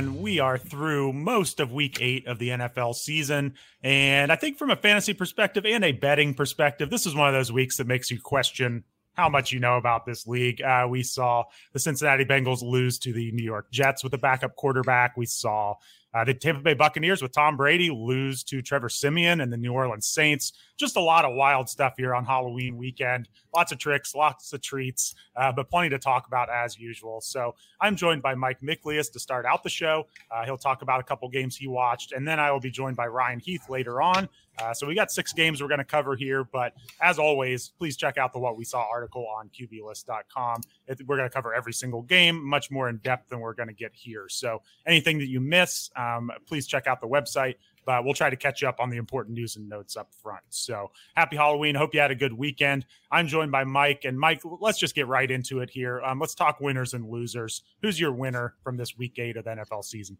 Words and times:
Everyone. 0.00 0.22
We 0.22 0.38
are 0.38 0.56
through 0.56 1.12
most 1.12 1.60
of 1.60 1.72
week 1.72 1.98
eight 2.00 2.26
of 2.26 2.38
the 2.38 2.48
NFL 2.48 2.94
season. 2.94 3.54
And 3.82 4.32
I 4.32 4.36
think 4.36 4.56
from 4.56 4.70
a 4.70 4.76
fantasy 4.76 5.12
perspective 5.12 5.66
and 5.66 5.84
a 5.84 5.92
betting 5.92 6.32
perspective, 6.32 6.88
this 6.88 7.04
is 7.04 7.14
one 7.14 7.28
of 7.28 7.34
those 7.34 7.52
weeks 7.52 7.76
that 7.76 7.86
makes 7.86 8.10
you 8.10 8.18
question 8.18 8.84
how 9.14 9.28
much 9.28 9.52
you 9.52 9.60
know 9.60 9.76
about 9.76 10.06
this 10.06 10.26
league. 10.26 10.62
Uh, 10.62 10.86
we 10.88 11.02
saw 11.02 11.44
the 11.74 11.78
Cincinnati 11.78 12.24
Bengals 12.24 12.62
lose 12.62 12.98
to 13.00 13.12
the 13.12 13.30
New 13.32 13.42
York 13.42 13.70
Jets 13.70 14.02
with 14.02 14.14
a 14.14 14.18
backup 14.18 14.56
quarterback. 14.56 15.18
We 15.18 15.26
saw 15.26 15.74
uh, 16.14 16.24
the 16.24 16.32
Tampa 16.32 16.62
Bay 16.62 16.74
Buccaneers 16.74 17.20
with 17.20 17.32
Tom 17.32 17.58
Brady 17.58 17.90
lose 17.90 18.42
to 18.44 18.62
Trevor 18.62 18.88
Siemian 18.88 19.42
and 19.42 19.52
the 19.52 19.58
New 19.58 19.74
Orleans 19.74 20.06
Saints. 20.06 20.52
Just 20.80 20.96
a 20.96 21.00
lot 21.00 21.26
of 21.26 21.34
wild 21.34 21.68
stuff 21.68 21.92
here 21.98 22.14
on 22.14 22.24
Halloween 22.24 22.78
weekend. 22.78 23.28
Lots 23.54 23.70
of 23.70 23.76
tricks, 23.76 24.14
lots 24.14 24.50
of 24.54 24.62
treats, 24.62 25.14
uh, 25.36 25.52
but 25.52 25.68
plenty 25.68 25.90
to 25.90 25.98
talk 25.98 26.26
about 26.26 26.48
as 26.48 26.78
usual. 26.78 27.20
So 27.20 27.54
I'm 27.82 27.96
joined 27.96 28.22
by 28.22 28.34
Mike 28.34 28.62
Miklius 28.62 29.12
to 29.12 29.20
start 29.20 29.44
out 29.44 29.62
the 29.62 29.68
show. 29.68 30.06
Uh, 30.30 30.46
he'll 30.46 30.56
talk 30.56 30.80
about 30.80 30.98
a 30.98 31.02
couple 31.02 31.28
games 31.28 31.54
he 31.54 31.66
watched, 31.66 32.12
and 32.12 32.26
then 32.26 32.40
I 32.40 32.50
will 32.50 32.60
be 32.60 32.70
joined 32.70 32.96
by 32.96 33.08
Ryan 33.08 33.40
Heath 33.40 33.68
later 33.68 34.00
on. 34.00 34.26
Uh, 34.58 34.74
so 34.74 34.86
we 34.86 34.94
got 34.94 35.10
six 35.10 35.32
games 35.32 35.62
we're 35.62 35.68
going 35.68 35.78
to 35.78 35.84
cover 35.84 36.16
here, 36.16 36.44
but 36.44 36.74
as 37.00 37.18
always, 37.18 37.72
please 37.78 37.96
check 37.96 38.18
out 38.18 38.32
the 38.32 38.38
What 38.38 38.56
We 38.56 38.64
Saw 38.64 38.86
article 38.90 39.26
on 39.26 39.50
QBList.com. 39.50 40.62
It, 40.86 41.06
we're 41.06 41.16
going 41.16 41.28
to 41.28 41.34
cover 41.34 41.54
every 41.54 41.72
single 41.72 42.02
game, 42.02 42.42
much 42.42 42.70
more 42.70 42.88
in 42.88 42.98
depth 42.98 43.30
than 43.30 43.40
we're 43.40 43.54
going 43.54 43.68
to 43.68 43.74
get 43.74 43.92
here. 43.94 44.28
So 44.28 44.62
anything 44.86 45.18
that 45.18 45.28
you 45.28 45.40
miss, 45.40 45.90
um, 45.96 46.30
please 46.46 46.66
check 46.66 46.86
out 46.86 47.00
the 47.00 47.08
website. 47.08 47.56
But 47.84 48.04
we'll 48.04 48.14
try 48.14 48.30
to 48.30 48.36
catch 48.36 48.62
you 48.62 48.68
up 48.68 48.78
on 48.78 48.90
the 48.90 48.96
important 48.96 49.36
news 49.36 49.56
and 49.56 49.68
notes 49.68 49.96
up 49.96 50.12
front. 50.22 50.42
So 50.50 50.90
happy 51.16 51.36
Halloween. 51.36 51.74
Hope 51.74 51.94
you 51.94 52.00
had 52.00 52.10
a 52.10 52.14
good 52.14 52.32
weekend. 52.32 52.84
I'm 53.10 53.26
joined 53.26 53.50
by 53.50 53.64
Mike. 53.64 54.04
And 54.04 54.18
Mike, 54.18 54.42
let's 54.60 54.78
just 54.78 54.94
get 54.94 55.06
right 55.08 55.30
into 55.30 55.60
it 55.60 55.70
here. 55.70 56.00
Um, 56.02 56.18
let's 56.18 56.34
talk 56.34 56.60
winners 56.60 56.94
and 56.94 57.08
losers. 57.08 57.62
Who's 57.82 57.98
your 57.98 58.12
winner 58.12 58.54
from 58.62 58.76
this 58.76 58.96
week 58.96 59.18
eight 59.18 59.36
of 59.36 59.44
the 59.44 59.50
NFL 59.50 59.84
season? 59.84 60.18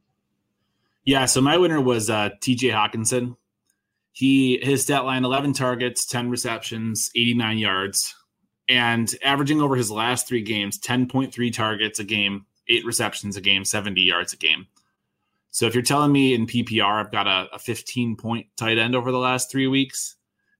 Yeah, 1.04 1.26
so 1.26 1.40
my 1.40 1.56
winner 1.56 1.80
was 1.80 2.10
uh, 2.10 2.30
TJ 2.40 2.72
Hockenson. 2.72 3.36
He 4.12 4.58
his 4.62 4.82
stat 4.82 5.04
line 5.04 5.24
11 5.24 5.52
targets, 5.52 6.04
10 6.04 6.30
receptions, 6.30 7.10
89 7.14 7.58
yards, 7.58 8.14
and 8.68 9.12
averaging 9.22 9.60
over 9.60 9.76
his 9.76 9.90
last 9.90 10.28
three 10.28 10.42
games 10.42 10.78
10.3 10.78 11.52
targets 11.52 11.98
a 11.98 12.04
game, 12.04 12.46
eight 12.68 12.84
receptions 12.84 13.36
a 13.36 13.40
game, 13.40 13.64
70 13.64 14.00
yards 14.00 14.32
a 14.32 14.36
game. 14.36 14.66
So 15.50 15.66
if 15.66 15.74
you're 15.74 15.82
telling 15.82 16.12
me 16.12 16.34
in 16.34 16.46
PPR 16.46 17.04
I've 17.04 17.12
got 17.12 17.26
a, 17.26 17.48
a 17.52 17.58
15 17.58 18.16
point 18.16 18.46
tight 18.56 18.78
end 18.78 18.94
over 18.94 19.10
the 19.10 19.18
last 19.18 19.50
three 19.50 19.66
weeks, 19.66 20.16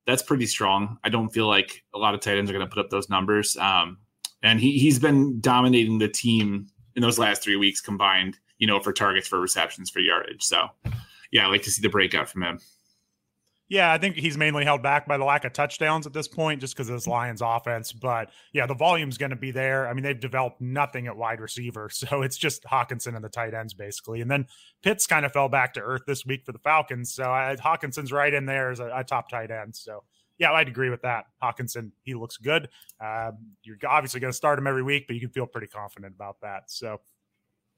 that's 0.06 0.22
pretty 0.22 0.46
strong. 0.46 0.98
I 1.04 1.08
don't 1.08 1.28
feel 1.28 1.46
like 1.46 1.84
a 1.94 1.98
lot 1.98 2.14
of 2.14 2.20
tight 2.20 2.38
ends 2.38 2.50
are 2.50 2.54
going 2.54 2.66
to 2.66 2.72
put 2.72 2.84
up 2.84 2.90
those 2.90 3.08
numbers. 3.08 3.56
Um, 3.56 3.98
and 4.42 4.58
he 4.58 4.78
he's 4.78 4.98
been 4.98 5.40
dominating 5.40 5.98
the 5.98 6.08
team 6.08 6.66
in 6.96 7.02
those 7.02 7.18
last 7.18 7.42
three 7.42 7.56
weeks 7.56 7.80
combined. 7.80 8.38
You 8.58 8.66
know, 8.66 8.78
for 8.78 8.92
targets, 8.92 9.26
for 9.26 9.40
receptions, 9.40 9.88
for 9.88 10.00
yardage. 10.00 10.42
So, 10.42 10.68
yeah, 11.32 11.46
I 11.46 11.48
like 11.48 11.62
to 11.62 11.70
see 11.70 11.80
the 11.80 11.88
breakout 11.88 12.28
from 12.28 12.42
him. 12.42 12.58
Yeah, 13.70 13.92
I 13.92 13.98
think 13.98 14.16
he's 14.16 14.36
mainly 14.36 14.64
held 14.64 14.82
back 14.82 15.06
by 15.06 15.16
the 15.16 15.24
lack 15.24 15.44
of 15.44 15.52
touchdowns 15.52 16.04
at 16.04 16.12
this 16.12 16.26
point, 16.26 16.60
just 16.60 16.74
because 16.74 16.88
of 16.88 16.96
this 16.96 17.06
Lions 17.06 17.40
offense. 17.40 17.92
But 17.92 18.30
yeah, 18.52 18.66
the 18.66 18.74
volume's 18.74 19.16
going 19.16 19.30
to 19.30 19.36
be 19.36 19.52
there. 19.52 19.86
I 19.86 19.94
mean, 19.94 20.02
they've 20.02 20.18
developed 20.18 20.60
nothing 20.60 21.06
at 21.06 21.16
wide 21.16 21.40
receiver, 21.40 21.88
so 21.92 22.22
it's 22.22 22.36
just 22.36 22.64
Hockenson 22.64 23.14
and 23.14 23.24
the 23.24 23.28
tight 23.28 23.54
ends 23.54 23.72
basically. 23.72 24.22
And 24.22 24.30
then 24.30 24.48
Pitts 24.82 25.06
kind 25.06 25.24
of 25.24 25.32
fell 25.32 25.48
back 25.48 25.72
to 25.74 25.80
earth 25.80 26.02
this 26.04 26.26
week 26.26 26.44
for 26.44 26.50
the 26.50 26.58
Falcons, 26.58 27.14
so 27.14 27.30
I, 27.30 27.54
Hockenson's 27.56 28.10
right 28.10 28.34
in 28.34 28.44
there 28.44 28.72
as 28.72 28.80
a, 28.80 28.90
a, 28.92 29.04
top 29.04 29.28
tight 29.28 29.52
end. 29.52 29.76
So 29.76 30.02
yeah, 30.36 30.50
I'd 30.52 30.66
agree 30.66 30.90
with 30.90 31.02
that. 31.02 31.26
Hockenson, 31.40 31.92
he 32.02 32.14
looks 32.14 32.38
good. 32.38 32.68
Um, 33.00 33.38
you're 33.62 33.76
obviously 33.88 34.18
going 34.18 34.32
to 34.32 34.36
start 34.36 34.58
him 34.58 34.66
every 34.66 34.82
week, 34.82 35.06
but 35.06 35.14
you 35.14 35.20
can 35.20 35.30
feel 35.30 35.46
pretty 35.46 35.68
confident 35.68 36.12
about 36.16 36.40
that. 36.40 36.72
So 36.72 37.00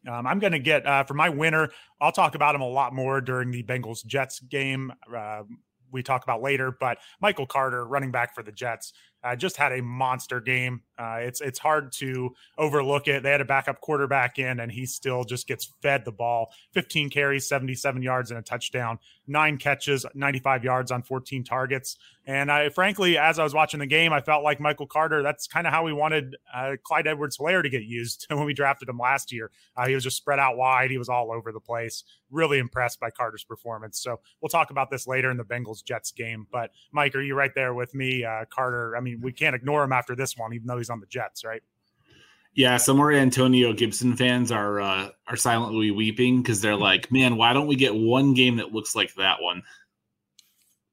um, 0.08 0.26
I'm 0.26 0.38
going 0.38 0.52
to 0.52 0.58
get 0.58 0.86
uh, 0.86 1.04
for 1.04 1.14
my 1.14 1.28
winner. 1.28 1.68
I'll 2.00 2.12
talk 2.12 2.34
about 2.34 2.54
him 2.54 2.62
a 2.62 2.68
lot 2.68 2.94
more 2.94 3.20
during 3.20 3.50
the 3.50 3.62
Bengals 3.62 4.06
Jets 4.06 4.40
game. 4.40 4.90
Uh, 5.14 5.42
we 5.92 6.02
talk 6.02 6.24
about 6.24 6.42
later. 6.42 6.76
But 6.78 6.98
Michael 7.20 7.46
Carter, 7.46 7.84
running 7.84 8.10
back 8.10 8.34
for 8.34 8.42
the 8.42 8.52
Jets, 8.52 8.92
uh, 9.24 9.36
just 9.36 9.56
had 9.56 9.72
a 9.72 9.82
monster 9.82 10.40
game. 10.40 10.82
Uh, 10.98 11.18
it's 11.20 11.40
it's 11.40 11.58
hard 11.58 11.92
to 11.92 12.34
overlook 12.58 13.06
it. 13.06 13.22
They 13.22 13.30
had 13.30 13.40
a 13.40 13.44
backup 13.44 13.80
quarterback 13.80 14.38
in, 14.38 14.58
and 14.58 14.72
he 14.72 14.86
still 14.86 15.24
just 15.24 15.46
gets 15.46 15.72
fed 15.80 16.04
the 16.04 16.12
ball. 16.12 16.52
15 16.72 17.10
carries, 17.10 17.46
77 17.46 18.02
yards, 18.02 18.30
and 18.30 18.38
a 18.38 18.42
touchdown. 18.42 18.98
Nine 19.26 19.58
catches, 19.58 20.04
95 20.14 20.64
yards 20.64 20.90
on 20.90 21.02
14 21.02 21.44
targets. 21.44 21.96
And 22.24 22.52
I, 22.52 22.68
frankly, 22.68 23.18
as 23.18 23.40
I 23.40 23.44
was 23.44 23.52
watching 23.52 23.80
the 23.80 23.86
game, 23.86 24.12
I 24.12 24.20
felt 24.20 24.44
like 24.44 24.60
Michael 24.60 24.86
Carter. 24.86 25.22
That's 25.22 25.48
kind 25.48 25.66
of 25.66 25.72
how 25.72 25.84
we 25.84 25.92
wanted 25.92 26.36
uh, 26.54 26.76
Clyde 26.82 27.08
Edwards-Helaire 27.08 27.64
to 27.64 27.68
get 27.68 27.82
used 27.82 28.26
when 28.30 28.44
we 28.44 28.54
drafted 28.54 28.88
him 28.88 28.98
last 28.98 29.32
year. 29.32 29.50
Uh, 29.76 29.88
he 29.88 29.94
was 29.94 30.04
just 30.04 30.18
spread 30.18 30.38
out 30.38 30.56
wide. 30.56 30.90
He 30.90 30.98
was 30.98 31.08
all 31.08 31.32
over 31.32 31.50
the 31.50 31.60
place. 31.60 32.04
Really 32.30 32.58
impressed 32.58 33.00
by 33.00 33.10
Carter's 33.10 33.42
performance. 33.42 33.98
So 34.00 34.20
we'll 34.40 34.50
talk 34.50 34.70
about 34.70 34.88
this 34.88 35.08
later 35.08 35.32
in 35.32 35.36
the 35.36 35.44
Bengals 35.44 35.84
Jets 35.84 36.12
game. 36.12 36.46
But 36.52 36.70
Mike, 36.92 37.16
are 37.16 37.22
you 37.22 37.34
right 37.34 37.54
there 37.56 37.74
with 37.74 37.92
me? 37.92 38.24
Uh, 38.24 38.44
Carter. 38.48 38.96
I 38.96 39.00
mean, 39.00 39.20
we 39.20 39.32
can't 39.32 39.56
ignore 39.56 39.82
him 39.82 39.92
after 39.92 40.14
this 40.14 40.36
one, 40.36 40.52
even 40.54 40.68
though 40.68 40.78
he's 40.78 40.90
on 40.90 41.00
the 41.00 41.06
Jets, 41.06 41.44
right? 41.44 41.62
Yeah, 42.54 42.76
some 42.76 42.98
more 42.98 43.12
Antonio 43.12 43.72
Gibson 43.72 44.14
fans 44.14 44.52
are 44.52 44.80
uh, 44.80 45.08
are 45.26 45.36
silently 45.36 45.90
weeping 45.90 46.42
because 46.42 46.60
they're 46.60 46.76
like, 46.90 47.10
"Man, 47.10 47.36
why 47.36 47.52
don't 47.52 47.66
we 47.66 47.76
get 47.76 47.94
one 47.94 48.34
game 48.34 48.56
that 48.56 48.72
looks 48.72 48.94
like 48.94 49.14
that 49.14 49.40
one?" 49.40 49.62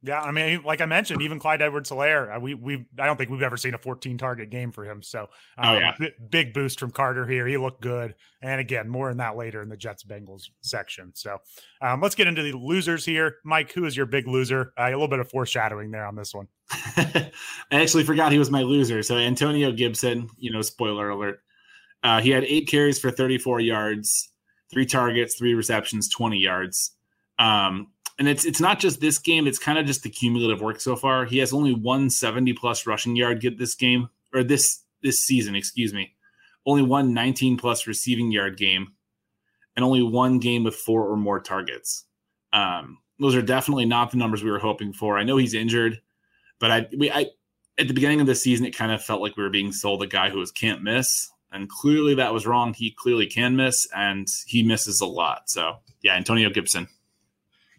Yeah, 0.01 0.21
I 0.21 0.31
mean, 0.31 0.61
like 0.63 0.79
I 0.79 0.85
mentioned, 0.85 1.21
even 1.21 1.39
Clyde 1.39 1.61
Edwards-Helaire, 1.61 2.37
uh, 2.37 2.39
we 2.39 2.53
we 2.53 2.85
I 2.97 3.05
don't 3.05 3.17
think 3.17 3.29
we've 3.29 3.41
ever 3.41 3.57
seen 3.57 3.73
a 3.73 3.77
14 3.77 4.17
target 4.17 4.49
game 4.49 4.71
for 4.71 4.85
him. 4.85 5.03
So, 5.03 5.23
um, 5.57 5.75
oh 5.75 5.77
yeah, 5.77 5.95
b- 5.99 6.11
big 6.29 6.53
boost 6.53 6.79
from 6.79 6.91
Carter 6.91 7.27
here. 7.27 7.45
He 7.45 7.57
looked 7.57 7.81
good, 7.81 8.15
and 8.41 8.61
again, 8.61 8.87
more 8.87 9.09
on 9.09 9.17
that 9.17 9.35
later 9.35 9.61
in 9.61 9.67
the 9.67 9.75
Jets 9.75 10.05
Bengals 10.05 10.43
section. 10.61 11.11
So, 11.15 11.39
um, 11.81 11.99
let's 11.99 12.15
get 12.15 12.27
into 12.27 12.43
the 12.43 12.53
losers 12.53 13.03
here. 13.03 13.37
Mike, 13.43 13.73
who 13.73 13.83
is 13.83 13.97
your 13.97 14.05
big 14.05 14.25
loser? 14.25 14.71
Uh, 14.79 14.83
a 14.83 14.91
little 14.91 15.09
bit 15.09 15.19
of 15.19 15.29
foreshadowing 15.29 15.91
there 15.91 16.05
on 16.05 16.15
this 16.15 16.33
one. 16.33 16.47
I 16.71 17.31
actually 17.71 18.05
forgot 18.05 18.31
he 18.31 18.39
was 18.39 18.51
my 18.51 18.61
loser. 18.61 19.03
So 19.03 19.17
Antonio 19.17 19.73
Gibson, 19.73 20.29
you 20.37 20.51
know, 20.51 20.61
spoiler 20.61 21.09
alert. 21.09 21.41
Uh, 22.03 22.21
he 22.21 22.29
had 22.29 22.45
eight 22.45 22.69
carries 22.69 22.99
for 22.99 23.11
34 23.11 23.59
yards, 23.59 24.29
three 24.71 24.85
targets, 24.85 25.35
three 25.35 25.53
receptions, 25.53 26.07
20 26.09 26.37
yards. 26.37 26.95
Um, 27.37 27.87
and 28.19 28.27
it's 28.27 28.43
it's 28.43 28.59
not 28.59 28.79
just 28.79 28.99
this 28.99 29.17
game; 29.17 29.47
it's 29.47 29.57
kind 29.57 29.79
of 29.79 29.85
just 29.85 30.03
the 30.03 30.09
cumulative 30.09 30.61
work 30.61 30.81
so 30.81 30.95
far. 30.97 31.25
He 31.25 31.37
has 31.39 31.53
only 31.53 31.73
one 31.73 32.09
70 32.09 32.53
plus 32.53 32.85
rushing 32.85 33.15
yard 33.15 33.39
get 33.39 33.57
this 33.57 33.73
game 33.75 34.09
or 34.33 34.43
this 34.43 34.83
this 35.01 35.21
season, 35.21 35.55
excuse 35.55 35.93
me. 35.93 36.13
Only 36.65 36.83
one 36.83 37.13
19 37.13 37.57
plus 37.57 37.87
receiving 37.87 38.31
yard 38.31 38.57
game, 38.57 38.93
and 39.75 39.85
only 39.85 40.03
one 40.03 40.39
game 40.39 40.65
with 40.65 40.75
four 40.75 41.07
or 41.07 41.15
more 41.15 41.39
targets. 41.39 42.05
Um, 42.51 42.97
those 43.19 43.35
are 43.35 43.41
definitely 43.41 43.85
not 43.85 44.11
the 44.11 44.17
numbers 44.17 44.43
we 44.43 44.51
were 44.51 44.59
hoping 44.59 44.91
for. 44.91 45.17
I 45.17 45.23
know 45.23 45.37
he's 45.37 45.53
injured, 45.53 46.01
but 46.59 46.71
I 46.71 46.87
we 46.97 47.09
I 47.09 47.27
at 47.77 47.87
the 47.87 47.93
beginning 47.93 48.19
of 48.19 48.27
the 48.27 48.35
season 48.35 48.65
it 48.65 48.75
kind 48.75 48.91
of 48.91 49.01
felt 49.01 49.21
like 49.21 49.37
we 49.37 49.43
were 49.43 49.49
being 49.49 49.71
sold 49.71 50.03
a 50.03 50.07
guy 50.07 50.29
who 50.29 50.39
was 50.39 50.51
can't 50.51 50.83
miss, 50.83 51.29
and 51.53 51.69
clearly 51.69 52.15
that 52.15 52.33
was 52.33 52.45
wrong. 52.45 52.73
He 52.73 52.91
clearly 52.91 53.27
can 53.27 53.55
miss, 53.55 53.87
and 53.95 54.27
he 54.45 54.61
misses 54.61 54.99
a 54.99 55.05
lot. 55.05 55.49
So 55.49 55.77
yeah, 56.01 56.15
Antonio 56.15 56.49
Gibson 56.49 56.89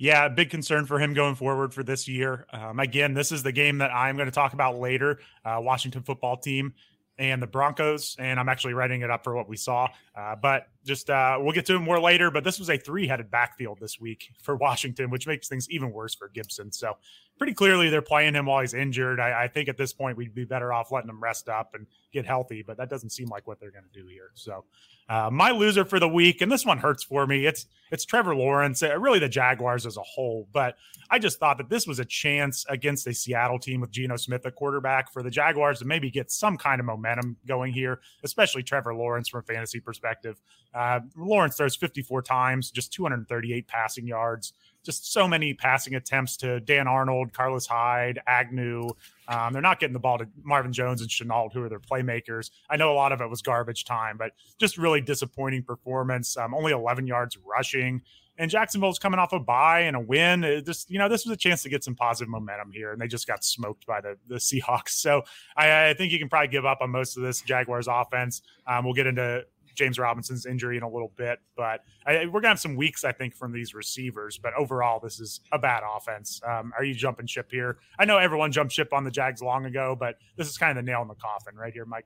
yeah, 0.00 0.28
big 0.28 0.48
concern 0.48 0.86
for 0.86 0.98
him 0.98 1.12
going 1.12 1.34
forward 1.34 1.74
for 1.74 1.82
this 1.82 2.08
year. 2.08 2.46
Um, 2.54 2.80
again, 2.80 3.12
this 3.12 3.30
is 3.30 3.42
the 3.42 3.52
game 3.52 3.76
that 3.78 3.90
I'm 3.90 4.16
going 4.16 4.28
to 4.28 4.34
talk 4.34 4.54
about 4.54 4.78
later. 4.78 5.18
Uh, 5.44 5.58
Washington 5.60 6.02
football 6.02 6.38
team 6.38 6.72
and 7.18 7.42
the 7.42 7.46
Broncos, 7.46 8.16
and 8.18 8.40
I'm 8.40 8.48
actually 8.48 8.72
writing 8.72 9.02
it 9.02 9.10
up 9.10 9.22
for 9.22 9.36
what 9.36 9.46
we 9.46 9.58
saw. 9.58 9.88
Uh, 10.16 10.36
but 10.36 10.68
just 10.86 11.10
uh, 11.10 11.36
we'll 11.38 11.52
get 11.52 11.66
to 11.66 11.76
it 11.76 11.80
more 11.80 12.00
later. 12.00 12.30
But 12.30 12.44
this 12.44 12.58
was 12.58 12.70
a 12.70 12.78
three-headed 12.78 13.30
backfield 13.30 13.78
this 13.78 14.00
week 14.00 14.30
for 14.42 14.56
Washington, 14.56 15.10
which 15.10 15.26
makes 15.26 15.48
things 15.48 15.68
even 15.68 15.92
worse 15.92 16.14
for 16.14 16.30
Gibson. 16.30 16.72
So 16.72 16.96
pretty 17.40 17.54
clearly 17.54 17.88
they're 17.88 18.02
playing 18.02 18.34
him 18.34 18.44
while 18.44 18.60
he's 18.60 18.74
injured. 18.74 19.18
I, 19.18 19.44
I 19.44 19.48
think 19.48 19.70
at 19.70 19.78
this 19.78 19.94
point 19.94 20.18
we'd 20.18 20.34
be 20.34 20.44
better 20.44 20.74
off 20.74 20.92
letting 20.92 21.08
him 21.08 21.22
rest 21.22 21.48
up 21.48 21.74
and 21.74 21.86
get 22.12 22.26
healthy, 22.26 22.62
but 22.62 22.76
that 22.76 22.90
doesn't 22.90 23.08
seem 23.08 23.28
like 23.28 23.46
what 23.46 23.58
they're 23.58 23.70
going 23.70 23.86
to 23.90 23.98
do 23.98 24.06
here. 24.06 24.30
So 24.34 24.66
uh, 25.08 25.30
my 25.32 25.50
loser 25.50 25.86
for 25.86 25.98
the 25.98 26.06
week, 26.06 26.42
and 26.42 26.52
this 26.52 26.66
one 26.66 26.76
hurts 26.76 27.02
for 27.02 27.26
me. 27.26 27.46
It's 27.46 27.64
it's 27.90 28.04
Trevor 28.04 28.36
Lawrence, 28.36 28.82
uh, 28.82 28.96
really 28.98 29.18
the 29.18 29.28
Jaguars 29.28 29.86
as 29.86 29.96
a 29.96 30.02
whole. 30.02 30.48
But 30.52 30.76
I 31.10 31.18
just 31.18 31.40
thought 31.40 31.56
that 31.58 31.70
this 31.70 31.86
was 31.86 31.98
a 31.98 32.04
chance 32.04 32.66
against 32.68 33.06
a 33.06 33.14
Seattle 33.14 33.58
team 33.58 33.80
with 33.80 33.90
Geno 33.90 34.16
Smith 34.16 34.44
at 34.44 34.54
quarterback 34.54 35.10
for 35.10 35.22
the 35.22 35.30
Jaguars 35.30 35.78
to 35.78 35.86
maybe 35.86 36.10
get 36.10 36.30
some 36.30 36.58
kind 36.58 36.78
of 36.78 36.84
momentum 36.84 37.38
going 37.46 37.72
here, 37.72 38.00
especially 38.22 38.62
Trevor 38.62 38.94
Lawrence 38.94 39.30
from 39.30 39.40
a 39.40 39.42
fantasy 39.42 39.80
perspective. 39.80 40.40
Uh, 40.74 41.00
Lawrence 41.16 41.56
throws 41.56 41.74
54 41.74 42.20
times, 42.20 42.70
just 42.70 42.92
238 42.92 43.66
passing 43.66 44.06
yards 44.06 44.52
just 44.82 45.12
so 45.12 45.28
many 45.28 45.54
passing 45.54 45.94
attempts 45.94 46.36
to 46.38 46.60
Dan 46.60 46.88
Arnold, 46.88 47.32
Carlos 47.32 47.66
Hyde, 47.66 48.20
Agnew. 48.26 48.88
Um, 49.28 49.52
they're 49.52 49.62
not 49.62 49.78
getting 49.78 49.92
the 49.92 50.00
ball 50.00 50.18
to 50.18 50.26
Marvin 50.42 50.72
Jones 50.72 51.00
and 51.00 51.10
Shenault, 51.10 51.52
who 51.52 51.62
are 51.62 51.68
their 51.68 51.80
playmakers. 51.80 52.50
I 52.68 52.76
know 52.76 52.92
a 52.92 52.94
lot 52.94 53.12
of 53.12 53.20
it 53.20 53.28
was 53.28 53.42
garbage 53.42 53.84
time, 53.84 54.16
but 54.16 54.32
just 54.58 54.78
really 54.78 55.00
disappointing 55.00 55.62
performance. 55.62 56.36
Um, 56.36 56.54
only 56.54 56.72
11 56.72 57.06
yards 57.06 57.36
rushing. 57.38 58.02
And 58.38 58.50
Jacksonville's 58.50 58.98
coming 58.98 59.20
off 59.20 59.34
a 59.34 59.38
bye 59.38 59.80
and 59.80 59.94
a 59.94 60.00
win. 60.00 60.44
It 60.44 60.64
just, 60.64 60.90
you 60.90 60.98
know, 60.98 61.10
this 61.10 61.26
was 61.26 61.34
a 61.34 61.36
chance 61.36 61.62
to 61.64 61.68
get 61.68 61.84
some 61.84 61.94
positive 61.94 62.30
momentum 62.30 62.72
here, 62.72 62.90
and 62.90 62.98
they 62.98 63.06
just 63.06 63.26
got 63.26 63.44
smoked 63.44 63.86
by 63.86 64.00
the, 64.00 64.16
the 64.28 64.34
Seahawks. 64.36 64.90
So 64.90 65.22
I, 65.56 65.90
I 65.90 65.94
think 65.94 66.10
you 66.10 66.18
can 66.18 66.30
probably 66.30 66.48
give 66.48 66.64
up 66.64 66.78
on 66.80 66.90
most 66.90 67.18
of 67.18 67.22
this 67.22 67.42
Jaguars 67.42 67.86
offense. 67.86 68.40
Um, 68.66 68.84
we'll 68.86 68.94
get 68.94 69.06
into 69.06 69.44
James 69.80 69.98
Robinson's 69.98 70.44
injury 70.44 70.76
in 70.76 70.82
a 70.82 70.88
little 70.88 71.12
bit, 71.16 71.38
but 71.56 71.80
I, 72.06 72.26
we're 72.26 72.42
gonna 72.42 72.48
have 72.48 72.60
some 72.60 72.76
weeks, 72.76 73.02
I 73.02 73.12
think, 73.12 73.34
from 73.34 73.50
these 73.50 73.74
receivers. 73.74 74.38
But 74.38 74.52
overall, 74.54 75.00
this 75.00 75.18
is 75.18 75.40
a 75.52 75.58
bad 75.58 75.82
offense. 75.96 76.38
Um, 76.46 76.72
are 76.76 76.84
you 76.84 76.92
jumping 76.94 77.26
ship 77.26 77.48
here? 77.50 77.78
I 77.98 78.04
know 78.04 78.18
everyone 78.18 78.52
jumped 78.52 78.74
ship 78.74 78.92
on 78.92 79.04
the 79.04 79.10
Jags 79.10 79.42
long 79.42 79.64
ago, 79.64 79.96
but 79.98 80.16
this 80.36 80.48
is 80.48 80.58
kind 80.58 80.76
of 80.76 80.84
the 80.84 80.90
nail 80.90 81.00
in 81.00 81.08
the 81.08 81.14
coffin 81.14 81.56
right 81.56 81.72
here, 81.72 81.86
Mike. 81.86 82.04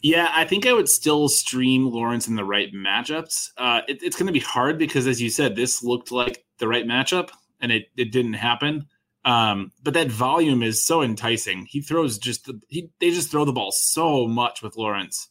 Yeah, 0.00 0.30
I 0.32 0.44
think 0.44 0.64
I 0.64 0.72
would 0.72 0.88
still 0.88 1.28
stream 1.28 1.90
Lawrence 1.90 2.28
in 2.28 2.36
the 2.36 2.44
right 2.44 2.72
matchups. 2.72 3.50
Uh, 3.56 3.80
it, 3.88 4.00
it's 4.00 4.14
going 4.16 4.28
to 4.28 4.32
be 4.32 4.38
hard 4.38 4.78
because, 4.78 5.08
as 5.08 5.20
you 5.20 5.28
said, 5.28 5.56
this 5.56 5.82
looked 5.82 6.12
like 6.12 6.44
the 6.58 6.68
right 6.68 6.86
matchup, 6.86 7.30
and 7.60 7.72
it, 7.72 7.86
it 7.96 8.12
didn't 8.12 8.34
happen. 8.34 8.86
Um, 9.24 9.72
but 9.82 9.94
that 9.94 10.08
volume 10.08 10.62
is 10.62 10.84
so 10.84 11.02
enticing. 11.02 11.66
He 11.66 11.80
throws 11.80 12.16
just 12.16 12.48
he 12.68 12.90
they 13.00 13.10
just 13.10 13.28
throw 13.28 13.44
the 13.44 13.52
ball 13.52 13.72
so 13.72 14.28
much 14.28 14.62
with 14.62 14.76
Lawrence, 14.76 15.28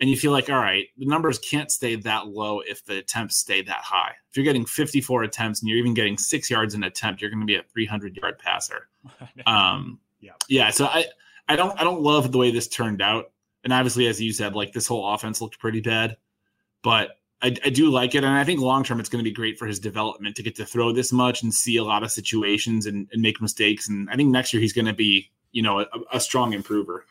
and 0.00 0.08
you 0.08 0.16
feel 0.16 0.32
like 0.32 0.48
all 0.48 0.58
right, 0.58 0.86
the 0.96 1.06
numbers 1.06 1.38
can't 1.38 1.70
stay 1.70 1.96
that 1.96 2.28
low 2.28 2.60
if 2.60 2.84
the 2.84 2.98
attempts 2.98 3.36
stay 3.36 3.62
that 3.62 3.82
high. 3.82 4.12
If 4.30 4.36
you're 4.36 4.44
getting 4.44 4.64
54 4.64 5.24
attempts 5.24 5.60
and 5.60 5.68
you're 5.68 5.78
even 5.78 5.94
getting 5.94 6.16
six 6.16 6.50
yards 6.50 6.74
in 6.74 6.82
an 6.82 6.88
attempt, 6.88 7.20
you're 7.20 7.30
going 7.30 7.40
to 7.40 7.46
be 7.46 7.56
a 7.56 7.62
300 7.62 8.16
yard 8.16 8.38
passer. 8.38 8.88
Um, 9.46 10.00
yeah, 10.20 10.32
yeah. 10.48 10.70
So 10.70 10.86
I 10.86 11.06
I 11.48 11.56
don't 11.56 11.78
I 11.80 11.84
don't 11.84 12.02
love 12.02 12.32
the 12.32 12.38
way 12.38 12.50
this 12.50 12.68
turned 12.68 13.00
out, 13.00 13.30
and 13.64 13.72
obviously 13.72 14.06
as 14.08 14.20
you 14.20 14.32
said, 14.32 14.54
like 14.54 14.72
this 14.72 14.86
whole 14.86 15.14
offense 15.14 15.40
looked 15.40 15.58
pretty 15.58 15.80
bad, 15.80 16.16
but 16.82 17.18
I, 17.40 17.54
I, 17.64 17.70
do 17.70 17.90
like 17.90 18.14
it, 18.14 18.24
and 18.24 18.34
I 18.34 18.44
think 18.44 18.60
long 18.60 18.82
term 18.82 18.98
it's 18.98 19.08
going 19.08 19.24
to 19.24 19.28
be 19.28 19.34
great 19.34 19.58
for 19.58 19.66
his 19.66 19.78
development 19.78 20.36
to 20.36 20.42
get 20.42 20.56
to 20.56 20.66
throw 20.66 20.92
this 20.92 21.12
much 21.12 21.42
and 21.42 21.54
see 21.54 21.76
a 21.76 21.84
lot 21.84 22.02
of 22.02 22.10
situations 22.10 22.86
and, 22.86 23.08
and 23.12 23.22
make 23.22 23.40
mistakes. 23.40 23.88
And 23.88 24.10
I 24.10 24.16
think 24.16 24.30
next 24.30 24.52
year 24.52 24.60
he's 24.60 24.72
going 24.72 24.86
to 24.86 24.92
be, 24.92 25.30
you 25.52 25.62
know, 25.62 25.80
a, 25.80 25.86
a 26.14 26.20
strong 26.20 26.52
improver. 26.52 27.04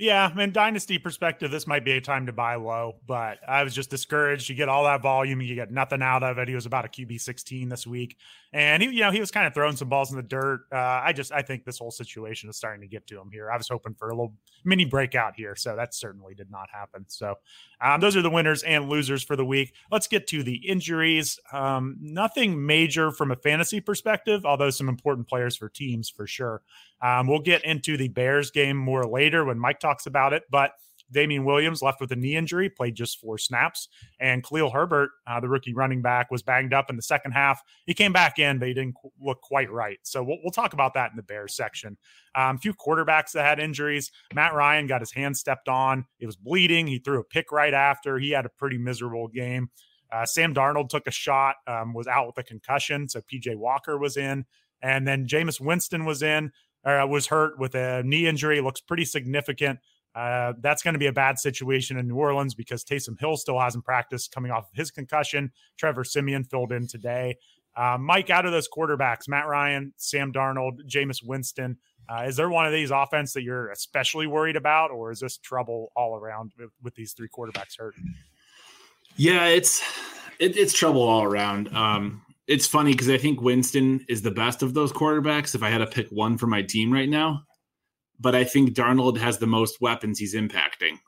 Yeah, 0.00 0.30
in 0.38 0.52
dynasty 0.52 0.96
perspective, 0.96 1.50
this 1.50 1.66
might 1.66 1.84
be 1.84 1.90
a 1.90 2.00
time 2.00 2.26
to 2.26 2.32
buy 2.32 2.54
low, 2.54 3.00
but 3.08 3.38
I 3.48 3.64
was 3.64 3.74
just 3.74 3.90
discouraged. 3.90 4.48
You 4.48 4.54
get 4.54 4.68
all 4.68 4.84
that 4.84 5.02
volume, 5.02 5.40
you 5.40 5.56
get 5.56 5.72
nothing 5.72 6.02
out 6.02 6.22
of 6.22 6.38
it. 6.38 6.46
He 6.46 6.54
was 6.54 6.66
about 6.66 6.84
a 6.84 6.88
QB 6.88 7.20
16 7.20 7.68
this 7.68 7.84
week, 7.84 8.16
and 8.52 8.80
he, 8.80 8.90
you 8.90 9.00
know, 9.00 9.10
he 9.10 9.18
was 9.18 9.32
kind 9.32 9.48
of 9.48 9.54
throwing 9.54 9.74
some 9.74 9.88
balls 9.88 10.12
in 10.12 10.16
the 10.16 10.22
dirt. 10.22 10.66
Uh, 10.70 10.76
I 10.76 11.12
just, 11.12 11.32
I 11.32 11.42
think 11.42 11.64
this 11.64 11.78
whole 11.78 11.90
situation 11.90 12.48
is 12.48 12.56
starting 12.56 12.80
to 12.82 12.86
get 12.86 13.08
to 13.08 13.20
him 13.20 13.30
here. 13.32 13.50
I 13.50 13.56
was 13.56 13.68
hoping 13.68 13.94
for 13.94 14.10
a 14.10 14.12
little 14.12 14.34
mini 14.64 14.84
breakout 14.84 15.34
here, 15.36 15.56
so 15.56 15.74
that 15.74 15.92
certainly 15.92 16.32
did 16.32 16.48
not 16.48 16.68
happen. 16.72 17.04
So, 17.08 17.34
um, 17.80 18.00
those 18.00 18.16
are 18.16 18.22
the 18.22 18.30
winners 18.30 18.62
and 18.62 18.88
losers 18.88 19.24
for 19.24 19.34
the 19.34 19.44
week. 19.44 19.72
Let's 19.90 20.06
get 20.06 20.28
to 20.28 20.44
the 20.44 20.68
injuries. 20.68 21.40
Um, 21.52 21.96
nothing 22.00 22.64
major 22.64 23.10
from 23.10 23.32
a 23.32 23.36
fantasy 23.36 23.80
perspective, 23.80 24.46
although 24.46 24.70
some 24.70 24.88
important 24.88 25.26
players 25.26 25.56
for 25.56 25.68
teams 25.68 26.08
for 26.08 26.28
sure. 26.28 26.62
Um, 27.00 27.26
we'll 27.26 27.40
get 27.40 27.64
into 27.64 27.96
the 27.96 28.08
Bears 28.08 28.50
game 28.50 28.76
more 28.76 29.06
later 29.06 29.44
when 29.44 29.58
Mike 29.58 29.80
talks 29.80 30.06
about 30.06 30.32
it, 30.32 30.44
but 30.50 30.72
Damien 31.10 31.44
Williams 31.44 31.82
left 31.82 32.00
with 32.00 32.12
a 32.12 32.16
knee 32.16 32.36
injury, 32.36 32.68
played 32.68 32.94
just 32.94 33.20
four 33.20 33.38
snaps. 33.38 33.88
And 34.20 34.44
Khalil 34.44 34.70
Herbert, 34.70 35.10
uh, 35.26 35.40
the 35.40 35.48
rookie 35.48 35.74
running 35.74 36.02
back, 36.02 36.30
was 36.30 36.42
banged 36.42 36.74
up 36.74 36.90
in 36.90 36.96
the 36.96 37.02
second 37.02 37.32
half. 37.32 37.62
He 37.86 37.94
came 37.94 38.12
back 38.12 38.38
in, 38.38 38.58
but 38.58 38.68
he 38.68 38.74
didn't 38.74 38.94
look 39.20 39.40
quite 39.40 39.70
right. 39.70 39.98
So 40.02 40.22
we'll, 40.22 40.38
we'll 40.42 40.52
talk 40.52 40.72
about 40.72 40.94
that 40.94 41.10
in 41.10 41.16
the 41.16 41.22
Bears 41.22 41.54
section. 41.54 41.96
Um, 42.34 42.56
a 42.56 42.58
few 42.58 42.74
quarterbacks 42.74 43.32
that 43.32 43.44
had 43.44 43.58
injuries. 43.58 44.10
Matt 44.34 44.54
Ryan 44.54 44.86
got 44.86 45.00
his 45.00 45.12
hand 45.12 45.36
stepped 45.36 45.68
on. 45.68 46.04
It 46.20 46.26
was 46.26 46.36
bleeding. 46.36 46.86
He 46.86 46.98
threw 46.98 47.20
a 47.20 47.24
pick 47.24 47.52
right 47.52 47.74
after. 47.74 48.18
He 48.18 48.30
had 48.30 48.46
a 48.46 48.50
pretty 48.50 48.78
miserable 48.78 49.28
game. 49.28 49.70
Uh, 50.10 50.24
Sam 50.24 50.54
Darnold 50.54 50.88
took 50.88 51.06
a 51.06 51.10
shot, 51.10 51.56
um, 51.66 51.92
was 51.92 52.06
out 52.06 52.26
with 52.26 52.38
a 52.38 52.42
concussion. 52.42 53.08
So 53.08 53.20
PJ 53.20 53.56
Walker 53.56 53.98
was 53.98 54.16
in. 54.16 54.46
And 54.80 55.06
then 55.08 55.26
Jameis 55.26 55.60
Winston 55.60 56.04
was 56.04 56.22
in 56.22 56.52
uh, 56.84 57.06
was 57.08 57.26
hurt 57.26 57.58
with 57.58 57.74
a 57.74 58.02
knee 58.02 58.26
injury. 58.26 58.60
Looks 58.60 58.80
pretty 58.80 59.04
significant. 59.04 59.80
Uh, 60.14 60.54
that's 60.60 60.82
going 60.82 60.94
to 60.94 60.98
be 60.98 61.06
a 61.06 61.12
bad 61.12 61.38
situation 61.38 61.98
in 61.98 62.08
New 62.08 62.16
Orleans 62.16 62.54
because 62.54 62.84
Taysom 62.84 63.18
Hill 63.20 63.36
still 63.36 63.60
hasn't 63.60 63.84
practiced 63.84 64.32
coming 64.32 64.50
off 64.50 64.64
of 64.64 64.74
his 64.74 64.90
concussion. 64.90 65.52
Trevor 65.76 66.04
Siemian 66.04 66.44
filled 66.44 66.72
in 66.72 66.86
today. 66.88 67.36
Uh, 67.76 67.96
Mike, 68.00 68.28
out 68.30 68.44
of 68.44 68.50
those 68.50 68.68
quarterbacks, 68.68 69.28
Matt 69.28 69.46
Ryan, 69.46 69.92
Sam 69.96 70.32
Darnold, 70.32 70.80
Jameis 70.88 71.22
Winston, 71.22 71.78
uh, 72.08 72.24
is 72.26 72.36
there 72.36 72.48
one 72.48 72.66
of 72.66 72.72
these 72.72 72.90
offense 72.90 73.34
that 73.34 73.42
you're 73.42 73.70
especially 73.70 74.26
worried 74.26 74.56
about, 74.56 74.90
or 74.90 75.12
is 75.12 75.20
this 75.20 75.36
trouble 75.36 75.92
all 75.94 76.16
around 76.16 76.52
with, 76.58 76.70
with 76.82 76.94
these 76.94 77.12
three 77.12 77.28
quarterbacks 77.28 77.78
hurt? 77.78 77.94
Yeah, 79.16 79.46
it's 79.46 79.82
it, 80.38 80.56
it's 80.56 80.72
trouble 80.72 81.02
all 81.02 81.22
around. 81.22 81.74
Um, 81.76 82.22
it's 82.48 82.66
funny 82.66 82.92
because 82.92 83.10
I 83.10 83.18
think 83.18 83.42
Winston 83.42 84.04
is 84.08 84.22
the 84.22 84.30
best 84.30 84.62
of 84.62 84.72
those 84.74 84.92
quarterbacks. 84.92 85.54
If 85.54 85.62
I 85.62 85.68
had 85.68 85.78
to 85.78 85.86
pick 85.86 86.08
one 86.08 86.38
for 86.38 86.46
my 86.46 86.62
team 86.62 86.92
right 86.92 87.08
now, 87.08 87.42
but 88.18 88.34
I 88.34 88.42
think 88.42 88.70
Darnold 88.70 89.18
has 89.18 89.38
the 89.38 89.46
most 89.46 89.80
weapons 89.80 90.18
he's 90.18 90.34
impacting. 90.34 90.98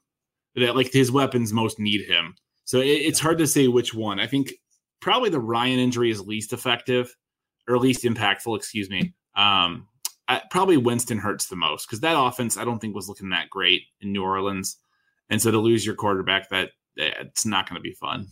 That 0.54 0.76
like 0.76 0.92
his 0.92 1.10
weapons 1.10 1.52
most 1.52 1.78
need 1.78 2.06
him. 2.06 2.34
So 2.64 2.80
it, 2.80 2.86
it's 2.88 3.18
hard 3.18 3.38
to 3.38 3.46
say 3.46 3.68
which 3.68 3.94
one. 3.94 4.20
I 4.20 4.26
think 4.26 4.52
probably 5.00 5.30
the 5.30 5.40
Ryan 5.40 5.78
injury 5.78 6.10
is 6.10 6.20
least 6.20 6.52
effective 6.52 7.16
or 7.68 7.78
least 7.78 8.04
impactful. 8.04 8.56
Excuse 8.56 8.90
me. 8.90 9.14
Um, 9.34 9.88
I, 10.28 10.42
probably 10.50 10.76
Winston 10.76 11.18
hurts 11.18 11.46
the 11.46 11.56
most 11.56 11.86
because 11.86 12.00
that 12.00 12.20
offense 12.20 12.56
I 12.56 12.64
don't 12.64 12.80
think 12.80 12.94
was 12.94 13.08
looking 13.08 13.30
that 13.30 13.48
great 13.48 13.82
in 14.00 14.12
New 14.12 14.22
Orleans, 14.22 14.76
and 15.30 15.40
so 15.40 15.50
to 15.50 15.58
lose 15.58 15.86
your 15.86 15.94
quarterback, 15.94 16.50
that 16.50 16.70
it's 16.96 17.46
not 17.46 17.68
going 17.68 17.76
to 17.76 17.82
be 17.82 17.94
fun. 17.94 18.26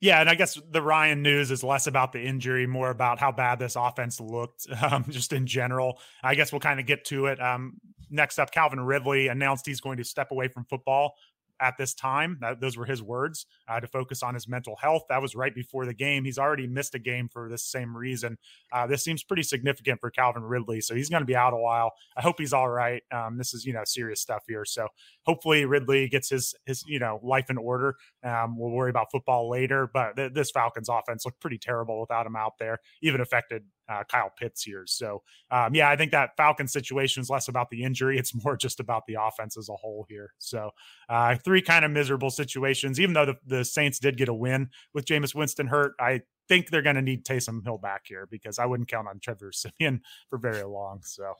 Yeah, 0.00 0.20
and 0.20 0.28
I 0.28 0.34
guess 0.34 0.58
the 0.70 0.82
Ryan 0.82 1.22
news 1.22 1.50
is 1.50 1.64
less 1.64 1.86
about 1.86 2.12
the 2.12 2.20
injury, 2.20 2.66
more 2.66 2.90
about 2.90 3.18
how 3.18 3.32
bad 3.32 3.58
this 3.58 3.76
offense 3.76 4.20
looked, 4.20 4.66
um, 4.82 5.04
just 5.08 5.32
in 5.32 5.46
general. 5.46 5.98
I 6.22 6.34
guess 6.34 6.52
we'll 6.52 6.60
kind 6.60 6.80
of 6.80 6.86
get 6.86 7.04
to 7.06 7.26
it. 7.26 7.40
Um, 7.40 7.74
next 8.10 8.38
up, 8.38 8.50
Calvin 8.50 8.80
Ridley 8.80 9.28
announced 9.28 9.66
he's 9.66 9.80
going 9.80 9.96
to 9.98 10.04
step 10.04 10.30
away 10.30 10.48
from 10.48 10.64
football 10.64 11.14
at 11.60 11.74
this 11.78 11.94
time. 11.94 12.38
That, 12.40 12.60
those 12.60 12.76
were 12.76 12.84
his 12.84 13.02
words 13.02 13.46
uh, 13.68 13.80
to 13.80 13.86
focus 13.86 14.22
on 14.22 14.34
his 14.34 14.48
mental 14.48 14.76
health. 14.76 15.02
That 15.08 15.22
was 15.22 15.34
right 15.34 15.54
before 15.54 15.86
the 15.86 15.94
game. 15.94 16.24
He's 16.24 16.38
already 16.38 16.66
missed 16.66 16.94
a 16.94 16.98
game 16.98 17.28
for 17.28 17.48
this 17.48 17.64
same 17.64 17.96
reason. 17.96 18.38
Uh, 18.72 18.86
this 18.86 19.04
seems 19.04 19.22
pretty 19.22 19.42
significant 19.42 20.00
for 20.00 20.10
Calvin 20.10 20.42
Ridley, 20.42 20.80
so 20.80 20.94
he's 20.94 21.08
going 21.08 21.22
to 21.22 21.26
be 21.26 21.36
out 21.36 21.52
a 21.52 21.56
while. 21.56 21.92
I 22.16 22.22
hope 22.22 22.36
he's 22.38 22.52
all 22.52 22.68
right. 22.68 23.02
Um, 23.12 23.38
this 23.38 23.54
is 23.54 23.64
you 23.64 23.72
know 23.72 23.82
serious 23.84 24.20
stuff 24.20 24.44
here, 24.48 24.64
so 24.64 24.88
hopefully 25.24 25.64
Ridley 25.64 26.08
gets 26.08 26.30
his 26.30 26.54
his 26.66 26.84
you 26.86 26.98
know 26.98 27.20
life 27.22 27.50
in 27.50 27.58
order. 27.58 27.96
Um, 28.22 28.58
we'll 28.58 28.70
worry 28.70 28.90
about 28.90 29.08
football 29.10 29.50
later, 29.50 29.88
but 29.92 30.16
th- 30.16 30.32
this 30.32 30.50
Falcons 30.50 30.88
offense 30.88 31.24
looked 31.24 31.40
pretty 31.40 31.58
terrible 31.58 32.00
without 32.00 32.26
him 32.26 32.36
out 32.36 32.52
there. 32.58 32.78
Even 33.02 33.20
affected 33.20 33.64
uh, 33.88 34.04
Kyle 34.10 34.30
Pitts 34.38 34.62
here. 34.62 34.84
So 34.86 35.22
um, 35.50 35.74
yeah, 35.74 35.90
I 35.90 35.96
think 35.96 36.12
that 36.12 36.30
Falcon 36.36 36.68
situation 36.68 37.20
is 37.20 37.30
less 37.30 37.48
about 37.48 37.70
the 37.70 37.82
injury; 37.82 38.18
it's 38.18 38.34
more 38.44 38.56
just 38.56 38.80
about 38.80 39.04
the 39.06 39.16
offense 39.20 39.56
as 39.56 39.68
a 39.68 39.74
whole 39.74 40.06
here. 40.08 40.32
So 40.38 40.70
uh, 41.08 41.36
three 41.44 41.62
kind 41.62 41.84
of 41.84 41.90
miserable 41.90 42.30
situations. 42.30 43.00
Even 43.00 43.14
though 43.14 43.26
the, 43.26 43.36
the 43.46 43.64
Saints 43.64 43.98
did 43.98 44.16
get 44.16 44.28
a 44.28 44.34
win 44.34 44.70
with 44.92 45.04
Jameis 45.04 45.34
Winston 45.34 45.66
hurt, 45.66 45.94
I 45.98 46.22
think 46.48 46.70
they're 46.70 46.82
going 46.82 46.96
to 46.96 47.02
need 47.02 47.24
Taysom 47.24 47.64
Hill 47.64 47.78
back 47.78 48.02
here 48.06 48.28
because 48.30 48.58
I 48.58 48.66
wouldn't 48.66 48.88
count 48.88 49.08
on 49.08 49.20
Trevor 49.20 49.52
Siemian 49.52 50.02
for 50.28 50.38
very 50.38 50.64
long. 50.64 51.00
So. 51.04 51.34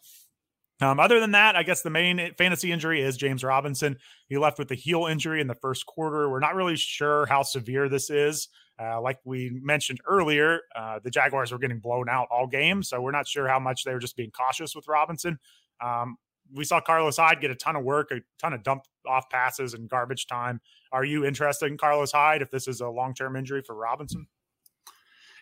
Um, 0.80 0.98
other 0.98 1.20
than 1.20 1.30
that, 1.32 1.54
I 1.54 1.62
guess 1.62 1.82
the 1.82 1.90
main 1.90 2.32
fantasy 2.36 2.72
injury 2.72 3.00
is 3.00 3.16
James 3.16 3.44
Robinson. 3.44 3.96
He 4.28 4.38
left 4.38 4.58
with 4.58 4.70
a 4.72 4.74
heel 4.74 5.06
injury 5.06 5.40
in 5.40 5.46
the 5.46 5.54
first 5.54 5.86
quarter. 5.86 6.28
We're 6.28 6.40
not 6.40 6.56
really 6.56 6.76
sure 6.76 7.26
how 7.26 7.42
severe 7.42 7.88
this 7.88 8.10
is. 8.10 8.48
Uh, 8.80 9.00
like 9.00 9.18
we 9.24 9.50
mentioned 9.62 10.00
earlier, 10.06 10.62
uh, 10.74 10.98
the 11.02 11.10
Jaguars 11.10 11.52
were 11.52 11.58
getting 11.58 11.78
blown 11.78 12.08
out 12.08 12.26
all 12.30 12.48
game, 12.48 12.82
so 12.82 13.00
we're 13.00 13.12
not 13.12 13.28
sure 13.28 13.46
how 13.46 13.60
much 13.60 13.84
they 13.84 13.92
were 13.92 14.00
just 14.00 14.16
being 14.16 14.32
cautious 14.32 14.74
with 14.74 14.88
Robinson. 14.88 15.38
Um, 15.80 16.16
we 16.52 16.64
saw 16.64 16.80
Carlos 16.80 17.16
Hyde 17.16 17.40
get 17.40 17.50
a 17.50 17.54
ton 17.54 17.76
of 17.76 17.84
work, 17.84 18.10
a 18.10 18.20
ton 18.40 18.52
of 18.52 18.62
dump 18.62 18.82
off 19.06 19.30
passes 19.30 19.74
and 19.74 19.88
garbage 19.88 20.26
time. 20.26 20.60
Are 20.92 21.04
you 21.04 21.24
interested 21.24 21.66
in 21.66 21.78
Carlos 21.78 22.12
Hyde 22.12 22.42
if 22.42 22.50
this 22.50 22.66
is 22.66 22.80
a 22.80 22.88
long 22.88 23.14
term 23.14 23.36
injury 23.36 23.62
for 23.62 23.74
Robinson? 23.76 24.26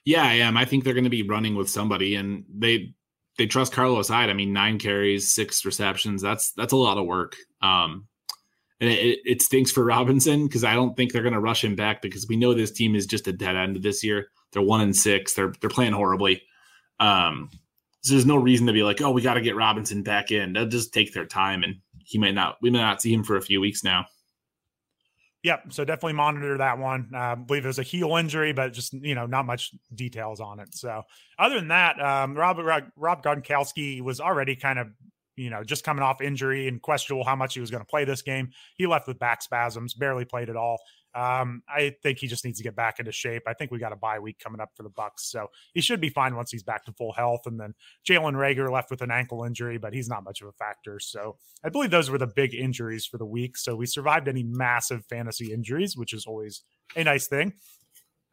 Yeah, 0.05 0.25
I 0.25 0.35
am. 0.35 0.57
I 0.57 0.65
think 0.65 0.85
they're 0.85 0.95
going 0.95 1.05
to 1.05 1.11
be 1.11 1.23
running 1.23 1.55
with 1.55 1.71
somebody, 1.71 2.17
and 2.17 2.45
they 2.53 2.95
they 3.39 3.47
trust 3.47 3.73
Carlos 3.73 4.09
Hyde. 4.09 4.31
I 4.31 4.35
mean, 4.35 4.53
nine 4.53 4.79
carries, 4.79 5.33
six 5.33 5.65
receptions. 5.65 6.23
That's 6.23 6.53
that's 6.53 6.73
a 6.73 6.77
lot 6.77 6.99
of 6.99 7.07
work. 7.07 7.37
Um, 7.61 8.07
and 8.81 8.91
it, 8.91 9.21
it 9.25 9.43
stinks 9.43 9.71
for 9.71 9.85
Robinson 9.87 10.47
because 10.47 10.65
I 10.65 10.75
don't 10.75 10.97
think 10.97 11.13
they're 11.13 11.23
going 11.23 11.35
to 11.35 11.41
rush 11.41 11.65
him 11.65 11.77
back 11.77 12.03
because 12.03 12.27
we 12.29 12.37
know 12.37 12.55
this 12.55 12.73
team 12.73 12.95
is 12.95 13.07
just 13.07 13.29
a 13.29 13.33
dead 13.33 13.57
end 13.57 13.83
this 13.83 14.05
year. 14.05 14.29
They're 14.53 14.63
one 14.63 14.81
and 14.81 14.95
six. 14.95 15.35
They're 15.35 15.53
they're 15.61 15.71
playing 15.71 15.93
horribly. 15.93 16.43
Um, 17.01 17.51
so 18.03 18.15
there's 18.15 18.27
no 18.27 18.37
reason 18.37 18.67
to 18.67 18.73
be 18.73 18.83
like, 18.83 19.01
oh, 19.01 19.13
we 19.13 19.23
got 19.23 19.35
to 19.35 19.41
get 19.41 19.57
Robinson 19.57 20.03
back 20.03 20.33
in. 20.33 20.53
They'll 20.53 20.67
just 20.67 20.93
take 20.93 21.15
their 21.15 21.25
time, 21.25 21.63
and 21.63 21.77
he 22.05 22.19
might 22.19 22.35
not. 22.35 22.59
We 22.61 22.71
may 22.71 22.81
not 22.81 23.01
see 23.01 23.15
him 23.15 23.23
for 23.23 23.37
a 23.37 23.43
few 23.43 23.61
weeks 23.61 23.85
now. 23.85 24.07
Yep. 25.43 25.73
So 25.73 25.85
definitely 25.85 26.13
monitor 26.13 26.59
that 26.59 26.79
one. 26.79 27.11
Uh, 27.13 27.19
I 27.19 27.35
believe 27.35 27.65
it 27.65 27.69
was 27.69 27.81
a 27.81 27.83
heel 27.83 28.17
injury, 28.17 28.53
but 28.53 28.73
just 28.73 28.93
you 28.93 29.15
know 29.15 29.27
not 29.27 29.45
much 29.45 29.73
details 29.95 30.41
on 30.41 30.61
it. 30.61 30.75
So 30.75 31.03
other 31.39 31.57
than 31.57 31.69
that, 31.69 32.01
um, 32.01 32.35
Rob 32.35 32.59
Rob 32.97 33.23
Gronkowski 33.25 34.01
was 34.03 34.21
already 34.21 34.55
kind 34.55 34.79
of 34.79 34.89
you 35.37 35.51
know, 35.51 35.65
just 35.65 35.85
coming 35.85 36.03
off 36.03 36.21
injury 36.21 36.69
and 36.69 36.81
questionable 36.83 37.25
how 37.25 37.37
much 37.37 37.55
he 37.55 37.61
was 37.61 37.71
going 37.71 37.83
to 37.83 37.89
play 37.89 38.05
this 38.05 38.23
game. 38.23 38.51
He 38.77 38.87
left 38.87 39.09
with 39.09 39.19
back 39.19 39.43
spasms, 39.43 39.95
barely 39.95 40.25
played 40.25 40.51
at 40.51 40.57
all. 40.57 40.79
Um, 41.15 41.63
I 41.69 41.95
think 42.03 42.19
he 42.19 42.27
just 42.27 42.45
needs 42.45 42.59
to 42.59 42.65
get 42.65 42.75
back 42.75 42.99
into 42.99 43.13
shape. 43.13 43.43
I 43.47 43.55
think 43.55 43.71
we 43.71 43.79
got 43.79 43.93
a 43.93 43.97
bye 43.97 44.19
week 44.19 44.39
coming 44.39 44.61
up 44.61 44.71
for 44.77 44.83
the 44.83 44.91
Bucs, 44.91 45.21
so 45.21 45.49
he 45.75 45.81
should 45.81 46.01
be 46.01 46.09
fine 46.09 46.37
once 46.37 46.51
he's 46.51 46.63
back 46.63 46.85
to 46.87 46.93
full 46.93 47.13
health. 47.13 47.43
And 47.47 47.61
then 47.61 47.75
Jalen 48.09 48.35
Reagor 48.35 48.71
left 48.71 48.91
with 48.91 49.03
an 49.03 49.11
ankle 49.11 49.45
injury, 49.45 49.79
but 49.79 49.93
he's 49.93 50.09
not 50.09 50.25
much 50.25 50.41
of 50.41 50.49
a 50.49 50.53
factor. 50.53 50.99
So 51.01 51.37
I 51.65 51.69
believe 51.69 51.91
those 51.91 52.11
were 52.11 52.19
the 52.19 52.27
big 52.27 52.55
injuries 52.55 53.07
for 53.07 53.19
the 53.19 53.27
week. 53.27 53.57
So 53.57 53.77
we 53.77 53.87
survived 53.87 54.29
any 54.29 54.43
massive 54.43 55.05
fantasy 55.07 55.53
injuries, 55.53 55.97
which 55.97 56.13
is 56.13 56.27
always 56.27 56.63
a 56.97 57.05
nice 57.05 57.27
thing. 57.27 57.55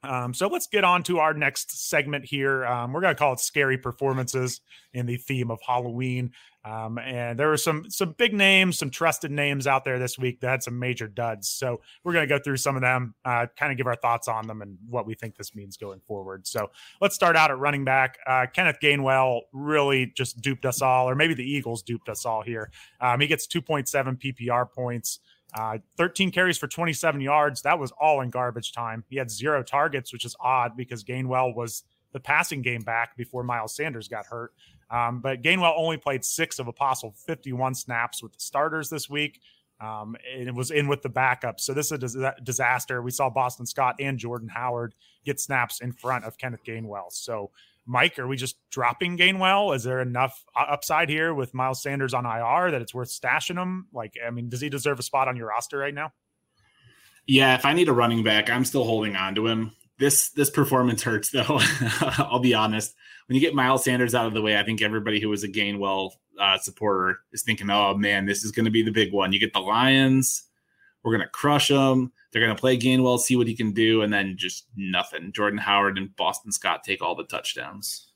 Um, 0.02 0.34
so 0.34 0.48
let's 0.48 0.68
get 0.68 0.86
on 0.86 1.04
to 1.04 1.20
our 1.20 1.34
next 1.34 1.90
segment 1.90 2.26
here. 2.26 2.66
Um, 2.66 2.94
we're 2.94 3.02
going 3.02 3.14
to 3.14 3.20
call 3.20 3.34
it 3.34 3.40
scary 3.40 3.78
performances 3.78 4.62
in 4.94 5.06
the 5.06 5.18
theme 5.18 5.52
of 5.52 5.60
Halloween. 5.66 6.32
Um, 6.66 6.98
and 6.98 7.40
there 7.40 7.48
were 7.48 7.58
some 7.58 7.90
some 7.90 8.14
big 8.18 8.34
names, 8.34 8.78
some 8.78 8.90
trusted 8.90 9.32
names 9.32 9.66
out 9.66 9.86
there 9.86 9.98
this 9.98 10.18
week 10.20 10.42
that 10.42 10.50
had 10.50 10.64
some 10.64 10.78
major 10.78 11.08
duds. 11.08 11.48
So 11.48 11.80
we're 12.04 12.14
going 12.14 12.28
to 12.28 12.36
go 12.36 12.42
through 12.42 12.58
some 12.58 12.76
of 12.76 12.82
them, 12.82 13.16
uh, 13.24 13.48
kind 13.58 13.72
of 13.72 13.78
give 13.78 13.88
our 13.88 13.96
thoughts 13.96 14.28
on 14.28 14.48
them 14.48 14.62
and 14.62 14.78
what 14.90 15.06
we 15.06 15.14
think 15.14 15.38
this 15.38 15.56
means 15.56 15.78
going 15.78 16.02
forward. 16.02 16.46
So 16.46 16.70
let's 17.00 17.16
start 17.16 17.36
out 17.36 17.50
at 17.50 17.58
running 17.58 17.86
back. 17.86 18.18
Uh, 18.28 18.46
Kenneth 18.52 18.78
Gainwell 18.84 19.42
really 19.54 20.12
just 20.16 20.42
duped 20.42 20.66
us 20.66 20.82
all, 20.82 21.10
or 21.10 21.16
maybe 21.16 21.34
the 21.34 21.50
Eagles 21.50 21.82
duped 21.82 22.10
us 22.10 22.26
all 22.26 22.42
here. 22.42 22.72
Um, 23.00 23.22
he 23.22 23.28
gets 23.28 23.48
2.7 23.48 23.88
PPR 24.22 24.70
points. 24.72 25.20
Uh, 25.54 25.80
13 25.98 26.30
carries 26.32 26.58
for 26.58 26.68
27 26.68 27.22
yards. 27.22 27.62
That 27.64 27.80
was 27.80 27.92
all 28.00 28.22
in 28.22 28.30
garbage 28.30 28.72
time. 28.72 29.04
He 29.10 29.18
had 29.18 29.32
zero 29.32 29.64
targets, 29.64 30.14
which 30.14 30.26
is 30.26 30.36
odd 30.40 30.78
because 30.78 31.04
Gainwell 31.04 31.56
was 31.56 31.84
the 32.12 32.20
passing 32.20 32.62
game 32.62 32.82
back 32.82 33.16
before 33.18 33.44
Miles 33.44 33.76
Sanders 33.76 34.08
got 34.08 34.26
hurt. 34.26 34.54
Um, 34.90 35.20
but 35.22 35.42
Gainwell 35.42 35.74
only 35.76 35.98
played 35.98 36.26
six 36.26 36.60
of 36.60 36.68
a 36.68 36.74
possible 36.74 37.14
51 37.26 37.76
snaps 37.76 38.24
with 38.24 38.34
the 38.34 38.40
starters 38.40 38.90
this 38.90 39.10
week. 39.10 39.40
Um, 39.82 40.18
and 40.34 40.48
it 40.48 40.54
was 40.54 40.72
in 40.72 40.88
with 40.88 41.02
the 41.04 41.10
backups. 41.10 41.62
So 41.62 41.74
this 41.74 41.92
is 41.92 42.16
a 42.16 42.36
disaster. 42.44 43.02
We 43.02 43.12
saw 43.12 43.30
Boston 43.30 43.66
Scott 43.66 43.96
and 44.00 44.18
Jordan 44.18 44.50
Howard 44.50 44.94
get 45.24 45.40
snaps 45.40 45.80
in 45.80 45.94
front 45.94 46.26
of 46.26 46.38
Kenneth 46.38 46.66
Gainwell. 46.66 47.12
So 47.12 47.52
Mike, 47.90 48.20
are 48.20 48.28
we 48.28 48.38
just 48.38 48.58
dropping 48.70 49.18
Gainwell? 49.18 49.76
Is 49.76 49.84
there 49.84 50.00
enough 50.00 50.46
upside 50.56 51.10
here 51.10 51.34
with 51.34 51.56
Miles 51.56 51.82
Sanders 51.82 52.14
on 52.14 52.24
IR 52.24 52.70
that 52.70 52.84
it's 52.84 52.94
worth 52.94 53.10
stashing 53.10 53.60
him? 53.60 53.88
Like, 53.92 54.14
I 54.26 54.30
mean, 54.30 54.48
does 54.48 54.62
he 54.62 54.70
deserve 54.70 55.00
a 55.00 55.04
spot 55.04 55.28
on 55.28 55.36
your 55.36 55.48
roster 55.48 55.80
right 55.80 55.94
now? 55.94 56.14
Yeah, 57.26 57.56
if 57.56 57.66
I 57.66 57.74
need 57.74 57.90
a 57.90 57.94
running 57.94 58.24
back, 58.24 58.48
I'm 58.48 58.64
still 58.64 58.84
holding 58.84 59.16
on 59.16 59.34
to 59.34 59.48
him. 59.48 59.72
This 60.00 60.30
this 60.30 60.50
performance 60.50 61.04
hurts 61.04 61.30
though. 61.30 61.60
I'll 62.18 62.40
be 62.40 62.54
honest. 62.54 62.96
When 63.28 63.36
you 63.36 63.42
get 63.42 63.54
Miles 63.54 63.84
Sanders 63.84 64.16
out 64.16 64.26
of 64.26 64.34
the 64.34 64.42
way, 64.42 64.58
I 64.58 64.64
think 64.64 64.82
everybody 64.82 65.20
who 65.20 65.30
was 65.30 65.44
a 65.44 65.50
Gainwell 65.50 66.12
uh, 66.40 66.58
supporter 66.58 67.20
is 67.34 67.44
thinking, 67.44 67.70
"Oh 67.70 67.94
man, 67.96 68.26
this 68.26 68.44
is 68.44 68.52
going 68.52 68.66
to 68.66 68.72
be 68.72 68.82
the 68.82 68.92
big 68.92 69.12
one." 69.12 69.34
You 69.34 69.40
get 69.40 69.54
the 69.54 69.60
Lions, 69.60 70.44
we're 71.04 71.12
going 71.12 71.28
to 71.28 71.32
crush 71.32 71.68
them. 71.68 72.12
They're 72.32 72.42
going 72.42 72.56
to 72.56 72.60
play 72.60 72.78
Gainwell, 72.78 73.20
see 73.20 73.36
what 73.36 73.48
he 73.48 73.56
can 73.56 73.74
do, 73.74 74.02
and 74.02 74.14
then 74.14 74.36
just 74.38 74.68
nothing. 74.76 75.32
Jordan 75.32 75.60
Howard 75.60 75.98
and 75.98 76.16
Boston 76.16 76.52
Scott 76.52 76.84
take 76.84 77.02
all 77.02 77.16
the 77.16 77.24
touchdowns. 77.24 78.08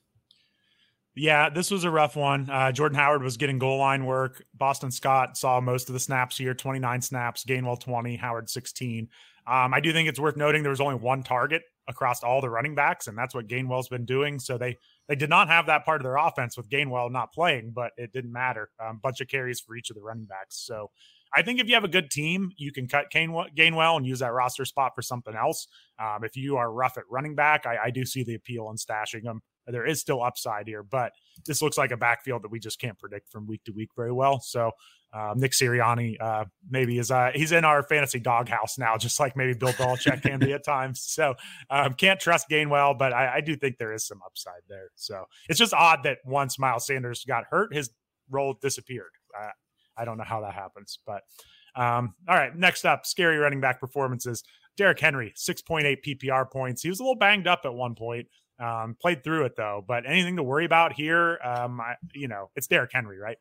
Yeah, 1.16 1.48
this 1.48 1.70
was 1.70 1.84
a 1.84 1.90
rough 1.90 2.16
one. 2.16 2.50
Uh, 2.50 2.72
Jordan 2.72 2.98
Howard 2.98 3.22
was 3.22 3.36
getting 3.36 3.58
goal 3.58 3.78
line 3.78 4.04
work. 4.04 4.44
Boston 4.54 4.90
Scott 4.90 5.36
saw 5.36 5.60
most 5.60 5.88
of 5.88 5.92
the 5.92 6.00
snaps 6.00 6.38
here 6.38 6.54
29 6.54 7.02
snaps, 7.02 7.44
Gainwell 7.44 7.78
20, 7.78 8.16
Howard 8.16 8.50
16. 8.50 9.08
Um, 9.46 9.74
I 9.74 9.80
do 9.80 9.92
think 9.92 10.08
it's 10.08 10.20
worth 10.20 10.36
noting 10.36 10.62
there 10.62 10.70
was 10.70 10.80
only 10.80 10.94
one 10.94 11.22
target 11.22 11.62
across 11.86 12.22
all 12.22 12.40
the 12.40 12.48
running 12.48 12.74
backs, 12.74 13.06
and 13.06 13.16
that's 13.16 13.34
what 13.34 13.46
Gainwell's 13.46 13.88
been 13.88 14.06
doing. 14.06 14.38
So 14.38 14.56
they 14.56 14.78
they 15.08 15.16
did 15.16 15.28
not 15.28 15.48
have 15.48 15.66
that 15.66 15.84
part 15.84 16.00
of 16.00 16.04
their 16.04 16.16
offense 16.16 16.56
with 16.56 16.70
Gainwell 16.70 17.10
not 17.10 17.32
playing, 17.32 17.72
but 17.74 17.92
it 17.96 18.12
didn't 18.12 18.32
matter. 18.32 18.70
A 18.80 18.88
um, 18.88 19.00
bunch 19.02 19.20
of 19.20 19.28
carries 19.28 19.60
for 19.60 19.76
each 19.76 19.90
of 19.90 19.96
the 19.96 20.02
running 20.02 20.24
backs. 20.24 20.64
So 20.64 20.90
I 21.34 21.42
think 21.42 21.60
if 21.60 21.68
you 21.68 21.74
have 21.74 21.84
a 21.84 21.88
good 21.88 22.10
team, 22.10 22.52
you 22.56 22.72
can 22.72 22.86
cut 22.86 23.06
Gainwell 23.12 23.96
and 23.96 24.06
use 24.06 24.20
that 24.20 24.32
roster 24.32 24.64
spot 24.64 24.92
for 24.94 25.02
something 25.02 25.34
else. 25.34 25.66
Um, 26.00 26.22
if 26.22 26.36
you 26.36 26.56
are 26.56 26.72
rough 26.72 26.96
at 26.96 27.04
running 27.10 27.34
back, 27.34 27.66
I, 27.66 27.76
I, 27.86 27.90
do 27.90 28.04
see 28.04 28.22
the 28.22 28.34
appeal 28.34 28.70
in 28.70 28.76
stashing 28.76 29.24
them. 29.24 29.42
There 29.66 29.86
is 29.86 30.00
still 30.00 30.22
upside 30.22 30.68
here, 30.68 30.82
but 30.82 31.12
this 31.44 31.60
looks 31.60 31.76
like 31.76 31.90
a 31.90 31.96
backfield 31.96 32.42
that 32.42 32.50
we 32.50 32.60
just 32.60 32.78
can't 32.78 32.98
predict 32.98 33.30
from 33.30 33.46
week 33.46 33.64
to 33.64 33.72
week 33.72 33.90
very 33.96 34.12
well. 34.12 34.40
So 34.40 34.72
um, 35.14 35.38
Nick 35.38 35.52
Sirianni 35.52 36.20
uh, 36.20 36.44
maybe 36.68 36.98
is 36.98 37.10
uh, 37.10 37.30
he's 37.34 37.52
in 37.52 37.64
our 37.64 37.82
fantasy 37.82 38.18
doghouse 38.18 38.78
now, 38.78 38.96
just 38.96 39.20
like 39.20 39.36
maybe 39.36 39.54
Bill 39.54 39.72
Belichick 39.72 40.22
can 40.22 40.40
be 40.40 40.52
at 40.52 40.64
times. 40.66 41.00
So 41.02 41.34
um, 41.70 41.94
can't 41.94 42.18
trust 42.18 42.48
Gainwell, 42.50 42.98
but 42.98 43.12
I, 43.12 43.36
I 43.36 43.40
do 43.40 43.54
think 43.54 43.78
there 43.78 43.92
is 43.92 44.04
some 44.06 44.20
upside 44.26 44.62
there. 44.68 44.90
So 44.96 45.24
it's 45.48 45.58
just 45.58 45.72
odd 45.72 46.00
that 46.02 46.18
once 46.24 46.58
Miles 46.58 46.86
Sanders 46.86 47.24
got 47.24 47.44
hurt, 47.48 47.72
his 47.72 47.90
role 48.28 48.58
disappeared. 48.60 49.12
Uh, 49.40 49.50
I 49.96 50.04
don't 50.04 50.18
know 50.18 50.24
how 50.24 50.40
that 50.40 50.54
happens, 50.54 50.98
but 51.06 51.22
um, 51.76 52.14
all 52.28 52.36
right. 52.36 52.54
Next 52.56 52.84
up, 52.84 53.06
scary 53.06 53.36
running 53.36 53.60
back 53.60 53.80
performances. 53.80 54.42
Derrick 54.76 54.98
Henry, 54.98 55.32
6.8 55.36 55.98
PPR 56.04 56.50
points. 56.50 56.82
He 56.82 56.88
was 56.88 56.98
a 56.98 57.02
little 57.02 57.16
banged 57.16 57.46
up 57.46 57.60
at 57.64 57.72
one 57.72 57.94
point. 57.94 58.26
Um, 58.58 58.96
played 59.00 59.24
through 59.24 59.46
it 59.46 59.56
though, 59.56 59.84
but 59.86 60.06
anything 60.06 60.36
to 60.36 60.42
worry 60.42 60.64
about 60.64 60.92
here? 60.92 61.38
Um, 61.44 61.80
I, 61.80 61.94
you 62.14 62.28
know, 62.28 62.50
it's 62.54 62.68
Derrick 62.68 62.90
Henry, 62.92 63.18
right? 63.18 63.36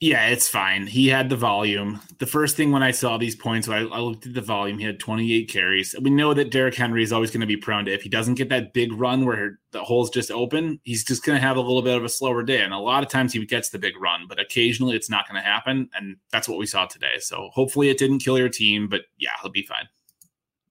Yeah, 0.00 0.26
it's 0.26 0.48
fine. 0.48 0.86
He 0.86 1.08
had 1.08 1.30
the 1.30 1.36
volume. 1.36 2.00
The 2.18 2.26
first 2.26 2.56
thing 2.56 2.72
when 2.72 2.82
I 2.82 2.90
saw 2.90 3.16
these 3.16 3.36
points, 3.36 3.68
I, 3.68 3.78
I 3.78 4.00
looked 4.00 4.26
at 4.26 4.34
the 4.34 4.42
volume. 4.42 4.78
He 4.78 4.84
had 4.84 4.98
28 4.98 5.48
carries. 5.48 5.94
We 6.00 6.10
know 6.10 6.34
that 6.34 6.50
Derrick 6.50 6.74
Henry 6.74 7.02
is 7.02 7.12
always 7.12 7.30
going 7.30 7.40
to 7.40 7.46
be 7.46 7.56
prone 7.56 7.84
to 7.84 7.92
if 7.94 8.02
he 8.02 8.08
doesn't 8.08 8.34
get 8.34 8.48
that 8.48 8.74
big 8.74 8.92
run 8.92 9.24
where 9.24 9.60
the 9.70 9.82
hole's 9.82 10.10
just 10.10 10.30
open, 10.30 10.80
he's 10.82 11.04
just 11.04 11.24
going 11.24 11.36
to 11.36 11.46
have 11.46 11.56
a 11.56 11.60
little 11.60 11.80
bit 11.80 11.96
of 11.96 12.04
a 12.04 12.08
slower 12.08 12.42
day. 12.42 12.60
And 12.60 12.74
a 12.74 12.78
lot 12.78 13.02
of 13.02 13.08
times 13.08 13.32
he 13.32 13.46
gets 13.46 13.70
the 13.70 13.78
big 13.78 13.96
run, 13.98 14.26
but 14.28 14.40
occasionally 14.40 14.96
it's 14.96 15.08
not 15.08 15.28
going 15.28 15.40
to 15.40 15.48
happen. 15.48 15.88
And 15.94 16.16
that's 16.32 16.48
what 16.48 16.58
we 16.58 16.66
saw 16.66 16.86
today. 16.86 17.18
So 17.20 17.50
hopefully 17.52 17.88
it 17.88 17.96
didn't 17.96 18.18
kill 18.18 18.36
your 18.36 18.50
team, 18.50 18.88
but 18.88 19.02
yeah, 19.18 19.30
he'll 19.40 19.52
be 19.52 19.62
fine. 19.62 19.88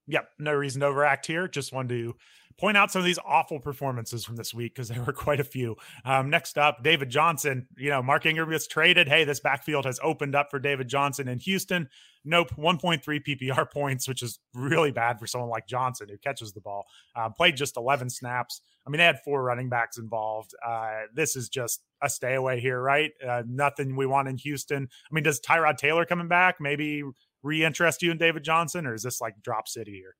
Yep, 0.07 0.27
no 0.37 0.53
reason 0.53 0.81
to 0.81 0.87
overact 0.87 1.25
here. 1.25 1.47
Just 1.47 1.71
wanted 1.71 1.89
to 1.89 2.15
point 2.57 2.77
out 2.77 2.91
some 2.91 2.99
of 2.99 3.05
these 3.05 3.19
awful 3.25 3.59
performances 3.59 4.23
from 4.23 4.35
this 4.35 4.53
week 4.53 4.75
because 4.75 4.89
there 4.89 5.01
were 5.03 5.13
quite 5.13 5.39
a 5.39 5.43
few. 5.43 5.75
Um, 6.05 6.29
next 6.29 6.57
up, 6.57 6.83
David 6.83 7.09
Johnson. 7.09 7.67
You 7.77 7.89
know, 7.89 8.01
Mark 8.01 8.25
Ingram 8.25 8.49
gets 8.49 8.67
traded. 8.67 9.07
Hey, 9.07 9.23
this 9.23 9.39
backfield 9.39 9.85
has 9.85 9.99
opened 10.03 10.35
up 10.35 10.51
for 10.51 10.59
David 10.59 10.87
Johnson 10.87 11.27
in 11.27 11.39
Houston. 11.39 11.89
Nope, 12.25 12.51
1.3 12.57 13.01
PPR 13.03 13.69
points, 13.69 14.07
which 14.07 14.23
is 14.23 14.39
really 14.53 14.91
bad 14.91 15.19
for 15.19 15.27
someone 15.27 15.49
like 15.49 15.67
Johnson 15.67 16.07
who 16.09 16.17
catches 16.17 16.53
the 16.53 16.61
ball. 16.61 16.85
Uh, 17.15 17.29
played 17.29 17.57
just 17.57 17.75
11 17.75 18.09
snaps. 18.09 18.61
I 18.85 18.89
mean, 18.89 18.99
they 18.99 19.05
had 19.05 19.19
four 19.23 19.43
running 19.43 19.69
backs 19.69 19.97
involved. 19.97 20.53
Uh, 20.65 21.01
this 21.13 21.35
is 21.35 21.49
just 21.49 21.83
a 22.01 22.09
stay 22.09 22.35
away 22.35 22.59
here, 22.59 22.81
right? 22.81 23.11
Uh, 23.25 23.43
nothing 23.45 23.95
we 23.95 24.05
want 24.05 24.27
in 24.27 24.37
Houston. 24.37 24.83
I 24.83 25.13
mean, 25.13 25.23
does 25.23 25.41
Tyrod 25.41 25.77
Taylor 25.77 26.05
coming 26.05 26.27
back 26.27 26.55
maybe 26.59 27.03
re-interest 27.43 28.01
you 28.01 28.11
in 28.11 28.17
David 28.17 28.43
Johnson, 28.43 28.85
or 28.85 28.93
is 28.93 29.03
this 29.03 29.19
like 29.19 29.41
drop 29.41 29.67
city 29.67 29.91
here? 29.91 30.15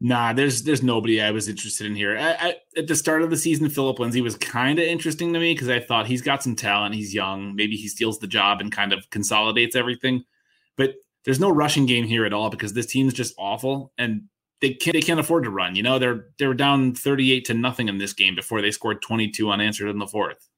Nah, 0.00 0.32
there's 0.32 0.62
there's 0.62 0.82
nobody 0.82 1.20
I 1.20 1.30
was 1.30 1.46
interested 1.46 1.86
in 1.86 1.94
here. 1.94 2.16
I, 2.16 2.32
I, 2.32 2.54
at 2.76 2.86
the 2.86 2.96
start 2.96 3.20
of 3.22 3.28
the 3.28 3.36
season, 3.36 3.68
Phillip 3.68 3.98
Lindsay 3.98 4.22
was 4.22 4.34
kind 4.36 4.78
of 4.78 4.86
interesting 4.86 5.32
to 5.34 5.38
me 5.38 5.52
because 5.52 5.68
I 5.68 5.78
thought 5.78 6.06
he's 6.06 6.22
got 6.22 6.42
some 6.42 6.56
talent. 6.56 6.94
He's 6.94 7.14
young. 7.14 7.54
Maybe 7.54 7.76
he 7.76 7.86
steals 7.86 8.18
the 8.18 8.26
job 8.26 8.60
and 8.60 8.72
kind 8.72 8.94
of 8.94 9.08
consolidates 9.10 9.76
everything. 9.76 10.24
But 10.76 10.94
there's 11.26 11.40
no 11.40 11.50
rushing 11.50 11.84
game 11.84 12.06
here 12.06 12.24
at 12.24 12.32
all 12.32 12.48
because 12.48 12.72
this 12.72 12.86
team's 12.86 13.12
just 13.12 13.34
awful 13.38 13.92
and 13.98 14.22
they 14.62 14.74
can't 14.74 14.94
they 14.94 15.02
can't 15.02 15.20
afford 15.20 15.44
to 15.44 15.50
run. 15.50 15.76
You 15.76 15.82
know, 15.82 15.98
they're 15.98 16.26
they 16.38 16.46
were 16.46 16.54
down 16.54 16.94
38 16.94 17.44
to 17.46 17.54
nothing 17.54 17.88
in 17.88 17.98
this 17.98 18.14
game 18.14 18.34
before 18.34 18.62
they 18.62 18.70
scored 18.70 19.02
22 19.02 19.50
unanswered 19.50 19.88
in 19.88 19.98
the 19.98 20.06
fourth. 20.06 20.48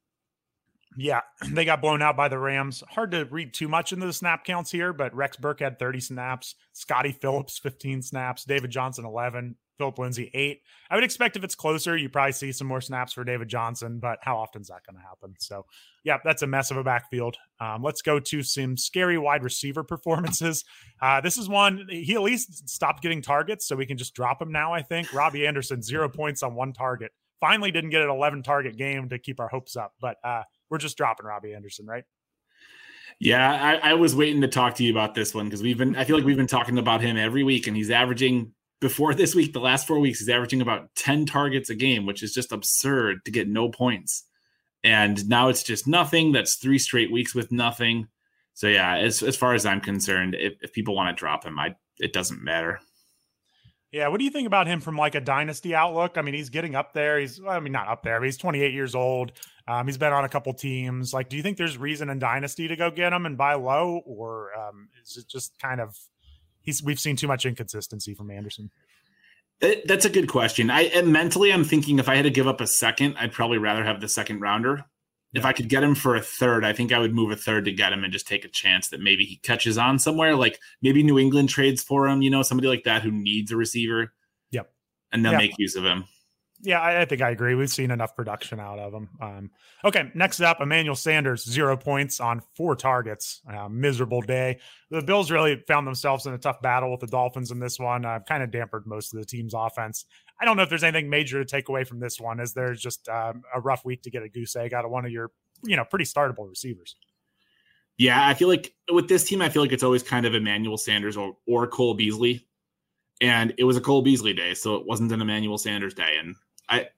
Yeah, 0.97 1.21
they 1.51 1.65
got 1.65 1.81
blown 1.81 2.03
out 2.03 2.17
by 2.17 2.29
the 2.29 2.39
Rams. 2.39 2.83
Hard 2.91 3.13
to 3.13 3.25
read 3.25 3.55
too 3.55 3.69
much 3.69 3.93
into 3.93 4.07
the 4.07 4.13
snap 4.13 4.45
counts 4.45 4.71
here, 4.71 4.93
but 4.93 5.15
Rex 5.15 5.37
Burke 5.37 5.61
had 5.61 5.79
30 5.79 6.01
snaps, 6.01 6.55
Scottie 6.73 7.13
Phillips 7.13 7.59
15 7.59 8.03
snaps, 8.03 8.45
David 8.45 8.71
Johnson 8.71 9.05
11, 9.05 9.57
Phillip 9.79 9.99
Lindsay 9.99 10.31
8. 10.33 10.61
I 10.91 10.95
would 10.95 11.05
expect 11.05 11.37
if 11.37 11.45
it's 11.45 11.55
closer, 11.55 11.97
you 11.97 12.09
probably 12.09 12.33
see 12.33 12.53
some 12.53 12.67
more 12.67 12.81
snaps 12.81 13.13
for 13.13 13.25
David 13.25 13.49
Johnson, 13.49 13.99
but 14.01 14.19
how 14.23 14.37
often 14.37 14.63
is 14.63 14.69
that 14.69 14.85
going 14.87 14.97
to 14.97 15.03
happen? 15.03 15.35
So, 15.39 15.67
yeah, 16.05 16.19
that's 16.25 16.43
a 16.43 16.47
mess 16.47 16.71
of 16.71 16.77
a 16.77 16.85
backfield. 16.85 17.37
Um, 17.61 17.83
let's 17.83 18.03
go 18.03 18.21
to 18.21 18.43
some 18.43 18.77
scary 18.77 19.19
wide 19.19 19.43
receiver 19.43 19.83
performances. 19.83 20.65
Uh, 21.01 21.21
this 21.21 21.37
is 21.37 21.49
one 21.49 21.85
he 21.91 22.15
at 22.15 22.23
least 22.23 22.69
stopped 22.69 23.03
getting 23.03 23.21
targets, 23.21 23.67
so 23.67 23.75
we 23.75 23.87
can 23.87 23.97
just 23.97 24.15
drop 24.15 24.41
him 24.41 24.53
now. 24.53 24.73
I 24.73 24.83
think 24.83 25.13
Robbie 25.13 25.49
Anderson 25.49 25.83
zero 25.83 26.09
points 26.09 26.45
on 26.45 26.55
one 26.55 26.73
target. 26.73 27.11
Finally, 27.41 27.73
didn't 27.73 27.91
get 27.91 28.03
an 28.03 28.09
11 28.09 28.45
target 28.45 28.77
game 28.77 29.09
to 29.09 29.19
keep 29.19 29.41
our 29.41 29.49
hopes 29.49 29.75
up, 29.75 29.95
but 30.01 30.17
uh, 30.23 30.43
we're 30.73 30.79
just 30.79 30.97
dropping 30.97 31.27
Robbie 31.27 31.53
Anderson, 31.53 31.87
right? 31.87 32.05
Yeah, 33.21 33.79
I, 33.83 33.91
I 33.91 33.95
was 33.95 34.17
waiting 34.17 34.41
to 34.41 34.49
talk 34.49 34.75
to 34.77 34.85
you 34.85 34.91
about 34.91 35.15
this 35.15 35.35
one 35.35 35.45
because 35.45 35.63
we've 35.63 35.77
been. 35.77 35.95
I 35.95 36.05
feel 36.05 36.17
like 36.17 36.25
we've 36.25 36.37
been 36.37 36.47
talking 36.47 36.79
about 36.79 37.03
him 37.03 37.19
every 37.19 37.45
week, 37.45 37.67
and 37.67 37.77
he's 37.77 37.91
averaging 37.91 38.53
before 38.81 39.15
this 39.15 39.35
week, 39.35 39.53
the 39.53 39.61
last 39.61 39.87
four 39.87 40.01
weeks, 40.01 40.19
he's 40.19 40.31
averaging 40.31 40.63
about 40.63 40.89
ten 40.97 41.27
targets 41.27 41.69
a 41.69 41.75
game, 41.75 42.07
which 42.07 42.23
is 42.23 42.33
just 42.33 42.51
absurd 42.53 43.25
to 43.27 43.31
get 43.31 43.49
no 43.49 43.69
points. 43.69 44.25
And 44.83 45.29
now 45.29 45.49
it's 45.51 45.63
just 45.63 45.87
nothing. 45.87 46.33
That's 46.33 46.57
three 46.57 46.79
straight 46.79 47.13
weeks 47.13 47.35
with 47.35 47.53
nothing. 47.53 48.09
So 48.55 48.67
yeah, 48.67 48.97
as 48.97 49.23
as 49.23 49.37
far 49.37 49.55
as 49.55 49.67
I'm 49.67 49.83
concerned, 49.83 50.35
if, 50.35 50.55
if 50.63 50.73
people 50.73 50.97
want 50.97 51.15
to 51.15 51.21
drop 51.21 51.45
him, 51.45 51.59
I 51.59 51.77
it 51.99 52.15
doesn't 52.15 52.43
matter. 52.43 52.81
Yeah, 53.93 54.09
what 54.09 54.19
do 54.19 54.25
you 54.25 54.31
think 54.31 54.47
about 54.47 54.67
him 54.67 54.81
from 54.81 54.97
like 54.97 55.15
a 55.15 55.21
dynasty 55.21 55.75
outlook? 55.75 56.17
I 56.17 56.23
mean, 56.23 56.35
he's 56.35 56.49
getting 56.49 56.75
up 56.75 56.95
there. 56.95 57.19
He's, 57.19 57.39
I 57.47 57.61
mean, 57.61 57.73
not 57.73 57.89
up 57.89 58.03
there, 58.03 58.19
but 58.19 58.25
he's 58.25 58.39
28 58.39 58.73
years 58.73 58.95
old. 58.95 59.33
Um, 59.69 59.87
he's 59.87 59.99
been 59.99 60.15
on 60.15 60.25
a 60.25 60.31
couple 60.31 60.53
teams. 60.55 61.13
Like, 61.13 61.29
do 61.29 61.37
you 61.37 61.43
think 61.43 61.59
there's 61.59 61.77
reason 61.77 62.09
in 62.09 62.19
dynasty 62.19 62.69
to 62.69 62.75
go 62.75 62.91
get 62.91 63.13
him 63.13 63.27
and 63.27 63.37
buy 63.37 63.53
low, 63.55 64.01
or 64.07 64.51
um, 64.59 64.89
is 65.05 65.19
it 65.19 65.29
just 65.29 65.59
kind 65.59 65.81
of 65.81 65.97
he's 66.63 66.83
we've 66.83 66.99
seen 66.99 67.17
too 67.17 67.29
much 67.29 67.45
inconsistency 67.45 68.15
from 68.15 68.31
Anderson? 68.31 68.71
It, 69.61 69.87
that's 69.87 70.07
a 70.07 70.11
good 70.11 70.29
question. 70.29 70.71
I 70.71 71.03
mentally, 71.03 71.53
I'm 71.53 71.63
thinking 71.63 71.99
if 71.99 72.09
I 72.09 72.17
had 72.17 72.23
to 72.23 72.31
give 72.31 72.49
up 72.49 72.61
a 72.61 72.67
second, 72.67 73.17
I'd 73.21 73.33
probably 73.33 73.59
rather 73.59 73.85
have 73.85 74.01
the 74.01 74.09
second 74.09 74.41
rounder. 74.41 74.85
If 75.35 75.45
I 75.47 75.53
could 75.53 75.69
get 75.69 75.83
him 75.83 75.95
for 75.95 76.15
a 76.15 76.21
third, 76.21 76.65
I 76.65 76.73
think 76.73 76.93
I 76.93 76.99
would 76.99 77.15
move 77.15 77.31
a 77.31 77.37
third 77.37 77.65
to 77.65 77.73
get 77.73 77.93
him 77.93 78.05
and 78.05 78.13
just 78.13 78.29
take 78.29 78.45
a 78.45 78.49
chance 78.49 78.89
that 78.89 79.01
maybe 79.01 79.25
he 79.25 79.37
catches 79.37 79.79
on 79.79 79.99
somewhere. 79.99 80.37
Like 80.37 80.59
maybe 80.83 81.03
New 81.03 81.19
England 81.19 81.49
trades 81.49 81.83
for 81.83 82.07
him, 82.07 82.21
you 82.21 82.31
know, 82.31 82.43
somebody 82.43 82.69
like 82.69 82.85
that 82.85 83.03
who 83.03 83.11
needs 83.11 83.51
a 83.51 83.57
receiver. 83.57 84.13
Yep. 84.51 84.71
And 85.11 85.25
they'll 85.25 85.33
yep. 85.33 85.41
make 85.41 85.59
use 85.59 85.75
of 85.75 85.85
him. 85.85 86.05
Yeah, 86.65 86.81
I, 86.81 87.01
I, 87.01 87.05
think 87.07 87.23
I 87.23 87.31
agree. 87.31 87.57
We've 87.57 87.69
seen 87.69 87.91
enough 87.91 88.15
production 88.15 88.61
out 88.61 88.79
of 88.79 88.95
him. 88.95 89.09
Um, 89.21 89.51
okay, 89.85 90.13
next 90.15 90.41
up, 90.41 90.61
Emmanuel 90.61 90.95
Sanders, 90.95 91.45
zero 91.45 91.77
points 91.77 92.21
on 92.21 92.41
four 92.57 92.77
targets. 92.77 93.41
Uh, 93.53 93.69
miserable 93.69 94.21
day. 94.21 94.61
The 94.89 95.03
Bills 95.03 95.33
really 95.33 95.61
found 95.67 95.89
themselves 95.89 96.27
in 96.27 96.35
a 96.35 96.39
tough 96.39 96.63
battle 96.63 96.93
with 96.93 97.01
the 97.01 97.09
Dolphins 97.09 97.51
in 97.51 97.59
this 97.59 97.81
one. 97.81 98.05
I've 98.05 98.21
uh, 98.21 98.25
kind 98.25 98.45
of 98.45 98.53
dampened 98.53 98.87
most 98.87 99.13
of 99.13 99.19
the 99.19 99.27
team's 99.27 99.55
offense. 99.55 100.05
I 100.43 100.45
don't 100.45 100.57
know 100.57 100.65
if 100.65 100.69
there's 100.69 100.83
anything 100.83 101.09
major 101.09 101.39
to 101.39 101.49
take 101.49 101.69
away 101.69 101.85
from 101.85 102.01
this 102.01 102.21
one, 102.21 102.41
as 102.41 102.53
there's 102.53 102.81
just 102.81 103.09
um, 103.09 103.45
a 103.55 103.61
rough 103.61 103.85
week 103.85 104.03
to 104.03 104.11
get 104.11 104.25
a 104.25 104.29
goose 104.29 104.57
egg 104.57 104.75
out 104.75 104.85
of 104.85 104.91
one 104.91 105.05
of 105.05 105.13
your, 105.13 105.31
you 105.63 105.77
know, 105.77 105.85
pretty 105.85 106.05
startable 106.05 106.49
receivers. 106.49 106.97
Yeah, 107.97 108.27
I 108.27 108.35
feel 108.35 108.49
like 108.49 108.75
with 108.91 109.09
this 109.09 109.23
team, 109.23 109.41
I 109.41 109.49
feel 109.49 109.63
like 109.63 109.71
it's 109.71 109.85
always 109.85 110.03
kind 110.03 110.27
of 110.27 110.35
Emmanuel 110.35 110.77
Sanders 110.77 111.17
or, 111.17 111.37
or 111.47 111.69
Cole 111.69 111.95
Beasley. 111.95 112.49
And 113.21 113.55
it 113.57 113.63
was 113.63 113.77
a 113.77 113.81
Cole 113.81 114.03
Beasley 114.03 114.33
day, 114.33 114.55
so 114.55 114.75
it 114.75 114.85
wasn't 114.85 115.13
an 115.13 115.21
Emmanuel 115.21 115.59
Sanders 115.59 115.95
day. 115.95 116.17
And 116.19 116.35
I 116.69 116.89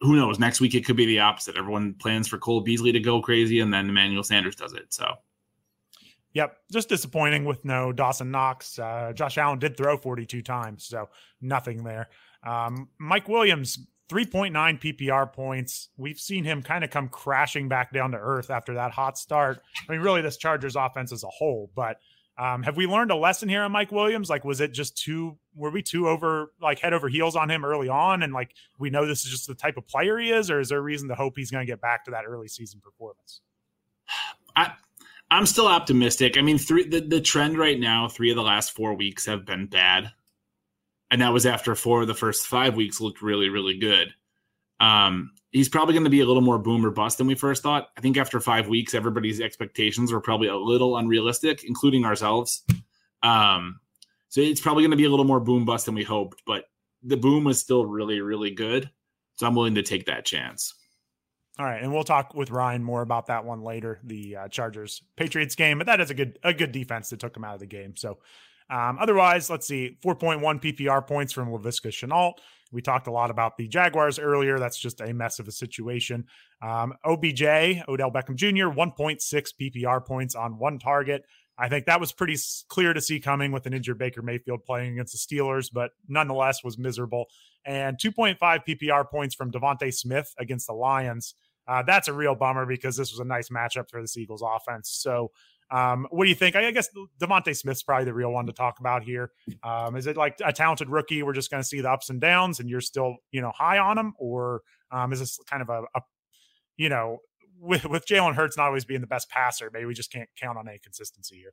who 0.00 0.16
knows? 0.16 0.38
Next 0.38 0.60
week 0.60 0.74
it 0.74 0.84
could 0.84 0.96
be 0.96 1.06
the 1.06 1.20
opposite. 1.20 1.56
Everyone 1.56 1.94
plans 1.94 2.28
for 2.28 2.38
Cole 2.38 2.60
Beasley 2.60 2.92
to 2.92 3.00
go 3.00 3.20
crazy, 3.20 3.60
and 3.60 3.72
then 3.72 3.88
Emmanuel 3.88 4.22
Sanders 4.22 4.56
does 4.56 4.72
it. 4.72 4.92
So, 4.92 5.06
yep, 6.32 6.58
just 6.70 6.88
disappointing 6.88 7.44
with 7.44 7.64
no 7.64 7.92
Dawson 7.92 8.30
Knox. 8.30 8.78
Uh, 8.78 9.12
Josh 9.14 9.38
Allen 9.38 9.58
did 9.58 9.76
throw 9.76 9.96
42 9.96 10.42
times, 10.42 10.86
so 10.86 11.08
nothing 11.40 11.82
there. 11.82 12.08
Um, 12.46 12.88
Mike 12.98 13.28
Williams, 13.28 13.78
3.9 14.08 14.52
PPR 14.80 15.32
points. 15.32 15.88
We've 15.96 16.18
seen 16.18 16.44
him 16.44 16.62
kind 16.62 16.84
of 16.84 16.90
come 16.90 17.08
crashing 17.08 17.68
back 17.68 17.92
down 17.92 18.12
to 18.12 18.18
earth 18.18 18.50
after 18.50 18.74
that 18.74 18.92
hot 18.92 19.18
start. 19.18 19.60
I 19.88 19.92
mean, 19.92 20.00
really, 20.00 20.22
this 20.22 20.36
Chargers 20.36 20.76
offense 20.76 21.12
as 21.12 21.24
a 21.24 21.28
whole, 21.28 21.70
but 21.74 21.98
um, 22.38 22.62
have 22.62 22.76
we 22.76 22.86
learned 22.86 23.10
a 23.10 23.16
lesson 23.16 23.48
here 23.48 23.62
on 23.62 23.72
Mike 23.72 23.90
Williams? 23.90 24.28
Like, 24.28 24.44
was 24.44 24.60
it 24.60 24.72
just 24.72 24.96
too, 24.96 25.38
were 25.54 25.70
we 25.70 25.82
too 25.82 26.06
over, 26.08 26.52
like, 26.60 26.78
head 26.78 26.92
over 26.92 27.08
heels 27.08 27.34
on 27.34 27.50
him 27.50 27.64
early 27.64 27.88
on? 27.88 28.22
And, 28.22 28.32
like, 28.32 28.54
we 28.78 28.90
know 28.90 29.06
this 29.06 29.24
is 29.24 29.30
just 29.30 29.46
the 29.46 29.54
type 29.54 29.78
of 29.78 29.88
player 29.88 30.18
he 30.18 30.30
is, 30.30 30.50
or 30.50 30.60
is 30.60 30.68
there 30.68 30.78
a 30.78 30.82
reason 30.82 31.08
to 31.08 31.14
hope 31.14 31.34
he's 31.36 31.50
going 31.50 31.66
to 31.66 31.70
get 31.70 31.80
back 31.80 32.04
to 32.04 32.10
that 32.10 32.24
early 32.26 32.46
season 32.46 32.80
performance? 32.80 33.40
I, 34.54 34.72
I'm 35.30 35.46
still 35.46 35.66
optimistic. 35.66 36.36
I 36.36 36.42
mean, 36.42 36.58
three, 36.58 36.86
the, 36.86 37.00
the 37.00 37.20
trend 37.22 37.58
right 37.58 37.80
now, 37.80 38.06
three 38.06 38.30
of 38.30 38.36
the 38.36 38.42
last 38.42 38.72
four 38.72 38.94
weeks 38.94 39.24
have 39.26 39.46
been 39.46 39.66
bad. 39.66 40.12
And 41.10 41.20
that 41.22 41.32
was 41.32 41.46
after 41.46 41.74
four 41.74 42.02
of 42.02 42.08
the 42.08 42.14
first 42.14 42.46
five 42.46 42.74
weeks 42.74 43.00
looked 43.00 43.22
really, 43.22 43.48
really 43.48 43.78
good. 43.78 44.12
Um, 44.80 45.32
he's 45.50 45.68
probably 45.68 45.94
going 45.94 46.04
to 46.04 46.10
be 46.10 46.20
a 46.20 46.26
little 46.26 46.42
more 46.42 46.58
boom 46.58 46.84
or 46.84 46.90
bust 46.90 47.18
than 47.18 47.26
we 47.26 47.34
first 47.34 47.62
thought. 47.62 47.88
I 47.96 48.00
think 48.00 48.16
after 48.16 48.40
five 48.40 48.68
weeks, 48.68 48.94
everybody's 48.94 49.40
expectations 49.40 50.12
were 50.12 50.20
probably 50.20 50.48
a 50.48 50.56
little 50.56 50.96
unrealistic, 50.96 51.64
including 51.64 52.04
ourselves. 52.04 52.64
Um, 53.22 53.80
so 54.28 54.40
it's 54.40 54.60
probably 54.60 54.82
going 54.82 54.90
to 54.90 54.96
be 54.96 55.04
a 55.04 55.10
little 55.10 55.24
more 55.24 55.40
boom 55.40 55.64
bust 55.64 55.86
than 55.86 55.94
we 55.94 56.04
hoped, 56.04 56.42
but 56.46 56.64
the 57.02 57.16
boom 57.16 57.44
was 57.44 57.60
still 57.60 57.86
really, 57.86 58.20
really 58.20 58.50
good. 58.50 58.90
So 59.36 59.46
I'm 59.46 59.54
willing 59.54 59.76
to 59.76 59.82
take 59.82 60.06
that 60.06 60.24
chance. 60.24 60.74
All 61.58 61.64
right, 61.64 61.82
and 61.82 61.90
we'll 61.92 62.04
talk 62.04 62.34
with 62.34 62.50
Ryan 62.50 62.84
more 62.84 63.00
about 63.00 63.26
that 63.26 63.46
one 63.46 63.62
later, 63.62 63.98
the 64.04 64.36
uh, 64.36 64.48
Chargers 64.48 65.02
Patriots 65.16 65.54
game. 65.54 65.78
But 65.78 65.86
that 65.86 66.00
is 66.00 66.10
a 66.10 66.14
good 66.14 66.38
a 66.42 66.52
good 66.52 66.70
defense 66.70 67.08
that 67.10 67.20
took 67.20 67.34
him 67.34 67.44
out 67.44 67.54
of 67.54 67.60
the 67.60 67.66
game. 67.66 67.96
So 67.96 68.18
um, 68.70 68.98
otherwise, 69.00 69.48
let's 69.48 69.66
see, 69.66 69.96
4.1 70.04 70.62
PPR 70.62 71.06
points 71.06 71.32
from 71.32 71.48
Laviska 71.50 71.88
Shenault. 71.88 72.34
We 72.72 72.82
talked 72.82 73.06
a 73.06 73.12
lot 73.12 73.30
about 73.30 73.56
the 73.56 73.68
Jaguars 73.68 74.18
earlier. 74.18 74.58
That's 74.58 74.78
just 74.78 75.00
a 75.00 75.14
mess 75.14 75.38
of 75.38 75.46
a 75.46 75.52
situation. 75.52 76.24
Um, 76.60 76.94
OBJ, 77.04 77.42
Odell 77.88 78.10
Beckham 78.10 78.34
Jr., 78.34 78.66
1.6 78.68 79.52
PPR 79.60 80.04
points 80.04 80.34
on 80.34 80.58
one 80.58 80.78
target. 80.78 81.24
I 81.58 81.68
think 81.68 81.86
that 81.86 82.00
was 82.00 82.12
pretty 82.12 82.36
clear 82.68 82.92
to 82.92 83.00
see 83.00 83.18
coming 83.18 83.50
with 83.50 83.66
an 83.66 83.72
injured 83.72 83.98
Baker 83.98 84.20
Mayfield 84.20 84.64
playing 84.64 84.92
against 84.92 85.12
the 85.12 85.36
Steelers, 85.36 85.70
but 85.72 85.92
nonetheless 86.08 86.62
was 86.62 86.76
miserable. 86.76 87.26
And 87.64 87.98
2.5 87.98 88.38
PPR 88.38 89.08
points 89.08 89.34
from 89.34 89.50
DeVonta 89.50 89.92
Smith 89.94 90.34
against 90.38 90.66
the 90.66 90.74
Lions. 90.74 91.34
Uh, 91.66 91.82
that's 91.82 92.08
a 92.08 92.12
real 92.12 92.34
bummer 92.34 92.66
because 92.66 92.96
this 92.96 93.10
was 93.10 93.20
a 93.20 93.24
nice 93.24 93.48
matchup 93.48 93.90
for 93.90 94.00
the 94.00 94.08
Eagles 94.16 94.42
offense. 94.42 94.90
So 94.90 95.32
um, 95.70 96.06
what 96.10 96.24
do 96.24 96.28
you 96.28 96.34
think? 96.34 96.54
I, 96.54 96.70
guess 96.70 96.88
DeVonta 97.20 97.56
Smith's 97.56 97.82
probably 97.82 98.04
the 98.04 98.14
real 98.14 98.30
one 98.30 98.46
to 98.46 98.52
talk 98.52 98.78
about 98.78 99.02
here. 99.02 99.32
Um, 99.62 99.96
is 99.96 100.06
it 100.06 100.16
like 100.16 100.38
a 100.44 100.52
talented 100.52 100.88
rookie? 100.88 101.22
We're 101.22 101.32
just 101.32 101.50
going 101.50 101.62
to 101.62 101.68
see 101.68 101.80
the 101.80 101.90
ups 101.90 102.08
and 102.10 102.20
downs, 102.20 102.60
and 102.60 102.70
you're 102.70 102.80
still, 102.80 103.16
you 103.32 103.40
know, 103.40 103.50
high 103.50 103.78
on 103.78 103.98
him, 103.98 104.14
or 104.18 104.62
um, 104.90 105.12
is 105.12 105.20
this 105.20 105.38
kind 105.48 105.62
of 105.62 105.68
a, 105.68 105.82
a 105.94 106.02
you 106.76 106.88
know, 106.88 107.18
with 107.58 107.84
with 107.86 108.06
Jalen 108.06 108.34
Hurts 108.34 108.56
not 108.56 108.66
always 108.66 108.84
being 108.84 109.00
the 109.00 109.06
best 109.06 109.28
passer, 109.28 109.70
maybe 109.72 109.86
we 109.86 109.94
just 109.94 110.12
can't 110.12 110.28
count 110.40 110.58
on 110.58 110.68
any 110.68 110.78
consistency 110.78 111.36
here. 111.36 111.52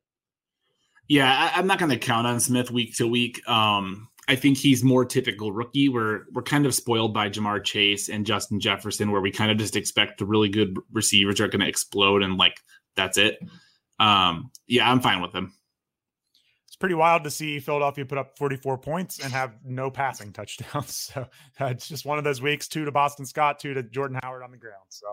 Yeah, 1.08 1.52
I, 1.54 1.60
am 1.60 1.68
not 1.68 1.80
going 1.80 1.92
to 1.92 1.98
count 1.98 2.28
on 2.28 2.40
Smith 2.40 2.72
week 2.72 2.96
to 2.98 3.08
week. 3.08 3.46
Um, 3.48 4.08
I 4.30 4.36
think 4.36 4.58
he's 4.58 4.84
more 4.84 5.04
typical 5.04 5.52
rookie. 5.52 5.90
We're 5.90 6.22
we're 6.32 6.44
kind 6.44 6.66
of 6.66 6.74
spoiled 6.74 7.14
by 7.14 7.30
Ja'Marr 7.30 7.64
Chase 7.64 8.10
and 8.10 8.26
Justin 8.26 8.60
Jefferson, 8.60 9.12
where 9.12 9.22
we 9.22 9.32
kind 9.32 9.52
of 9.52 9.58
just 9.58 9.76
expect 9.76 10.20
the 10.20 10.26
really 10.26 10.50
good 10.50 10.78
receivers 10.92 11.42
are 11.42 11.48
going 11.48 11.62
to 11.62 11.68
explode 11.68 12.24
and 12.24 12.38
like 12.38 12.60
that's 12.96 13.18
it. 13.18 13.40
Um, 14.00 14.52
yeah, 14.68 14.90
I'm 14.90 15.00
fine 15.00 15.22
with 15.22 15.34
him. 15.34 15.54
It's 16.68 16.76
pretty 16.76 16.96
wild 16.96 17.24
to 17.26 17.30
see 17.30 17.60
Philadelphia 17.60 18.04
put 18.04 18.18
up 18.18 18.36
44 18.38 18.80
points 18.80 19.20
and 19.20 19.32
have 19.32 19.54
no 19.64 19.92
passing 19.92 20.34
touchdowns. 20.34 21.12
So 21.14 21.22
uh, 21.62 21.66
it's 21.68 21.88
just 21.88 22.06
one 22.06 22.18
of 22.18 22.24
those 22.24 22.42
weeks. 22.42 22.68
Two 22.68 22.84
to 22.86 22.92
Boston 22.92 23.28
Scott, 23.28 23.60
two 23.60 23.76
to 23.76 23.84
Jordan 23.84 24.20
Howard 24.24 24.42
on 24.42 24.50
the 24.50 24.58
ground. 24.58 24.86
So 24.90 25.06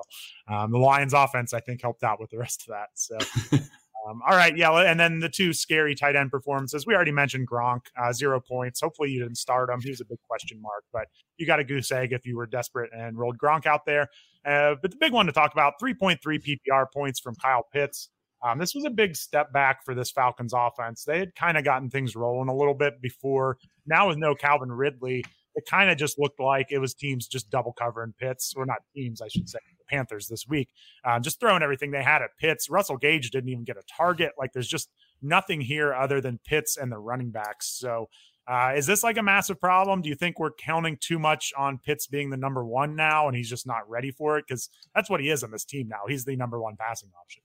um, 0.48 0.70
the 0.70 0.78
Lions' 0.78 1.12
offense, 1.12 1.52
I 1.52 1.60
think, 1.60 1.82
helped 1.82 2.02
out 2.02 2.18
with 2.18 2.30
the 2.30 2.38
rest 2.38 2.62
of 2.62 2.68
that. 2.68 2.88
So. 2.94 3.18
Um, 4.08 4.22
all 4.26 4.36
right, 4.36 4.56
yeah, 4.56 4.70
and 4.72 4.98
then 4.98 5.18
the 5.18 5.28
two 5.28 5.52
scary 5.52 5.94
tight 5.94 6.16
end 6.16 6.30
performances. 6.30 6.86
We 6.86 6.94
already 6.94 7.12
mentioned 7.12 7.48
Gronk, 7.48 7.80
uh, 8.00 8.12
zero 8.12 8.40
points. 8.40 8.80
Hopefully, 8.80 9.10
you 9.10 9.20
didn't 9.20 9.36
start 9.36 9.68
him. 9.68 9.80
He 9.80 9.90
was 9.90 10.00
a 10.00 10.04
big 10.04 10.18
question 10.26 10.60
mark, 10.60 10.84
but 10.92 11.08
you 11.36 11.46
got 11.46 11.60
a 11.60 11.64
goose 11.64 11.92
egg 11.92 12.12
if 12.12 12.24
you 12.24 12.36
were 12.36 12.46
desperate 12.46 12.90
and 12.96 13.18
rolled 13.18 13.36
Gronk 13.38 13.66
out 13.66 13.84
there. 13.84 14.08
Uh, 14.44 14.76
but 14.80 14.90
the 14.90 14.96
big 14.98 15.12
one 15.12 15.26
to 15.26 15.32
talk 15.32 15.52
about: 15.52 15.74
3.3 15.82 16.18
PPR 16.22 16.86
points 16.92 17.20
from 17.20 17.34
Kyle 17.34 17.66
Pitts. 17.72 18.08
Um, 18.42 18.58
this 18.58 18.74
was 18.74 18.84
a 18.84 18.90
big 18.90 19.16
step 19.16 19.52
back 19.52 19.84
for 19.84 19.94
this 19.94 20.10
Falcons 20.10 20.52
offense. 20.54 21.04
They 21.04 21.18
had 21.18 21.34
kind 21.34 21.58
of 21.58 21.64
gotten 21.64 21.90
things 21.90 22.16
rolling 22.16 22.48
a 22.48 22.56
little 22.56 22.74
bit 22.74 23.00
before. 23.02 23.58
Now 23.86 24.08
with 24.08 24.18
no 24.18 24.34
Calvin 24.34 24.72
Ridley, 24.72 25.24
it 25.54 25.64
kind 25.66 25.90
of 25.90 25.98
just 25.98 26.18
looked 26.18 26.40
like 26.40 26.68
it 26.70 26.78
was 26.78 26.94
teams 26.94 27.26
just 27.26 27.50
double 27.50 27.72
covering 27.72 28.14
Pitts, 28.18 28.54
or 28.56 28.64
not 28.64 28.78
teams, 28.94 29.20
I 29.20 29.28
should 29.28 29.48
say, 29.48 29.58
the 29.78 29.84
Panthers 29.94 30.28
this 30.28 30.46
week, 30.48 30.68
uh, 31.04 31.18
just 31.18 31.40
throwing 31.40 31.62
everything 31.62 31.90
they 31.90 32.02
had 32.02 32.22
at 32.22 32.30
Pitts. 32.38 32.70
Russell 32.70 32.96
Gage 32.96 33.30
didn't 33.30 33.50
even 33.50 33.64
get 33.64 33.76
a 33.76 33.82
target. 33.94 34.32
Like 34.38 34.52
there's 34.52 34.68
just 34.68 34.90
nothing 35.20 35.60
here 35.60 35.92
other 35.92 36.20
than 36.20 36.38
Pitts 36.44 36.76
and 36.76 36.90
the 36.90 36.98
running 36.98 37.30
backs. 37.30 37.66
So 37.78 38.08
uh, 38.46 38.72
is 38.76 38.86
this 38.86 39.02
like 39.02 39.18
a 39.18 39.22
massive 39.22 39.60
problem? 39.60 40.02
Do 40.02 40.08
you 40.08 40.14
think 40.14 40.38
we're 40.38 40.52
counting 40.52 40.96
too 41.00 41.18
much 41.18 41.52
on 41.56 41.78
Pitts 41.78 42.06
being 42.06 42.30
the 42.30 42.36
number 42.36 42.64
one 42.64 42.96
now, 42.96 43.28
and 43.28 43.36
he's 43.36 43.48
just 43.50 43.66
not 43.66 43.88
ready 43.88 44.10
for 44.10 44.38
it? 44.38 44.44
Because 44.48 44.70
that's 44.94 45.10
what 45.10 45.20
he 45.20 45.30
is 45.30 45.44
on 45.44 45.50
this 45.50 45.64
team 45.64 45.88
now. 45.88 46.00
He's 46.08 46.24
the 46.24 46.36
number 46.36 46.60
one 46.60 46.76
passing 46.76 47.10
option. 47.20 47.42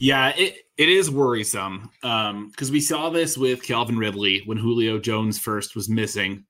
Yeah, 0.00 0.30
it, 0.30 0.56
it 0.78 0.88
is 0.88 1.10
worrisome 1.10 1.90
because 2.00 2.30
um, 2.30 2.72
we 2.72 2.80
saw 2.80 3.10
this 3.10 3.36
with 3.36 3.62
Calvin 3.62 3.98
Ridley 3.98 4.42
when 4.46 4.56
Julio 4.56 4.98
Jones 4.98 5.38
first 5.38 5.76
was 5.76 5.90
missing, 5.90 6.46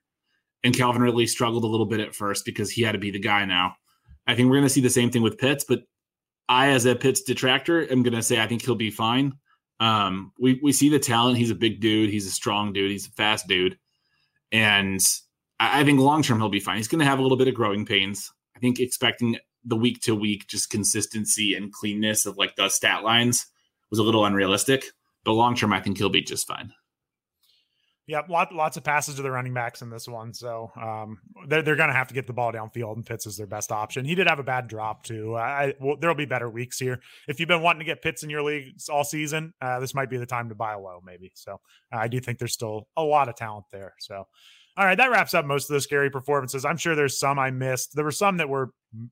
and 0.62 0.74
Calvin 0.74 1.02
Ridley 1.02 1.26
struggled 1.26 1.64
a 1.64 1.66
little 1.66 1.86
bit 1.86 1.98
at 1.98 2.14
first 2.14 2.44
because 2.44 2.70
he 2.70 2.82
had 2.82 2.92
to 2.92 2.98
be 2.98 3.10
the 3.10 3.18
guy 3.18 3.44
now. 3.44 3.74
I 4.28 4.36
think 4.36 4.48
we're 4.48 4.58
going 4.58 4.68
to 4.68 4.70
see 4.70 4.80
the 4.80 4.88
same 4.88 5.10
thing 5.10 5.22
with 5.22 5.36
Pitts, 5.36 5.64
but 5.68 5.80
I, 6.48 6.68
as 6.68 6.86
a 6.86 6.94
Pitts 6.94 7.22
detractor, 7.22 7.90
am 7.90 8.04
going 8.04 8.14
to 8.14 8.22
say 8.22 8.40
I 8.40 8.46
think 8.46 8.62
he'll 8.62 8.76
be 8.76 8.90
fine. 8.90 9.32
Um, 9.80 10.32
we 10.38 10.60
we 10.62 10.72
see 10.72 10.88
the 10.88 11.00
talent. 11.00 11.36
He's 11.36 11.50
a 11.50 11.56
big 11.56 11.80
dude. 11.80 12.10
He's 12.10 12.28
a 12.28 12.30
strong 12.30 12.72
dude. 12.72 12.92
He's 12.92 13.08
a 13.08 13.12
fast 13.12 13.48
dude, 13.48 13.76
and 14.52 15.00
I, 15.58 15.80
I 15.80 15.84
think 15.84 15.98
long 15.98 16.22
term 16.22 16.38
he'll 16.38 16.50
be 16.50 16.60
fine. 16.60 16.76
He's 16.76 16.86
going 16.86 17.00
to 17.00 17.04
have 17.04 17.18
a 17.18 17.22
little 17.22 17.38
bit 17.38 17.48
of 17.48 17.54
growing 17.54 17.84
pains. 17.84 18.30
I 18.54 18.60
think 18.60 18.78
expecting 18.78 19.38
the 19.64 19.76
week 19.76 20.00
to 20.02 20.14
week 20.14 20.46
just 20.48 20.70
consistency 20.70 21.54
and 21.54 21.72
cleanness 21.72 22.26
of 22.26 22.36
like 22.36 22.56
the 22.56 22.68
stat 22.68 23.02
lines 23.02 23.46
was 23.90 23.98
a 23.98 24.02
little 24.02 24.24
unrealistic. 24.24 24.86
But 25.24 25.32
long 25.32 25.54
term, 25.54 25.72
I 25.72 25.80
think 25.80 25.98
he'll 25.98 26.08
be 26.08 26.22
just 26.22 26.46
fine. 26.46 26.72
Yeah, 28.06 28.22
lot, 28.28 28.52
lots 28.52 28.76
of 28.76 28.82
passes 28.82 29.16
to 29.16 29.22
the 29.22 29.30
running 29.30 29.54
backs 29.54 29.82
in 29.82 29.90
this 29.90 30.08
one. 30.08 30.34
So 30.34 30.72
um, 30.80 31.18
they're, 31.46 31.62
they're 31.62 31.76
going 31.76 31.90
to 31.90 31.94
have 31.94 32.08
to 32.08 32.14
get 32.14 32.26
the 32.26 32.32
ball 32.32 32.52
downfield, 32.52 32.96
and 32.96 33.06
Pitts 33.06 33.24
is 33.24 33.36
their 33.36 33.46
best 33.46 33.70
option. 33.70 34.04
He 34.04 34.16
did 34.16 34.26
have 34.26 34.40
a 34.40 34.42
bad 34.42 34.66
drop, 34.66 35.04
too. 35.04 35.36
I, 35.36 35.74
well, 35.78 35.96
there'll 36.00 36.16
be 36.16 36.24
better 36.24 36.50
weeks 36.50 36.76
here. 36.76 37.00
If 37.28 37.38
you've 37.38 37.48
been 37.48 37.62
wanting 37.62 37.80
to 37.80 37.84
get 37.84 38.02
Pitts 38.02 38.24
in 38.24 38.30
your 38.30 38.42
league 38.42 38.74
all 38.90 39.04
season, 39.04 39.52
uh, 39.60 39.78
this 39.78 39.94
might 39.94 40.10
be 40.10 40.16
the 40.16 40.26
time 40.26 40.48
to 40.48 40.56
buy 40.56 40.74
low, 40.74 41.00
maybe. 41.04 41.30
So 41.34 41.60
I 41.92 42.08
do 42.08 42.18
think 42.18 42.38
there's 42.40 42.54
still 42.54 42.88
a 42.96 43.02
lot 43.02 43.28
of 43.28 43.36
talent 43.36 43.66
there. 43.70 43.94
So 44.00 44.24
all 44.76 44.86
right, 44.86 44.96
that 44.96 45.10
wraps 45.10 45.34
up 45.34 45.44
most 45.44 45.68
of 45.68 45.74
the 45.74 45.80
scary 45.80 46.10
performances. 46.10 46.64
I'm 46.64 46.76
sure 46.76 46.94
there's 46.94 47.18
some 47.18 47.38
I 47.38 47.50
missed. 47.50 47.94
There 47.94 48.04
were 48.04 48.10
some 48.10 48.38
that 48.38 48.48
were 48.48 48.70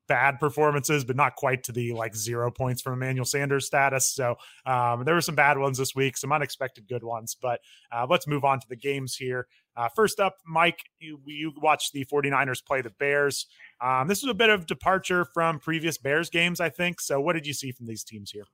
bad 0.09 0.41
performances, 0.41 1.05
but 1.05 1.17
not 1.17 1.37
quite 1.37 1.63
to 1.65 1.73
the 1.73 1.93
like 1.93 2.15
zero 2.15 2.51
points 2.51 2.83
from 2.83 2.95
Emmanuel 2.95 3.25
Sanders 3.25 3.67
status. 3.67 4.13
So 4.13 4.37
um, 4.67 5.05
there 5.05 5.15
were 5.15 5.21
some 5.21 5.35
bad 5.35 5.59
ones 5.59 5.79
this 5.79 5.95
week, 5.95 6.17
some 6.17 6.33
unexpected 6.33 6.89
good 6.89 7.05
ones. 7.05 7.37
But 7.41 7.61
uh, 7.93 8.07
let's 8.09 8.27
move 8.27 8.45
on 8.45 8.61
to 8.61 8.69
the 8.69 8.77
games 8.77 9.17
here. 9.17 9.47
Uh, 9.77 9.89
first 9.95 10.19
up, 10.19 10.39
Mike, 10.45 10.81
you, 10.99 11.21
you 11.25 11.53
watched 11.57 11.93
the 11.93 12.05
49ers 12.07 12.65
play 12.65 12.83
the 12.83 12.91
Bears. 12.91 13.47
Um, 13.81 14.09
this 14.09 14.23
was 14.23 14.31
a 14.31 14.35
bit 14.35 14.51
of 14.51 14.67
departure 14.67 15.25
from 15.25 15.61
previous 15.61 15.99
Bears 15.99 16.31
games, 16.31 16.61
I 16.61 16.69
think. 16.69 17.01
So 17.01 17.21
what 17.21 17.35
did 17.35 17.47
you 17.47 17.55
see 17.55 17.71
from 17.71 17.87
these 17.87 18.03
teams 18.03 18.33
here? 18.33 18.45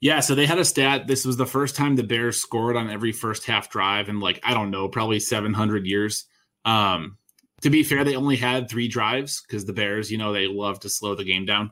Yeah, 0.00 0.18
so 0.18 0.34
they 0.34 0.46
had 0.46 0.58
a 0.58 0.64
stat. 0.64 1.06
This 1.06 1.24
was 1.24 1.36
the 1.36 1.46
first 1.46 1.76
time 1.76 1.94
the 1.94 2.02
Bears 2.02 2.36
scored 2.36 2.76
on 2.76 2.90
every 2.90 3.12
first 3.12 3.46
half 3.46 3.70
drive 3.70 4.08
in 4.08 4.18
like 4.18 4.40
I 4.42 4.52
don't 4.52 4.72
know, 4.72 4.88
probably 4.88 5.20
700 5.20 5.86
years. 5.86 6.24
Um, 6.64 7.18
to 7.62 7.70
be 7.70 7.82
fair, 7.82 8.04
they 8.04 8.16
only 8.16 8.36
had 8.36 8.68
three 8.68 8.88
drives 8.88 9.42
because 9.42 9.64
the 9.64 9.72
Bears, 9.72 10.10
you 10.10 10.18
know, 10.18 10.32
they 10.32 10.46
love 10.46 10.80
to 10.80 10.88
slow 10.88 11.14
the 11.14 11.24
game 11.24 11.46
down. 11.46 11.70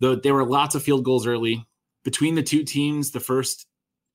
Though 0.00 0.16
there 0.16 0.34
were 0.34 0.46
lots 0.46 0.74
of 0.74 0.82
field 0.82 1.04
goals 1.04 1.26
early 1.26 1.66
between 2.04 2.34
the 2.34 2.42
two 2.42 2.64
teams. 2.64 3.10
The 3.10 3.20
first 3.20 3.66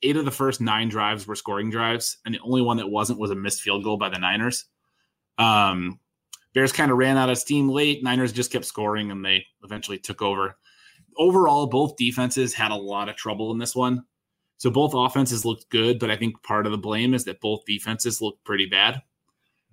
eight 0.03 0.17
of 0.17 0.25
the 0.25 0.31
first 0.31 0.61
nine 0.61 0.89
drives 0.89 1.25
were 1.25 1.35
scoring 1.35 1.69
drives, 1.69 2.17
and 2.25 2.35
the 2.35 2.39
only 2.41 2.61
one 2.61 2.77
that 2.77 2.89
wasn't 2.89 3.19
was 3.19 3.31
a 3.31 3.35
missed 3.35 3.61
field 3.61 3.83
goal 3.83 3.97
by 3.97 4.09
the 4.09 4.19
Niners. 4.19 4.65
Um, 5.37 5.99
Bears 6.53 6.71
kind 6.71 6.91
of 6.91 6.97
ran 6.97 7.17
out 7.17 7.29
of 7.29 7.37
steam 7.37 7.69
late. 7.69 8.03
Niners 8.03 8.33
just 8.33 8.51
kept 8.51 8.65
scoring, 8.65 9.11
and 9.11 9.23
they 9.23 9.45
eventually 9.63 9.97
took 9.97 10.21
over 10.21 10.57
overall, 11.17 11.67
both 11.67 11.97
defenses 11.97 12.53
had 12.53 12.71
a 12.71 12.75
lot 12.75 13.09
of 13.09 13.15
trouble 13.15 13.51
in 13.51 13.57
this 13.57 13.75
one. 13.75 14.03
So 14.57 14.69
both 14.69 14.93
offenses 14.95 15.45
looked 15.45 15.69
good, 15.69 15.99
but 15.99 16.09
I 16.09 16.15
think 16.15 16.41
part 16.43 16.65
of 16.65 16.71
the 16.71 16.77
blame 16.77 17.13
is 17.13 17.25
that 17.25 17.41
both 17.41 17.65
defenses 17.65 18.21
looked 18.21 18.43
pretty 18.43 18.65
bad. 18.65 19.01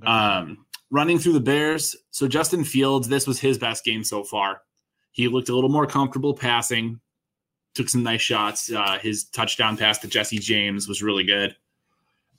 Um, 0.04 0.63
running 0.90 1.18
through 1.18 1.32
the 1.32 1.40
Bears, 1.40 1.96
so 2.10 2.28
Justin 2.28 2.64
Fields, 2.64 3.08
this 3.08 3.26
was 3.26 3.40
his 3.40 3.58
best 3.58 3.84
game 3.84 4.04
so 4.04 4.22
far. 4.22 4.62
He 5.12 5.28
looked 5.28 5.48
a 5.48 5.54
little 5.54 5.70
more 5.70 5.86
comfortable 5.86 6.34
passing, 6.34 7.00
took 7.74 7.88
some 7.88 8.02
nice 8.02 8.20
shots. 8.20 8.72
Uh, 8.72 8.98
his 8.98 9.24
touchdown 9.24 9.76
pass 9.76 9.98
to 9.98 10.08
Jesse 10.08 10.38
James 10.38 10.88
was 10.88 11.02
really 11.02 11.24
good. 11.24 11.56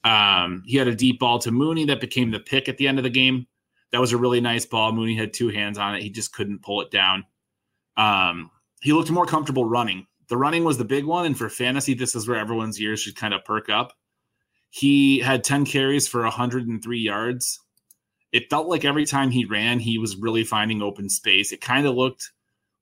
Um, 0.03 0.63
he 0.65 0.77
had 0.77 0.87
a 0.87 0.95
deep 0.95 1.19
ball 1.19 1.39
to 1.39 1.51
Mooney 1.51 1.85
that 1.85 1.99
became 1.99 2.31
the 2.31 2.39
pick 2.39 2.69
at 2.69 2.77
the 2.77 2.87
end 2.87 2.99
of 2.99 3.03
the 3.03 3.09
game. 3.09 3.47
That 3.91 4.01
was 4.01 4.11
a 4.11 4.17
really 4.17 4.41
nice 4.41 4.65
ball. 4.65 4.91
Mooney 4.91 5.15
had 5.15 5.33
two 5.33 5.49
hands 5.49 5.77
on 5.77 5.95
it. 5.95 6.03
He 6.03 6.09
just 6.09 6.33
couldn't 6.33 6.61
pull 6.61 6.81
it 6.81 6.91
down. 6.91 7.25
Um, 7.97 8.51
he 8.81 8.93
looked 8.93 9.09
more 9.09 9.25
comfortable 9.25 9.65
running. 9.65 10.05
The 10.27 10.37
running 10.37 10.63
was 10.63 10.77
the 10.77 10.85
big 10.85 11.05
one, 11.05 11.25
and 11.25 11.37
for 11.37 11.49
fantasy, 11.49 11.93
this 11.93 12.15
is 12.15 12.27
where 12.27 12.37
everyone's 12.37 12.79
ears 12.79 12.99
should 12.99 13.15
kind 13.15 13.33
of 13.33 13.43
perk 13.45 13.69
up. 13.69 13.93
He 14.69 15.19
had 15.19 15.43
10 15.43 15.65
carries 15.65 16.07
for 16.07 16.21
103 16.23 16.99
yards. 16.99 17.59
It 18.35 18.49
felt 18.49 18.67
like 18.67 18.83
every 18.83 19.05
time 19.05 19.31
he 19.31 19.45
ran, 19.45 19.79
he 19.79 19.97
was 19.97 20.17
really 20.17 20.43
finding 20.43 20.81
open 20.81 21.07
space. 21.07 21.53
It 21.53 21.61
kind 21.61 21.87
of 21.87 21.95
looked 21.95 22.31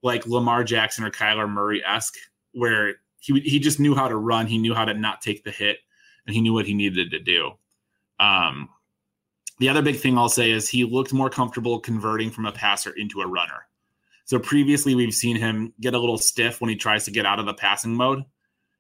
like 0.02 0.26
Lamar 0.26 0.64
Jackson 0.64 1.04
or 1.04 1.12
Kyler 1.12 1.48
Murray 1.48 1.84
esque, 1.86 2.16
where 2.54 2.96
he 3.20 3.40
he 3.42 3.60
just 3.60 3.80
knew 3.80 3.94
how 3.94 4.08
to 4.08 4.16
run, 4.16 4.48
he 4.48 4.58
knew 4.58 4.74
how 4.74 4.84
to 4.86 4.96
not 4.96 5.22
take 5.22 5.44
the 5.44 5.52
hit, 5.52 5.78
and 6.26 6.34
he 6.36 6.42
knew 6.42 6.54
what 6.54 6.66
he 6.66 6.74
needed 6.74 7.12
to 7.12 7.20
do. 7.20 7.52
Um, 8.20 8.68
the 9.60 9.70
other 9.70 9.84
big 9.84 9.98
thing 9.98 10.18
I'll 10.18 10.28
say 10.28 10.50
is 10.50 10.68
he 10.68 10.86
looked 10.86 11.14
more 11.14 11.30
comfortable 11.30 11.80
converting 11.80 12.32
from 12.32 12.48
a 12.48 12.52
passer 12.52 12.90
into 12.90 13.22
a 13.22 13.28
runner. 13.28 13.68
So 14.26 14.40
previously, 14.40 14.96
we've 14.96 15.14
seen 15.14 15.36
him 15.36 15.76
get 15.80 15.94
a 15.94 16.00
little 16.00 16.18
stiff 16.18 16.62
when 16.62 16.72
he 16.72 16.78
tries 16.78 17.06
to 17.06 17.12
get 17.12 17.28
out 17.28 17.38
of 17.38 17.46
the 17.46 17.54
passing 17.54 17.94
mode, 17.94 18.24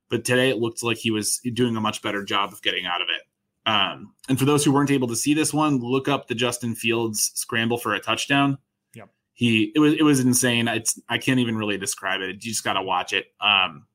but 0.09 0.25
today 0.25 0.49
it 0.49 0.57
looked 0.57 0.81
like 0.81 0.97
he 0.97 1.11
was 1.11 1.39
doing 1.53 1.77
a 1.77 1.81
much 1.81 2.01
better 2.01 2.23
job 2.23 2.51
of 2.51 2.63
getting 2.63 2.87
out 2.87 3.03
of 3.03 3.09
it. 3.15 3.21
Um, 3.65 4.13
and 4.27 4.37
for 4.37 4.45
those 4.45 4.65
who 4.65 4.71
weren't 4.71 4.91
able 4.91 5.07
to 5.07 5.15
see 5.15 5.33
this 5.33 5.53
one, 5.53 5.79
look 5.79 6.07
up 6.07 6.27
the 6.27 6.35
Justin 6.35 6.75
Fields 6.75 7.31
scramble 7.35 7.77
for 7.77 7.93
a 7.93 7.99
touchdown. 7.99 8.57
Yep. 8.93 9.09
He 9.33 9.71
it 9.75 9.79
was 9.79 9.93
it 9.93 10.03
was 10.03 10.19
insane. 10.19 10.67
It's 10.67 10.99
I 11.09 11.17
can't 11.17 11.39
even 11.39 11.55
really 11.55 11.77
describe 11.77 12.21
it. 12.21 12.33
You 12.33 12.51
just 12.51 12.63
got 12.63 12.73
to 12.73 12.81
watch 12.81 13.13
it. 13.13 13.27
Um, 13.39 13.87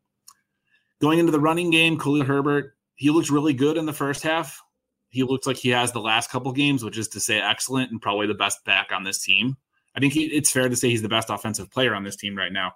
going 1.01 1.19
into 1.19 1.33
the 1.33 1.41
running 1.41 1.71
game, 1.71 1.99
Khalil 1.99 2.25
Herbert, 2.25 2.75
he 2.95 3.11
looked 3.11 3.31
really 3.31 3.53
good 3.53 3.77
in 3.77 3.87
the 3.87 3.93
first 3.93 4.23
half. 4.23 4.63
He 5.11 5.23
looks 5.23 5.47
like 5.47 5.57
he 5.57 5.71
has 5.71 5.93
the 5.93 6.01
last 6.01 6.31
couple 6.31 6.53
games, 6.53 6.85
which 6.85 6.99
is 6.99 7.09
to 7.09 7.21
say 7.21 7.41
excellent 7.41 7.91
and 7.91 8.01
probably 8.01 8.27
the 8.27 8.35
best 8.35 8.65
back 8.65 8.89
on 8.93 9.05
this 9.05 9.23
team. 9.23 9.57
I 9.95 10.01
think 10.01 10.13
he, 10.13 10.27
it's 10.27 10.51
fair 10.51 10.69
to 10.69 10.77
say 10.77 10.91
he's 10.91 11.03
the 11.03 11.09
best 11.09 11.31
offensive 11.31 11.71
player 11.71 11.95
on 11.95 12.05
this 12.05 12.17
team 12.17 12.37
right 12.37 12.53
now. 12.53 12.75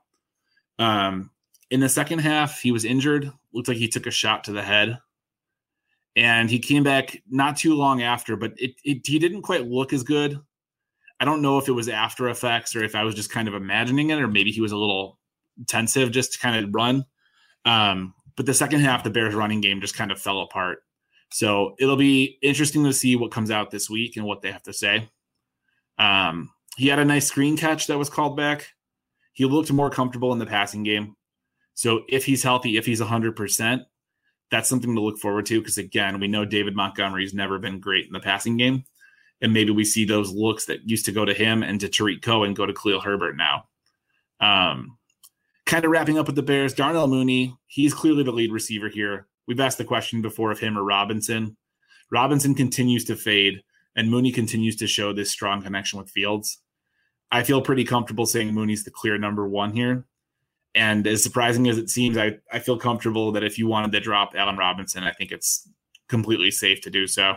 Um, 0.79 1.31
in 1.71 1.81
the 1.81 1.89
second 1.89 2.21
half, 2.21 2.61
he 2.61 2.73
was 2.73 2.85
injured. 2.85 3.31
Looked 3.53 3.69
like 3.69 3.77
he 3.77 3.89
took 3.89 4.07
a 4.07 4.11
shot 4.11 4.45
to 4.45 4.53
the 4.53 4.63
head, 4.63 4.99
and 6.17 6.51
he 6.51 6.59
came 6.59 6.83
back 6.83 7.23
not 7.31 7.57
too 7.57 7.75
long 7.75 8.03
after. 8.03 8.37
But 8.37 8.53
it, 8.57 8.73
it 8.85 9.07
he 9.07 9.19
didn't 9.19 9.43
quite 9.43 9.67
look 9.67 9.93
as 9.93 10.03
good. 10.03 10.41
I 11.21 11.25
don't 11.25 11.43
know 11.43 11.59
if 11.59 11.69
it 11.69 11.73
was 11.73 11.89
after 11.89 12.29
effects 12.29 12.75
or 12.75 12.83
if 12.83 12.95
I 12.95 13.05
was 13.05 13.15
just 13.15 13.31
kind 13.31 13.49
of 13.49 13.55
imagining 13.55 14.11
it, 14.11 14.21
or 14.21 14.29
maybe 14.29 14.51
he 14.51 14.61
was 14.61 14.73
a 14.73 14.77
little 14.77 15.19
tensive 15.69 16.11
just 16.11 16.33
to 16.33 16.39
kind 16.39 16.65
of 16.65 16.75
run. 16.75 17.05
Um, 17.65 18.15
but 18.37 18.47
the 18.47 18.55
second 18.55 18.81
half, 18.81 19.05
the 19.05 19.11
Bears 19.11 19.35
running 19.35 19.61
game 19.61 19.81
just 19.81 19.97
kind 19.97 20.11
of 20.11 20.21
fell 20.21 20.41
apart. 20.41 20.79
So 21.31 21.75
it'll 21.79 21.97
be 21.97 22.39
interesting 22.43 22.85
to 22.85 22.93
see 22.93 23.17
what 23.17 23.31
comes 23.31 23.51
out 23.51 23.71
this 23.71 23.89
week 23.89 24.17
and 24.17 24.27
what 24.27 24.43
they 24.43 24.51
have 24.51 24.63
to 24.65 24.73
say. 24.73 25.09
Um, 25.99 26.51
he 26.77 26.89
had 26.89 26.99
a 26.99 27.05
nice 27.05 27.27
screen 27.27 27.57
catch 27.57 27.87
that 27.87 27.99
was 27.99 28.11
called 28.11 28.37
back. 28.37 28.69
He 29.33 29.45
looked 29.45 29.73
more 29.73 29.91
comfortable 29.91 30.33
in 30.33 30.39
the 30.39 30.47
passing 30.47 30.83
game. 30.83 31.17
So 31.75 32.03
if 32.09 32.25
he's 32.25 32.43
healthy, 32.43 32.77
if 32.77 32.85
he's 32.85 33.01
100%, 33.01 33.85
that's 34.53 34.69
something 34.69 34.95
to 34.95 35.01
look 35.01 35.19
forward 35.19 35.47
to 35.47 35.59
because, 35.59 35.79
again, 35.79 36.21
we 36.21 36.29
know 36.29 36.45
David 36.45 36.77
Montgomery's 36.77 37.33
never 37.33 37.59
been 37.59 37.81
great 37.81 38.07
in 38.07 38.13
the 38.13 38.21
passing 38.21 38.59
game. 38.59 38.85
And 39.41 39.53
maybe 39.53 39.71
we 39.73 39.83
see 39.83 40.05
those 40.05 40.31
looks 40.31 40.67
that 40.67 40.87
used 40.89 41.07
to 41.07 41.13
go 41.13 41.25
to 41.25 41.33
him 41.33 41.63
and 41.63 41.81
to 41.81 41.89
Tarik 41.89 42.21
Cohen 42.21 42.53
go 42.53 42.67
to 42.67 42.75
Khalil 42.75 43.01
Herbert 43.01 43.35
now. 43.35 43.65
Um, 44.41 44.99
kind 45.65 45.87
of 45.87 45.91
wrapping 45.91 46.19
up 46.19 46.27
with 46.27 46.37
the 46.37 46.43
Bears, 46.43 46.75
Darnell 46.75 47.09
Mooney, 47.09 47.57
he's 47.67 47.95
clearly 47.95 48.23
the 48.23 48.31
lead 48.31 48.53
receiver 48.53 48.91
here. 48.91 49.27
We've 49.49 49.59
asked 49.59 49.79
the 49.79 49.85
question 49.85 50.21
before 50.21 50.51
of 50.51 50.61
him 50.61 50.77
or 50.77 50.85
Robinson. 50.85 51.57
Robinson 52.11 52.55
continues 52.55 53.05
to 53.07 53.17
fade, 53.17 53.63
and 53.97 54.11
Mooney 54.11 54.33
continues 54.33 54.77
to 54.77 54.87
show 54.87 55.15
this 55.15 55.31
strong 55.31 55.63
connection 55.63 55.99
with 55.99 56.11
Fields. 56.11 56.59
I 57.31 57.43
feel 57.43 57.63
pretty 57.63 57.85
comfortable 57.85 58.27
saying 58.27 58.53
Mooney's 58.53 58.85
the 58.85 58.91
clear 58.91 59.17
number 59.17 59.49
one 59.49 59.73
here. 59.73 60.05
And 60.75 61.07
as 61.07 61.23
surprising 61.23 61.69
as 61.69 61.79
it 61.79 61.91
seems, 61.91 62.17
I, 62.17 62.39
I 62.51 62.59
feel 62.59 62.79
comfortable 62.79 63.33
that 63.33 63.45
if 63.45 63.59
you 63.59 63.67
wanted 63.67 63.93
to 63.93 64.01
drop 64.01 64.35
Allen 64.35 64.57
Robinson, 64.57 65.05
I 65.05 65.13
think 65.13 65.31
it's 65.31 65.69
completely 66.09 66.51
safe 66.51 66.81
to 66.83 66.91
do 66.91 67.07
so. 67.07 67.37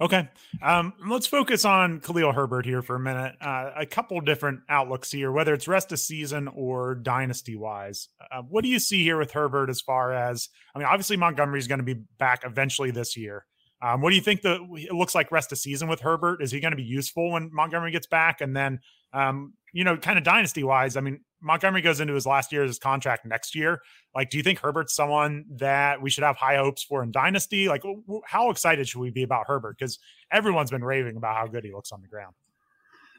Okay. 0.00 0.28
Um, 0.62 0.92
let's 1.08 1.26
focus 1.26 1.64
on 1.64 1.98
Khalil 2.00 2.32
Herbert 2.32 2.64
here 2.64 2.82
for 2.82 2.94
a 2.94 3.00
minute. 3.00 3.34
Uh, 3.40 3.72
a 3.76 3.84
couple 3.84 4.20
different 4.20 4.60
outlooks 4.68 5.10
here, 5.10 5.32
whether 5.32 5.52
it's 5.52 5.66
rest 5.66 5.90
of 5.90 5.98
season 5.98 6.48
or 6.48 6.94
dynasty 6.94 7.56
wise. 7.56 8.08
Uh, 8.30 8.42
what 8.42 8.62
do 8.62 8.70
you 8.70 8.78
see 8.78 9.02
here 9.02 9.18
with 9.18 9.32
Herbert 9.32 9.70
as 9.70 9.80
far 9.80 10.12
as, 10.12 10.48
I 10.74 10.78
mean, 10.78 10.86
obviously 10.86 11.16
Montgomery's 11.16 11.66
going 11.66 11.80
to 11.80 11.84
be 11.84 12.00
back 12.18 12.42
eventually 12.44 12.92
this 12.92 13.16
year. 13.16 13.44
Um, 13.82 14.00
what 14.00 14.10
do 14.10 14.16
you 14.16 14.22
think 14.22 14.42
the 14.42 14.64
it 14.76 14.94
looks 14.94 15.14
like 15.14 15.32
rest 15.32 15.50
of 15.52 15.58
season 15.58 15.88
with 15.88 16.00
Herbert? 16.00 16.42
Is 16.42 16.52
he 16.52 16.60
going 16.60 16.72
to 16.72 16.76
be 16.76 16.82
useful 16.84 17.32
when 17.32 17.50
Montgomery 17.52 17.90
gets 17.90 18.06
back? 18.06 18.40
And 18.40 18.56
then, 18.56 18.80
um, 19.12 19.54
you 19.72 19.84
know, 19.84 19.96
kind 19.96 20.18
of 20.18 20.24
dynasty 20.24 20.62
wise, 20.62 20.96
I 20.96 21.00
mean, 21.00 21.20
Montgomery 21.40 21.82
goes 21.82 22.00
into 22.00 22.14
his 22.14 22.26
last 22.26 22.52
year 22.52 22.62
of 22.62 22.68
his 22.68 22.78
contract 22.78 23.24
next 23.24 23.54
year. 23.54 23.80
Like, 24.14 24.30
do 24.30 24.36
you 24.36 24.42
think 24.42 24.58
Herbert's 24.58 24.94
someone 24.94 25.44
that 25.56 26.02
we 26.02 26.10
should 26.10 26.24
have 26.24 26.36
high 26.36 26.56
hopes 26.56 26.82
for 26.82 27.02
in 27.02 27.12
dynasty? 27.12 27.68
Like, 27.68 27.84
how 28.24 28.50
excited 28.50 28.88
should 28.88 29.00
we 29.00 29.10
be 29.10 29.22
about 29.22 29.46
Herbert? 29.46 29.76
Because 29.78 29.98
everyone's 30.32 30.70
been 30.70 30.84
raving 30.84 31.16
about 31.16 31.36
how 31.36 31.46
good 31.46 31.64
he 31.64 31.72
looks 31.72 31.92
on 31.92 32.02
the 32.02 32.08
ground. 32.08 32.34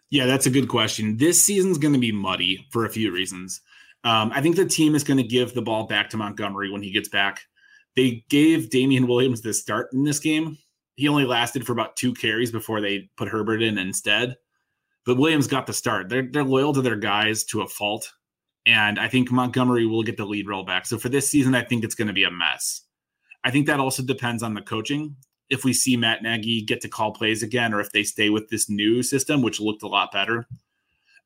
Yeah, 0.09 0.25
that's 0.25 0.47
a 0.47 0.51
good 0.51 0.67
question. 0.67 1.17
This 1.17 1.43
season's 1.43 1.77
going 1.77 1.93
to 1.93 1.99
be 1.99 2.11
muddy 2.11 2.67
for 2.71 2.85
a 2.85 2.89
few 2.89 3.11
reasons. 3.11 3.61
Um, 4.03 4.31
I 4.33 4.41
think 4.41 4.55
the 4.55 4.65
team 4.65 4.95
is 4.95 5.03
going 5.03 5.17
to 5.17 5.23
give 5.23 5.53
the 5.53 5.61
ball 5.61 5.85
back 5.85 6.09
to 6.09 6.17
Montgomery 6.17 6.71
when 6.71 6.81
he 6.81 6.91
gets 6.91 7.09
back. 7.09 7.41
They 7.95 8.23
gave 8.29 8.69
Damien 8.69 9.07
Williams 9.07 9.41
the 9.41 9.53
start 9.53 9.89
in 9.93 10.03
this 10.03 10.19
game. 10.19 10.57
He 10.95 11.07
only 11.07 11.25
lasted 11.25 11.65
for 11.65 11.73
about 11.73 11.95
two 11.95 12.13
carries 12.13 12.51
before 12.51 12.81
they 12.81 13.09
put 13.17 13.29
Herbert 13.29 13.61
in 13.61 13.77
instead. 13.77 14.35
But 15.09 15.17
Williams 15.17 15.47
got 15.47 15.65
the 15.65 15.73
start. 15.73 16.07
They're 16.07 16.29
they're 16.31 16.43
loyal 16.43 16.71
to 16.71 16.83
their 16.83 16.95
guys 16.95 17.43
to 17.45 17.63
a 17.63 17.67
fault. 17.67 18.13
And 18.67 18.99
I 18.99 19.07
think 19.07 19.31
Montgomery 19.31 19.87
will 19.87 20.03
get 20.03 20.17
the 20.17 20.25
lead 20.25 20.47
role 20.47 20.63
back. 20.63 20.85
So 20.85 20.99
for 20.99 21.09
this 21.09 21.27
season, 21.27 21.55
I 21.55 21.63
think 21.63 21.83
it's 21.83 21.95
going 21.95 22.09
to 22.09 22.13
be 22.13 22.25
a 22.25 22.29
mess. 22.29 22.83
I 23.43 23.49
think 23.49 23.65
that 23.65 23.79
also 23.79 24.03
depends 24.03 24.43
on 24.43 24.53
the 24.53 24.61
coaching. 24.61 25.15
If 25.49 25.63
we 25.63 25.73
see 25.73 25.97
Matt 25.97 26.21
Nagy 26.21 26.61
get 26.61 26.81
to 26.81 26.89
call 26.89 27.11
plays 27.11 27.41
again, 27.41 27.73
or 27.73 27.79
if 27.79 27.91
they 27.91 28.03
stay 28.03 28.29
with 28.29 28.49
this 28.49 28.69
new 28.69 29.01
system, 29.01 29.41
which 29.41 29.59
looked 29.59 29.81
a 29.81 29.87
lot 29.87 30.11
better. 30.11 30.47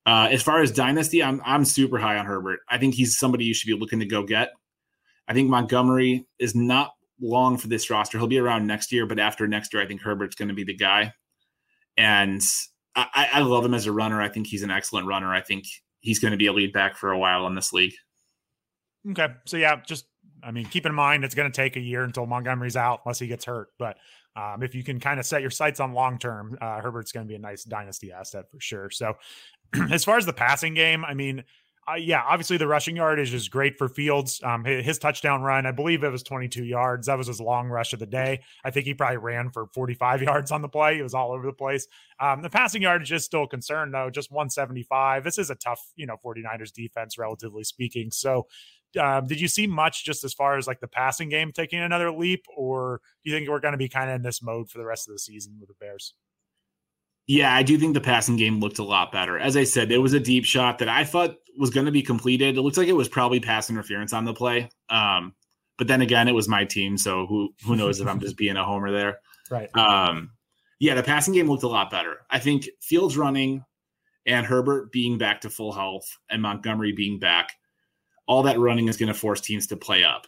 Uh, 0.05 0.29
as 0.31 0.41
far 0.41 0.61
as 0.61 0.71
dynasty, 0.71 1.21
I'm 1.21 1.41
I'm 1.45 1.65
super 1.65 1.97
high 1.97 2.15
on 2.15 2.25
Herbert. 2.25 2.61
I 2.69 2.77
think 2.77 2.95
he's 2.95 3.17
somebody 3.17 3.43
you 3.43 3.53
should 3.53 3.67
be 3.67 3.77
looking 3.77 3.99
to 3.99 4.05
go 4.05 4.23
get. 4.23 4.53
I 5.27 5.33
think 5.33 5.49
Montgomery 5.49 6.25
is 6.39 6.55
not 6.55 6.93
long 7.19 7.57
for 7.57 7.67
this 7.67 7.89
roster. 7.89 8.17
He'll 8.17 8.27
be 8.27 8.39
around 8.39 8.65
next 8.65 8.93
year, 8.93 9.05
but 9.05 9.19
after 9.19 9.45
next 9.45 9.73
year, 9.73 9.83
I 9.83 9.87
think 9.87 9.99
Herbert's 9.99 10.35
going 10.35 10.47
to 10.47 10.53
be 10.53 10.63
the 10.63 10.73
guy. 10.73 11.11
And 11.97 12.41
I, 12.95 13.29
I 13.33 13.39
love 13.41 13.65
him 13.65 13.73
as 13.73 13.87
a 13.87 13.91
runner. 13.91 14.21
I 14.21 14.29
think 14.29 14.47
he's 14.47 14.63
an 14.63 14.71
excellent 14.71 15.07
runner. 15.07 15.33
I 15.33 15.41
think 15.41 15.65
he's 16.01 16.19
going 16.19 16.31
to 16.31 16.37
be 16.37 16.47
a 16.47 16.53
lead 16.53 16.73
back 16.73 16.97
for 16.97 17.11
a 17.11 17.17
while 17.17 17.47
in 17.47 17.55
this 17.55 17.73
league. 17.73 17.93
Okay. 19.09 19.27
So, 19.45 19.57
yeah, 19.57 19.77
just, 19.85 20.05
I 20.43 20.51
mean, 20.51 20.65
keep 20.65 20.85
in 20.85 20.93
mind 20.93 21.23
it's 21.23 21.35
going 21.35 21.51
to 21.51 21.55
take 21.55 21.75
a 21.75 21.79
year 21.79 22.03
until 22.03 22.25
Montgomery's 22.25 22.75
out 22.75 23.01
unless 23.05 23.19
he 23.19 23.27
gets 23.27 23.45
hurt. 23.45 23.69
But 23.79 23.97
um, 24.35 24.63
if 24.63 24.75
you 24.75 24.83
can 24.83 24.99
kind 24.99 25.19
of 25.19 25.25
set 25.25 25.41
your 25.41 25.51
sights 25.51 25.79
on 25.79 25.93
long 25.93 26.19
term, 26.19 26.57
uh, 26.61 26.81
Herbert's 26.81 27.11
going 27.11 27.25
to 27.25 27.29
be 27.29 27.35
a 27.35 27.39
nice 27.39 27.63
dynasty 27.63 28.11
asset 28.11 28.45
for 28.51 28.59
sure. 28.59 28.89
So, 28.89 29.15
as 29.91 30.03
far 30.03 30.17
as 30.17 30.25
the 30.25 30.33
passing 30.33 30.73
game, 30.73 31.03
I 31.03 31.13
mean, 31.13 31.43
uh, 31.89 31.95
yeah, 31.95 32.23
obviously 32.27 32.57
the 32.57 32.67
rushing 32.67 32.95
yardage 32.95 33.33
is 33.33 33.49
great 33.49 33.77
for 33.77 33.89
Fields. 33.89 34.41
Um, 34.43 34.63
his, 34.63 34.85
his, 34.85 34.99
touchdown 34.99 35.41
run, 35.41 35.65
I 35.65 35.71
believe 35.71 36.03
it 36.03 36.09
was 36.09 36.23
22 36.23 36.63
yards. 36.63 37.07
That 37.07 37.17
was 37.17 37.27
his 37.27 37.41
long 37.41 37.67
rush 37.67 37.93
of 37.93 37.99
the 37.99 38.05
day. 38.05 38.41
I 38.63 38.71
think 38.71 38.85
he 38.85 38.93
probably 38.93 39.17
ran 39.17 39.49
for 39.49 39.67
45 39.73 40.21
yards 40.23 40.51
on 40.51 40.61
the 40.61 40.69
play. 40.69 40.97
It 40.97 41.03
was 41.03 41.13
all 41.13 41.31
over 41.31 41.45
the 41.45 41.53
place. 41.53 41.87
Um, 42.19 42.41
the 42.41 42.49
passing 42.49 42.81
yardage 42.81 43.11
is 43.11 43.25
still 43.25 43.43
a 43.43 43.47
concern, 43.47 43.91
though, 43.91 44.09
just 44.09 44.31
175. 44.31 45.23
This 45.23 45.37
is 45.37 45.49
a 45.49 45.55
tough, 45.55 45.81
you 45.95 46.05
know, 46.05 46.15
49ers 46.23 46.71
defense, 46.71 47.17
relatively 47.17 47.63
speaking. 47.63 48.11
So, 48.11 48.47
um, 48.99 49.25
did 49.25 49.41
you 49.41 49.47
see 49.47 49.67
much 49.67 50.05
just 50.05 50.23
as 50.23 50.33
far 50.33 50.57
as 50.57 50.67
like 50.67 50.79
the 50.79 50.87
passing 50.87 51.27
game 51.27 51.51
taking 51.51 51.79
another 51.79 52.11
leap, 52.11 52.45
or 52.55 53.01
do 53.23 53.31
you 53.31 53.35
think 53.35 53.49
we're 53.49 53.59
going 53.59 53.73
to 53.73 53.77
be 53.77 53.89
kind 53.89 54.09
of 54.09 54.15
in 54.15 54.21
this 54.21 54.41
mode 54.41 54.69
for 54.69 54.77
the 54.77 54.85
rest 54.85 55.09
of 55.09 55.15
the 55.15 55.19
season 55.19 55.57
with 55.59 55.69
the 55.69 55.75
Bears? 55.79 56.13
Yeah, 57.25 57.55
I 57.55 57.63
do 57.63 57.77
think 57.77 57.93
the 57.93 58.01
passing 58.01 58.35
game 58.35 58.59
looked 58.59 58.79
a 58.79 58.83
lot 58.83 59.11
better. 59.11 59.39
As 59.39 59.55
I 59.55 59.63
said, 59.63 59.91
it 59.91 59.99
was 59.99 60.13
a 60.13 60.19
deep 60.19 60.43
shot 60.43 60.79
that 60.79 60.89
I 60.89 61.05
thought 61.05 61.37
was 61.57 61.69
going 61.69 61.85
to 61.85 61.91
be 61.91 62.01
completed. 62.01 62.57
It 62.57 62.61
looks 62.61 62.77
like 62.77 62.87
it 62.87 62.93
was 62.93 63.09
probably 63.09 63.39
pass 63.39 63.69
interference 63.69 64.13
on 64.13 64.25
the 64.25 64.33
play. 64.33 64.69
Um, 64.89 65.33
but 65.77 65.87
then 65.87 66.01
again, 66.01 66.27
it 66.27 66.33
was 66.33 66.47
my 66.47 66.65
team, 66.65 66.97
so 66.97 67.25
who 67.25 67.53
who 67.65 67.75
knows 67.75 67.99
if 67.99 68.07
I'm 68.07 68.19
just 68.19 68.37
being 68.37 68.57
a 68.57 68.63
homer 68.63 68.91
there. 68.91 69.19
Right. 69.51 69.69
Um, 69.75 70.31
yeah, 70.79 70.95
the 70.95 71.03
passing 71.03 71.33
game 71.33 71.47
looked 71.47 71.63
a 71.63 71.67
lot 71.67 71.91
better. 71.91 72.21
I 72.29 72.39
think 72.39 72.67
Fields 72.81 73.17
running 73.17 73.63
and 74.25 74.45
Herbert 74.45 74.91
being 74.91 75.17
back 75.17 75.41
to 75.41 75.49
full 75.49 75.73
health 75.73 76.17
and 76.29 76.41
Montgomery 76.41 76.93
being 76.93 77.19
back, 77.19 77.51
all 78.25 78.41
that 78.43 78.57
running 78.57 78.87
is 78.87 78.97
going 78.97 79.11
to 79.11 79.13
force 79.13 79.41
teams 79.41 79.67
to 79.67 79.75
play 79.75 80.03
up. 80.03 80.25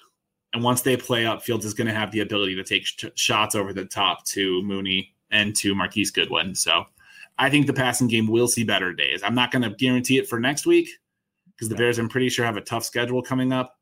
And 0.54 0.64
once 0.64 0.82
they 0.82 0.96
play 0.98 1.26
up, 1.26 1.42
Fields 1.42 1.66
is 1.66 1.74
going 1.74 1.88
to 1.88 1.94
have 1.94 2.12
the 2.12 2.20
ability 2.20 2.56
to 2.56 2.64
take 2.64 2.86
sh- 2.86 3.06
shots 3.16 3.56
over 3.56 3.74
the 3.74 3.86
top 3.86 4.26
to 4.28 4.62
Mooney 4.64 5.14
and 5.32 5.56
to 5.56 5.74
Marquise 5.74 6.12
Goodwin. 6.12 6.54
So 6.56 6.86
I 7.38 7.50
think 7.50 7.66
the 7.66 7.74
passing 7.74 8.08
game 8.08 8.28
will 8.28 8.48
see 8.48 8.64
better 8.64 8.94
days. 8.94 9.24
I'm 9.24 9.36
not 9.36 9.52
going 9.52 9.64
to 9.64 9.76
guarantee 9.76 10.18
it 10.18 10.28
for 10.28 10.40
next 10.40 10.66
week 10.66 10.90
because 11.56 11.70
the 11.70 11.76
Bears, 11.76 12.00
I'm 12.00 12.10
pretty 12.10 12.30
sure, 12.30 12.46
have 12.46 12.58
a 12.58 12.62
tough 12.62 12.84
schedule 12.84 13.22
coming 13.22 13.52
up. 13.54 13.78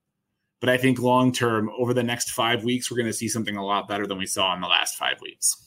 But 0.59 0.69
I 0.69 0.77
think 0.77 0.99
long 0.99 1.31
term, 1.31 1.69
over 1.77 1.93
the 1.93 2.03
next 2.03 2.31
five 2.31 2.63
weeks, 2.63 2.89
we're 2.89 2.97
going 2.97 3.07
to 3.07 3.13
see 3.13 3.27
something 3.27 3.57
a 3.57 3.65
lot 3.65 3.87
better 3.87 4.07
than 4.07 4.17
we 4.17 4.25
saw 4.25 4.53
in 4.55 4.61
the 4.61 4.67
last 4.67 4.95
five 4.95 5.19
weeks. 5.21 5.63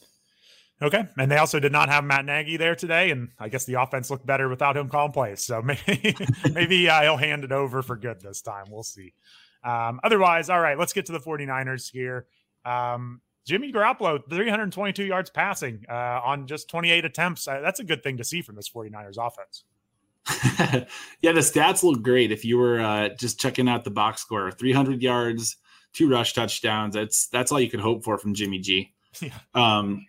Okay. 0.81 1.05
And 1.19 1.31
they 1.31 1.39
also 1.39 1.59
did 1.59 1.73
not 1.73 1.89
have 1.89 2.05
Matt 2.05 2.25
Nagy 2.25 2.57
there 2.57 2.75
today. 2.75 3.11
And 3.11 3.31
I 3.39 3.49
guess 3.49 3.65
the 3.65 3.75
offense 3.75 4.11
looked 4.11 4.27
better 4.27 4.49
without 4.49 4.77
him 4.77 4.89
calling 4.89 5.13
plays. 5.13 5.45
So 5.45 5.63
maybe, 5.87 6.17
maybe 6.53 6.89
uh, 6.89 7.03
he'll 7.03 7.17
hand 7.17 7.45
it 7.45 7.53
over 7.53 7.83
for 7.83 7.97
good 7.97 8.21
this 8.21 8.43
time. 8.43 8.67
We'll 8.71 8.83
see. 8.83 9.13
Um, 9.65 10.01
otherwise, 10.05 10.49
all 10.49 10.61
right, 10.61 10.79
let's 10.79 10.93
get 10.93 11.07
to 11.07 11.13
the 11.13 11.21
49ers 11.21 11.91
here. 11.91 12.27
Um, 12.65 13.21
Jimmy 13.47 13.73
Garoppolo, 13.73 14.21
322 14.29 15.05
yards 15.05 15.31
passing 15.31 15.85
uh, 15.89 16.21
on 16.25 16.47
just 16.47 16.69
28 16.69 17.05
attempts. 17.05 17.47
Uh, 17.47 17.61
that's 17.61 17.81
a 17.81 17.85
good 17.85 18.03
thing 18.03 18.17
to 18.17 18.25
see 18.25 18.43
from 18.43 18.57
this 18.57 18.69
49ers 18.69 19.17
offense. 19.19 19.65
yeah, 21.21 21.33
the 21.33 21.41
stats 21.41 21.83
look 21.83 22.03
great. 22.03 22.33
If 22.33 22.45
you 22.45 22.59
were 22.59 22.81
uh, 22.81 23.11
just 23.11 23.39
checking 23.39 23.69
out 23.69 23.85
the 23.85 23.91
box 23.91 24.23
score, 24.23 24.51
300 24.51 25.03
yards, 25.03 25.57
two 25.97 26.09
rush 26.11 26.35
touchdowns. 26.35 26.95
That's 26.95 27.29
that's 27.29 27.51
all 27.51 27.61
you 27.61 27.71
could 27.71 27.81
hope 27.81 28.05
for 28.05 28.19
from 28.19 28.35
Jimmy 28.35 28.59
G. 28.59 28.93
Yeah. 29.23 29.31
Um, 29.55 30.05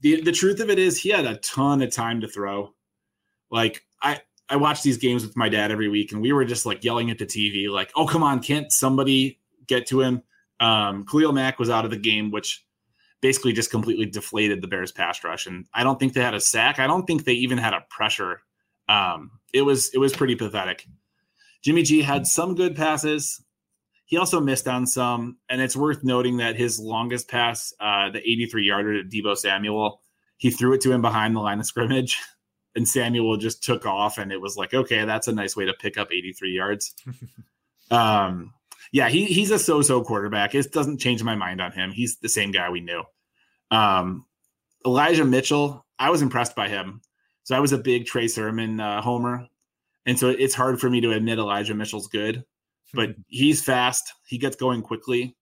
the 0.00 0.20
the 0.20 0.32
truth 0.32 0.58
of 0.58 0.68
it 0.68 0.80
is, 0.80 1.00
he 1.00 1.10
had 1.10 1.26
a 1.26 1.36
ton 1.36 1.80
of 1.80 1.92
time 1.92 2.22
to 2.22 2.28
throw. 2.28 2.74
Like 3.52 3.84
I 4.02 4.20
I 4.48 4.56
watch 4.56 4.82
these 4.82 4.96
games 4.96 5.24
with 5.24 5.36
my 5.36 5.48
dad 5.48 5.70
every 5.70 5.88
week, 5.88 6.10
and 6.10 6.20
we 6.20 6.32
were 6.32 6.44
just 6.44 6.66
like 6.66 6.82
yelling 6.82 7.08
at 7.12 7.18
the 7.18 7.24
TV, 7.24 7.70
like, 7.70 7.92
"Oh 7.94 8.04
come 8.04 8.24
on, 8.24 8.42
can't 8.42 8.72
somebody 8.72 9.38
get 9.68 9.86
to 9.88 10.00
him?" 10.00 10.24
Um, 10.58 11.06
Khalil 11.06 11.32
Mack 11.32 11.60
was 11.60 11.70
out 11.70 11.84
of 11.84 11.92
the 11.92 11.96
game, 11.96 12.32
which 12.32 12.66
basically 13.20 13.52
just 13.52 13.70
completely 13.70 14.06
deflated 14.06 14.60
the 14.60 14.66
Bears 14.66 14.90
pass 14.90 15.22
rush. 15.22 15.46
And 15.46 15.66
I 15.72 15.84
don't 15.84 16.00
think 16.00 16.14
they 16.14 16.20
had 16.20 16.34
a 16.34 16.40
sack. 16.40 16.80
I 16.80 16.88
don't 16.88 17.06
think 17.06 17.24
they 17.24 17.34
even 17.34 17.58
had 17.58 17.74
a 17.74 17.84
pressure. 17.88 18.42
Um, 18.88 19.32
it 19.52 19.62
was 19.62 19.90
it 19.94 19.98
was 19.98 20.14
pretty 20.14 20.34
pathetic. 20.34 20.86
Jimmy 21.62 21.82
G 21.82 22.02
had 22.02 22.26
some 22.26 22.54
good 22.54 22.76
passes. 22.76 23.42
He 24.04 24.16
also 24.16 24.40
missed 24.40 24.66
on 24.66 24.86
some, 24.86 25.36
and 25.50 25.60
it's 25.60 25.76
worth 25.76 26.02
noting 26.02 26.38
that 26.38 26.56
his 26.56 26.80
longest 26.80 27.28
pass, 27.28 27.74
uh, 27.78 28.08
the 28.10 28.20
83 28.20 28.64
yarder 28.64 29.02
to 29.02 29.08
Deebo 29.08 29.36
Samuel, 29.36 30.00
he 30.38 30.50
threw 30.50 30.72
it 30.72 30.80
to 30.82 30.92
him 30.92 31.02
behind 31.02 31.36
the 31.36 31.40
line 31.40 31.60
of 31.60 31.66
scrimmage, 31.66 32.18
and 32.74 32.88
Samuel 32.88 33.36
just 33.36 33.62
took 33.62 33.84
off, 33.84 34.16
and 34.16 34.32
it 34.32 34.40
was 34.40 34.56
like, 34.56 34.72
okay, 34.72 35.04
that's 35.04 35.28
a 35.28 35.32
nice 35.32 35.54
way 35.54 35.66
to 35.66 35.74
pick 35.74 35.98
up 35.98 36.08
83 36.10 36.50
yards. 36.50 36.94
um, 37.90 38.54
yeah, 38.92 39.10
he 39.10 39.26
he's 39.26 39.50
a 39.50 39.58
so-so 39.58 40.02
quarterback. 40.02 40.54
It 40.54 40.72
doesn't 40.72 40.98
change 40.98 41.22
my 41.22 41.34
mind 41.34 41.60
on 41.60 41.72
him. 41.72 41.90
He's 41.90 42.16
the 42.18 42.28
same 42.28 42.50
guy 42.50 42.70
we 42.70 42.80
knew. 42.80 43.02
Um, 43.70 44.24
Elijah 44.86 45.26
Mitchell, 45.26 45.84
I 45.98 46.08
was 46.08 46.22
impressed 46.22 46.56
by 46.56 46.68
him. 46.68 47.02
So 47.48 47.56
I 47.56 47.60
was 47.60 47.72
a 47.72 47.78
big 47.78 48.04
Trey 48.04 48.28
Sermon 48.28 48.78
uh, 48.78 49.00
homer, 49.00 49.48
and 50.04 50.18
so 50.18 50.28
it's 50.28 50.54
hard 50.54 50.78
for 50.78 50.90
me 50.90 51.00
to 51.00 51.12
admit 51.12 51.38
Elijah 51.38 51.72
Mitchell's 51.72 52.06
good, 52.06 52.44
but 52.92 53.14
he's 53.26 53.64
fast. 53.64 54.12
He 54.26 54.36
gets 54.36 54.54
going 54.54 54.82
quickly, 54.82 55.34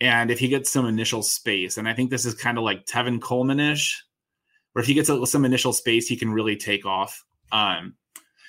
and 0.00 0.32
if 0.32 0.40
he 0.40 0.48
gets 0.48 0.72
some 0.72 0.86
initial 0.86 1.22
space, 1.22 1.76
and 1.76 1.88
I 1.88 1.94
think 1.94 2.10
this 2.10 2.24
is 2.24 2.34
kind 2.34 2.58
of 2.58 2.64
like 2.64 2.84
Tevin 2.84 3.22
Coleman 3.22 3.60
ish, 3.60 4.04
where 4.72 4.80
if 4.80 4.88
he 4.88 4.94
gets 4.94 5.08
some 5.30 5.44
initial 5.44 5.72
space, 5.72 6.08
he 6.08 6.16
can 6.16 6.32
really 6.32 6.56
take 6.56 6.84
off. 6.84 7.24
Um, 7.52 7.94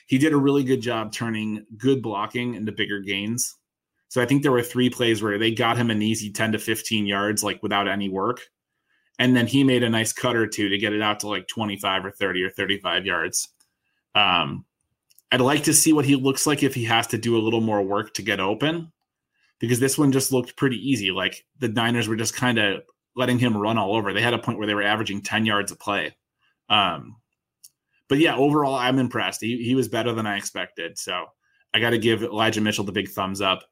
he 0.08 0.18
did 0.18 0.34
a 0.34 0.38
really 0.38 0.64
good 0.64 0.82
job 0.82 1.12
turning 1.12 1.68
good 1.78 2.02
blocking 2.02 2.56
into 2.56 2.72
bigger 2.72 3.02
gains. 3.02 3.58
So 4.08 4.24
I 4.24 4.26
think 4.26 4.42
there 4.42 4.52
were 4.52 4.64
three 4.64 4.90
plays 4.90 5.22
where 5.22 5.38
they 5.38 5.52
got 5.52 5.78
him 5.78 5.92
an 5.92 6.02
easy 6.02 6.32
10 6.32 6.54
to 6.54 6.58
15 6.58 7.06
yards, 7.06 7.44
like 7.44 7.62
without 7.62 7.88
any 7.88 8.10
work. 8.10 8.42
And 9.20 9.36
then 9.36 9.48
he 9.48 9.64
made 9.64 9.84
a 9.84 9.90
nice 9.90 10.14
cut 10.14 10.36
or 10.36 10.48
two 10.48 10.70
to 10.70 10.78
get 10.78 10.94
it 10.94 11.02
out 11.02 11.22
to 11.22 11.28
like 11.28 11.48
25 11.48 12.06
or 12.06 12.12
30 12.12 12.44
or 12.44 12.50
35 12.50 13.06
yards. 13.06 13.50
Um, 14.14 14.66
I'd 15.32 15.42
like 15.42 15.64
to 15.64 15.74
see 15.74 15.92
what 15.92 16.06
he 16.06 16.16
looks 16.16 16.46
like 16.48 16.64
if 16.64 16.74
he 16.74 16.86
has 16.86 17.08
to 17.08 17.18
do 17.18 17.38
a 17.38 17.42
little 17.42 17.62
more 17.62 17.82
work 17.82 18.14
to 18.14 18.22
get 18.22 18.40
open, 18.40 18.92
because 19.60 19.80
this 19.80 19.98
one 19.98 20.12
just 20.12 20.32
looked 20.32 20.56
pretty 20.56 20.78
easy. 20.78 21.12
Like 21.12 21.46
the 21.60 21.68
Niners 21.68 22.08
were 22.08 22.16
just 22.16 22.36
kind 22.36 22.58
of 22.58 22.84
letting 23.16 23.40
him 23.40 23.58
run 23.58 23.78
all 23.78 23.96
over. 23.96 24.14
They 24.14 24.22
had 24.22 24.34
a 24.34 24.40
point 24.40 24.58
where 24.58 24.68
they 24.68 24.76
were 24.76 24.84
averaging 24.84 25.22
10 25.22 25.46
yards 25.46 25.72
a 25.72 25.76
play. 25.76 26.16
Um, 26.70 27.18
but 28.08 28.20
yeah, 28.20 28.36
overall, 28.36 28.76
I'm 28.76 29.00
impressed. 29.00 29.42
He, 29.42 29.64
he 29.64 29.76
was 29.76 29.88
better 29.88 30.14
than 30.14 30.28
I 30.28 30.38
expected. 30.38 30.98
So 30.98 31.26
I 31.74 31.80
got 31.80 31.90
to 31.90 31.98
give 31.98 32.24
Elijah 32.24 32.62
Mitchell 32.62 32.86
the 32.86 32.92
big 32.92 33.10
thumbs 33.10 33.42
up. 33.42 33.64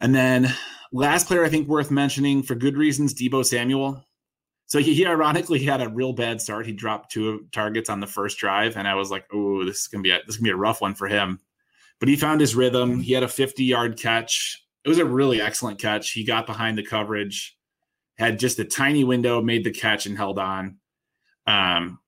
And 0.00 0.14
then 0.14 0.52
last 0.92 1.26
player 1.26 1.44
I 1.44 1.48
think 1.48 1.66
worth 1.66 1.90
mentioning 1.90 2.42
for 2.42 2.54
good 2.54 2.76
reasons, 2.76 3.14
Deebo 3.14 3.44
Samuel. 3.44 4.04
So 4.66 4.80
he, 4.80 4.94
he 4.94 5.06
ironically 5.06 5.62
had 5.62 5.80
a 5.80 5.88
real 5.88 6.12
bad 6.12 6.40
start. 6.40 6.66
He 6.66 6.72
dropped 6.72 7.12
two 7.12 7.46
targets 7.52 7.88
on 7.88 8.00
the 8.00 8.06
first 8.06 8.38
drive, 8.38 8.76
and 8.76 8.88
I 8.88 8.94
was 8.94 9.10
like, 9.10 9.24
"Oh, 9.32 9.64
this 9.64 9.82
is 9.82 9.86
gonna 9.86 10.02
be 10.02 10.10
a, 10.10 10.18
this 10.26 10.34
is 10.34 10.36
gonna 10.38 10.48
be 10.48 10.54
a 10.54 10.56
rough 10.56 10.80
one 10.80 10.94
for 10.94 11.06
him." 11.06 11.38
But 12.00 12.08
he 12.08 12.16
found 12.16 12.40
his 12.40 12.54
rhythm. 12.54 13.00
He 13.00 13.12
had 13.12 13.22
a 13.22 13.28
50 13.28 13.64
yard 13.64 13.98
catch. 13.98 14.62
It 14.84 14.88
was 14.88 14.98
a 14.98 15.04
really 15.04 15.40
excellent 15.40 15.80
catch. 15.80 16.12
He 16.12 16.24
got 16.24 16.46
behind 16.46 16.76
the 16.76 16.84
coverage, 16.84 17.56
had 18.18 18.38
just 18.38 18.58
a 18.58 18.64
tiny 18.64 19.04
window, 19.04 19.40
made 19.40 19.64
the 19.64 19.70
catch, 19.70 20.06
and 20.06 20.16
held 20.16 20.38
on. 20.38 20.78
Um, 21.46 22.00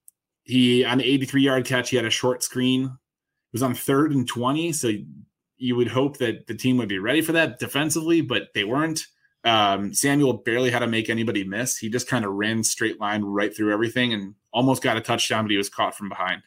he 0.43 0.85
on 0.85 0.99
the 0.99 1.05
83 1.05 1.43
yard 1.43 1.65
catch, 1.65 1.91
he 1.91 1.97
had 1.97 2.07
a 2.07 2.11
short 2.11 2.43
screen. 2.43 2.85
It 2.85 3.53
was 3.53 3.63
on 3.63 3.75
third 3.75 4.13
and 4.13 4.27
20, 4.27 4.73
so 4.73 4.93
you 5.59 5.77
would 5.77 5.89
hope 5.89 6.19
that 6.19 6.47
the 6.47 6.55
team 6.55 6.77
would 6.79 6.89
be 6.89 6.99
ready 6.99 7.21
for 7.21 7.33
that 7.33 7.59
defensively, 7.59 8.21
but 8.21 8.49
they 8.55 8.65
weren't. 8.65 9.07
Um, 9.45 9.95
Samuel 9.95 10.35
barely 10.35 10.71
had 10.71 10.81
to 10.81 10.87
make 10.87 11.09
anybody 11.09 11.45
miss. 11.45 11.77
He 11.77 11.89
just 11.89 12.09
kind 12.09 12.25
of 12.25 12.33
ran 12.33 12.63
straight 12.65 13.01
line 13.01 13.23
right 13.23 13.55
through 13.55 13.73
everything 13.73 14.13
and 14.13 14.35
almost 14.53 14.83
got 14.83 14.97
a 14.97 15.01
touchdown, 15.01 15.45
but 15.45 15.51
he 15.51 15.57
was 15.57 15.69
caught 15.69 15.97
from 15.97 16.09
behind. 16.09 16.43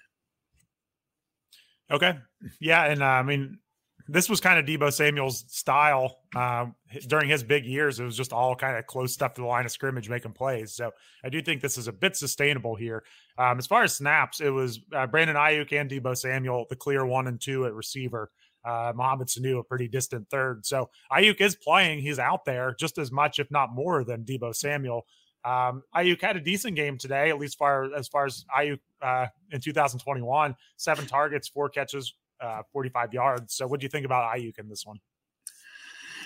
Okay. 1.89 2.17
Yeah. 2.59 2.85
And 2.85 3.01
uh, 3.01 3.05
I 3.05 3.23
mean, 3.23 3.59
this 4.07 4.29
was 4.29 4.41
kind 4.41 4.59
of 4.59 4.65
Deebo 4.65 4.91
Samuel's 4.91 5.45
style 5.47 6.17
um, 6.35 6.75
during 7.07 7.29
his 7.29 7.43
big 7.43 7.65
years. 7.65 7.99
It 7.99 8.03
was 8.03 8.17
just 8.17 8.33
all 8.33 8.55
kind 8.55 8.77
of 8.77 8.85
close 8.85 9.13
stuff 9.13 9.33
to 9.35 9.41
the 9.41 9.47
line 9.47 9.65
of 9.65 9.71
scrimmage, 9.71 10.09
making 10.09 10.33
plays. 10.33 10.73
So 10.73 10.91
I 11.23 11.29
do 11.29 11.41
think 11.41 11.61
this 11.61 11.77
is 11.77 11.87
a 11.87 11.93
bit 11.93 12.15
sustainable 12.15 12.75
here. 12.75 13.03
Um, 13.37 13.57
as 13.57 13.67
far 13.67 13.83
as 13.83 13.95
snaps, 13.95 14.41
it 14.41 14.49
was 14.49 14.79
uh, 14.93 15.07
Brandon 15.07 15.35
Aiyuk 15.35 15.71
and 15.73 15.89
Deebo 15.89 16.17
Samuel, 16.17 16.65
the 16.69 16.75
clear 16.75 17.05
one 17.05 17.27
and 17.27 17.39
two 17.39 17.65
at 17.65 17.73
receiver 17.73 18.31
uh, 18.63 18.93
Mohamed 18.95 19.27
Sanu 19.27 19.59
a 19.59 19.63
pretty 19.63 19.87
distant 19.87 20.29
third. 20.29 20.65
So 20.65 20.89
Aiyuk 21.11 21.41
is 21.41 21.55
playing; 21.55 21.99
he's 21.99 22.19
out 22.19 22.45
there 22.45 22.75
just 22.79 22.97
as 22.97 23.11
much, 23.11 23.39
if 23.39 23.49
not 23.51 23.73
more, 23.73 24.03
than 24.03 24.23
Deebo 24.23 24.55
Samuel. 24.55 25.05
Um, 25.43 25.83
Aiyuk 25.95 26.21
had 26.21 26.37
a 26.37 26.41
decent 26.41 26.75
game 26.75 26.97
today, 26.97 27.29
at 27.29 27.39
least 27.39 27.57
far 27.57 27.93
as 27.95 28.07
far 28.07 28.25
as 28.25 28.45
Aiyuk 28.55 28.79
uh, 29.01 29.27
in 29.51 29.59
2021. 29.59 30.55
Seven 30.77 31.05
targets, 31.07 31.47
four 31.47 31.69
catches, 31.69 32.13
uh, 32.39 32.61
45 32.71 33.13
yards. 33.13 33.53
So, 33.55 33.67
what 33.67 33.79
do 33.79 33.85
you 33.85 33.89
think 33.89 34.05
about 34.05 34.35
Aiyuk 34.35 34.59
in 34.59 34.69
this 34.69 34.85
one? 34.85 34.99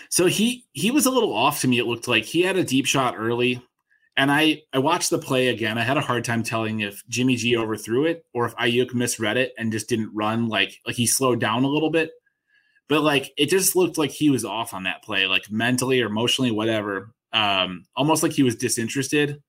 So 0.10 0.28
he 0.28 0.66
he 0.74 0.92
was 0.92 1.06
a 1.06 1.12
little 1.12 1.34
off 1.34 1.62
to 1.62 1.68
me. 1.68 1.80
It 1.80 1.86
looked 1.86 2.08
like 2.08 2.24
he 2.24 2.42
had 2.42 2.58
a 2.58 2.64
deep 2.64 2.86
shot 2.86 3.16
early, 3.18 3.62
and 4.16 4.32
I 4.32 4.62
I 4.74 4.80
watched 4.80 5.10
the 5.10 5.18
play 5.18 5.48
again. 5.48 5.78
I 5.78 5.84
had 5.84 5.98
a 5.98 6.02
hard 6.02 6.24
time 6.24 6.44
telling 6.44 6.82
if 6.82 7.04
Jimmy 7.08 7.36
G 7.36 7.56
overthrew 7.58 8.06
it 8.06 8.26
or 8.34 8.46
if 8.46 8.56
Aiyuk 8.56 8.94
misread 8.94 9.38
it 9.38 9.54
and 9.58 9.72
just 9.72 9.90
didn't 9.90 10.12
run 10.14 10.48
like 10.48 10.80
like 10.86 10.96
he 10.96 11.08
slowed 11.08 11.40
down 11.40 11.64
a 11.64 11.70
little 11.70 11.90
bit. 11.90 12.12
But 12.88 13.02
like 13.02 13.32
it 13.38 13.50
just 13.50 13.76
looked 13.76 13.98
like 13.98 14.12
he 14.12 14.30
was 14.30 14.46
off 14.46 14.74
on 14.74 14.84
that 14.84 15.04
play, 15.04 15.26
like 15.26 15.50
mentally 15.50 16.02
or 16.02 16.08
emotionally, 16.08 16.52
whatever. 16.52 17.14
Um, 17.34 17.86
almost 17.96 18.24
like 18.24 18.32
he 18.32 18.44
was 18.44 18.56
disinterested. 18.56 19.42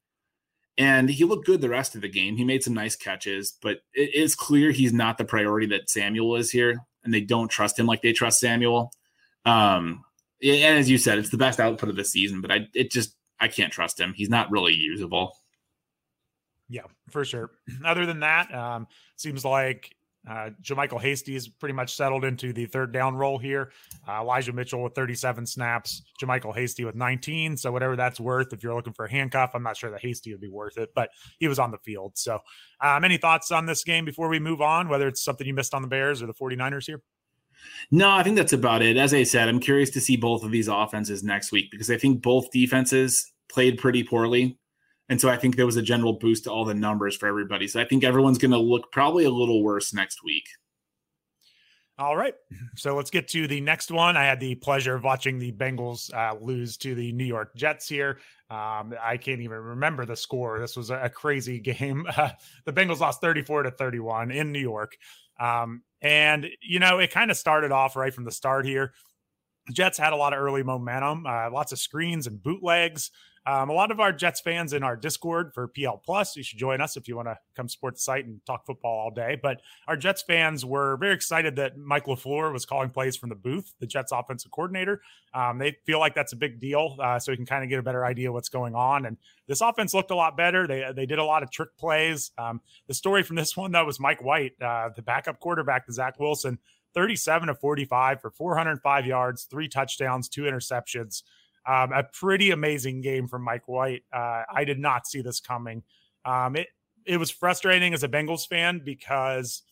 And 0.79 1.09
he 1.09 1.25
looked 1.25 1.47
good 1.47 1.61
the 1.61 1.69
rest 1.71 1.95
of 1.95 2.03
the 2.03 2.09
game. 2.09 2.37
He 2.37 2.45
made 2.45 2.63
some 2.63 2.75
nice 2.75 2.97
catches, 2.97 3.57
but 3.63 3.79
it 3.95 4.15
is 4.15 4.35
clear 4.35 4.71
he's 4.71 4.93
not 4.93 5.17
the 5.17 5.25
priority 5.25 5.67
that 5.69 5.89
Samuel 5.89 6.37
is 6.37 6.51
here, 6.51 6.79
and 7.03 7.15
they 7.15 7.23
don't 7.23 7.49
trust 7.49 7.79
him 7.79 7.87
like 7.87 8.03
they 8.03 8.13
trust 8.13 8.41
Samuel. 8.41 8.93
Um, 9.47 10.05
and 10.43 10.79
as 10.79 10.91
you 10.91 10.99
said, 10.99 11.19
it's 11.19 11.31
the 11.31 11.39
best 11.39 11.61
output 11.61 11.89
of 11.89 11.97
the 11.97 12.05
season, 12.05 12.43
but 12.43 12.51
I 12.51 12.69
it 12.75 12.91
just 12.91 13.17
I 13.41 13.49
can't 13.49 13.73
trust 13.73 13.99
him. 13.99 14.13
He's 14.15 14.29
not 14.29 14.51
really 14.51 14.75
usable. 14.75 15.35
Yeah, 16.69 16.83
for 17.11 17.25
sure. 17.25 17.53
Other 17.85 18.07
than 18.07 18.21
that, 18.21 18.53
um, 18.55 18.87
seems 19.17 19.45
like 19.45 19.95
uh, 20.29 20.51
JaMycal 20.63 21.01
Hasty 21.01 21.37
is 21.37 21.49
pretty 21.49 21.73
much 21.73 21.95
settled 21.95 22.25
into 22.25 22.53
the 22.53 22.67
third 22.67 22.93
down 22.93 23.15
role 23.15 23.39
here. 23.39 23.73
Uh, 24.09 24.21
Elijah 24.21 24.53
Mitchell 24.53 24.83
with 24.83 24.95
37 24.95 25.47
snaps, 25.47 26.03
JaMycal 26.21 26.55
Hasty 26.55 26.85
with 26.85 26.95
19. 26.95 27.57
So 27.57 27.71
whatever 27.71 27.97
that's 27.97 28.19
worth, 28.19 28.53
if 28.53 28.63
you're 28.63 28.75
looking 28.75 28.93
for 28.93 29.05
a 29.05 29.11
handcuff, 29.11 29.53
I'm 29.55 29.63
not 29.63 29.77
sure 29.77 29.91
that 29.91 30.03
Hasty 30.03 30.33
would 30.33 30.41
be 30.41 30.49
worth 30.49 30.79
it, 30.79 30.91
but 30.95 31.11
he 31.39 31.49
was 31.49 31.59
on 31.59 31.71
the 31.71 31.79
field. 31.79 32.13
So 32.17 32.41
um, 32.81 33.05
any 33.05 33.19
thoughts 33.19 33.51
on 33.51 33.67
this 33.67 33.85
game 33.85 34.05
before 34.05 34.29
we 34.29 34.39
move 34.39 34.61
on, 34.61 34.89
whether 34.89 35.09
it's 35.09 35.23
something 35.23 35.47
you 35.47 35.55
missed 35.55 35.75
on 35.75 35.83
the 35.83 35.89
Bears 35.89 36.23
or 36.23 36.27
the 36.27 36.35
49ers 36.35 36.87
here? 36.87 37.03
No, 37.91 38.11
I 38.11 38.23
think 38.23 38.37
that's 38.37 38.53
about 38.53 38.83
it. 38.83 38.97
As 38.97 39.15
I 39.15 39.23
said, 39.23 39.49
I'm 39.49 39.61
curious 39.61 39.91
to 39.91 40.01
see 40.01 40.17
both 40.17 40.43
of 40.43 40.51
these 40.51 40.69
offenses 40.69 41.23
next 41.23 41.53
week 41.53 41.71
because 41.71 41.91
I 41.91 41.97
think 41.97 42.23
both 42.23 42.51
defenses 42.51 43.33
played 43.49 43.79
pretty 43.79 44.03
poorly. 44.03 44.59
And 45.09 45.21
so 45.21 45.29
I 45.29 45.37
think 45.37 45.57
there 45.57 45.67
was 45.67 45.77
a 45.77 45.83
general 45.83 46.15
boost 46.15 46.45
to 46.45 46.51
all 46.51 46.65
the 46.65 46.75
numbers 46.75 47.17
for 47.17 47.29
everybody. 47.29 47.69
So 47.69 47.81
I 47.81 47.85
think 47.85 48.03
everyone's 48.03 48.39
going 48.39 48.51
to 48.51 48.59
look 48.59 48.91
probably 48.91 49.25
a 49.25 49.31
little 49.31 49.63
worse 49.63 49.95
next 49.95 50.25
week. 50.25 50.45
All 51.99 52.17
right. 52.17 52.35
So 52.77 52.95
let's 52.95 53.11
get 53.11 53.27
to 53.29 53.47
the 53.47 53.61
next 53.63 53.91
one. 53.91 54.19
I 54.19 54.25
had 54.25 54.39
the 54.39 54.55
pleasure 54.57 54.95
of 54.95 55.03
watching 55.03 55.39
the 55.39 55.53
Bengals 55.53 56.13
uh, 56.13 56.37
lose 56.39 56.77
to 56.79 56.95
the 56.95 57.11
New 57.13 57.25
York 57.25 57.55
Jets 57.57 57.89
here. 57.89 58.19
Um, 58.51 58.95
I 59.01 59.17
can't 59.17 59.41
even 59.41 59.57
remember 59.57 60.05
the 60.05 60.17
score. 60.17 60.59
This 60.59 60.77
was 60.77 60.91
a, 60.91 61.09
crazy 61.09 61.59
game. 61.61 62.07
Uh, 62.15 62.31
the 62.67 62.73
Bengals 62.73 63.01
lost 63.01 63.23
34 63.23 63.63
to 63.63 63.71
31 63.71 64.31
in 64.31 64.53
New 64.53 64.61
York. 64.61 64.97
Um, 65.41 65.83
and, 66.03 66.47
you 66.61 66.81
know, 66.81 66.99
it 66.99 67.11
kind 67.11 67.31
of 67.31 67.37
started 67.39 67.73
off 67.73 67.97
right 67.97 68.13
from 68.13 68.25
the 68.25 68.33
start 68.33 68.67
here. 68.67 68.93
The 69.67 69.73
Jets 69.73 69.97
had 69.97 70.13
a 70.13 70.17
lot 70.17 70.35
of 70.35 70.39
early 70.39 70.63
momentum, 70.63 71.27
uh, 71.27 71.51
lots 71.51 71.73
of 71.73 71.79
screens 71.79 72.27
and 72.27 72.43
bootlegs. 72.43 73.11
Um, 73.47 73.71
a 73.71 73.73
lot 73.73 73.93
of 73.93 74.01
our 74.01 74.13
Jets 74.13 74.41
fans 74.41 74.73
in 74.73 74.83
our 74.83 74.97
Discord 74.97 75.53
for 75.55 75.69
PL 75.69 76.03
Plus, 76.05 76.35
you 76.35 76.43
should 76.43 76.59
join 76.59 76.81
us 76.81 76.97
if 76.97 77.07
you 77.07 77.15
want 77.15 77.29
to 77.29 77.39
come 77.55 77.69
support 77.69 77.95
the 77.95 78.01
site 78.01 78.25
and 78.25 78.41
talk 78.45 78.67
football 78.67 78.99
all 78.99 79.11
day. 79.13 79.39
But 79.41 79.61
our 79.87 79.97
Jets 79.97 80.23
fans 80.23 80.65
were 80.65 80.97
very 80.97 81.15
excited 81.15 81.55
that 81.57 81.77
Mike 81.77 82.07
LaFleur 82.07 82.53
was 82.53 82.67
calling 82.67 82.91
plays 82.91 83.17
from 83.17 83.29
the 83.29 83.37
booth, 83.37 83.73
the 83.79 83.87
Jets 83.87 84.11
offensive 84.11 84.51
coordinator. 84.51 85.01
Um, 85.33 85.59
they 85.59 85.77
feel 85.87 86.01
like 86.01 86.15
that's 86.15 86.33
a 86.33 86.37
big 86.37 86.59
deal, 86.59 86.97
uh, 87.01 87.21
so 87.21 87.31
we 87.31 87.37
can 87.37 87.47
kind 87.47 87.63
of 87.63 87.71
get 87.71 87.79
a 87.79 87.83
better 87.83 88.05
idea 88.05 88.33
what's 88.33 88.49
going 88.49 88.75
on. 88.75 89.07
And 89.07 89.17
this 89.47 89.61
offense 89.61 89.95
looked 89.95 90.11
a 90.11 90.17
lot 90.17 90.37
better. 90.37 90.67
They 90.67 90.85
they 90.95 91.07
did 91.07 91.21
a 91.21 91.25
lot 91.25 91.45
of 91.45 91.51
trick 91.53 91.77
plays. 91.79 92.33
Um, 92.39 92.61
the 92.89 92.95
story 92.95 93.23
from 93.23 93.37
this 93.37 93.57
one 93.57 93.71
though 93.71 93.85
was 93.85 94.01
Mike 94.01 94.23
White, 94.23 94.53
uh, 94.61 94.91
the 94.97 95.03
backup 95.03 95.39
quarterback 95.39 95.87
to 95.87 95.93
Zach 95.93 96.19
Wilson, 96.19 96.59
37 96.95 97.49
to 97.49 97.55
45 97.55 98.21
for 98.21 98.31
405 98.31 99.07
yards, 99.07 99.45
three 99.45 99.69
touchdowns, 99.69 100.29
two 100.29 100.43
interceptions. 100.43 101.23
Um, 101.67 101.93
a 101.93 102.05
pretty 102.05 102.51
amazing 102.51 103.01
game 103.01 103.27
from 103.27 103.43
Mike 103.43 103.67
White. 103.67 104.05
Uh, 104.13 104.43
I 104.53 104.65
did 104.65 104.79
not 104.79 105.07
see 105.07 105.21
this 105.21 105.41
coming. 105.41 105.83
Um, 106.25 106.57
it 106.57 106.69
it 107.05 107.19
was 107.19 107.31
frustrating 107.31 107.95
as 107.95 108.03
a 108.03 108.09
Bengals 108.09 108.49
fan 108.49 108.81
because 108.85 109.63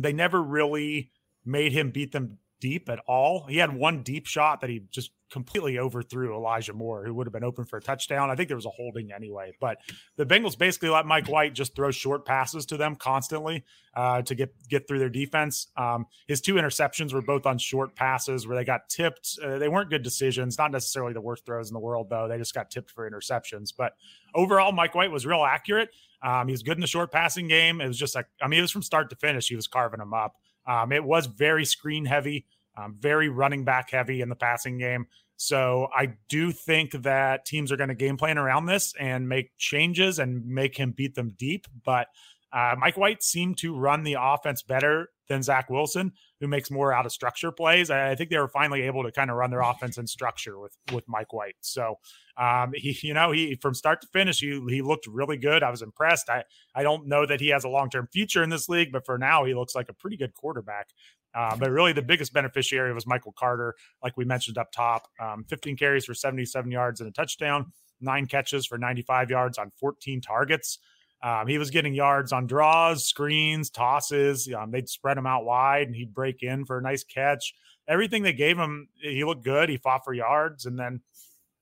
they 0.00 0.12
never 0.12 0.42
really 0.42 1.10
made 1.44 1.72
him 1.72 1.90
beat 1.90 2.12
them 2.12 2.38
deep 2.62 2.88
at 2.88 3.00
all. 3.08 3.44
He 3.48 3.56
had 3.56 3.74
one 3.74 4.04
deep 4.04 4.26
shot 4.26 4.60
that 4.60 4.70
he 4.70 4.82
just 4.92 5.10
completely 5.32 5.80
overthrew 5.80 6.32
Elijah 6.32 6.72
Moore, 6.72 7.04
who 7.04 7.12
would 7.12 7.26
have 7.26 7.32
been 7.32 7.42
open 7.42 7.64
for 7.64 7.78
a 7.78 7.82
touchdown. 7.82 8.30
I 8.30 8.36
think 8.36 8.46
there 8.46 8.56
was 8.56 8.66
a 8.66 8.70
holding 8.70 9.10
anyway, 9.12 9.52
but 9.60 9.78
the 10.16 10.24
Bengals 10.24 10.56
basically 10.56 10.90
let 10.90 11.04
Mike 11.04 11.26
White 11.26 11.54
just 11.54 11.74
throw 11.74 11.90
short 11.90 12.24
passes 12.24 12.64
to 12.66 12.76
them 12.76 12.94
constantly 12.94 13.64
uh, 13.96 14.22
to 14.22 14.36
get 14.36 14.54
get 14.68 14.86
through 14.86 15.00
their 15.00 15.08
defense. 15.08 15.66
Um, 15.76 16.06
his 16.28 16.40
two 16.40 16.54
interceptions 16.54 17.12
were 17.12 17.20
both 17.20 17.46
on 17.46 17.58
short 17.58 17.96
passes 17.96 18.46
where 18.46 18.56
they 18.56 18.64
got 18.64 18.88
tipped. 18.88 19.40
Uh, 19.42 19.58
they 19.58 19.68
weren't 19.68 19.90
good 19.90 20.04
decisions, 20.04 20.56
not 20.56 20.70
necessarily 20.70 21.14
the 21.14 21.20
worst 21.20 21.44
throws 21.44 21.68
in 21.68 21.74
the 21.74 21.80
world 21.80 22.10
though. 22.10 22.28
They 22.28 22.38
just 22.38 22.54
got 22.54 22.70
tipped 22.70 22.92
for 22.92 23.10
interceptions. 23.10 23.72
But 23.76 23.94
overall, 24.36 24.70
Mike 24.70 24.94
White 24.94 25.10
was 25.10 25.26
real 25.26 25.42
accurate. 25.42 25.88
Um, 26.22 26.46
he 26.46 26.52
was 26.52 26.62
good 26.62 26.76
in 26.76 26.80
the 26.80 26.86
short 26.86 27.10
passing 27.10 27.48
game. 27.48 27.80
It 27.80 27.88
was 27.88 27.98
just 27.98 28.14
like 28.14 28.26
I 28.40 28.46
mean, 28.46 28.60
it 28.60 28.62
was 28.62 28.70
from 28.70 28.82
start 28.82 29.10
to 29.10 29.16
finish. 29.16 29.48
He 29.48 29.56
was 29.56 29.66
carving 29.66 29.98
them 29.98 30.14
up. 30.14 30.36
Um, 30.66 30.92
it 30.92 31.04
was 31.04 31.26
very 31.26 31.64
screen 31.64 32.04
heavy, 32.04 32.46
um, 32.76 32.96
very 32.98 33.28
running 33.28 33.64
back 33.64 33.90
heavy 33.90 34.20
in 34.20 34.28
the 34.28 34.36
passing 34.36 34.78
game. 34.78 35.06
So 35.36 35.88
I 35.96 36.14
do 36.28 36.52
think 36.52 36.92
that 36.92 37.44
teams 37.44 37.72
are 37.72 37.76
going 37.76 37.88
to 37.88 37.94
game 37.94 38.16
plan 38.16 38.38
around 38.38 38.66
this 38.66 38.94
and 38.98 39.28
make 39.28 39.50
changes 39.58 40.18
and 40.18 40.46
make 40.46 40.76
him 40.76 40.92
beat 40.92 41.14
them 41.14 41.34
deep. 41.36 41.66
But 41.84 42.06
uh, 42.52 42.76
Mike 42.78 42.96
White 42.96 43.22
seemed 43.22 43.58
to 43.58 43.76
run 43.76 44.04
the 44.04 44.16
offense 44.20 44.62
better 44.62 45.08
than 45.28 45.42
Zach 45.42 45.70
Wilson, 45.70 46.12
who 46.40 46.46
makes 46.46 46.70
more 46.70 46.92
out 46.92 47.06
of 47.06 47.12
structure 47.12 47.50
plays. 47.50 47.90
I 47.90 48.14
think 48.14 48.30
they 48.30 48.38
were 48.38 48.48
finally 48.48 48.82
able 48.82 49.02
to 49.02 49.10
kind 49.10 49.30
of 49.30 49.36
run 49.36 49.50
their 49.50 49.62
offense 49.62 49.98
in 49.98 50.06
structure 50.06 50.58
with 50.58 50.76
with 50.92 51.04
Mike 51.08 51.32
White. 51.32 51.56
So 51.60 51.98
um, 52.36 52.72
he, 52.74 52.96
you 53.06 53.14
know, 53.14 53.32
he 53.32 53.56
from 53.56 53.74
start 53.74 54.00
to 54.02 54.06
finish, 54.08 54.40
he 54.40 54.60
he 54.68 54.82
looked 54.82 55.06
really 55.06 55.36
good. 55.36 55.62
I 55.62 55.70
was 55.70 55.82
impressed. 55.82 56.28
I 56.28 56.44
I 56.74 56.82
don't 56.82 57.06
know 57.06 57.26
that 57.26 57.40
he 57.40 57.48
has 57.48 57.64
a 57.64 57.68
long 57.68 57.90
term 57.90 58.08
future 58.12 58.42
in 58.42 58.50
this 58.50 58.68
league, 58.68 58.92
but 58.92 59.04
for 59.04 59.18
now, 59.18 59.44
he 59.44 59.54
looks 59.54 59.74
like 59.74 59.88
a 59.88 59.94
pretty 59.94 60.16
good 60.16 60.34
quarterback. 60.34 60.88
Uh, 61.34 61.56
but 61.56 61.70
really, 61.70 61.92
the 61.92 62.02
biggest 62.02 62.32
beneficiary 62.32 62.92
was 62.92 63.06
Michael 63.06 63.32
Carter, 63.32 63.74
like 64.02 64.16
we 64.16 64.24
mentioned 64.24 64.58
up 64.58 64.70
top. 64.70 65.08
Um, 65.18 65.44
15 65.48 65.76
carries 65.76 66.04
for 66.04 66.14
77 66.14 66.70
yards 66.70 67.00
and 67.00 67.08
a 67.08 67.12
touchdown, 67.12 67.72
nine 68.02 68.26
catches 68.26 68.66
for 68.66 68.76
95 68.76 69.30
yards 69.30 69.56
on 69.56 69.70
14 69.80 70.20
targets. 70.20 70.78
Um, 71.22 71.46
he 71.46 71.56
was 71.56 71.70
getting 71.70 71.94
yards 71.94 72.32
on 72.32 72.46
draws, 72.46 73.06
screens, 73.06 73.70
tosses. 73.70 74.52
Um, 74.52 74.72
they'd 74.72 74.88
spread 74.88 75.16
him 75.16 75.26
out 75.26 75.44
wide, 75.44 75.86
and 75.86 75.94
he'd 75.94 76.12
break 76.12 76.42
in 76.42 76.64
for 76.64 76.78
a 76.78 76.82
nice 76.82 77.04
catch. 77.04 77.54
Everything 77.88 78.22
they 78.22 78.32
gave 78.32 78.58
him, 78.58 78.88
he 79.00 79.24
looked 79.24 79.44
good. 79.44 79.68
He 79.68 79.76
fought 79.76 80.04
for 80.04 80.12
yards, 80.12 80.66
and 80.66 80.78
then 80.78 81.00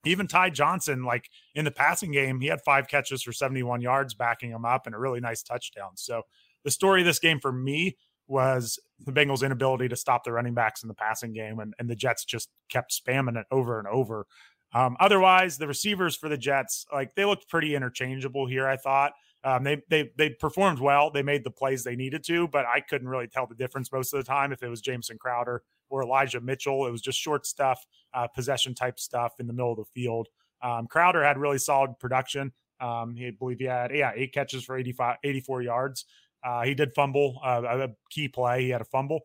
even 0.05 0.27
Ty 0.27 0.51
Johnson, 0.51 1.05
like 1.05 1.29
in 1.55 1.65
the 1.65 1.71
passing 1.71 2.13
game, 2.13 2.41
he 2.41 2.47
had 2.47 2.61
five 2.63 2.89
catches 2.89 3.23
for 3.23 3.33
71 3.33 3.81
yards, 3.81 4.15
backing 4.15 4.51
him 4.51 4.65
up, 4.65 4.87
and 4.87 4.95
a 4.95 4.99
really 4.99 5.21
nice 5.21 5.43
touchdown. 5.43 5.91
So 5.97 6.23
the 6.65 6.71
story 6.71 7.01
of 7.03 7.07
this 7.07 7.19
game 7.19 7.41
for 7.41 7.53
me 7.53 7.97
was 8.27 8.79
the 9.05 9.13
Bengals' 9.13 9.45
inability 9.45 9.89
to 9.89 9.97
stop 9.97 10.25
the 10.25 10.33
running 10.33 10.55
backs 10.55 10.83
in 10.83 10.89
the 10.89 10.95
passing 10.95 11.33
game, 11.33 11.59
and, 11.59 11.75
and 11.79 11.89
the 11.89 11.97
Jets 11.97 12.25
just 12.25 12.49
kept 12.69 12.93
spamming 12.93 13.37
it 13.37 13.47
over 13.51 13.79
and 13.79 13.89
over. 13.89 14.27
Um, 14.73 14.97
otherwise, 15.01 15.59
the 15.59 15.67
receivers 15.67 16.17
for 16.17 16.29
the 16.29 16.39
Jets, 16.39 16.87
like 16.93 17.15
they 17.15 17.25
looked 17.25 17.49
pretty 17.49 17.75
interchangeable 17.75 18.47
here. 18.47 18.69
I 18.69 18.77
thought 18.77 19.13
um, 19.43 19.65
they 19.65 19.81
they 19.89 20.11
they 20.17 20.31
performed 20.31 20.81
well. 20.81 21.11
They 21.11 21.23
made 21.23 21.45
the 21.45 21.51
plays 21.51 21.83
they 21.83 21.97
needed 21.97 22.23
to, 22.25 22.49
but 22.49 22.67
I 22.67 22.81
couldn't 22.81 23.09
really 23.09 23.27
tell 23.27 23.47
the 23.47 23.55
difference 23.55 23.91
most 23.91 24.13
of 24.13 24.19
the 24.19 24.31
time 24.31 24.53
if 24.53 24.63
it 24.63 24.69
was 24.69 24.81
Jamison 24.81 25.19
Crowder 25.19 25.63
or 25.89 26.03
Elijah 26.03 26.41
Mitchell. 26.41 26.87
It 26.87 26.91
was 26.91 27.01
just 27.01 27.19
short 27.19 27.47
stuff, 27.47 27.87
uh, 28.13 28.27
possession 28.29 28.75
type 28.75 28.99
stuff 29.01 29.33
in 29.41 29.47
the 29.47 29.53
middle 29.53 29.73
of 29.73 29.79
the 29.79 29.85
field. 29.95 30.29
Um, 30.63 30.87
Crowder 30.87 31.25
had 31.25 31.39
really 31.39 31.59
solid 31.59 31.99
production. 31.99 32.53
Um, 32.81 33.15
he 33.15 33.29
I 33.29 33.31
believe 33.31 33.59
he 33.59 33.65
had 33.65 33.95
yeah 33.95 34.13
eight 34.15 34.35
catches 34.35 34.65
for 34.65 34.77
85, 34.77 35.17
84 35.25 35.63
yards. 35.63 36.05
Uh, 36.45 36.63
he 36.63 36.75
did 36.75 36.95
fumble 36.95 37.41
uh, 37.45 37.63
a 37.65 37.89
key 38.11 38.29
play. 38.29 38.65
He 38.65 38.71
had 38.71 38.81
a 38.81 38.87
fumble. 38.87 39.21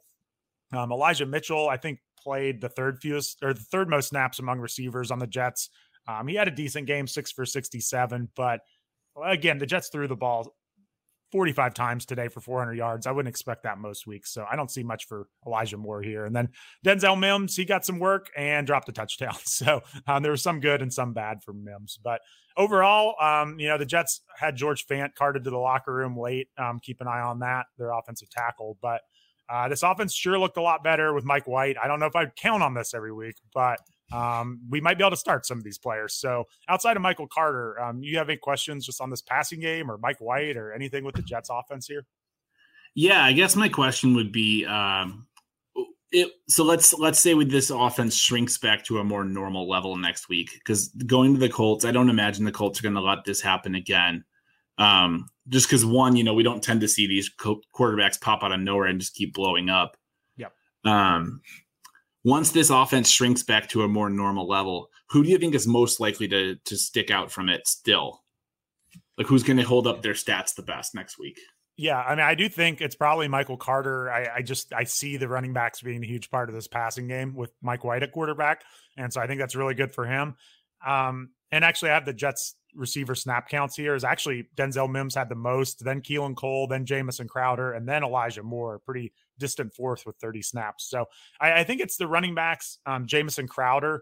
Um, 0.71 0.91
Elijah 0.91 1.25
Mitchell, 1.25 1.69
I 1.69 1.77
think, 1.77 1.99
played 2.21 2.59
the 2.59 2.69
third 2.69 2.99
fewest 3.01 3.43
or 3.43 3.53
the 3.53 3.61
third 3.61 3.89
most 3.89 4.09
snaps 4.09 4.39
among 4.39 4.59
receivers 4.59 5.11
on 5.11 5.19
the 5.19 5.27
Jets. 5.27 5.69
Um, 6.07 6.27
he 6.27 6.35
had 6.35 6.47
a 6.47 6.51
decent 6.51 6.87
game, 6.87 7.07
six 7.07 7.31
for 7.31 7.45
67, 7.45 8.29
but 8.35 8.61
again, 9.23 9.57
the 9.57 9.65
Jets 9.65 9.89
threw 9.89 10.07
the 10.07 10.15
ball 10.15 10.55
45 11.31 11.73
times 11.73 12.05
today 12.05 12.27
for 12.27 12.39
400 12.39 12.73
yards. 12.75 13.07
I 13.07 13.11
wouldn't 13.11 13.29
expect 13.29 13.63
that 13.63 13.77
most 13.77 14.07
weeks. 14.07 14.31
So 14.31 14.45
I 14.49 14.55
don't 14.55 14.71
see 14.71 14.83
much 14.83 15.05
for 15.05 15.27
Elijah 15.45 15.77
Moore 15.77 16.01
here. 16.01 16.25
And 16.25 16.35
then 16.35 16.49
Denzel 16.85 17.19
Mims, 17.19 17.55
he 17.55 17.65
got 17.65 17.83
some 17.83 17.99
work 17.99 18.29
and 18.37 18.65
dropped 18.65 18.89
a 18.89 18.91
touchdown. 18.91 19.35
So 19.45 19.81
um, 20.07 20.21
there 20.21 20.31
was 20.31 20.43
some 20.43 20.59
good 20.59 20.81
and 20.81 20.93
some 20.93 21.13
bad 21.13 21.43
for 21.43 21.53
Mims. 21.53 21.99
But 22.01 22.21
overall, 22.57 23.15
um, 23.21 23.59
you 23.59 23.67
know, 23.67 23.77
the 23.77 23.85
Jets 23.85 24.21
had 24.37 24.55
George 24.55 24.85
Fant 24.85 25.15
carted 25.15 25.43
to 25.45 25.49
the 25.49 25.57
locker 25.57 25.93
room 25.93 26.17
late. 26.17 26.47
Um, 26.57 26.79
keep 26.81 27.01
an 27.01 27.07
eye 27.07 27.21
on 27.21 27.39
that, 27.39 27.65
their 27.77 27.91
offensive 27.91 28.29
tackle. 28.29 28.77
But 28.81 29.01
uh, 29.49 29.67
this 29.69 29.83
offense 29.83 30.13
sure 30.13 30.39
looked 30.39 30.57
a 30.57 30.61
lot 30.61 30.83
better 30.83 31.13
with 31.13 31.25
Mike 31.25 31.47
White. 31.47 31.77
I 31.81 31.87
don't 31.87 31.99
know 31.99 32.05
if 32.05 32.15
I'd 32.15 32.35
count 32.35 32.63
on 32.63 32.73
this 32.73 32.93
every 32.93 33.13
week, 33.13 33.35
but 33.53 33.79
um, 34.11 34.59
we 34.69 34.81
might 34.81 34.97
be 34.97 35.03
able 35.03 35.11
to 35.11 35.17
start 35.17 35.45
some 35.45 35.57
of 35.57 35.63
these 35.63 35.77
players. 35.77 36.13
So 36.13 36.45
outside 36.69 36.95
of 36.95 37.01
Michael 37.01 37.27
Carter, 37.27 37.79
um, 37.81 38.03
you 38.03 38.17
have 38.17 38.29
any 38.29 38.37
questions 38.37 38.85
just 38.85 39.01
on 39.01 39.09
this 39.09 39.21
passing 39.21 39.59
game 39.59 39.89
or 39.89 39.97
Mike 39.97 40.19
White 40.19 40.57
or 40.57 40.73
anything 40.73 41.03
with 41.03 41.15
the 41.15 41.21
Jets 41.21 41.49
offense 41.51 41.87
here? 41.87 42.05
Yeah, 42.93 43.23
I 43.23 43.33
guess 43.33 43.55
my 43.55 43.67
question 43.67 44.15
would 44.15 44.31
be 44.31 44.65
um, 44.65 45.27
it, 46.11 46.31
so 46.47 46.63
let's 46.63 46.93
let's 46.93 47.19
say 47.19 47.33
with 47.33 47.51
this 47.51 47.69
offense 47.69 48.15
shrinks 48.15 48.57
back 48.57 48.85
to 48.85 48.99
a 48.99 49.03
more 49.03 49.25
normal 49.25 49.67
level 49.67 49.97
next 49.97 50.29
week 50.29 50.51
because 50.53 50.87
going 50.89 51.33
to 51.33 51.39
the 51.39 51.49
Colts, 51.49 51.83
I 51.83 51.91
don't 51.91 52.09
imagine 52.09 52.45
the 52.45 52.51
Colts 52.51 52.79
are 52.79 52.83
going 52.83 52.95
to 52.95 53.01
let 53.01 53.25
this 53.25 53.41
happen 53.41 53.75
again. 53.75 54.23
Um, 54.77 55.29
just 55.49 55.67
because 55.67 55.85
one, 55.85 56.15
you 56.15 56.23
know, 56.23 56.33
we 56.33 56.43
don't 56.43 56.63
tend 56.63 56.81
to 56.81 56.87
see 56.87 57.07
these 57.07 57.29
co- 57.29 57.61
quarterbacks 57.73 58.19
pop 58.19 58.43
out 58.43 58.51
of 58.51 58.59
nowhere 58.59 58.87
and 58.87 58.99
just 58.99 59.15
keep 59.15 59.33
blowing 59.33 59.69
up. 59.69 59.97
Yep. 60.37 60.53
Um, 60.85 61.41
once 62.25 62.49
this 62.51 62.71
offense 62.71 63.09
shrinks 63.09 63.43
back 63.43 63.69
to 63.69 63.83
a 63.83 63.87
more 63.87 64.09
normal 64.09 64.47
level, 64.47 64.89
who 65.11 65.23
do 65.23 65.29
you 65.29 65.37
think 65.37 65.53
is 65.53 65.67
most 65.67 65.99
likely 65.99 66.27
to 66.27 66.55
to 66.65 66.75
stick 66.75 67.11
out 67.11 67.31
from 67.31 67.47
it 67.47 67.65
still? 67.67 68.23
Like 69.17 69.27
who's 69.27 69.43
going 69.43 69.57
to 69.57 69.63
hold 69.63 69.87
up 69.87 70.01
their 70.01 70.13
stats 70.13 70.55
the 70.55 70.63
best 70.63 70.93
next 70.93 71.17
week? 71.17 71.39
Yeah, 71.77 72.01
I 72.01 72.15
mean, 72.15 72.25
I 72.25 72.35
do 72.35 72.49
think 72.49 72.81
it's 72.81 72.95
probably 72.95 73.27
Michael 73.27 73.57
Carter. 73.57 74.09
I, 74.09 74.37
I, 74.37 74.41
just 74.41 74.73
I 74.73 74.85
see 74.85 75.17
the 75.17 75.27
running 75.27 75.51
backs 75.51 75.81
being 75.81 76.01
a 76.01 76.07
huge 76.07 76.31
part 76.31 76.47
of 76.47 76.55
this 76.55 76.69
passing 76.69 77.05
game 77.07 77.35
with 77.35 77.51
Mike 77.61 77.83
White 77.83 78.01
at 78.01 78.13
quarterback, 78.13 78.63
and 78.97 79.11
so 79.11 79.19
I 79.19 79.27
think 79.27 79.39
that's 79.39 79.55
really 79.55 79.73
good 79.73 79.93
for 79.93 80.05
him. 80.05 80.35
Um, 80.85 81.31
and 81.51 81.65
actually, 81.65 81.91
I 81.91 81.95
have 81.95 82.05
the 82.05 82.13
Jets 82.13 82.55
receiver 82.73 83.13
snap 83.13 83.49
counts 83.49 83.75
here. 83.75 83.93
Is 83.93 84.05
actually 84.05 84.47
Denzel 84.55 84.89
Mims 84.89 85.15
had 85.15 85.29
the 85.29 85.35
most, 85.35 85.83
then 85.83 86.01
Keelan 86.01 86.35
Cole, 86.35 86.67
then 86.67 86.85
Jamison 86.85 87.27
Crowder, 87.27 87.73
and 87.73 87.87
then 87.87 88.03
Elijah 88.03 88.43
Moore, 88.43 88.79
pretty 88.79 89.11
distant 89.37 89.73
fourth 89.73 90.05
with 90.05 90.15
30 90.17 90.41
snaps. 90.41 90.89
So 90.89 91.05
I, 91.39 91.59
I 91.59 91.63
think 91.63 91.81
it's 91.81 91.97
the 91.97 92.07
running 92.07 92.35
backs, 92.35 92.79
um, 92.85 93.07
Jamison 93.07 93.47
Crowder 93.47 94.01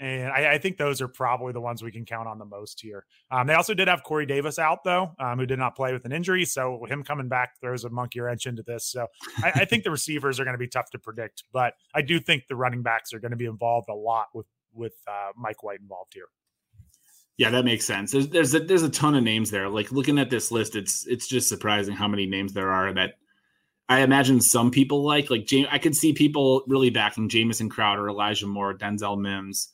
and 0.00 0.30
I, 0.30 0.52
I, 0.54 0.58
think 0.58 0.76
those 0.76 1.02
are 1.02 1.08
probably 1.08 1.52
the 1.52 1.60
ones 1.60 1.82
we 1.82 1.90
can 1.90 2.04
count 2.04 2.28
on 2.28 2.38
the 2.38 2.44
most 2.44 2.80
here. 2.80 3.04
Um, 3.30 3.46
they 3.46 3.54
also 3.54 3.74
did 3.74 3.88
have 3.88 4.04
Corey 4.04 4.26
Davis 4.26 4.58
out, 4.58 4.84
though, 4.84 5.10
um, 5.18 5.38
who 5.38 5.46
did 5.46 5.58
not 5.58 5.74
play 5.74 5.92
with 5.92 6.04
an 6.04 6.12
injury. 6.12 6.44
So 6.44 6.84
him 6.84 7.02
coming 7.02 7.28
back 7.28 7.60
throws 7.60 7.84
a 7.84 7.90
monkey 7.90 8.20
wrench 8.20 8.46
into 8.46 8.62
this. 8.62 8.84
So 8.86 9.08
I, 9.42 9.50
I 9.56 9.64
think 9.64 9.82
the 9.82 9.90
receivers 9.90 10.38
are 10.38 10.44
going 10.44 10.54
to 10.54 10.58
be 10.58 10.68
tough 10.68 10.90
to 10.90 10.98
predict, 10.98 11.44
but 11.52 11.74
I 11.94 12.02
do 12.02 12.20
think 12.20 12.46
the 12.46 12.56
running 12.56 12.82
backs 12.82 13.12
are 13.12 13.18
going 13.18 13.32
to 13.32 13.36
be 13.36 13.46
involved 13.46 13.88
a 13.88 13.94
lot 13.94 14.26
with 14.34 14.46
with 14.72 14.94
uh, 15.08 15.32
Mike 15.36 15.62
White 15.64 15.80
involved 15.80 16.12
here. 16.14 16.26
Yeah, 17.36 17.50
that 17.50 17.64
makes 17.64 17.84
sense. 17.84 18.12
There's 18.12 18.28
there's 18.28 18.54
a, 18.54 18.60
there's 18.60 18.82
a 18.82 18.90
ton 18.90 19.16
of 19.16 19.24
names 19.24 19.50
there. 19.50 19.68
Like 19.68 19.90
looking 19.90 20.18
at 20.18 20.30
this 20.30 20.52
list, 20.52 20.76
it's 20.76 21.06
it's 21.08 21.26
just 21.26 21.48
surprising 21.48 21.94
how 21.94 22.06
many 22.06 22.26
names 22.26 22.52
there 22.52 22.70
are 22.70 22.92
that 22.92 23.14
I 23.88 24.00
imagine 24.00 24.40
some 24.40 24.70
people 24.70 25.02
like. 25.02 25.30
Like 25.30 25.46
James, 25.46 25.68
I 25.70 25.78
could 25.78 25.96
see 25.96 26.12
people 26.12 26.62
really 26.66 26.90
backing 26.90 27.28
Jamison 27.28 27.68
Crowder, 27.68 28.08
Elijah 28.08 28.46
Moore, 28.46 28.74
Denzel 28.74 29.18
Mims 29.18 29.72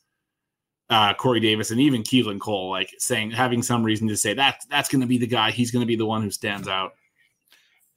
uh, 0.89 1.13
Corey 1.13 1.39
Davis 1.39 1.71
and 1.71 1.81
even 1.81 2.03
Keelan 2.03 2.39
Cole, 2.39 2.69
like 2.69 2.93
saying 2.99 3.31
having 3.31 3.63
some 3.63 3.83
reason 3.83 4.07
to 4.07 4.17
say 4.17 4.33
that 4.33 4.61
that's 4.69 4.89
going 4.89 5.01
to 5.01 5.07
be 5.07 5.17
the 5.17 5.27
guy. 5.27 5.51
He's 5.51 5.71
going 5.71 5.81
to 5.81 5.87
be 5.87 5.95
the 5.95 6.05
one 6.05 6.21
who 6.21 6.31
stands 6.31 6.67
out. 6.67 6.93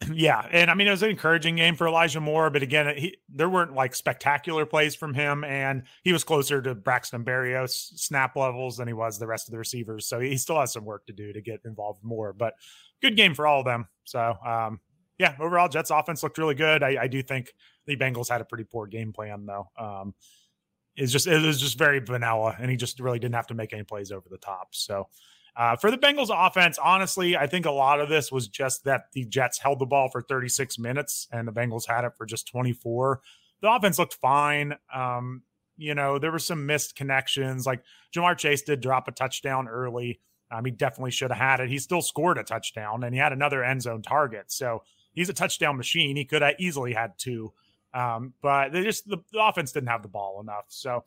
Yeah, 0.15 0.47
and 0.53 0.71
I 0.71 0.75
mean 0.75 0.87
it 0.87 0.93
was 0.93 1.03
an 1.03 1.11
encouraging 1.11 1.57
game 1.57 1.75
for 1.75 1.89
Elijah 1.89 2.21
Moore, 2.21 2.51
but 2.51 2.63
again, 2.63 2.97
he, 2.97 3.17
there 3.29 3.49
weren't 3.49 3.75
like 3.75 3.97
spectacular 3.97 4.65
plays 4.65 4.95
from 4.95 5.13
him, 5.13 5.43
and 5.43 5.83
he 6.05 6.13
was 6.13 6.23
closer 6.23 6.63
to 6.63 6.77
Braxton 6.77 7.25
Berrios 7.25 7.71
snap 7.99 8.37
levels 8.37 8.77
than 8.77 8.87
he 8.87 8.95
was 8.95 9.19
the 9.19 9.27
rest 9.27 9.49
of 9.49 9.53
the 9.53 9.59
receivers. 9.59 10.07
So 10.07 10.21
he 10.21 10.37
still 10.37 10.61
has 10.61 10.73
some 10.73 10.85
work 10.85 11.05
to 11.07 11.13
do 11.13 11.33
to 11.33 11.41
get 11.41 11.63
involved 11.65 12.05
more. 12.05 12.33
But 12.33 12.55
good 13.03 13.17
game 13.17 13.35
for 13.35 13.45
all 13.49 13.59
of 13.59 13.65
them. 13.65 13.89
So 14.05 14.37
um, 14.47 14.79
yeah, 15.19 15.35
overall, 15.41 15.69
Jets 15.69 15.91
offense 15.91 16.23
looked 16.23 16.39
really 16.39 16.55
good. 16.55 16.83
I, 16.83 16.97
I, 17.03 17.07
do 17.09 17.23
think 17.23 17.53
the 17.87 17.97
Bengals 17.97 18.29
had 18.29 18.41
a 18.41 18.45
pretty 18.45 18.65
poor 18.65 18.87
game 18.87 19.13
plan 19.13 19.47
though. 19.47 19.69
Um, 19.77 20.15
is 20.97 21.13
just 21.13 21.27
it 21.27 21.43
was 21.45 21.61
just 21.61 21.79
very 21.79 21.99
vanilla, 21.99 22.57
and 22.59 22.71
he 22.71 22.77
just 22.77 23.01
really 23.01 23.19
didn't 23.19 23.35
have 23.35 23.49
to 23.49 23.55
make 23.55 23.73
any 23.73 23.85
plays 23.85 24.13
over 24.13 24.29
the 24.29 24.39
top. 24.39 24.69
So. 24.75 25.09
Uh, 25.57 25.75
for 25.75 25.91
the 25.91 25.99
Bengals 25.99 26.29
offense, 26.31 26.79
honestly, 26.79 27.37
I 27.37 27.49
think 27.49 27.67
a 27.67 27.71
lot 27.73 27.99
of 27.99 28.09
this 28.09 28.31
was 28.31 28.47
just 28.47 28.85
that 28.85 29.11
the 29.13 29.25
Jets 29.25 29.59
held 29.59 29.81
the 29.81 29.87
ball 29.87 30.09
for 30.09 30.23
36 30.23 30.79
minutes 30.79 31.27
and 31.33 31.49
the 31.49 31.53
Bengals 31.53 31.85
had 31.85 32.05
it 32.05 32.13
for 32.17 32.27
just 32.27 32.47
24. 32.47 33.21
The 33.61 33.73
offense 33.73 33.99
looked 33.99 34.15
fine. 34.15 34.77
Um, 34.95 35.43
you 35.77 35.97
know, 35.97 36.21
there 36.21 36.31
were 36.31 36.39
some 36.39 36.67
missed 36.67 36.95
connections. 36.95 37.67
Like 37.67 37.83
Ja'Marr 38.15 38.39
Chase 38.39 38.63
did 38.63 38.81
drop 38.81 39.09
a 39.09 39.11
touchdown 39.11 39.67
early. 39.67 40.21
Um, 40.51 40.65
he 40.65 40.71
definitely 40.71 41.11
should 41.11 41.33
have 41.33 41.41
had 41.41 41.61
it. 41.61 41.71
He 41.71 41.79
still 41.79 42.03
scored 42.03 42.39
a 42.39 42.45
touchdown 42.45 43.03
and 43.03 43.13
he 43.13 43.21
had 43.21 43.33
another 43.33 43.65
end 43.65 43.83
zone 43.83 44.03
target. 44.03 44.53
So 44.53 44.83
he's 45.19 45.29
a 45.29 45.35
touchdown 45.35 45.77
machine. 45.77 46.15
He 46.15 46.25
could 46.25 46.43
have 46.43 46.55
easily 46.61 46.93
had 46.93 47.19
two. 47.19 47.53
Um, 47.93 48.35
but 48.41 48.71
they 48.71 48.85
just 48.85 49.09
the, 49.09 49.19
the, 49.33 49.43
offense 49.43 49.73
didn't 49.73 49.89
have 49.89 50.03
the 50.03 50.09
ball 50.09 50.41
enough. 50.41 50.67
So 50.69 51.03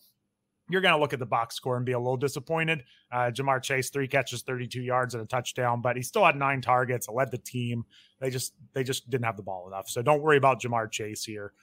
you're 0.70 0.82
going 0.82 0.94
to 0.94 1.00
look 1.00 1.14
at 1.14 1.20
the 1.20 1.26
box 1.26 1.56
score 1.56 1.78
and 1.78 1.86
be 1.86 1.94
a 1.94 2.00
little 2.00 2.18
disappointed. 2.18 2.84
Uh, 3.10 3.32
Ja'Marr 3.32 3.62
Chase, 3.62 3.90
three 3.90 4.10
catches, 4.10 4.42
32 4.42 4.82
yards 4.82 5.14
and 5.14 5.24
a 5.24 5.26
touchdown, 5.26 5.82
but 5.82 5.96
he 5.96 6.02
still 6.02 6.26
had 6.26 6.36
nine 6.36 6.60
targets, 6.60 7.08
led 7.08 7.32
the 7.32 7.38
team. 7.38 7.86
They 8.20 8.30
just 8.30 8.54
they 8.74 8.84
just 8.84 9.10
didn't 9.10 9.26
have 9.26 9.38
the 9.38 9.44
ball 9.44 9.68
enough. 9.68 9.88
So 9.88 10.02
don't 10.02 10.22
worry 10.22 10.38
about 10.38 10.62
Ja'Marr 10.62 10.92
Chase 10.92 11.24
here. 11.24 11.54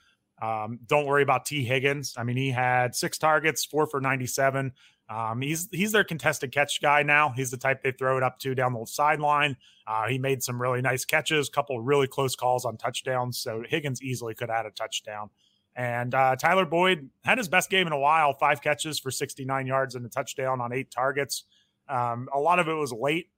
Um, 0.41 0.79
don't 0.87 1.05
worry 1.05 1.21
about 1.21 1.45
Tee 1.45 1.65
Higgins. 1.65 2.15
I 2.17 2.23
mean, 2.23 2.37
he 2.37 2.49
had 2.49 2.95
six 2.95 3.19
targets, 3.19 3.63
four 3.63 3.85
for 3.85 4.01
97, 4.01 4.71
um, 5.09 5.41
he's 5.41 5.67
he's 5.71 5.91
their 5.91 6.03
contested 6.03 6.51
catch 6.51 6.81
guy 6.81 7.01
now. 7.01 7.29
He's 7.29 7.49
the 7.49 7.57
type 7.57 7.81
they 7.81 7.91
throw 7.91 8.17
it 8.17 8.23
up 8.23 8.39
to 8.39 8.53
down 8.53 8.73
the 8.73 8.85
sideline. 8.85 9.57
Uh, 9.87 10.07
he 10.07 10.19
made 10.19 10.43
some 10.43 10.61
really 10.61 10.81
nice 10.81 11.03
catches, 11.03 11.49
couple 11.49 11.81
really 11.81 12.07
close 12.07 12.35
calls 12.35 12.63
on 12.63 12.77
touchdowns. 12.77 13.39
So 13.39 13.63
Higgins 13.67 14.03
easily 14.03 14.35
could 14.35 14.51
add 14.51 14.67
a 14.67 14.71
touchdown. 14.71 15.31
And 15.75 16.13
uh, 16.13 16.35
Tyler 16.35 16.65
Boyd 16.65 17.09
had 17.23 17.37
his 17.37 17.47
best 17.47 17.69
game 17.69 17.87
in 17.87 17.93
a 17.93 17.97
while, 17.97 18.33
five 18.33 18.61
catches 18.61 18.99
for 18.99 19.09
69 19.09 19.65
yards 19.65 19.95
and 19.95 20.05
a 20.05 20.09
touchdown 20.09 20.61
on 20.61 20.73
eight 20.73 20.91
targets. 20.91 21.45
Um, 21.87 22.27
a 22.33 22.39
lot 22.39 22.59
of 22.59 22.67
it 22.67 22.73
was 22.73 22.91
late 22.91 23.29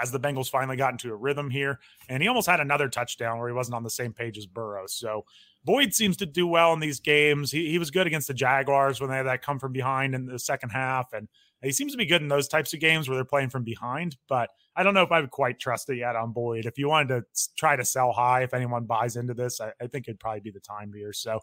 as 0.00 0.10
the 0.10 0.20
Bengals 0.20 0.48
finally 0.48 0.76
got 0.76 0.92
into 0.92 1.10
a 1.10 1.16
rhythm 1.16 1.50
here. 1.50 1.80
And 2.08 2.22
he 2.22 2.28
almost 2.28 2.48
had 2.48 2.60
another 2.60 2.88
touchdown 2.88 3.38
where 3.38 3.48
he 3.48 3.54
wasn't 3.54 3.74
on 3.74 3.82
the 3.82 3.90
same 3.90 4.12
page 4.12 4.38
as 4.38 4.46
Burrow. 4.46 4.86
So 4.86 5.24
Boyd 5.64 5.94
seems 5.94 6.16
to 6.18 6.26
do 6.26 6.46
well 6.46 6.72
in 6.72 6.80
these 6.80 7.00
games. 7.00 7.50
He, 7.50 7.70
he 7.70 7.78
was 7.78 7.90
good 7.90 8.06
against 8.06 8.28
the 8.28 8.34
Jaguars 8.34 9.00
when 9.00 9.10
they 9.10 9.16
had 9.16 9.26
that 9.26 9.42
come 9.42 9.58
from 9.58 9.72
behind 9.72 10.14
in 10.14 10.26
the 10.26 10.38
second 10.38 10.70
half. 10.70 11.12
And 11.12 11.28
he 11.62 11.72
seems 11.72 11.92
to 11.92 11.98
be 11.98 12.04
good 12.04 12.20
in 12.20 12.28
those 12.28 12.48
types 12.48 12.74
of 12.74 12.80
games 12.80 13.08
where 13.08 13.16
they're 13.16 13.24
playing 13.24 13.48
from 13.48 13.64
behind. 13.64 14.16
But 14.28 14.50
I 14.76 14.82
don't 14.82 14.94
know 14.94 15.02
if 15.02 15.12
I 15.12 15.20
would 15.20 15.30
quite 15.30 15.58
trust 15.58 15.88
it 15.88 15.96
yet 15.96 16.16
on 16.16 16.32
Boyd. 16.32 16.66
If 16.66 16.76
you 16.76 16.88
wanted 16.88 17.08
to 17.08 17.48
try 17.56 17.76
to 17.76 17.84
sell 17.84 18.12
high, 18.12 18.42
if 18.42 18.52
anyone 18.52 18.84
buys 18.84 19.16
into 19.16 19.32
this, 19.32 19.60
I, 19.60 19.72
I 19.80 19.86
think 19.86 20.06
it'd 20.06 20.20
probably 20.20 20.40
be 20.40 20.50
the 20.50 20.60
time 20.60 20.92
here. 20.94 21.12
So 21.12 21.40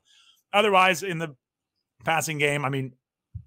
otherwise, 0.53 1.01
in 1.01 1.17
the 1.17 1.36
passing 2.03 2.38
game, 2.38 2.63
I 2.63 2.69
mean, 2.69 2.93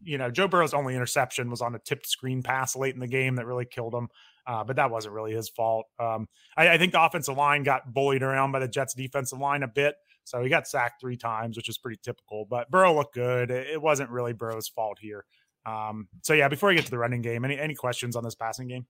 you 0.03 0.18
know, 0.18 0.31
Joe 0.31 0.49
Burrow's 0.49 0.75
only 0.75 0.95
interception 0.95 1.51
was 1.51 1.61
on 1.61 1.75
a 1.75 1.79
tipped 1.79 2.09
screen 2.09 2.43
pass 2.43 2.75
late 2.75 2.95
in 2.95 3.01
the 3.01 3.07
game 3.07 3.37
that 3.37 3.47
really 3.47 3.66
killed 3.66 3.95
him. 3.95 4.09
Uh, 4.47 4.62
but 4.62 4.77
that 4.77 4.91
wasn't 4.91 5.14
really 5.14 5.33
his 5.33 5.49
fault. 5.49 5.87
Um, 5.99 6.29
I, 6.57 6.70
I, 6.70 6.79
think 6.79 6.93
the 6.93 7.03
offensive 7.03 7.37
line 7.37 7.62
got 7.62 7.95
bullied 7.95 8.22
around 8.22 8.53
by 8.53 8.59
the 8.59 8.68
Jets 8.68 8.93
defensive 8.93 9.39
line 9.39 9.62
a 9.62 9.68
bit. 9.68 9.95
So 10.25 10.43
he 10.43 10.49
got 10.49 10.66
sacked 10.66 11.01
three 11.01 11.16
times, 11.16 11.57
which 11.57 11.68
is 11.68 11.79
pretty 11.79 12.01
typical. 12.03 12.47
But 12.49 12.70
Burrow 12.70 12.95
looked 12.95 13.14
good. 13.14 13.51
It 13.51 13.81
wasn't 13.81 14.11
really 14.11 14.33
Burrow's 14.33 14.68
fault 14.68 14.99
here. 15.01 15.25
Um, 15.66 16.09
so 16.22 16.35
yeah, 16.35 16.49
before 16.49 16.70
we 16.70 16.75
get 16.75 16.85
to 16.87 16.91
the 16.91 16.99
running 16.99 17.22
game, 17.22 17.45
any 17.45 17.59
any 17.59 17.75
questions 17.75 18.16
on 18.16 18.25
this 18.25 18.35
passing 18.35 18.68
game? 18.68 18.87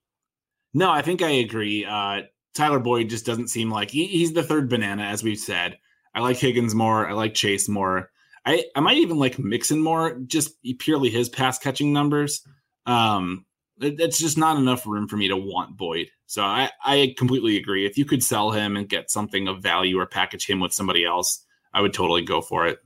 No, 0.73 0.91
I 0.91 1.03
think 1.03 1.23
I 1.23 1.31
agree. 1.31 1.85
Uh, 1.85 2.23
Tyler 2.55 2.81
Boyd 2.81 3.11
just 3.11 3.27
doesn't 3.27 3.49
seem 3.49 3.71
like 3.71 3.91
he, 3.91 4.07
he's 4.07 4.33
the 4.33 4.43
third 4.43 4.69
banana, 4.69 5.05
as 5.05 5.23
we've 5.23 5.39
said. 5.39 5.79
I 6.15 6.21
like 6.21 6.37
Higgins 6.37 6.75
more. 6.75 7.09
I 7.09 7.13
like 7.13 7.35
Chase 7.35 7.69
more. 7.69 8.11
I, 8.47 8.65
I 8.77 8.81
might 8.81 8.99
even 8.99 9.19
like 9.19 9.39
Mixon 9.39 9.81
more, 9.81 10.19
just 10.27 10.53
purely 10.79 11.11
his 11.11 11.29
pass 11.29 11.59
catching 11.59 11.93
numbers. 11.93 12.47
Um, 12.87 13.47
it, 13.81 13.99
it's 13.99 14.19
just 14.19 14.39
not 14.39 14.57
enough 14.57 14.87
room 14.87 15.09
for 15.09 15.17
me 15.17 15.29
to 15.29 15.37
want 15.37 15.77
Boyd. 15.77 16.11
So 16.35 16.43
I, 16.43 16.69
I 16.85 17.15
completely 17.17 17.57
agree. 17.59 17.87
If 17.87 17.97
you 17.97 18.05
could 18.05 18.21
sell 18.21 18.51
him 18.51 18.77
and 18.77 18.89
get 18.89 19.09
something 19.09 19.47
of 19.47 19.63
value 19.63 20.01
or 20.01 20.07
package 20.07 20.51
him 20.51 20.59
with 20.59 20.73
somebody 20.73 21.05
else, 21.05 21.47
I 21.73 21.81
would 21.81 21.93
totally 21.93 22.23
go 22.23 22.41
for 22.41 22.67
it. 22.67 22.81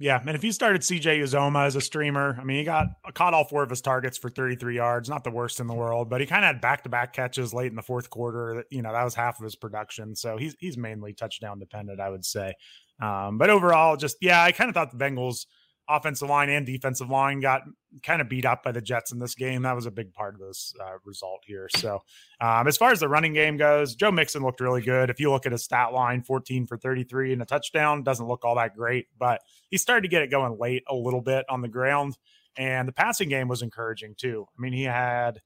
Yeah, 0.00 0.20
and 0.20 0.34
if 0.34 0.42
you 0.42 0.50
started 0.50 0.80
CJ 0.80 1.22
Uzomah 1.22 1.66
as 1.66 1.76
a 1.76 1.80
streamer, 1.80 2.36
I 2.40 2.42
mean, 2.42 2.58
he 2.58 2.64
got 2.64 2.88
caught 3.14 3.32
all 3.32 3.44
four 3.44 3.62
of 3.62 3.70
his 3.70 3.80
targets 3.80 4.18
for 4.18 4.28
33 4.28 4.74
yards, 4.74 5.08
not 5.08 5.22
the 5.22 5.30
worst 5.30 5.60
in 5.60 5.68
the 5.68 5.74
world, 5.74 6.10
but 6.10 6.20
he 6.20 6.26
kind 6.26 6.44
of 6.44 6.48
had 6.48 6.60
back-to-back 6.60 7.12
catches 7.12 7.54
late 7.54 7.70
in 7.70 7.76
the 7.76 7.82
fourth 7.82 8.10
quarter. 8.10 8.56
That 8.56 8.64
you 8.70 8.82
know 8.82 8.92
that 8.92 9.04
was 9.04 9.14
half 9.14 9.38
of 9.38 9.44
his 9.44 9.54
production, 9.54 10.16
so 10.16 10.36
he's 10.36 10.56
he's 10.58 10.76
mainly 10.76 11.12
touchdown 11.12 11.60
dependent, 11.60 12.00
I 12.00 12.10
would 12.10 12.24
say. 12.24 12.54
Um, 13.00 13.38
but 13.38 13.50
overall, 13.50 13.96
just 13.96 14.16
yeah, 14.20 14.42
I 14.42 14.50
kind 14.50 14.68
of 14.68 14.74
thought 14.74 14.90
the 14.90 15.04
Bengals 15.04 15.46
offensive 15.88 16.28
line 16.28 16.50
and 16.50 16.66
defensive 16.66 17.08
line 17.08 17.40
got 17.40 17.62
kind 18.02 18.20
of 18.20 18.28
beat 18.28 18.44
up 18.44 18.62
by 18.62 18.72
the 18.72 18.80
Jets 18.80 19.12
in 19.12 19.18
this 19.18 19.34
game. 19.34 19.62
That 19.62 19.74
was 19.74 19.86
a 19.86 19.90
big 19.90 20.12
part 20.12 20.34
of 20.34 20.40
this 20.40 20.74
uh, 20.80 20.98
result 21.04 21.42
here. 21.46 21.68
So, 21.74 22.02
um, 22.40 22.68
as 22.68 22.76
far 22.76 22.92
as 22.92 23.00
the 23.00 23.08
running 23.08 23.32
game 23.32 23.56
goes, 23.56 23.94
Joe 23.94 24.12
Mixon 24.12 24.42
looked 24.42 24.60
really 24.60 24.82
good. 24.82 25.10
If 25.10 25.20
you 25.20 25.30
look 25.30 25.46
at 25.46 25.52
his 25.52 25.64
stat 25.64 25.92
line, 25.92 26.22
14 26.22 26.66
for 26.66 26.76
33 26.76 27.32
and 27.32 27.42
a 27.42 27.46
touchdown, 27.46 28.02
doesn't 28.02 28.26
look 28.26 28.44
all 28.44 28.56
that 28.56 28.76
great, 28.76 29.06
but 29.18 29.40
he 29.70 29.78
started 29.78 30.02
to 30.02 30.08
get 30.08 30.22
it 30.22 30.30
going 30.30 30.58
late 30.58 30.84
a 30.88 30.94
little 30.94 31.22
bit 31.22 31.46
on 31.48 31.62
the 31.62 31.68
ground. 31.68 32.18
And 32.56 32.88
the 32.88 32.92
passing 32.92 33.28
game 33.28 33.48
was 33.48 33.62
encouraging 33.62 34.16
too. 34.16 34.46
I 34.56 34.60
mean, 34.60 34.72
he 34.72 34.82
had 34.82 35.40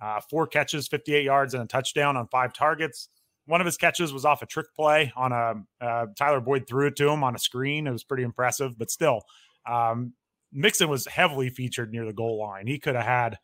uh, 0.00 0.20
four 0.28 0.46
catches, 0.46 0.88
58 0.88 1.24
yards, 1.24 1.54
and 1.54 1.62
a 1.62 1.66
touchdown 1.66 2.16
on 2.16 2.28
five 2.28 2.52
targets. 2.52 3.08
One 3.46 3.60
of 3.60 3.64
his 3.64 3.78
catches 3.78 4.12
was 4.12 4.24
off 4.24 4.42
a 4.42 4.46
trick 4.46 4.66
play 4.76 5.12
on 5.16 5.32
a 5.32 5.54
uh, 5.80 6.06
Tyler 6.16 6.40
Boyd 6.40 6.66
threw 6.68 6.88
it 6.88 6.96
to 6.96 7.08
him 7.08 7.24
on 7.24 7.34
a 7.34 7.38
screen. 7.38 7.86
It 7.86 7.92
was 7.92 8.04
pretty 8.04 8.22
impressive, 8.22 8.78
but 8.78 8.90
still, 8.90 9.22
um, 9.68 10.14
Mixon 10.52 10.88
was 10.88 11.06
heavily 11.06 11.50
featured 11.50 11.92
near 11.92 12.04
the 12.06 12.12
goal 12.12 12.38
line. 12.38 12.66
He 12.66 12.78
could 12.78 12.94
have 12.94 13.04
had 13.04 13.38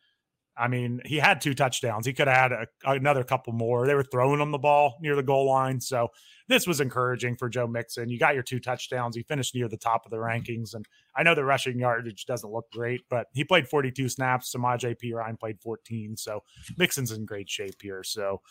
I 0.57 0.67
mean, 0.67 1.01
he 1.05 1.17
had 1.17 1.41
two 1.41 1.53
touchdowns. 1.53 2.05
He 2.05 2.13
could 2.13 2.27
have 2.27 2.51
had 2.51 2.51
a, 2.53 2.91
another 2.91 3.23
couple 3.23 3.51
more. 3.51 3.85
They 3.85 3.93
were 3.93 4.03
throwing 4.03 4.39
him 4.39 4.51
the 4.51 4.57
ball 4.57 4.97
near 5.01 5.15
the 5.15 5.23
goal 5.23 5.47
line. 5.47 5.81
So 5.81 6.09
this 6.47 6.65
was 6.65 6.79
encouraging 6.79 7.35
for 7.35 7.49
Joe 7.49 7.67
Mixon. 7.67 8.09
You 8.09 8.17
got 8.17 8.35
your 8.35 8.43
two 8.43 8.59
touchdowns. 8.59 9.15
He 9.15 9.23
finished 9.23 9.53
near 9.53 9.67
the 9.67 9.77
top 9.77 10.05
of 10.05 10.11
the 10.11 10.17
rankings. 10.17 10.73
And 10.73 10.85
I 11.15 11.23
know 11.23 11.35
the 11.35 11.43
rushing 11.43 11.79
yardage 11.79 12.25
doesn't 12.25 12.49
look 12.49 12.71
great, 12.71 13.01
but 13.09 13.27
he 13.33 13.43
played 13.43 13.67
42 13.67 14.07
snaps. 14.07 14.51
Samaj 14.51 14.85
P. 14.97 15.13
Ryan 15.13 15.35
played 15.35 15.59
14. 15.61 16.15
So 16.15 16.41
Mixon's 16.77 17.11
in 17.11 17.25
great 17.25 17.49
shape 17.49 17.81
here. 17.81 18.03
So 18.03 18.41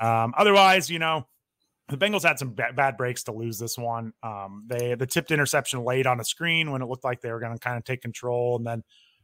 um, 0.00 0.34
otherwise, 0.36 0.90
you 0.90 0.98
know, 0.98 1.26
the 1.88 1.98
Bengals 1.98 2.22
had 2.22 2.38
some 2.38 2.50
b- 2.50 2.62
bad 2.74 2.96
breaks 2.96 3.24
to 3.24 3.32
lose 3.32 3.58
this 3.58 3.76
one. 3.76 4.12
Um, 4.22 4.64
they 4.68 4.94
the 4.94 5.06
tipped 5.06 5.30
interception 5.30 5.84
late 5.84 6.06
on 6.06 6.20
a 6.20 6.24
screen 6.24 6.70
when 6.70 6.82
it 6.82 6.86
looked 6.86 7.04
like 7.04 7.20
they 7.20 7.30
were 7.30 7.40
going 7.40 7.52
to 7.52 7.58
kind 7.58 7.76
of 7.76 7.84
take 7.84 8.00
control, 8.00 8.56
and 8.56 8.66
then 8.66 8.82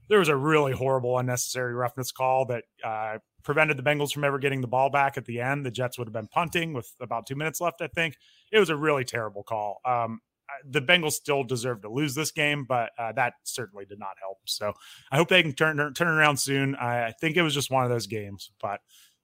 there 0.08 0.18
was 0.18 0.28
a 0.28 0.36
really 0.36 0.72
horrible 0.72 1.18
unnecessary 1.18 1.72
roughness 1.72 2.10
call 2.12 2.44
that 2.46 2.64
uh, 2.84 3.18
prevented 3.44 3.76
the 3.76 3.82
Bengals 3.82 4.12
from 4.12 4.24
ever 4.24 4.38
getting 4.38 4.60
the 4.60 4.66
ball 4.66 4.90
back 4.90 5.16
at 5.16 5.24
the 5.24 5.40
end. 5.40 5.64
The 5.64 5.70
Jets 5.70 5.98
would 5.98 6.08
have 6.08 6.12
been 6.12 6.28
punting 6.28 6.72
with 6.72 6.92
about 7.00 7.26
two 7.26 7.36
minutes 7.36 7.60
left. 7.60 7.80
I 7.80 7.86
think 7.86 8.16
it 8.50 8.58
was 8.58 8.70
a 8.70 8.76
really 8.76 9.04
terrible 9.04 9.42
call. 9.42 9.80
Um, 9.84 10.20
the 10.68 10.82
Bengals 10.82 11.12
still 11.12 11.44
deserve 11.44 11.82
to 11.82 11.88
lose 11.88 12.14
this 12.14 12.32
game, 12.32 12.64
but 12.68 12.90
uh, 12.98 13.12
that 13.12 13.34
certainly 13.44 13.84
did 13.84 13.98
not 13.98 14.16
help. 14.20 14.38
So 14.46 14.72
I 15.10 15.16
hope 15.16 15.28
they 15.28 15.42
can 15.42 15.52
turn 15.52 15.94
turn 15.94 16.08
around 16.08 16.38
soon. 16.38 16.74
I 16.74 17.12
think 17.20 17.36
it 17.36 17.42
was 17.42 17.54
just 17.54 17.70
one 17.70 17.84
of 17.84 17.90
those 17.90 18.06
games, 18.06 18.50
but 18.60 18.80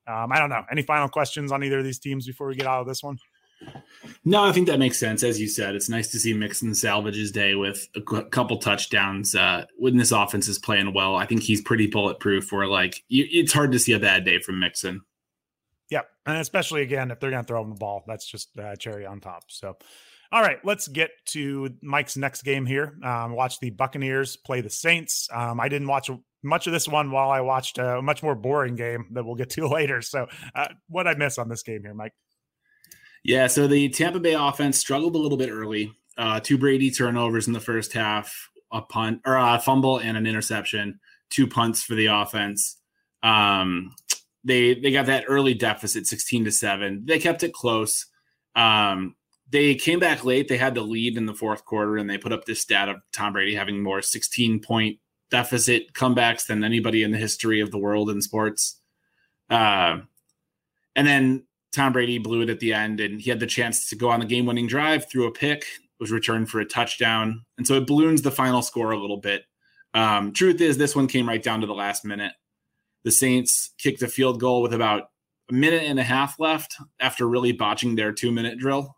um, 0.06 0.32
I 0.32 0.38
don't 0.38 0.50
know. 0.50 0.64
Any 0.70 0.82
final 0.82 1.08
questions 1.08 1.52
on 1.52 1.64
either 1.64 1.78
of 1.78 1.84
these 1.84 1.98
teams 1.98 2.26
before 2.26 2.46
we 2.46 2.54
get 2.54 2.66
out 2.66 2.80
of 2.80 2.86
this 2.86 3.02
one? 3.02 3.18
No, 4.24 4.44
I 4.44 4.52
think 4.52 4.66
that 4.66 4.78
makes 4.78 4.98
sense. 4.98 5.22
As 5.22 5.40
you 5.40 5.48
said, 5.48 5.74
it's 5.74 5.88
nice 5.88 6.08
to 6.08 6.18
see 6.18 6.34
Mixon 6.34 6.74
salvage 6.74 7.16
his 7.16 7.32
day 7.32 7.54
with 7.54 7.88
a 7.96 8.00
couple 8.00 8.58
touchdowns. 8.58 9.34
Uh, 9.34 9.64
when 9.78 9.96
this 9.96 10.12
offense 10.12 10.48
is 10.48 10.58
playing 10.58 10.92
well, 10.92 11.16
I 11.16 11.26
think 11.26 11.42
he's 11.42 11.60
pretty 11.60 11.86
bulletproof. 11.86 12.52
Where 12.52 12.66
like 12.66 13.04
you, 13.08 13.26
it's 13.30 13.52
hard 13.52 13.72
to 13.72 13.78
see 13.78 13.92
a 13.92 14.00
bad 14.00 14.24
day 14.24 14.40
from 14.40 14.60
Mixon. 14.60 15.02
Yep, 15.90 16.08
and 16.26 16.38
especially 16.38 16.82
again 16.82 17.10
if 17.10 17.20
they're 17.20 17.30
going 17.30 17.42
to 17.42 17.46
throw 17.46 17.62
him 17.62 17.70
the 17.70 17.76
ball, 17.76 18.04
that's 18.06 18.26
just 18.26 18.58
uh, 18.58 18.76
cherry 18.76 19.06
on 19.06 19.20
top. 19.20 19.44
So, 19.48 19.76
all 20.32 20.42
right, 20.42 20.58
let's 20.64 20.88
get 20.88 21.10
to 21.26 21.70
Mike's 21.82 22.16
next 22.16 22.42
game 22.42 22.66
here. 22.66 22.98
Um, 23.02 23.34
watch 23.34 23.60
the 23.60 23.70
Buccaneers 23.70 24.36
play 24.36 24.60
the 24.60 24.70
Saints. 24.70 25.28
Um, 25.32 25.60
I 25.60 25.68
didn't 25.68 25.88
watch 25.88 26.10
much 26.42 26.66
of 26.66 26.72
this 26.72 26.88
one 26.88 27.10
while 27.10 27.30
I 27.30 27.40
watched 27.40 27.78
a 27.78 28.00
much 28.02 28.22
more 28.22 28.34
boring 28.34 28.76
game 28.76 29.06
that 29.12 29.24
we'll 29.24 29.34
get 29.34 29.50
to 29.50 29.68
later. 29.72 30.02
So, 30.02 30.26
uh, 30.54 30.68
what 30.88 31.06
I 31.06 31.14
miss 31.14 31.38
on 31.38 31.48
this 31.48 31.62
game 31.62 31.82
here, 31.82 31.94
Mike? 31.94 32.12
Yeah, 33.24 33.48
so 33.48 33.66
the 33.66 33.88
Tampa 33.88 34.20
Bay 34.20 34.34
offense 34.34 34.78
struggled 34.78 35.16
a 35.16 35.18
little 35.18 35.38
bit 35.38 35.50
early. 35.50 35.92
Uh, 36.16 36.40
two 36.40 36.56
Brady 36.56 36.90
turnovers 36.90 37.46
in 37.46 37.52
the 37.52 37.60
first 37.60 37.92
half, 37.92 38.48
a 38.72 38.82
punt 38.82 39.20
or 39.26 39.36
a 39.36 39.58
fumble 39.58 39.98
and 39.98 40.16
an 40.16 40.26
interception, 40.26 41.00
two 41.30 41.46
punts 41.46 41.82
for 41.82 41.94
the 41.94 42.06
offense. 42.06 42.78
Um, 43.22 43.94
they 44.44 44.74
they 44.74 44.92
got 44.92 45.06
that 45.06 45.24
early 45.26 45.54
deficit, 45.54 46.06
sixteen 46.06 46.44
to 46.44 46.52
seven. 46.52 47.02
They 47.04 47.18
kept 47.18 47.42
it 47.42 47.52
close. 47.52 48.06
Um, 48.54 49.16
they 49.50 49.74
came 49.74 49.98
back 49.98 50.24
late. 50.24 50.48
They 50.48 50.56
had 50.56 50.74
the 50.74 50.82
lead 50.82 51.16
in 51.16 51.26
the 51.26 51.34
fourth 51.34 51.64
quarter, 51.64 51.96
and 51.96 52.08
they 52.08 52.18
put 52.18 52.32
up 52.32 52.44
this 52.44 52.60
stat 52.60 52.88
of 52.88 52.96
Tom 53.12 53.32
Brady 53.32 53.54
having 53.54 53.82
more 53.82 54.02
sixteen 54.02 54.60
point 54.60 54.98
deficit 55.30 55.92
comebacks 55.92 56.46
than 56.46 56.64
anybody 56.64 57.02
in 57.02 57.10
the 57.10 57.18
history 57.18 57.60
of 57.60 57.70
the 57.70 57.78
world 57.78 58.10
in 58.10 58.22
sports. 58.22 58.80
Uh, 59.50 59.98
and 60.94 61.06
then 61.06 61.44
Tom 61.72 61.92
Brady 61.92 62.18
blew 62.18 62.42
it 62.42 62.50
at 62.50 62.60
the 62.60 62.72
end, 62.72 63.00
and 63.00 63.20
he 63.20 63.30
had 63.30 63.40
the 63.40 63.46
chance 63.46 63.88
to 63.88 63.96
go 63.96 64.08
on 64.08 64.20
the 64.20 64.26
game 64.26 64.46
winning 64.46 64.66
drive, 64.66 65.08
threw 65.08 65.26
a 65.26 65.32
pick, 65.32 65.64
was 66.00 66.10
returned 66.10 66.48
for 66.48 66.60
a 66.60 66.64
touchdown. 66.64 67.44
And 67.58 67.66
so 67.66 67.74
it 67.74 67.86
balloons 67.86 68.22
the 68.22 68.30
final 68.30 68.62
score 68.62 68.92
a 68.92 68.98
little 68.98 69.16
bit. 69.18 69.44
Um, 69.94 70.32
truth 70.32 70.60
is, 70.60 70.78
this 70.78 70.96
one 70.96 71.06
came 71.06 71.28
right 71.28 71.42
down 71.42 71.60
to 71.60 71.66
the 71.66 71.74
last 71.74 72.04
minute. 72.04 72.32
The 73.04 73.12
Saints 73.12 73.70
kicked 73.78 74.02
a 74.02 74.08
field 74.08 74.40
goal 74.40 74.62
with 74.62 74.74
about 74.74 75.10
a 75.50 75.54
minute 75.54 75.84
and 75.84 75.98
a 75.98 76.02
half 76.02 76.40
left 76.40 76.76
after 76.98 77.28
really 77.28 77.52
botching 77.52 77.94
their 77.94 78.12
two 78.12 78.32
minute 78.32 78.58
drill. 78.58 78.95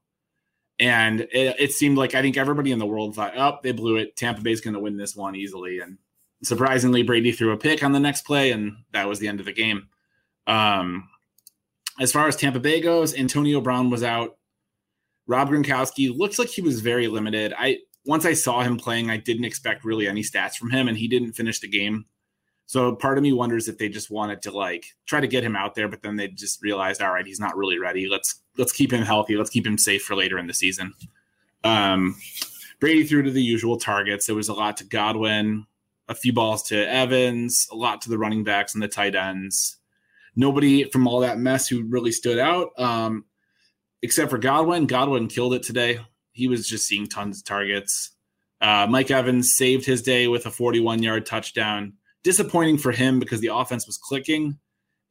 And 0.81 1.23
it, 1.23 1.57
it, 1.59 1.73
seemed 1.73 1.99
like 1.99 2.15
I 2.15 2.23
think 2.23 2.37
everybody 2.37 2.71
in 2.71 2.79
the 2.79 2.87
world 2.87 3.17
thought, 3.17 3.37
oh, 3.37 3.59
they 3.63 3.73
blew 3.73 3.97
it. 3.97 4.15
Tampa 4.17 4.43
Bay's 4.43 4.61
going 4.61 4.75
to 4.75 4.81
win 4.81 4.97
this 4.97 5.17
one 5.17 5.35
easily. 5.35 5.81
And 5.81 5.99
surprisingly, 6.45 7.03
Brady 7.03 7.33
threw 7.33 7.53
a 7.53 7.57
pick 7.57 7.83
on 7.83 7.93
the 7.93 7.99
next 7.99 8.23
play, 8.23 8.53
and 8.53 8.77
that 8.93 9.09
was 9.09 9.19
the 9.19 9.27
end 9.27 9.41
of 9.41 9.47
the 9.47 9.53
game. 9.53 9.89
Um, 10.47 11.09
as 12.01 12.13
far 12.13 12.29
as 12.29 12.37
Tampa 12.37 12.61
Bay 12.61 12.81
goes, 12.81 13.15
Antonio 13.17 13.61
Brown 13.61 13.91
was 13.91 14.05
out. 14.05 14.37
Rob 15.27 15.51
Gronkowski 15.51 16.17
looks 16.17 16.39
like 16.39 16.49
he 16.49 16.63
was 16.63 16.81
very 16.81 17.09
limited. 17.09 17.53
I 17.59 17.79
once 18.05 18.25
I 18.25 18.33
saw 18.33 18.63
him 18.63 18.79
playing, 18.79 19.11
I 19.11 19.19
didn't 19.19 19.45
expect 19.45 19.85
really 19.85 20.09
any 20.09 20.23
stats 20.23 20.55
from 20.55 20.71
him, 20.71 20.89
and 20.89 20.97
he 20.97 21.09
didn't 21.09 21.33
finish 21.33 21.61
the 21.61 21.69
game. 21.69 22.07
So 22.69 22.95
part 22.95 23.19
of 23.19 23.23
me 23.23 23.33
wonders 23.33 23.67
if 23.67 23.79
they 23.79 23.89
just 23.89 24.11
wanted 24.11 24.43
to 24.43 24.53
like 24.53 24.85
try 25.07 25.21
to 25.21 25.27
get 25.27 25.43
him 25.43 25.57
out 25.57 25.75
there, 25.75 25.89
but 25.89 26.03
then 26.03 26.15
they 26.15 26.29
just 26.29 26.63
realized, 26.63 27.03
all 27.03 27.13
right, 27.13 27.27
he's 27.27 27.41
not 27.41 27.57
really 27.57 27.79
ready. 27.79 28.09
Let's 28.09 28.43
let's 28.57 28.73
keep 28.73 28.93
him 28.93 29.03
healthy. 29.03 29.37
Let's 29.37 29.51
keep 29.51 29.67
him 29.67 29.79
safe 29.79 30.03
for 30.03 30.15
later 30.15 30.39
in 30.39 30.47
the 30.47 30.55
season. 30.55 30.95
Um, 31.65 32.15
Brady 32.79 33.05
threw 33.05 33.23
to 33.23 33.31
the 33.31 33.43
usual 33.43 33.79
targets. 33.79 34.27
There 34.27 34.37
was 34.37 34.49
a 34.49 34.55
lot 34.55 34.77
to 34.77 34.85
Godwin, 34.85 35.67
a 36.09 36.15
few 36.15 36.33
balls 36.33 36.63
to 36.65 36.89
Evans, 36.89 37.67
a 37.73 37.75
lot 37.75 38.03
to 38.03 38.11
the 38.11 38.19
running 38.19 38.45
backs 38.45 38.75
and 38.75 38.83
the 38.83 38.89
tight 38.89 39.17
ends 39.17 39.79
nobody 40.39 40.85
from 40.85 41.09
all 41.09 41.21
that 41.21 41.39
mess 41.39 41.69
who 41.69 41.83
really 41.83 42.13
stood 42.13 42.39
out, 42.39 42.71
um, 42.79 43.25
except 44.03 44.31
for 44.31 44.39
Godwin. 44.39 44.87
Godwin 44.87 45.27
killed 45.27 45.53
it 45.53 45.65
today. 45.65 45.99
He 46.33 46.47
was 46.47 46.67
just 46.67 46.87
seeing 46.87 47.09
tons 47.09 47.39
of 47.39 47.45
targets. 47.45 48.13
Uh, 48.61 48.87
Mike 48.89 49.11
Evans 49.11 49.55
saved 49.55 49.85
his 49.85 50.01
day 50.01 50.29
with 50.29 50.47
a 50.47 50.51
41 50.51 51.03
yard 51.03 51.27
touchdown. 51.27 51.95
Disappointing 52.23 52.79
for 52.79 52.93
him 52.93 53.19
because 53.19 53.41
the 53.41 53.55
offense 53.55 53.87
was 53.87 53.97
clicking. 53.97 54.59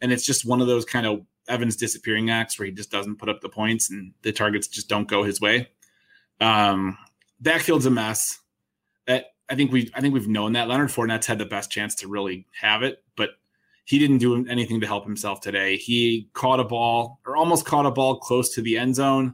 And 0.01 0.11
it's 0.11 0.25
just 0.25 0.45
one 0.45 0.61
of 0.61 0.67
those 0.67 0.85
kind 0.85 1.05
of 1.05 1.21
Evans 1.47 1.75
disappearing 1.75 2.29
acts 2.29 2.59
where 2.59 2.65
he 2.65 2.71
just 2.71 2.91
doesn't 2.91 3.17
put 3.17 3.29
up 3.29 3.41
the 3.41 3.49
points 3.49 3.89
and 3.89 4.13
the 4.21 4.31
targets 4.31 4.67
just 4.67 4.89
don't 4.89 5.07
go 5.07 5.23
his 5.23 5.39
way. 5.39 5.69
Um, 6.39 6.97
backfield's 7.41 7.85
a 7.85 7.91
mess. 7.91 8.39
That 9.07 9.27
I 9.49 9.55
think 9.55 9.71
we 9.71 9.89
I 9.95 10.01
think 10.01 10.13
we've 10.13 10.27
known 10.27 10.53
that 10.53 10.67
Leonard 10.67 10.89
Fournette's 10.89 11.25
had 11.25 11.39
the 11.39 11.45
best 11.45 11.71
chance 11.71 11.95
to 11.95 12.07
really 12.07 12.45
have 12.59 12.83
it, 12.83 13.03
but 13.15 13.31
he 13.85 13.99
didn't 13.99 14.17
do 14.17 14.45
anything 14.47 14.81
to 14.81 14.87
help 14.87 15.05
himself 15.05 15.39
today. 15.39 15.77
He 15.77 16.29
caught 16.33 16.59
a 16.59 16.65
ball 16.65 17.21
or 17.25 17.37
almost 17.37 17.65
caught 17.65 17.85
a 17.85 17.91
ball 17.91 18.19
close 18.19 18.53
to 18.55 18.61
the 18.61 18.77
end 18.77 18.95
zone. 18.95 19.33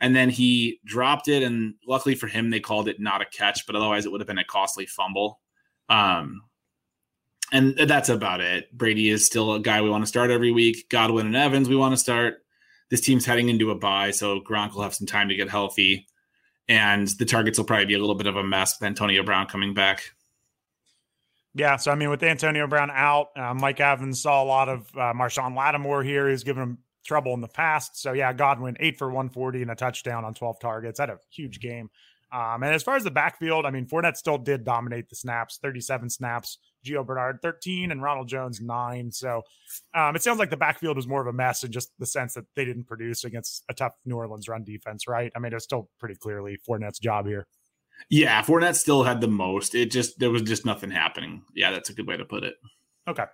And 0.00 0.16
then 0.16 0.30
he 0.30 0.80
dropped 0.84 1.28
it. 1.28 1.44
And 1.44 1.74
luckily 1.86 2.16
for 2.16 2.26
him, 2.26 2.50
they 2.50 2.58
called 2.58 2.88
it 2.88 3.00
not 3.00 3.22
a 3.22 3.26
catch, 3.26 3.66
but 3.66 3.76
otherwise 3.76 4.04
it 4.04 4.10
would 4.10 4.20
have 4.20 4.26
been 4.26 4.38
a 4.38 4.44
costly 4.44 4.86
fumble. 4.86 5.40
Um, 5.88 6.42
and 7.52 7.76
that's 7.76 8.08
about 8.08 8.40
it. 8.40 8.76
Brady 8.76 9.08
is 9.08 9.26
still 9.26 9.54
a 9.54 9.60
guy 9.60 9.82
we 9.82 9.90
want 9.90 10.02
to 10.02 10.08
start 10.08 10.30
every 10.30 10.50
week. 10.50 10.88
Godwin 10.88 11.26
and 11.26 11.36
Evans, 11.36 11.68
we 11.68 11.76
want 11.76 11.92
to 11.92 11.96
start. 11.96 12.42
This 12.90 13.00
team's 13.00 13.26
heading 13.26 13.48
into 13.48 13.70
a 13.70 13.74
bye, 13.74 14.10
so 14.10 14.40
Gronk 14.40 14.74
will 14.74 14.82
have 14.82 14.94
some 14.94 15.06
time 15.06 15.28
to 15.28 15.34
get 15.34 15.48
healthy. 15.48 16.06
And 16.68 17.08
the 17.08 17.24
targets 17.24 17.58
will 17.58 17.64
probably 17.64 17.86
be 17.86 17.94
a 17.94 17.98
little 17.98 18.14
bit 18.14 18.26
of 18.26 18.36
a 18.36 18.44
mess 18.44 18.78
with 18.78 18.86
Antonio 18.86 19.22
Brown 19.22 19.46
coming 19.46 19.74
back. 19.74 20.12
Yeah, 21.54 21.76
so 21.76 21.90
I 21.90 21.94
mean, 21.94 22.10
with 22.10 22.22
Antonio 22.22 22.66
Brown 22.66 22.90
out, 22.92 23.28
uh, 23.36 23.54
Mike 23.54 23.80
Evans 23.80 24.22
saw 24.22 24.42
a 24.42 24.44
lot 24.44 24.68
of 24.68 24.86
uh, 24.94 25.12
Marshon 25.14 25.56
Lattimore 25.56 26.02
here. 26.02 26.28
He's 26.28 26.44
given 26.44 26.62
him 26.62 26.78
trouble 27.04 27.34
in 27.34 27.40
the 27.40 27.48
past. 27.48 28.00
So 28.00 28.12
yeah, 28.12 28.32
Godwin 28.32 28.76
eight 28.80 28.98
for 28.98 29.08
140 29.08 29.62
and 29.62 29.70
a 29.70 29.74
touchdown 29.74 30.24
on 30.24 30.34
12 30.34 30.60
targets. 30.60 31.00
Had 31.00 31.10
a 31.10 31.18
huge 31.30 31.58
game. 31.60 31.90
Um, 32.30 32.62
and 32.62 32.74
as 32.74 32.82
far 32.82 32.96
as 32.96 33.04
the 33.04 33.10
backfield, 33.10 33.64
I 33.64 33.70
mean, 33.70 33.86
Fournette 33.86 34.16
still 34.16 34.36
did 34.36 34.64
dominate 34.64 35.08
the 35.08 35.16
snaps, 35.16 35.58
37 35.62 36.10
snaps. 36.10 36.58
Gio 36.88 37.04
Bernard 37.04 37.40
13 37.42 37.90
and 37.90 38.02
Ronald 38.02 38.28
Jones 38.28 38.60
nine. 38.60 39.10
So 39.10 39.42
um, 39.94 40.16
it 40.16 40.22
sounds 40.22 40.38
like 40.38 40.50
the 40.50 40.56
backfield 40.56 40.96
was 40.96 41.06
more 41.06 41.20
of 41.20 41.26
a 41.26 41.32
mess 41.32 41.64
in 41.64 41.72
just 41.72 41.90
the 41.98 42.06
sense 42.06 42.34
that 42.34 42.46
they 42.56 42.64
didn't 42.64 42.84
produce 42.84 43.24
against 43.24 43.64
a 43.68 43.74
tough 43.74 43.92
New 44.04 44.16
Orleans 44.16 44.48
run 44.48 44.64
defense, 44.64 45.06
right? 45.06 45.32
I 45.36 45.38
mean, 45.38 45.52
it's 45.52 45.64
still 45.64 45.90
pretty 45.98 46.14
clearly 46.14 46.58
Fournette's 46.68 46.98
job 46.98 47.26
here. 47.26 47.46
Yeah, 48.10 48.42
Fournette 48.42 48.76
still 48.76 49.02
had 49.02 49.20
the 49.20 49.28
most. 49.28 49.74
It 49.74 49.90
just 49.90 50.18
there 50.18 50.30
was 50.30 50.42
just 50.42 50.64
nothing 50.64 50.90
happening. 50.90 51.42
Yeah, 51.54 51.72
that's 51.72 51.90
a 51.90 51.94
good 51.94 52.06
way 52.06 52.16
to 52.16 52.24
put 52.24 52.44
it. 52.44 52.54
Okay. 53.08 53.24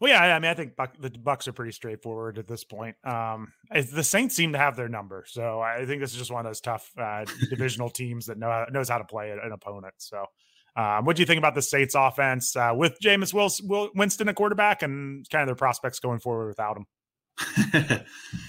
Well, 0.00 0.10
yeah, 0.10 0.34
I 0.34 0.38
mean, 0.40 0.50
I 0.50 0.54
think 0.54 0.76
Buck, 0.76 0.94
the 0.98 1.10
Bucs 1.10 1.46
are 1.46 1.52
pretty 1.52 1.72
straightforward 1.72 2.36
at 2.38 2.48
this 2.48 2.64
point. 2.64 2.96
Um, 3.04 3.52
the 3.70 4.02
Saints 4.02 4.34
seem 4.34 4.52
to 4.52 4.58
have 4.58 4.76
their 4.76 4.88
number, 4.88 5.24
so 5.26 5.60
I 5.60 5.86
think 5.86 6.00
this 6.00 6.12
is 6.12 6.18
just 6.18 6.32
one 6.32 6.44
of 6.44 6.50
those 6.50 6.60
tough 6.60 6.90
uh, 6.98 7.24
divisional 7.48 7.90
teams 7.90 8.26
that 8.26 8.36
know 8.36 8.66
knows 8.70 8.88
how 8.88 8.98
to 8.98 9.04
play 9.04 9.30
an 9.30 9.52
opponent. 9.52 9.94
So, 9.98 10.26
um, 10.76 11.04
what 11.04 11.16
do 11.16 11.22
you 11.22 11.26
think 11.26 11.38
about 11.38 11.54
the 11.54 11.62
state's 11.62 11.94
offense 11.94 12.56
uh, 12.56 12.72
with 12.74 12.98
Jameis 13.00 13.32
Wilson, 13.32 13.68
Will, 13.68 13.90
Winston 13.94 14.28
a 14.28 14.34
quarterback 14.34 14.82
and 14.82 15.28
kind 15.30 15.42
of 15.42 15.48
their 15.48 15.54
prospects 15.54 16.00
going 16.00 16.18
forward 16.18 16.48
without 16.48 16.76
him? 16.76 18.00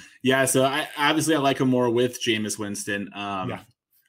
yeah, 0.23 0.45
so 0.45 0.63
I 0.65 0.87
obviously 0.97 1.35
I 1.35 1.39
like 1.39 1.59
him 1.59 1.69
more 1.69 1.89
with 1.89 2.21
Jameis 2.21 2.57
Winston. 2.57 3.09
Um, 3.13 3.49
yeah. 3.49 3.59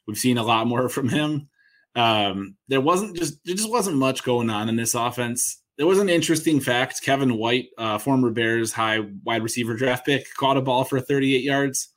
We've 0.06 0.16
seen 0.16 0.38
a 0.38 0.42
lot 0.42 0.66
more 0.66 0.88
from 0.88 1.08
him. 1.08 1.48
Um, 1.94 2.56
there 2.68 2.80
wasn't 2.80 3.16
just 3.16 3.44
there 3.44 3.54
just 3.54 3.70
wasn't 3.70 3.96
much 3.96 4.22
going 4.22 4.50
on 4.50 4.68
in 4.68 4.76
this 4.76 4.94
offense. 4.94 5.62
There 5.76 5.86
was 5.86 5.98
an 5.98 6.08
interesting 6.08 6.60
fact: 6.60 7.02
Kevin 7.02 7.36
White, 7.36 7.68
uh, 7.76 7.98
former 7.98 8.30
Bears 8.30 8.72
high 8.72 9.00
wide 9.24 9.42
receiver 9.42 9.74
draft 9.74 10.06
pick, 10.06 10.26
caught 10.34 10.56
a 10.56 10.62
ball 10.62 10.84
for 10.84 11.00
38 11.00 11.42
yards. 11.42 11.88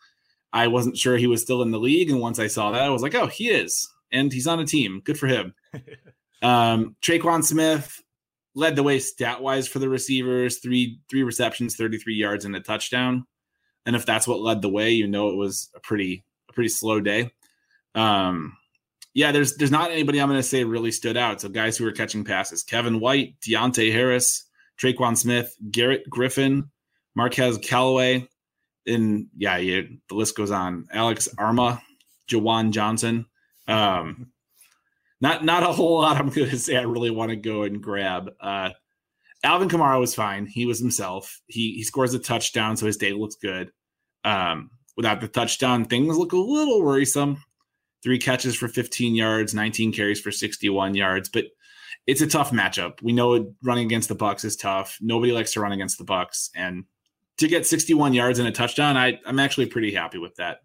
I 0.51 0.67
wasn't 0.67 0.97
sure 0.97 1.15
he 1.15 1.27
was 1.27 1.41
still 1.41 1.61
in 1.61 1.71
the 1.71 1.79
league, 1.79 2.09
and 2.09 2.19
once 2.19 2.39
I 2.39 2.47
saw 2.47 2.71
that, 2.71 2.81
I 2.81 2.89
was 2.89 3.03
like, 3.03 3.13
"Oh, 3.13 3.27
he 3.27 3.49
is," 3.49 3.87
and 4.11 4.33
he's 4.33 4.47
on 4.47 4.59
a 4.59 4.65
team. 4.65 5.01
Good 5.03 5.19
for 5.19 5.27
him. 5.27 5.53
Um, 6.41 6.95
Tre'Quan 7.01 7.43
Smith 7.43 8.01
led 8.55 8.77
the 8.77 8.83
way 8.83 8.97
stat 8.99 9.41
wise 9.41 9.67
for 9.67 9.79
the 9.79 9.89
receivers 9.89 10.59
three 10.59 11.01
three 11.09 11.23
receptions 11.23 11.75
33 11.75 12.15
yards 12.15 12.45
and 12.45 12.55
a 12.55 12.61
touchdown 12.61 13.25
and 13.85 13.93
if 13.93 14.05
that's 14.05 14.25
what 14.25 14.39
led 14.39 14.61
the 14.61 14.69
way 14.69 14.91
you 14.91 15.05
know 15.05 15.27
it 15.27 15.35
was 15.35 15.69
a 15.75 15.81
pretty 15.81 16.23
a 16.49 16.53
pretty 16.53 16.69
slow 16.69 17.01
day 17.01 17.29
um 17.93 18.55
yeah 19.13 19.33
there's 19.33 19.57
there's 19.57 19.69
not 19.69 19.91
anybody 19.91 20.21
i'm 20.21 20.29
going 20.29 20.39
to 20.39 20.43
say 20.43 20.63
really 20.63 20.91
stood 20.91 21.17
out 21.17 21.41
so 21.41 21.49
guys 21.49 21.77
who 21.77 21.85
are 21.85 21.91
catching 21.91 22.23
passes 22.23 22.63
kevin 22.63 23.01
white 23.01 23.35
Deonte 23.41 23.91
harris 23.91 24.49
Tre'Quan 24.79 25.17
Smith, 25.17 25.55
Garrett 25.71 26.09
Griffin, 26.09 26.69
Marquez 27.15 27.57
Callaway, 27.57 28.27
and 28.87 29.27
yeah, 29.37 29.57
you, 29.57 29.97
the 30.07 30.15
list 30.15 30.35
goes 30.35 30.51
on. 30.51 30.87
Alex 30.91 31.27
Armah, 31.37 31.81
Juwan 32.29 32.71
Johnson. 32.71 33.25
Um, 33.67 34.31
not 35.21 35.43
not 35.43 35.63
a 35.63 35.71
whole 35.71 35.99
lot. 36.01 36.17
I'm 36.17 36.29
going 36.29 36.49
to 36.49 36.57
say 36.59 36.77
I 36.77 36.83
really 36.83 37.11
want 37.11 37.29
to 37.31 37.35
go 37.35 37.63
and 37.63 37.81
grab. 37.81 38.31
Uh, 38.39 38.71
Alvin 39.43 39.69
Kamara 39.69 39.99
was 39.99 40.15
fine. 40.15 40.45
He 40.45 40.65
was 40.65 40.79
himself. 40.79 41.41
He 41.47 41.73
he 41.73 41.83
scores 41.83 42.13
a 42.13 42.19
touchdown, 42.19 42.77
so 42.77 42.85
his 42.85 42.97
day 42.97 43.13
looks 43.13 43.35
good. 43.35 43.71
Um, 44.23 44.71
without 44.97 45.21
the 45.21 45.27
touchdown, 45.27 45.85
things 45.85 46.17
look 46.17 46.33
a 46.33 46.37
little 46.37 46.83
worrisome. 46.83 47.43
Three 48.01 48.19
catches 48.19 48.55
for 48.55 48.69
15 48.69 49.13
yards, 49.13 49.53
19 49.53 49.91
carries 49.91 50.21
for 50.21 50.31
61 50.31 50.95
yards, 50.95 51.27
but 51.27 51.45
it's 52.07 52.21
a 52.21 52.27
tough 52.27 52.51
matchup. 52.51 53.01
We 53.01 53.11
know 53.11 53.53
running 53.61 53.85
against 53.85 54.07
the 54.07 54.15
Bucs 54.15 54.45
is 54.45 54.55
tough. 54.55 54.97
Nobody 55.01 55.33
likes 55.33 55.51
to 55.53 55.59
run 55.59 55.73
against 55.73 55.97
the 55.97 56.05
Bucs, 56.05 56.49
and 56.55 56.85
to 57.37 57.47
get 57.47 57.65
61 57.65 58.13
yards 58.13 58.39
and 58.39 58.47
a 58.47 58.51
touchdown, 58.51 58.97
I, 58.97 59.19
I'm 59.25 59.39
actually 59.39 59.65
pretty 59.65 59.93
happy 59.93 60.17
with 60.17 60.35
that. 60.35 60.59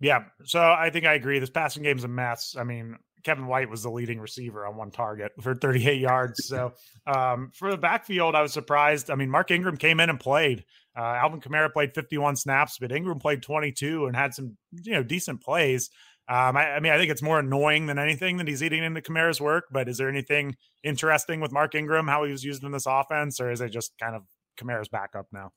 Yeah, 0.00 0.24
so 0.44 0.60
I 0.60 0.90
think 0.90 1.06
I 1.06 1.14
agree. 1.14 1.38
This 1.38 1.50
passing 1.50 1.82
game's 1.82 2.04
a 2.04 2.08
mess. 2.08 2.54
I 2.58 2.64
mean, 2.64 2.96
Kevin 3.26 3.46
White 3.46 3.68
was 3.68 3.82
the 3.82 3.90
leading 3.90 4.20
receiver 4.20 4.66
on 4.66 4.76
one 4.76 4.92
target 4.92 5.32
for 5.40 5.54
38 5.54 6.00
yards. 6.00 6.46
So 6.46 6.74
um, 7.06 7.50
for 7.54 7.70
the 7.70 7.76
backfield, 7.76 8.36
I 8.36 8.42
was 8.42 8.52
surprised. 8.52 9.10
I 9.10 9.16
mean, 9.16 9.30
Mark 9.30 9.50
Ingram 9.50 9.76
came 9.76 9.98
in 9.98 10.10
and 10.10 10.20
played. 10.20 10.64
Uh, 10.96 11.02
Alvin 11.02 11.40
Kamara 11.40 11.72
played 11.72 11.92
51 11.92 12.36
snaps, 12.36 12.78
but 12.78 12.92
Ingram 12.92 13.18
played 13.18 13.42
22 13.42 14.06
and 14.06 14.14
had 14.14 14.32
some 14.32 14.56
you 14.84 14.92
know 14.92 15.02
decent 15.02 15.42
plays. 15.42 15.90
Um, 16.28 16.56
I, 16.56 16.72
I, 16.72 16.80
mean, 16.80 16.92
I 16.92 16.98
think 16.98 17.10
it's 17.10 17.22
more 17.22 17.38
annoying 17.38 17.86
than 17.86 17.98
anything 17.98 18.36
that 18.36 18.48
he's 18.48 18.62
eating 18.62 18.84
into 18.84 19.00
Kamara's 19.00 19.40
work. 19.40 19.64
But 19.70 19.88
is 19.88 19.98
there 19.98 20.08
anything 20.08 20.56
interesting 20.84 21.40
with 21.40 21.52
Mark 21.52 21.74
Ingram, 21.74 22.06
how 22.06 22.24
he 22.24 22.32
was 22.32 22.44
used 22.44 22.62
in 22.62 22.70
this 22.70 22.86
offense, 22.86 23.40
or 23.40 23.50
is 23.50 23.60
it 23.60 23.70
just 23.70 23.92
kind 23.98 24.14
of 24.14 24.22
Kamara's 24.56 24.88
backup 24.88 25.26
now? 25.32 25.50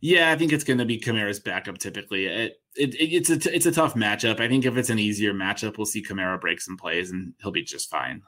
Yeah, 0.00 0.30
I 0.30 0.36
think 0.36 0.52
it's 0.52 0.64
going 0.64 0.78
to 0.78 0.84
be 0.84 0.98
Kamara's 0.98 1.40
backup. 1.40 1.78
Typically, 1.78 2.26
it, 2.26 2.60
it, 2.76 2.94
it 2.94 3.28
it's 3.28 3.30
a 3.30 3.54
it's 3.54 3.66
a 3.66 3.72
tough 3.72 3.94
matchup. 3.94 4.40
I 4.40 4.48
think 4.48 4.64
if 4.64 4.76
it's 4.76 4.90
an 4.90 4.98
easier 4.98 5.32
matchup, 5.32 5.78
we'll 5.78 5.86
see 5.86 6.02
Kamara 6.02 6.40
break 6.40 6.60
some 6.60 6.76
plays 6.76 7.10
and 7.10 7.34
he'll 7.42 7.52
be 7.52 7.62
just 7.62 7.90
fine. 7.90 8.22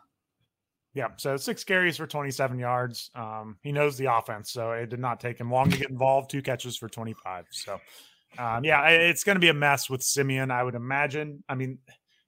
Yeah, 0.96 1.08
so 1.18 1.36
six 1.36 1.62
carries 1.62 1.98
for 1.98 2.06
27 2.06 2.58
yards. 2.58 3.10
Um, 3.14 3.58
he 3.62 3.70
knows 3.70 3.98
the 3.98 4.10
offense, 4.10 4.50
so 4.50 4.72
it 4.72 4.88
did 4.88 4.98
not 4.98 5.20
take 5.20 5.38
him 5.38 5.50
long 5.50 5.70
to 5.70 5.76
get 5.76 5.90
involved. 5.90 6.30
Two 6.30 6.40
catches 6.40 6.74
for 6.78 6.88
25. 6.88 7.44
So, 7.50 7.78
um, 8.38 8.64
yeah, 8.64 8.88
it's 8.88 9.22
going 9.22 9.36
to 9.36 9.40
be 9.40 9.50
a 9.50 9.54
mess 9.54 9.90
with 9.90 10.02
Siemian, 10.02 10.50
I 10.50 10.62
would 10.62 10.74
imagine. 10.74 11.44
I 11.50 11.54
mean, 11.54 11.80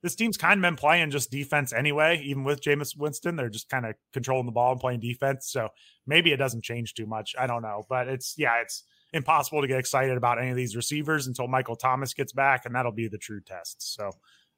this 0.02 0.14
team's 0.14 0.36
kind 0.36 0.58
of 0.58 0.62
been 0.62 0.76
playing 0.76 1.10
just 1.10 1.30
defense 1.30 1.72
anyway, 1.72 2.20
even 2.26 2.44
with 2.44 2.60
Jameis 2.60 2.94
Winston. 2.94 3.36
They're 3.36 3.48
just 3.48 3.70
kind 3.70 3.86
of 3.86 3.94
controlling 4.12 4.44
the 4.44 4.52
ball 4.52 4.72
and 4.72 4.80
playing 4.80 5.00
defense. 5.00 5.50
So 5.50 5.70
maybe 6.06 6.32
it 6.32 6.36
doesn't 6.36 6.62
change 6.62 6.92
too 6.92 7.06
much. 7.06 7.34
I 7.38 7.46
don't 7.46 7.62
know. 7.62 7.84
But 7.88 8.08
it's, 8.08 8.34
yeah, 8.36 8.60
it's 8.60 8.84
impossible 9.12 9.62
to 9.62 9.68
get 9.68 9.78
excited 9.78 10.16
about 10.16 10.40
any 10.40 10.50
of 10.50 10.56
these 10.56 10.76
receivers 10.76 11.26
until 11.26 11.48
Michael 11.48 11.76
Thomas 11.76 12.14
gets 12.14 12.32
back, 12.32 12.66
and 12.66 12.74
that'll 12.74 12.92
be 12.92 13.08
the 13.08 13.18
true 13.18 13.40
test. 13.40 13.94
So, 13.94 14.10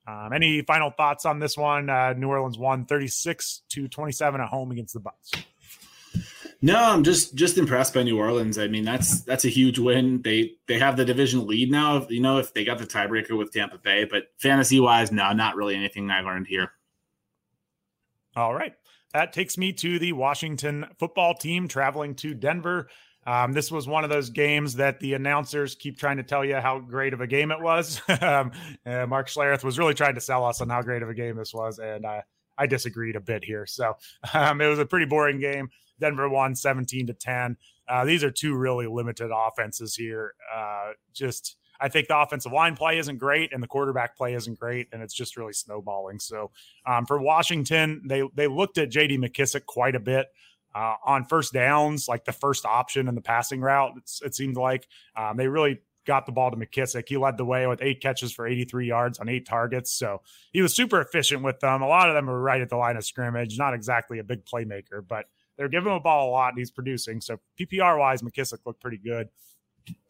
um, 0.07 0.33
any 0.33 0.63
final 0.63 0.91
thoughts 0.91 1.25
on 1.25 1.39
this 1.39 1.57
one? 1.57 1.89
Uh, 1.89 2.15
New 2.15 2.29
Orleans 2.29 2.59
won 2.59 2.87
36 2.87 3.63
to 3.71 3.89
27 3.89 4.41
at 4.41 4.49
home 4.49 4.71
against 4.71 4.95
the 4.95 5.01
Bucs. 5.01 5.45
No, 6.63 6.77
I'm 6.77 7.05
just 7.05 7.35
just 7.35 7.57
impressed 7.57 7.95
by 7.95 8.03
New 8.03 8.19
Orleans. 8.19 8.59
I 8.59 8.69
mean, 8.69 8.85
that's 8.85 9.23
that's 9.23 9.47
a 9.47 9.49
huge 9.49 9.79
win. 9.79 10.21
They 10.23 10.53
they 10.67 10.79
have 10.79 10.97
the 10.97 11.07
division 11.07 11.47
lead 11.47 11.71
now. 11.71 12.07
You 12.09 12.21
know, 12.21 12.39
if 12.39 12.53
they 12.53 12.65
got 12.65 12.79
the 12.79 12.87
tiebreaker 12.87 13.37
with 13.37 13.51
Tampa 13.51 13.79
Bay, 13.79 14.05
but 14.05 14.25
fantasy 14.37 14.79
wise, 14.79 15.11
no, 15.11 15.33
not 15.33 15.57
really 15.57 15.75
anything 15.75 16.11
I 16.11 16.21
learned 16.21 16.49
here. 16.49 16.73
All 18.37 18.55
right, 18.55 18.75
that 19.15 19.33
takes 19.33 19.57
me 19.57 19.73
to 19.75 19.99
the 19.99 20.13
Washington 20.13 20.87
football 20.99 21.35
team 21.35 21.67
traveling 21.67 22.15
to 22.17 22.35
Denver. 22.35 22.89
Um, 23.27 23.53
this 23.53 23.71
was 23.71 23.87
one 23.87 24.03
of 24.03 24.11
those 24.11 24.31
games 24.31 24.77
that 24.77 24.99
the 25.01 25.15
announcers 25.15 25.75
keep 25.75 25.99
trying 25.99 26.17
to 26.17 26.23
tell 26.23 26.45
you 26.45 26.57
how 26.57 26.79
great 26.79 27.13
of 27.13 27.21
a 27.21 27.27
game 27.27 27.51
it 27.51 27.61
was. 27.61 28.01
um, 28.21 28.51
Mark 28.85 29.29
Schlereth 29.29 29.63
was 29.63 29.79
really 29.79 29.95
trying 29.95 30.15
to 30.15 30.21
sell 30.21 30.45
us 30.45 30.61
on 30.61 30.69
how 30.69 30.83
great 30.83 31.03
of 31.03 31.11
a 31.11 31.15
game 31.15 31.37
this 31.37 31.53
was, 31.53 31.79
and 31.79 32.07
uh, 32.07 32.23
I 32.57 32.67
disagreed 32.67 33.17
a 33.17 33.21
bit 33.21 33.45
here. 33.45 33.67
So 33.67 33.97
um, 34.35 34.61
it 34.61 34.69
was 34.69 34.79
a 34.79 34.87
pretty 34.87 35.07
boring 35.07 35.41
game. 35.41 35.71
Denver 35.99 36.29
won 36.29 36.55
17 36.55 37.09
to 37.09 37.15
10. 37.15 37.57
Uh, 37.89 38.05
these 38.05 38.25
are 38.25 38.31
two 38.31 38.55
really 38.55 38.87
limited 38.87 39.31
offenses 39.35 39.95
here. 39.95 40.35
Uh, 40.55 40.93
just, 41.13 41.57
I 41.81 41.89
think 41.89 42.09
the 42.09 42.19
offensive 42.19 42.53
line 42.53 42.77
play 42.77 42.99
isn't 42.99 43.19
great 43.19 43.53
and 43.53 43.63
the 43.63 43.67
quarterback 43.67 44.17
play 44.17 44.35
isn't 44.35 44.59
great, 44.59 44.89
and 44.93 45.03
it's 45.03 45.15
just 45.15 45.37
really 45.37 45.53
snowballing. 45.53 46.21
So 46.21 46.51
um, 46.87 47.05
for 47.05 47.21
Washington, 47.21 48.03
they 48.07 48.23
they 48.35 48.47
looked 48.47 48.79
at 48.79 48.91
J.D. 48.91 49.19
McKissic 49.19 49.67
quite 49.67 49.95
a 49.95 50.01
bit. 50.01 50.29
Uh, 50.75 50.95
on 51.05 51.25
first 51.25 51.53
downs, 51.53 52.07
like 52.09 52.25
the 52.25 52.33
first 52.33 52.65
option 52.65 53.09
in 53.09 53.15
the 53.15 53.21
passing 53.21 53.61
route, 53.61 53.93
it 54.23 54.35
seemed 54.35 54.57
like 54.57 54.87
um, 55.17 55.37
they 55.37 55.49
really 55.49 55.81
got 56.07 56.27
the 56.27 56.33
ball 56.33 56.51
to 56.51 56.57
McKissic. 56.57 57.09
He 57.09 57.17
led 57.17 57.37
the 57.37 57.45
way 57.45 57.67
with 57.67 57.83
eight 57.83 58.01
catches 58.01 58.33
for 58.33 58.47
83 58.47 58.87
yards 58.87 59.19
on 59.19 59.29
eight 59.29 59.47
targets. 59.47 59.93
So 59.93 60.23
he 60.53 60.63
was 60.63 60.75
super 60.75 61.01
efficient 61.01 61.43
with 61.43 61.61
them. 61.61 61.83
A 61.83 61.89
lot 61.89 62.09
of 62.09 62.15
them 62.15 62.27
were 62.27 62.41
right 62.41 62.61
at 62.61 62.69
the 62.69 62.77
line 62.77 62.97
of 62.97 63.05
scrimmage, 63.05 63.59
not 63.59 63.75
exactly 63.75 64.19
a 64.19 64.25
big 64.25 64.45
playmaker, 64.45 65.07
but 65.07 65.27
they're 65.57 65.69
giving 65.69 65.91
him 65.91 65.97
a 65.97 66.01
ball 66.01 66.31
a 66.31 66.33
lot 66.33 66.49
and 66.51 66.59
he's 66.59 66.71
producing. 66.71 67.21
So 67.21 67.39
PPR 67.59 67.99
wise, 67.99 68.23
McKissic 68.23 68.59
looked 68.65 68.81
pretty 68.81 68.97
good. 68.97 69.29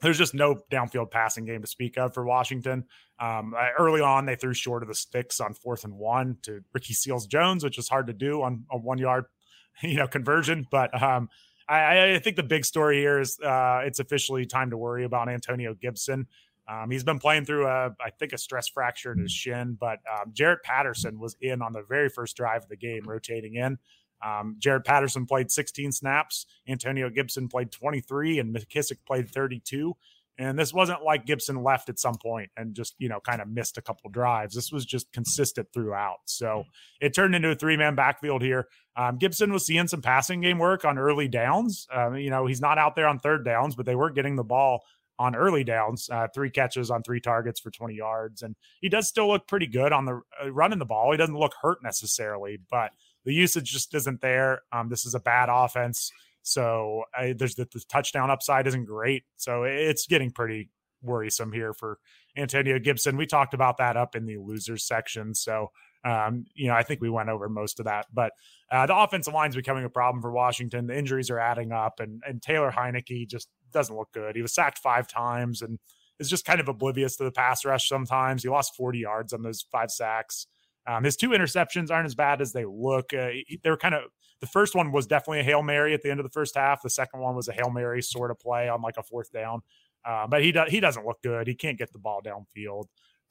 There's 0.01 0.19
just 0.19 0.35
no 0.35 0.63
downfield 0.71 1.11
passing 1.11 1.45
game 1.45 1.61
to 1.61 1.67
speak 1.67 1.97
of 1.99 2.15
for 2.15 2.25
Washington. 2.25 2.85
Um, 3.19 3.55
early 3.79 4.01
on, 4.01 4.27
they 4.27 4.37
threw 4.37 4.55
short 4.55 4.83
of 4.83 4.89
the 4.89 4.95
sticks 4.95 5.41
on 5.41 5.55
fourth 5.55 5.85
and 5.85 5.95
one 5.95 6.37
to 6.43 6.63
Ricky 6.73 6.95
Seals 6.95 7.27
Jones, 7.27 7.65
which 7.65 7.79
is 7.79 7.89
hard 7.89 8.07
to 8.09 8.13
do 8.13 8.43
on 8.43 8.65
a 8.71 8.79
one 8.79 8.99
yard, 8.99 9.25
you 9.83 9.97
know, 9.97 10.07
conversion. 10.07 10.67
But 10.71 11.01
um, 11.01 11.29
I, 11.69 12.15
I, 12.15 12.19
think 12.19 12.37
the 12.37 12.43
big 12.43 12.65
story 12.65 12.99
here 12.99 13.21
is 13.21 13.39
uh, 13.41 13.83
it's 13.85 14.01
officially 14.01 14.47
time 14.47 14.71
to 14.71 14.77
worry 14.77 15.05
about 15.05 15.29
Antonio 15.29 15.75
Gibson. 15.75 16.27
Um, 16.69 16.91
he's 16.91 17.05
been 17.05 17.19
playing 17.19 17.47
through 17.47 17.67
a, 17.67 17.95
I 18.01 18.11
think, 18.19 18.33
a 18.33 18.39
stress 18.39 18.69
fracture 18.69 19.13
in 19.13 19.19
his 19.19 19.33
shin, 19.33 19.77
but 19.81 19.99
um, 20.11 20.33
Jaret 20.33 20.63
Patterson 20.63 21.19
was 21.19 21.37
in 21.41 21.63
on 21.63 21.73
the 21.73 21.83
very 21.89 22.09
first 22.09 22.37
drive 22.37 22.63
of 22.63 22.69
the 22.69 22.77
game, 22.77 23.03
rotating 23.07 23.55
in. 23.57 23.79
Um, 24.25 24.57
Jaret 24.61 24.85
Patterson 24.85 25.27
played 25.27 25.51
16 25.51 25.93
snaps. 25.93 26.47
Antonio 26.69 27.11
Gibson 27.11 27.49
played 27.49 27.73
23, 27.73 28.39
and 28.39 28.55
McKissic 28.55 28.99
played 29.07 29.31
32. 29.31 29.97
And 30.41 30.59
this 30.59 30.73
wasn't 30.73 31.03
like 31.05 31.27
Gibson 31.27 31.63
left 31.63 31.91
at 31.91 31.99
some 31.99 32.17
point 32.17 32.51
and 32.57 32.75
just, 32.75 32.95
you 32.99 33.11
know, 33.11 33.21
kind 33.21 33.43
of 33.43 33.49
missed 33.49 33.77
a 33.77 33.83
couple 33.83 34.09
drives. 34.09 34.55
This 34.55 34.73
was 34.73 34.87
just 34.87 35.13
consistent 35.13 35.69
throughout. 35.75 36.21
So 36.25 36.65
it 37.01 37.15
turned 37.15 37.35
into 37.35 37.51
a 37.51 37.55
three 37.55 37.77
man 37.77 37.95
backfield 37.95 38.41
here. 38.41 38.67
Um, 38.97 39.19
Gibson 39.19 39.53
was 39.53 39.67
seeing 39.67 39.87
some 39.87 40.01
passing 40.01 40.41
game 40.41 40.59
work 40.59 40.87
on 40.87 40.99
early 40.99 41.29
downs. 41.29 41.87
Uh, 41.95 42.13
you 42.13 42.31
know, 42.31 42.47
he's 42.47 42.61
not 42.61 42.79
out 42.79 42.97
there 42.97 43.07
on 43.07 43.19
third 43.19 43.45
downs, 43.45 43.75
but 43.75 43.85
they 43.85 43.95
were 43.95 44.11
getting 44.11 44.37
the 44.37 44.43
ball 44.45 44.83
on 45.19 45.37
early 45.37 45.63
downs, 45.63 46.09
uh, 46.11 46.27
three 46.35 46.49
catches 46.49 46.91
on 46.91 47.03
three 47.03 47.21
targets 47.21 47.61
for 47.61 47.71
20 47.71 47.95
yards. 47.95 48.41
And 48.41 48.57
he 48.81 48.89
does 48.89 49.07
still 49.07 49.29
look 49.29 49.47
pretty 49.47 49.67
good 49.67 49.93
on 49.93 50.07
the 50.07 50.23
uh, 50.43 50.51
running 50.51 50.79
the 50.79 50.87
ball. 50.87 51.13
He 51.13 51.19
doesn't 51.19 51.37
look 51.37 51.53
hurt 51.61 51.83
necessarily, 51.83 52.59
but 52.71 52.93
the 53.27 53.35
usage 53.35 53.71
just 53.71 53.95
isn't 53.95 54.23
there. 54.23 54.63
Um, 54.73 54.89
this 54.89 55.05
is 55.05 55.15
a 55.15 55.21
bad 55.21 55.51
offense. 55.51 56.11
So 56.43 57.05
I, 57.17 57.35
there's 57.37 57.55
the, 57.55 57.67
the, 57.73 57.83
touchdown 57.89 58.31
upside 58.31 58.67
isn't 58.67 58.87
great. 58.87 59.25
So 59.37 59.65
it's 59.65 60.07
getting 60.07 60.31
pretty 60.31 60.71
worrisome 61.03 61.53
here 61.53 61.73
for 61.73 61.99
Antonio 62.37 62.79
Gibson. 62.79 63.17
We 63.17 63.27
talked 63.27 63.55
about 63.55 63.79
that 63.79 63.97
up 63.97 64.15
in 64.15 64.27
the 64.27 64.39
losers 64.39 64.85
section. 64.85 65.35
So, 65.35 65.69
um, 66.05 66.45
you 66.55 66.69
know, 66.69 66.75
I 66.75 66.83
think 66.83 67.01
we 67.01 67.11
went 67.11 67.29
over 67.29 67.49
most 67.49 67.79
of 67.79 67.87
that. 67.87 68.07
But 68.13 68.33
uh, 68.71 68.87
the 68.87 68.97
offensive 68.97 69.35
line 69.35 69.51
is 69.51 69.57
becoming 69.57 69.85
a 69.85 69.91
problem 69.91 70.23
for 70.23 70.33
Washington. 70.33 70.87
The 70.87 70.99
injuries 70.99 71.31
are 71.31 71.39
adding 71.39 71.73
up, 71.73 72.01
and, 72.01 72.23
and 72.27 72.41
Taylor 72.41 72.73
Heinicke 72.73 73.29
just 73.29 73.49
doesn't 73.73 73.95
look 73.95 74.13
good. 74.13 74.37
He 74.37 74.43
was 74.43 74.55
sacked 74.55 74.79
five 74.79 75.09
times 75.09 75.63
and 75.63 75.79
is 76.19 76.31
just 76.31 76.45
kind 76.45 76.61
of 76.61 76.69
oblivious 76.69 77.17
to 77.17 77.25
the 77.25 77.33
pass 77.33 77.65
rush 77.65 77.89
sometimes. 77.89 78.43
He 78.43 78.49
lost 78.49 78.77
40 78.77 78.99
yards 78.99 79.33
on 79.33 79.43
those 79.43 79.65
five 79.73 79.91
sacks. 79.91 80.47
Um, 80.87 81.05
his 81.05 81.17
two 81.17 81.31
interceptions 81.31 81.91
aren't 81.91 82.07
as 82.07 82.15
bad 82.15 82.41
as 82.41 82.53
they 82.53 82.65
look. 82.65 83.13
Uh, 83.13 83.31
they 83.63 83.71
were 83.71 83.77
kind 83.77 83.95
of 83.95 84.05
the 84.41 84.47
first 84.47 84.75
one 84.75 84.93
was 84.93 85.07
definitely 85.07 85.41
a 85.41 85.45
hail 85.45 85.63
mary 85.63 85.95
at 85.95 86.03
the 86.03 86.11
end 86.11 86.21
of 86.21 86.25
the 86.25 86.31
first 86.31 86.57
half. 86.57 86.83
The 86.83 86.91
second 86.91 87.21
one 87.21 87.37
was 87.37 87.49
a 87.49 87.53
hail 87.53 87.71
mary 87.71 88.03
sort 88.03 88.31
of 88.31 88.39
play 88.39 88.69
on 88.69 88.81
like 88.83 88.97
a 88.97 89.03
fourth 89.03 89.31
down. 89.33 89.61
Uh, 90.05 90.27
but 90.27 90.43
he 90.43 90.51
does 90.51 90.71
he 90.71 90.81
doesn't 90.81 91.07
look 91.07 91.23
good. 91.23 91.47
He 91.47 91.55
can't 91.55 91.79
get 91.79 91.93
the 91.93 91.99
ball 91.99 92.21
downfield. 92.25 92.85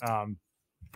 Um, 0.08 0.38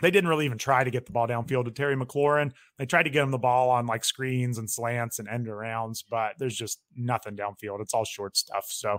they 0.00 0.10
didn't 0.10 0.28
really 0.28 0.46
even 0.46 0.58
try 0.58 0.82
to 0.82 0.90
get 0.90 1.06
the 1.06 1.12
ball 1.12 1.28
downfield 1.28 1.66
to 1.66 1.70
Terry 1.70 1.96
McLaurin. 1.96 2.52
They 2.78 2.86
tried 2.86 3.04
to 3.04 3.10
get 3.10 3.22
him 3.22 3.30
the 3.30 3.38
ball 3.38 3.70
on 3.70 3.86
like 3.86 4.04
screens 4.04 4.58
and 4.58 4.68
slants 4.68 5.18
and 5.18 5.28
end 5.28 5.46
arounds, 5.46 6.02
but 6.08 6.34
there's 6.38 6.56
just 6.56 6.80
nothing 6.96 7.36
downfield. 7.36 7.80
It's 7.80 7.94
all 7.94 8.04
short 8.04 8.36
stuff. 8.36 8.66
So 8.68 8.98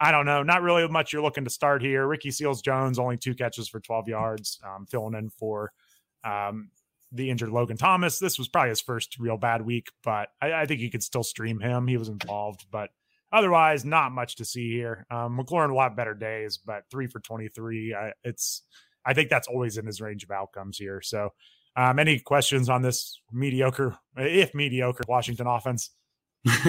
I 0.00 0.10
don't 0.10 0.26
know. 0.26 0.42
Not 0.42 0.62
really 0.62 0.86
much 0.88 1.12
you're 1.12 1.22
looking 1.22 1.44
to 1.44 1.50
start 1.50 1.82
here. 1.82 2.06
Ricky 2.06 2.30
Seals 2.30 2.62
Jones 2.62 2.98
only 2.98 3.16
two 3.16 3.34
catches 3.34 3.68
for 3.68 3.80
12 3.80 4.08
yards, 4.08 4.58
um, 4.64 4.86
filling 4.86 5.14
in 5.14 5.30
for 5.30 5.72
um, 6.24 6.70
the 7.14 7.30
injured 7.30 7.50
Logan 7.50 7.76
Thomas. 7.76 8.18
This 8.18 8.38
was 8.38 8.48
probably 8.48 8.70
his 8.70 8.80
first 8.80 9.18
real 9.18 9.36
bad 9.36 9.62
week, 9.62 9.90
but 10.02 10.28
I, 10.42 10.52
I 10.52 10.66
think 10.66 10.80
you 10.80 10.90
could 10.90 11.02
still 11.02 11.22
stream 11.22 11.60
him. 11.60 11.86
He 11.86 11.96
was 11.96 12.08
involved, 12.08 12.66
but 12.70 12.90
otherwise, 13.32 13.84
not 13.84 14.12
much 14.12 14.36
to 14.36 14.44
see 14.44 14.72
here. 14.72 15.06
Um, 15.10 15.38
McLaurin 15.38 15.72
will 15.72 15.80
have 15.80 15.96
better 15.96 16.14
days, 16.14 16.58
but 16.58 16.84
three 16.90 17.06
for 17.06 17.20
23. 17.20 17.94
I, 17.94 18.12
it's, 18.24 18.62
I 19.06 19.14
think 19.14 19.30
that's 19.30 19.48
always 19.48 19.78
in 19.78 19.86
his 19.86 20.00
range 20.00 20.24
of 20.24 20.30
outcomes 20.30 20.76
here. 20.76 21.00
So, 21.00 21.30
um, 21.76 21.98
any 21.98 22.20
questions 22.20 22.68
on 22.68 22.82
this 22.82 23.20
mediocre, 23.32 23.96
if 24.16 24.54
mediocre, 24.54 25.04
Washington 25.08 25.46
offense? 25.46 25.90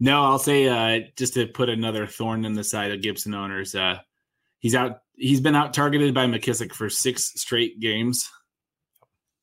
no, 0.00 0.24
I'll 0.24 0.38
say 0.38 0.68
uh, 0.68 1.06
just 1.16 1.34
to 1.34 1.46
put 1.46 1.68
another 1.68 2.06
thorn 2.06 2.44
in 2.44 2.54
the 2.54 2.64
side 2.64 2.90
of 2.90 3.02
Gibson 3.02 3.34
owners. 3.34 3.74
Uh, 3.74 3.98
he's 4.58 4.74
out. 4.74 5.02
He's 5.14 5.40
been 5.40 5.54
out 5.54 5.72
targeted 5.72 6.12
by 6.14 6.26
McKissic 6.26 6.72
for 6.72 6.90
six 6.90 7.32
straight 7.36 7.80
games. 7.80 8.28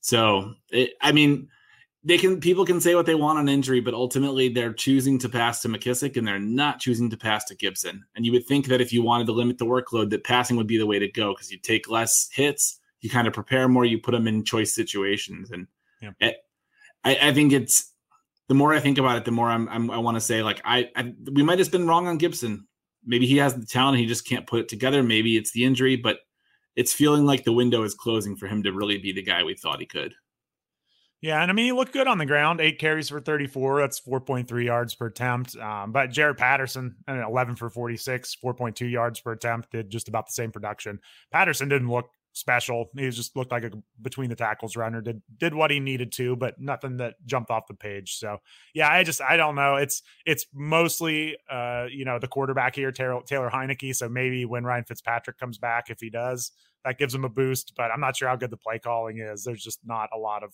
So, 0.04 0.56
it, 0.70 0.91
I 1.01 1.14
mean, 1.14 1.47
they 2.04 2.18
can 2.18 2.41
people 2.41 2.66
can 2.66 2.82
say 2.82 2.93
what 2.93 3.06
they 3.06 3.16
want 3.16 3.39
on 3.39 3.47
injury, 3.47 3.80
but 3.80 3.93
ultimately 3.93 4.49
they're 4.49 4.74
choosing 4.74 5.18
to 5.20 5.30
pass 5.30 5.62
to 5.62 5.70
McKissic 5.70 6.18
and 6.18 6.28
they're 6.28 6.39
not 6.39 6.82
choosing 6.82 7.10
to 7.10 7.18
pass 7.18 7.45
to 7.45 7.56
Gibson. 7.56 8.04
And 8.16 8.26
you 8.26 8.34
would 8.34 8.45
think 8.45 8.68
that 8.68 8.82
if 8.82 8.91
you 8.91 9.01
wanted 9.01 9.28
to 9.28 9.34
limit 9.34 9.58
the 9.58 9.66
workload, 9.66 10.10
that 10.10 10.26
passing 10.26 10.58
would 10.58 10.68
be 10.68 10.78
the 10.78 10.86
way 10.86 10.99
to 10.99 11.08
go 11.08 11.34
because 11.34 11.49
you 11.49 11.58
take 11.58 11.89
less 11.89 12.28
hits, 12.34 12.82
you 12.99 13.10
kind 13.10 13.28
of 13.28 13.34
prepare 13.34 13.70
more, 13.70 13.86
you 13.86 13.97
put 13.97 14.12
them 14.12 14.28
in 14.28 14.43
choice 14.43 14.76
situations. 14.76 15.51
And 15.51 15.68
yeah. 16.01 16.12
it, 16.20 16.36
I, 17.06 17.30
I, 17.30 17.34
think 17.34 17.54
it's 17.54 17.93
the 18.49 18.56
more 18.56 18.74
I 18.74 18.82
think 18.82 18.97
about 18.97 19.16
it, 19.16 19.24
the 19.24 19.32
more 19.32 19.49
I'm, 19.49 19.70
I'm 19.70 19.89
i 19.89 19.97
want 19.97 20.16
to 20.18 20.22
say 20.22 20.43
like 20.43 20.62
I, 20.66 20.89
I 20.97 21.14
we 21.32 21.43
might 21.43 21.60
have 21.60 21.72
been 21.72 21.88
wrong 21.88 22.08
on 22.08 22.18
Gibson. 22.18 22.68
Maybe 23.06 23.26
he 23.26 23.38
has 23.38 23.56
the 23.56 23.66
talent, 23.66 23.99
he 23.99 24.06
just 24.06 24.28
can't 24.28 24.47
put 24.47 24.60
it 24.60 24.68
together. 24.68 25.01
Maybe 25.01 25.38
it's 25.38 25.51
the 25.51 25.64
injury, 25.64 25.95
but 25.95 26.20
it's 26.76 26.93
feeling 26.93 27.26
like 27.26 27.43
the 27.43 27.53
window 27.53 27.84
is 27.84 27.93
closing 27.93 28.36
for 28.36 28.47
him 28.47 28.63
to 28.63 28.74
really 28.74 28.97
be 28.97 29.11
the 29.11 29.21
guy 29.21 29.43
we 29.43 29.55
thought 29.55 29.80
he 29.80 29.86
could. 29.86 30.13
Yeah, 31.21 31.41
and 31.41 31.49
I 31.49 31.53
mean, 31.53 31.65
he 31.65 31.71
looked 31.71 31.93
good 31.93 32.07
on 32.07 32.17
the 32.17 32.26
ground. 32.26 32.59
Eight 32.59 32.80
carries 32.80 33.07
for 33.07 33.21
34. 33.21 33.80
That's 33.80 34.01
4.3 34.01 34.65
yards 34.65 34.93
per 34.93 35.05
attempt. 35.05 35.55
Um, 35.55 35.93
but 35.93 36.09
Jaret 36.09 36.38
Patterson, 36.38 36.97
11 37.07 37.55
for 37.55 37.69
46, 37.69 38.36
4.2 38.43 38.91
yards 38.91 39.21
per 39.21 39.32
attempt, 39.32 39.71
did 39.71 39.89
just 39.89 40.09
about 40.09 40.28
the 40.28 40.34
same 40.34 40.51
production. 40.51 40.99
Patterson 41.32 41.69
didn't 41.69 41.88
look 41.88 42.09
special. 42.34 42.89
He 42.97 43.09
just 43.09 43.36
looked 43.36 43.51
like 43.51 43.63
a 43.63 43.71
between 44.01 44.29
the 44.29 44.36
tackles 44.36 44.75
runner. 44.75 45.01
Did 45.01 45.21
did 45.38 45.53
what 45.53 45.71
he 45.71 45.79
needed 45.79 46.11
to, 46.13 46.36
but 46.36 46.59
nothing 46.59 46.97
that 46.97 47.15
jumped 47.25 47.51
off 47.51 47.67
the 47.67 47.73
page. 47.73 48.17
So 48.17 48.39
yeah, 48.73 48.91
I 48.91 49.03
just 49.03 49.21
I 49.21 49.38
don't 49.38 49.55
know. 49.55 49.75
It's 49.75 50.01
it's 50.25 50.47
mostly 50.53 51.38
uh 51.49 51.86
you 51.89 52.05
know 52.05 52.19
the 52.19 52.27
quarterback 52.27 52.75
here, 52.75 52.91
Taylor, 52.91 53.21
Taylor 53.25 53.49
Heinicke. 53.49 53.95
So 53.95 54.09
maybe 54.09 54.45
when 54.45 54.63
Ryan 54.63 54.84
Fitzpatrick 54.84 55.38
comes 55.38 55.57
back, 55.57 55.89
if 55.89 55.99
he 55.99 56.09
does, 56.09 56.51
that 56.84 56.97
gives 56.97 57.15
him 57.15 57.23
a 57.23 57.29
boost. 57.29 57.73
But 57.77 57.91
I'm 57.91 58.01
not 58.01 58.17
sure 58.17 58.27
how 58.27 58.36
good 58.36 58.51
the 58.51 58.57
play 58.57 58.79
calling 58.79 59.19
is. 59.19 59.43
There's 59.43 59.63
just 59.63 59.79
not 59.86 60.09
a 60.13 60.17
lot 60.17 60.43
of 60.43 60.53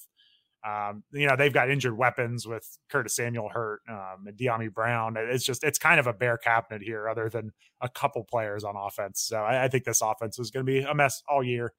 um, 0.67 1.03
you 1.11 1.27
know, 1.27 1.35
they've 1.35 1.53
got 1.53 1.69
injured 1.69 1.97
weapons 1.97 2.47
with 2.47 2.67
Curtis 2.89 3.15
Samuel 3.15 3.49
hurt, 3.49 3.81
um, 3.89 4.27
and 4.27 4.37
Dyami 4.37 4.73
Brown. 4.73 5.15
It's 5.17 5.45
just, 5.45 5.63
it's 5.63 5.79
kind 5.79 5.99
of 5.99 6.07
a 6.07 6.13
bare 6.13 6.37
cabinet 6.37 6.81
here, 6.81 7.07
other 7.07 7.29
than 7.29 7.51
a 7.81 7.89
couple 7.89 8.23
players 8.23 8.63
on 8.63 8.75
offense. 8.75 9.21
So 9.21 9.37
I, 9.37 9.65
I 9.65 9.67
think 9.67 9.83
this 9.83 10.01
offense 10.01 10.37
is 10.39 10.51
going 10.51 10.65
to 10.65 10.71
be 10.71 10.79
a 10.79 10.93
mess 10.93 11.23
all 11.29 11.43
year. 11.43 11.73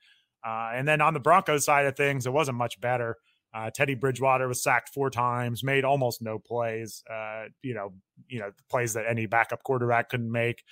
Uh, 0.46 0.70
and 0.74 0.88
then 0.88 1.00
on 1.00 1.12
the 1.12 1.20
Broncos 1.20 1.64
side 1.64 1.84
of 1.84 1.96
things, 1.96 2.26
it 2.26 2.32
wasn't 2.32 2.56
much 2.56 2.80
better. 2.80 3.16
Uh, 3.52 3.68
Teddy 3.68 3.94
Bridgewater 3.94 4.46
was 4.46 4.62
sacked 4.62 4.90
four 4.94 5.10
times, 5.10 5.64
made 5.64 5.84
almost 5.84 6.22
no 6.22 6.38
plays. 6.38 7.02
Uh, 7.10 7.46
you 7.62 7.74
know, 7.74 7.92
you 8.28 8.38
know, 8.38 8.52
plays 8.70 8.94
that 8.94 9.04
any 9.08 9.26
backup 9.26 9.62
quarterback 9.64 10.08
couldn't 10.08 10.30
make. 10.30 10.62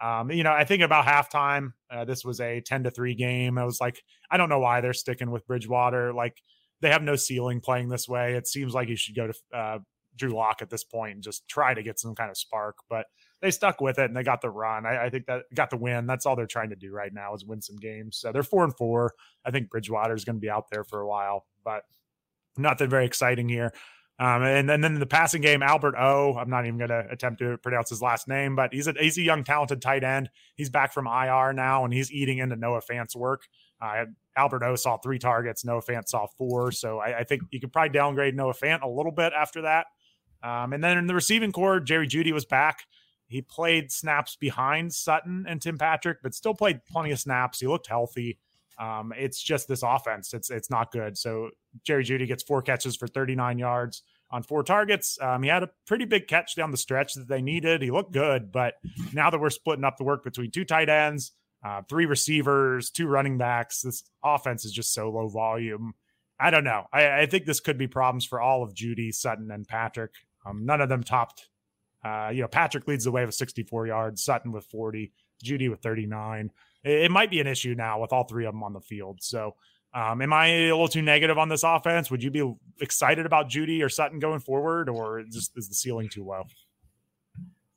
Um, 0.00 0.30
you 0.30 0.44
know, 0.44 0.52
I 0.52 0.64
think 0.64 0.82
about 0.82 1.04
halftime, 1.04 1.72
uh, 1.90 2.04
this 2.04 2.24
was 2.24 2.40
a 2.40 2.60
ten 2.60 2.84
to 2.84 2.90
three 2.92 3.16
game. 3.16 3.58
I 3.58 3.64
was 3.64 3.80
like, 3.80 4.00
I 4.30 4.36
don't 4.36 4.48
know 4.48 4.60
why 4.60 4.80
they're 4.80 4.92
sticking 4.92 5.32
with 5.32 5.46
Bridgewater. 5.48 6.14
Like, 6.14 6.40
they 6.80 6.90
have 6.90 7.02
no 7.02 7.16
ceiling 7.16 7.60
playing 7.60 7.88
this 7.88 8.08
way. 8.08 8.34
It 8.34 8.46
seems 8.46 8.74
like 8.74 8.88
you 8.88 8.96
should 8.96 9.16
go 9.16 9.28
to 9.28 9.34
uh, 9.56 9.78
Drew 10.16 10.30
Lock 10.30 10.62
at 10.62 10.70
this 10.70 10.84
point 10.84 11.14
and 11.14 11.22
just 11.22 11.48
try 11.48 11.74
to 11.74 11.82
get 11.82 11.98
some 11.98 12.14
kind 12.14 12.30
of 12.30 12.36
spark. 12.36 12.76
But 12.88 13.06
they 13.40 13.50
stuck 13.50 13.80
with 13.80 13.98
it 13.98 14.06
and 14.06 14.16
they 14.16 14.22
got 14.22 14.40
the 14.40 14.50
run. 14.50 14.84
I, 14.84 15.06
I, 15.06 15.10
think 15.10 15.26
that 15.26 15.42
got 15.54 15.70
the 15.70 15.76
win. 15.76 16.06
That's 16.06 16.26
all 16.26 16.36
they're 16.36 16.46
trying 16.46 16.70
to 16.70 16.76
do 16.76 16.92
right 16.92 17.12
now 17.12 17.34
is 17.34 17.44
win 17.44 17.62
some 17.62 17.76
games. 17.76 18.18
So 18.18 18.32
they're 18.32 18.42
four 18.42 18.64
and 18.64 18.76
four. 18.76 19.14
I 19.44 19.50
think 19.50 19.70
Bridgewater 19.70 20.14
is 20.14 20.24
going 20.24 20.36
to 20.36 20.40
be 20.40 20.50
out 20.50 20.70
there 20.70 20.84
for 20.84 21.00
a 21.00 21.08
while, 21.08 21.46
but 21.64 21.82
nothing 22.56 22.90
very 22.90 23.06
exciting 23.06 23.48
here. 23.48 23.72
Um, 24.20 24.42
and, 24.42 24.68
and, 24.68 24.82
then 24.82 24.94
in 24.94 24.98
the 24.98 25.06
passing 25.06 25.42
game, 25.42 25.62
Albert 25.62 25.94
O. 25.96 26.34
I'm 26.36 26.50
not 26.50 26.66
even 26.66 26.76
going 26.76 26.90
to 26.90 27.06
attempt 27.08 27.38
to 27.38 27.56
pronounce 27.58 27.88
his 27.90 28.02
last 28.02 28.26
name, 28.26 28.56
but 28.56 28.74
he's 28.74 28.88
a 28.88 28.94
he's 28.98 29.16
a 29.16 29.22
young, 29.22 29.44
talented 29.44 29.80
tight 29.80 30.02
end. 30.02 30.28
He's 30.56 30.70
back 30.70 30.92
from 30.92 31.06
IR 31.06 31.52
now, 31.52 31.84
and 31.84 31.94
he's 31.94 32.10
eating 32.10 32.38
into 32.38 32.56
Noah 32.56 32.80
Fant's 32.80 33.14
work. 33.14 33.46
Uh, 33.80 34.06
Albert 34.36 34.62
O 34.62 34.76
saw 34.76 34.96
three 34.96 35.18
targets. 35.18 35.64
Noah 35.64 35.82
Fant 35.82 36.08
saw 36.08 36.26
four. 36.26 36.72
So 36.72 36.98
I, 36.98 37.18
I, 37.18 37.24
think 37.24 37.42
you 37.50 37.60
could 37.60 37.72
probably 37.72 37.90
downgrade 37.90 38.34
Noah 38.34 38.54
Fant 38.54 38.82
a 38.82 38.88
little 38.88 39.12
bit 39.12 39.32
after 39.32 39.62
that. 39.62 39.86
Um, 40.42 40.72
and 40.72 40.82
then 40.82 40.98
in 40.98 41.06
the 41.06 41.14
receiving 41.14 41.52
corps, 41.52 41.80
Jerry 41.80 42.06
Jeudy 42.06 42.32
was 42.32 42.44
back. 42.44 42.84
He 43.26 43.42
played 43.42 43.92
snaps 43.92 44.36
behind 44.36 44.92
Sutton 44.94 45.44
and 45.46 45.60
Tim 45.60 45.76
Patrick, 45.76 46.18
but 46.22 46.34
still 46.34 46.54
played 46.54 46.84
plenty 46.86 47.10
of 47.10 47.18
snaps. 47.18 47.60
He 47.60 47.66
looked 47.66 47.86
healthy. 47.86 48.38
Um, 48.78 49.12
it's 49.16 49.42
just 49.42 49.68
this 49.68 49.82
offense. 49.82 50.32
It's 50.32 50.50
it's 50.50 50.70
not 50.70 50.92
good. 50.92 51.18
So 51.18 51.50
Jerry 51.82 52.04
Jeudy 52.04 52.26
gets 52.26 52.42
four 52.42 52.62
catches 52.62 52.96
for 52.96 53.06
39 53.06 53.58
yards 53.58 54.02
on 54.30 54.42
four 54.42 54.62
targets. 54.62 55.18
Um, 55.20 55.42
he 55.42 55.48
had 55.48 55.62
a 55.62 55.70
pretty 55.86 56.04
big 56.04 56.28
catch 56.28 56.54
down 56.54 56.70
the 56.70 56.76
stretch 56.76 57.14
that 57.14 57.28
they 57.28 57.42
needed. 57.42 57.82
He 57.82 57.90
looked 57.90 58.12
good, 58.12 58.52
but 58.52 58.74
now 59.12 59.30
that 59.30 59.40
we're 59.40 59.50
splitting 59.50 59.84
up 59.84 59.96
the 59.96 60.04
work 60.04 60.22
between 60.22 60.50
two 60.50 60.64
tight 60.64 60.88
ends, 60.88 61.32
uh, 61.64 61.82
three 61.88 62.06
receivers, 62.06 62.90
two 62.90 63.06
running 63.06 63.38
backs. 63.38 63.82
This 63.82 64.04
offense 64.24 64.64
is 64.64 64.72
just 64.72 64.92
so 64.92 65.10
low 65.10 65.28
volume. 65.28 65.94
I 66.40 66.50
don't 66.50 66.64
know. 66.64 66.84
I, 66.92 67.22
I 67.22 67.26
think 67.26 67.46
this 67.46 67.60
could 67.60 67.78
be 67.78 67.88
problems 67.88 68.24
for 68.24 68.40
all 68.40 68.62
of 68.62 68.74
Jeudy, 68.74 69.12
Sutton, 69.12 69.50
and 69.50 69.66
Patrick. 69.66 70.12
Um, 70.46 70.64
none 70.64 70.80
of 70.80 70.88
them 70.88 71.02
topped. 71.02 71.48
Uh, 72.04 72.30
you 72.32 72.42
know, 72.42 72.48
Patrick 72.48 72.86
leads 72.86 73.04
the 73.04 73.10
way 73.10 73.24
with 73.24 73.34
64 73.34 73.88
yards, 73.88 74.22
Sutton 74.22 74.52
with 74.52 74.64
40, 74.66 75.12
Jeudy 75.44 75.68
with 75.68 75.80
39. 75.80 76.50
It, 76.84 76.90
it, 76.90 77.10
might 77.10 77.30
be 77.30 77.40
an 77.40 77.48
issue 77.48 77.74
now 77.76 78.00
with 78.00 78.12
all 78.12 78.24
three 78.24 78.46
of 78.46 78.54
them 78.54 78.62
on 78.62 78.72
the 78.72 78.80
field. 78.80 79.18
So, 79.20 79.56
um, 79.92 80.22
am 80.22 80.32
I 80.32 80.46
a 80.46 80.70
little 80.70 80.86
too 80.86 81.02
negative 81.02 81.38
on 81.38 81.48
this 81.48 81.64
offense? 81.64 82.10
Would 82.10 82.22
you 82.22 82.30
be 82.30 82.54
excited 82.80 83.26
about 83.26 83.48
Jeudy 83.48 83.82
or 83.82 83.88
Sutton 83.88 84.20
going 84.20 84.38
forward, 84.38 84.88
or 84.88 85.24
just 85.24 85.52
is 85.56 85.68
the 85.68 85.74
ceiling 85.74 86.08
too 86.08 86.24
low? 86.24 86.44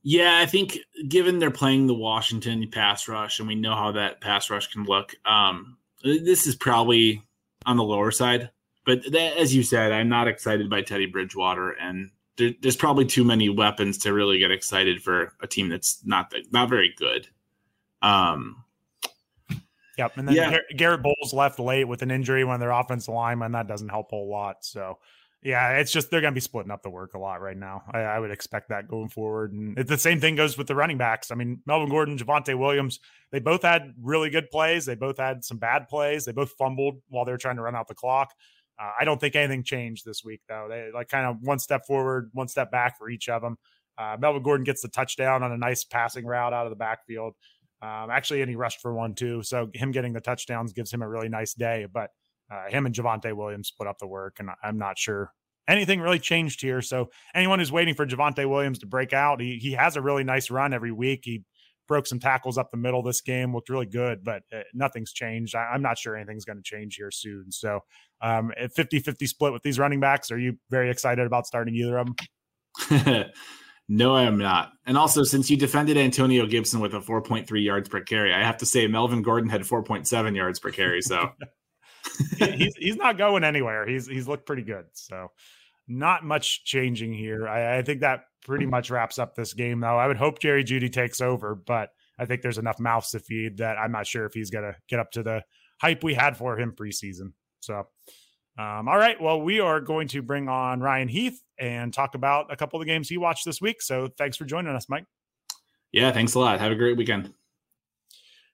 Yeah, 0.03 0.39
I 0.39 0.45
think 0.47 0.79
given 1.07 1.39
they're 1.39 1.51
playing 1.51 1.87
the 1.87 1.93
Washington 1.93 2.67
pass 2.71 3.07
rush 3.07 3.39
and 3.39 3.47
we 3.47 3.55
know 3.55 3.75
how 3.75 3.91
that 3.91 4.19
pass 4.19 4.49
rush 4.49 4.67
can 4.67 4.85
look, 4.85 5.15
um, 5.25 5.77
this 6.03 6.47
is 6.47 6.55
probably 6.55 7.21
on 7.65 7.77
the 7.77 7.83
lower 7.83 8.11
side. 8.11 8.49
But 8.85 9.03
that, 9.11 9.37
as 9.37 9.53
you 9.53 9.61
said, 9.61 9.91
I'm 9.91 10.09
not 10.09 10.27
excited 10.27 10.69
by 10.69 10.81
Teddy 10.81 11.05
Bridgewater, 11.05 11.69
and 11.71 12.09
there, 12.37 12.51
there's 12.61 12.75
probably 12.75 13.05
too 13.05 13.23
many 13.23 13.47
weapons 13.47 13.99
to 13.99 14.13
really 14.13 14.39
get 14.39 14.49
excited 14.49 15.03
for 15.03 15.33
a 15.39 15.45
team 15.45 15.69
that's 15.69 16.01
not 16.03 16.31
that, 16.31 16.51
not 16.51 16.67
very 16.67 16.91
good. 16.97 17.27
Um, 18.01 18.63
yep, 19.99 20.17
and 20.17 20.27
then 20.27 20.35
yeah. 20.35 20.57
Garett 20.75 21.03
Bolles 21.03 21.31
left 21.31 21.59
late 21.59 21.83
with 21.83 22.01
an 22.01 22.09
injury 22.09 22.43
when 22.43 22.59
their 22.59 22.71
offensive 22.71 23.13
lineman 23.13 23.51
that 23.51 23.67
doesn't 23.67 23.89
help 23.89 24.07
a 24.11 24.15
whole 24.15 24.31
lot. 24.31 24.65
So 24.65 24.97
yeah, 25.43 25.77
it's 25.77 25.91
just 25.91 26.11
they're 26.11 26.21
going 26.21 26.33
to 26.33 26.35
be 26.35 26.41
splitting 26.41 26.71
up 26.71 26.83
the 26.83 26.89
work 26.89 27.15
a 27.15 27.17
lot 27.17 27.41
right 27.41 27.57
now. 27.57 27.81
I, 27.91 27.99
I, 28.01 28.19
would 28.19 28.29
expect 28.29 28.69
that 28.69 28.87
going 28.87 29.09
forward. 29.09 29.53
And 29.53 29.75
the 29.75 29.97
same 29.97 30.19
thing 30.19 30.35
goes 30.35 30.55
with 30.55 30.67
the 30.67 30.75
running 30.75 30.99
backs. 30.99 31.31
I 31.31 31.35
mean, 31.35 31.61
Melvin 31.65 31.89
Gordon, 31.89 32.17
Javonte 32.17 32.57
Williams, 32.57 32.99
they 33.31 33.39
both 33.39 33.63
had 33.63 33.93
really 33.99 34.29
good 34.29 34.51
plays. 34.51 34.85
They 34.85 34.93
both 34.93 35.17
had 35.17 35.43
some 35.43 35.57
bad 35.57 35.87
plays. 35.87 36.25
They 36.25 36.31
both 36.31 36.51
fumbled 36.59 37.01
while 37.09 37.25
they 37.25 37.31
were 37.31 37.39
trying 37.39 37.55
to 37.55 37.63
run 37.63 37.75
out 37.75 37.87
the 37.87 37.95
clock. 37.95 38.29
Uh, 38.79 38.91
I 38.99 39.03
don't 39.03 39.19
think 39.19 39.35
anything 39.35 39.63
changed 39.63 40.05
this 40.05 40.23
week, 40.23 40.41
though. 40.47 40.67
They 40.69 40.89
like 40.93 41.09
kind 41.09 41.25
of 41.25 41.37
one 41.41 41.57
step 41.57 41.87
forward, 41.87 42.29
one 42.33 42.47
step 42.47 42.69
back 42.69 42.99
for 42.99 43.09
each 43.09 43.27
of 43.27 43.41
them. 43.41 43.57
Uh, 43.97 44.17
Melvin 44.19 44.43
Gordon 44.43 44.63
gets 44.63 44.83
the 44.83 44.89
touchdown 44.89 45.41
on 45.41 45.51
a 45.51 45.57
nice 45.57 45.83
passing 45.83 46.25
route 46.25 46.53
out 46.53 46.67
of 46.67 46.69
the 46.69 46.75
backfield. 46.75 47.33
Um, 47.81 48.11
actually, 48.11 48.41
and 48.41 48.49
he 48.49 48.55
rushed 48.55 48.79
for 48.79 48.93
one 48.93 49.15
too. 49.15 49.41
So 49.41 49.69
him 49.73 49.91
getting 49.91 50.13
the 50.13 50.21
touchdowns 50.21 50.71
gives 50.71 50.93
him 50.93 51.01
a 51.01 51.09
really 51.09 51.29
nice 51.29 51.55
day. 51.55 51.87
But 51.91 52.11
uh, 52.51 52.69
him 52.69 52.85
and 52.85 52.93
Javonte 52.93 53.35
Williams 53.35 53.71
put 53.71 53.87
up 53.87 53.97
the 53.99 54.07
work, 54.07 54.37
and 54.39 54.49
I'm 54.63 54.77
not 54.77 54.97
sure 54.97 55.31
anything 55.67 56.01
really 56.01 56.19
changed 56.19 56.61
here. 56.61 56.81
So 56.81 57.09
anyone 57.33 57.59
who's 57.59 57.71
waiting 57.71 57.93
for 57.93 58.05
Javonte 58.05 58.47
Williams 58.49 58.79
to 58.79 58.85
break 58.85 59.13
out, 59.13 59.39
he 59.39 59.57
he 59.57 59.71
has 59.73 59.95
a 59.95 60.01
really 60.01 60.23
nice 60.23 60.49
run 60.49 60.73
every 60.73 60.91
week. 60.91 61.21
He 61.23 61.43
broke 61.87 62.07
some 62.07 62.19
tackles 62.19 62.57
up 62.57 62.71
the 62.71 62.77
middle 62.77 63.03
this 63.03 63.21
game, 63.21 63.53
looked 63.53 63.69
really 63.69 63.85
good, 63.85 64.23
but 64.23 64.43
uh, 64.55 64.61
nothing's 64.73 65.11
changed. 65.11 65.55
I, 65.55 65.75
am 65.75 65.81
not 65.81 65.97
sure 65.97 66.15
anything's 66.15 66.45
going 66.45 66.57
to 66.57 66.63
change 66.63 66.95
here 66.95 67.11
soon. 67.11 67.51
So 67.51 67.81
um, 68.21 68.53
50-50 68.57 69.27
split 69.27 69.51
with 69.51 69.61
these 69.61 69.77
running 69.77 69.99
backs. 69.99 70.31
Are 70.31 70.39
you 70.39 70.57
very 70.69 70.89
excited 70.89 71.27
about 71.27 71.47
starting 71.47 71.75
either 71.75 71.97
of 71.97 72.07
them? 72.07 73.25
no, 73.89 74.15
I 74.15 74.23
am 74.23 74.37
not. 74.37 74.71
And 74.85 74.97
also, 74.97 75.23
since 75.23 75.49
you 75.49 75.57
defended 75.57 75.97
Antonio 75.97 76.45
Gibson 76.45 76.79
with 76.79 76.93
a 76.93 77.01
4.3 77.01 77.61
yards 77.61 77.89
per 77.89 77.99
carry, 77.99 78.33
I 78.33 78.41
have 78.41 78.57
to 78.59 78.65
say 78.65 78.87
Melvin 78.87 79.21
Gordon 79.21 79.49
had 79.49 79.63
4.7 79.63 80.33
yards 80.33 80.59
per 80.59 80.71
carry. 80.71 81.01
So 81.01 81.31
he's 82.37 82.75
he's 82.75 82.95
not 82.95 83.17
going 83.17 83.43
anywhere. 83.43 83.87
He's 83.87 84.07
he's 84.07 84.27
looked 84.27 84.45
pretty 84.45 84.63
good. 84.63 84.85
So 84.93 85.29
not 85.87 86.23
much 86.23 86.63
changing 86.63 87.13
here. 87.13 87.47
I, 87.47 87.79
I, 87.79 87.81
think 87.81 88.01
that 88.01 88.21
pretty 88.45 88.65
much 88.65 88.89
wraps 88.89 89.19
up 89.19 89.35
this 89.35 89.53
game, 89.53 89.81
though. 89.81 89.97
I 89.97 90.07
would 90.07 90.17
hope 90.17 90.39
Jerry 90.39 90.63
Jeudy 90.63 90.91
takes 90.91 91.19
over, 91.19 91.55
but 91.55 91.89
I 92.17 92.25
think 92.25 92.41
there's 92.41 92.57
enough 92.57 92.79
mouths 92.79 93.11
to 93.11 93.19
feed 93.19 93.57
that 93.57 93.77
I'm 93.77 93.91
not 93.91 94.07
sure 94.07 94.25
if 94.25 94.33
he's 94.33 94.51
going 94.51 94.63
to 94.63 94.75
get 94.87 94.99
up 94.99 95.11
to 95.11 95.23
the 95.23 95.43
hype 95.81 96.03
we 96.03 96.13
had 96.13 96.37
for 96.37 96.57
him 96.57 96.73
preseason. 96.79 97.33
So, 97.59 97.87
Um, 98.57 98.87
all 98.87 98.97
right. 98.97 99.19
Well, 99.19 99.41
we 99.41 99.59
are 99.59 99.79
going 99.79 100.07
to 100.09 100.21
bring 100.21 100.47
on 100.47 100.81
Ryan 100.81 101.07
Heath 101.07 101.41
and 101.57 101.93
talk 101.93 102.15
about 102.15 102.51
a 102.51 102.55
couple 102.55 102.79
of 102.79 102.85
the 102.85 102.91
games 102.91 103.09
he 103.09 103.17
watched 103.17 103.45
this 103.45 103.61
week. 103.61 103.81
So 103.81 104.09
thanks 104.17 104.37
for 104.37 104.45
joining 104.45 104.75
us, 104.75 104.87
Mike. 104.89 105.05
Yeah, 105.91 106.11
thanks 106.11 106.35
a 106.35 106.39
lot. 106.39 106.59
Have 106.59 106.71
a 106.71 106.75
great 106.75 106.97
weekend. 106.97 107.33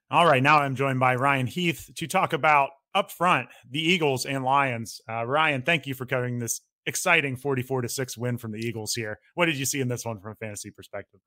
All 0.09 0.25
right. 0.25 0.41
Now 0.41 0.59
I'm 0.59 0.75
joined 0.75 0.99
by 0.99 1.15
Ryan 1.15 1.47
Heath 1.47 1.89
to 1.95 2.07
talk 2.07 2.33
about 2.33 2.69
up 2.97 3.11
front 3.11 3.47
the 3.69 3.79
Eagles 3.81 4.25
and 4.25 4.43
Lions. 4.43 4.99
Uh, 5.07 5.25
Ryan, 5.25 5.61
thank 5.61 5.85
you 5.85 5.93
for 5.93 6.05
covering 6.05 6.39
this 6.39 6.61
exciting 6.87 7.35
44 7.35 7.83
to 7.83 7.89
6 7.89 8.17
win 8.17 8.37
from 8.37 8.51
the 8.51 8.59
Eagles 8.59 8.93
here. 8.93 9.19
What 9.35 9.45
did 9.45 9.57
you 9.57 9.65
see 9.65 9.81
in 9.81 9.87
this 9.87 10.03
one 10.03 10.19
from 10.19 10.31
a 10.31 10.35
fantasy 10.35 10.71
perspective? 10.71 11.19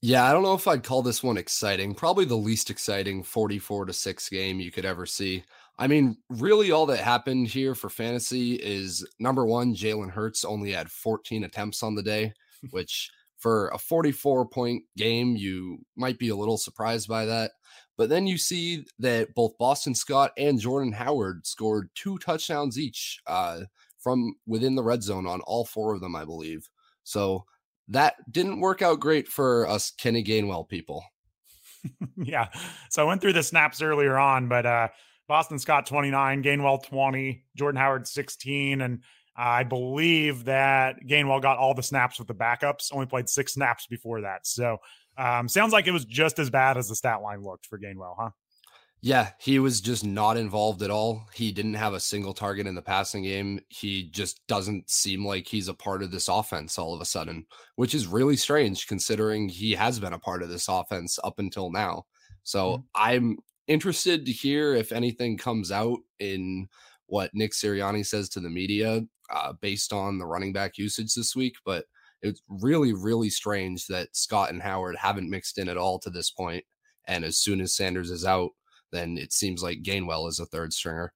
Yeah, 0.00 0.24
I 0.24 0.32
don't 0.32 0.42
know 0.42 0.54
if 0.54 0.66
I'd 0.68 0.84
call 0.84 1.02
this 1.02 1.22
one 1.22 1.36
exciting. 1.36 1.94
Probably 1.94 2.24
the 2.24 2.36
least 2.36 2.70
exciting 2.70 3.22
44 3.22 3.86
to 3.86 3.92
6 3.92 4.28
game 4.28 4.60
you 4.60 4.70
could 4.70 4.84
ever 4.84 5.06
see. 5.06 5.44
I 5.78 5.86
mean, 5.86 6.16
really, 6.28 6.72
all 6.72 6.86
that 6.86 6.98
happened 6.98 7.48
here 7.48 7.74
for 7.74 7.88
fantasy 7.88 8.54
is 8.54 9.06
number 9.20 9.46
one, 9.46 9.74
Jalen 9.74 10.10
Hurts 10.10 10.44
only 10.44 10.72
had 10.72 10.90
14 10.90 11.44
attempts 11.44 11.82
on 11.82 11.94
the 11.94 12.02
day, 12.02 12.32
which 12.70 13.10
for 13.38 13.68
a 13.68 13.78
44 13.78 14.48
point 14.48 14.82
game, 14.96 15.36
you 15.36 15.78
might 15.96 16.18
be 16.18 16.30
a 16.30 16.36
little 16.36 16.58
surprised 16.58 17.08
by 17.08 17.24
that. 17.26 17.52
But 17.98 18.08
then 18.08 18.28
you 18.28 18.38
see 18.38 18.86
that 19.00 19.34
both 19.34 19.58
Boston 19.58 19.94
Scott 19.94 20.30
and 20.38 20.58
Jordan 20.58 20.92
Howard 20.92 21.44
scored 21.44 21.90
two 21.96 22.16
touchdowns 22.18 22.78
each 22.78 23.18
uh, 23.26 23.62
from 23.98 24.36
within 24.46 24.76
the 24.76 24.84
red 24.84 25.02
zone 25.02 25.26
on 25.26 25.40
all 25.42 25.64
four 25.64 25.94
of 25.94 26.00
them, 26.00 26.14
I 26.14 26.24
believe. 26.24 26.70
So 27.02 27.44
that 27.88 28.14
didn't 28.30 28.60
work 28.60 28.82
out 28.82 29.00
great 29.00 29.26
for 29.26 29.66
us 29.66 29.90
Kenny 29.90 30.22
Gainwell 30.22 30.68
people. 30.68 31.04
yeah. 32.16 32.48
So 32.88 33.02
I 33.02 33.04
went 33.04 33.20
through 33.20 33.32
the 33.32 33.42
snaps 33.42 33.82
earlier 33.82 34.16
on, 34.16 34.48
but 34.48 34.64
uh 34.64 34.88
Boston 35.26 35.58
Scott 35.58 35.84
29, 35.84 36.42
Gainwell 36.42 36.82
20, 36.82 37.44
Jordan 37.54 37.78
Howard 37.78 38.06
16 38.06 38.80
and 38.80 39.02
I 39.36 39.62
believe 39.62 40.46
that 40.46 40.96
Gainwell 41.06 41.42
got 41.42 41.58
all 41.58 41.74
the 41.74 41.82
snaps 41.82 42.18
with 42.18 42.26
the 42.26 42.34
backups, 42.34 42.92
only 42.92 43.06
played 43.06 43.28
6 43.28 43.52
snaps 43.52 43.86
before 43.86 44.22
that. 44.22 44.46
So 44.46 44.78
um 45.18 45.48
sounds 45.48 45.72
like 45.72 45.86
it 45.86 45.92
was 45.92 46.04
just 46.04 46.38
as 46.38 46.50
bad 46.50 46.76
as 46.76 46.88
the 46.88 46.96
stat 46.96 47.20
line 47.22 47.42
looked 47.42 47.66
for 47.66 47.78
Gainwell, 47.78 48.14
huh? 48.18 48.30
Yeah, 49.00 49.30
he 49.38 49.60
was 49.60 49.80
just 49.80 50.04
not 50.04 50.36
involved 50.36 50.82
at 50.82 50.90
all. 50.90 51.28
He 51.32 51.52
didn't 51.52 51.74
have 51.74 51.94
a 51.94 52.00
single 52.00 52.34
target 52.34 52.66
in 52.66 52.74
the 52.74 52.82
passing 52.82 53.22
game. 53.22 53.60
He 53.68 54.10
just 54.10 54.44
doesn't 54.48 54.90
seem 54.90 55.24
like 55.24 55.46
he's 55.46 55.68
a 55.68 55.74
part 55.74 56.02
of 56.02 56.10
this 56.10 56.26
offense 56.26 56.78
all 56.78 56.94
of 56.94 57.00
a 57.00 57.04
sudden, 57.04 57.46
which 57.76 57.94
is 57.94 58.08
really 58.08 58.34
strange 58.34 58.88
considering 58.88 59.48
he 59.48 59.72
has 59.72 60.00
been 60.00 60.14
a 60.14 60.18
part 60.18 60.42
of 60.42 60.48
this 60.48 60.66
offense 60.66 61.16
up 61.22 61.38
until 61.38 61.70
now. 61.70 62.06
So 62.42 62.72
mm-hmm. 62.72 62.82
I'm 62.96 63.38
interested 63.68 64.26
to 64.26 64.32
hear 64.32 64.74
if 64.74 64.90
anything 64.90 65.36
comes 65.36 65.70
out 65.70 65.98
in 66.18 66.66
what 67.06 67.30
Nick 67.34 67.52
Sirianni 67.52 68.04
says 68.04 68.28
to 68.30 68.40
the 68.40 68.50
media 68.50 69.02
uh, 69.30 69.52
based 69.60 69.92
on 69.92 70.18
the 70.18 70.26
running 70.26 70.52
back 70.52 70.76
usage 70.76 71.14
this 71.14 71.36
week. 71.36 71.54
But 71.64 71.84
it's 72.22 72.42
really, 72.48 72.92
really 72.92 73.30
strange 73.30 73.86
that 73.86 74.14
Scott 74.16 74.50
and 74.50 74.62
Howard 74.62 74.96
haven't 74.96 75.30
mixed 75.30 75.58
in 75.58 75.68
at 75.68 75.76
all 75.76 75.98
to 76.00 76.10
this 76.10 76.30
point. 76.30 76.64
And 77.06 77.24
as 77.24 77.38
soon 77.38 77.60
as 77.60 77.74
Sanders 77.74 78.10
is 78.10 78.24
out, 78.24 78.50
then 78.92 79.18
it 79.18 79.32
seems 79.32 79.62
like 79.62 79.82
Gainwell 79.82 80.28
is 80.28 80.40
a 80.40 80.46
third 80.46 80.72
stringer. 80.72 81.12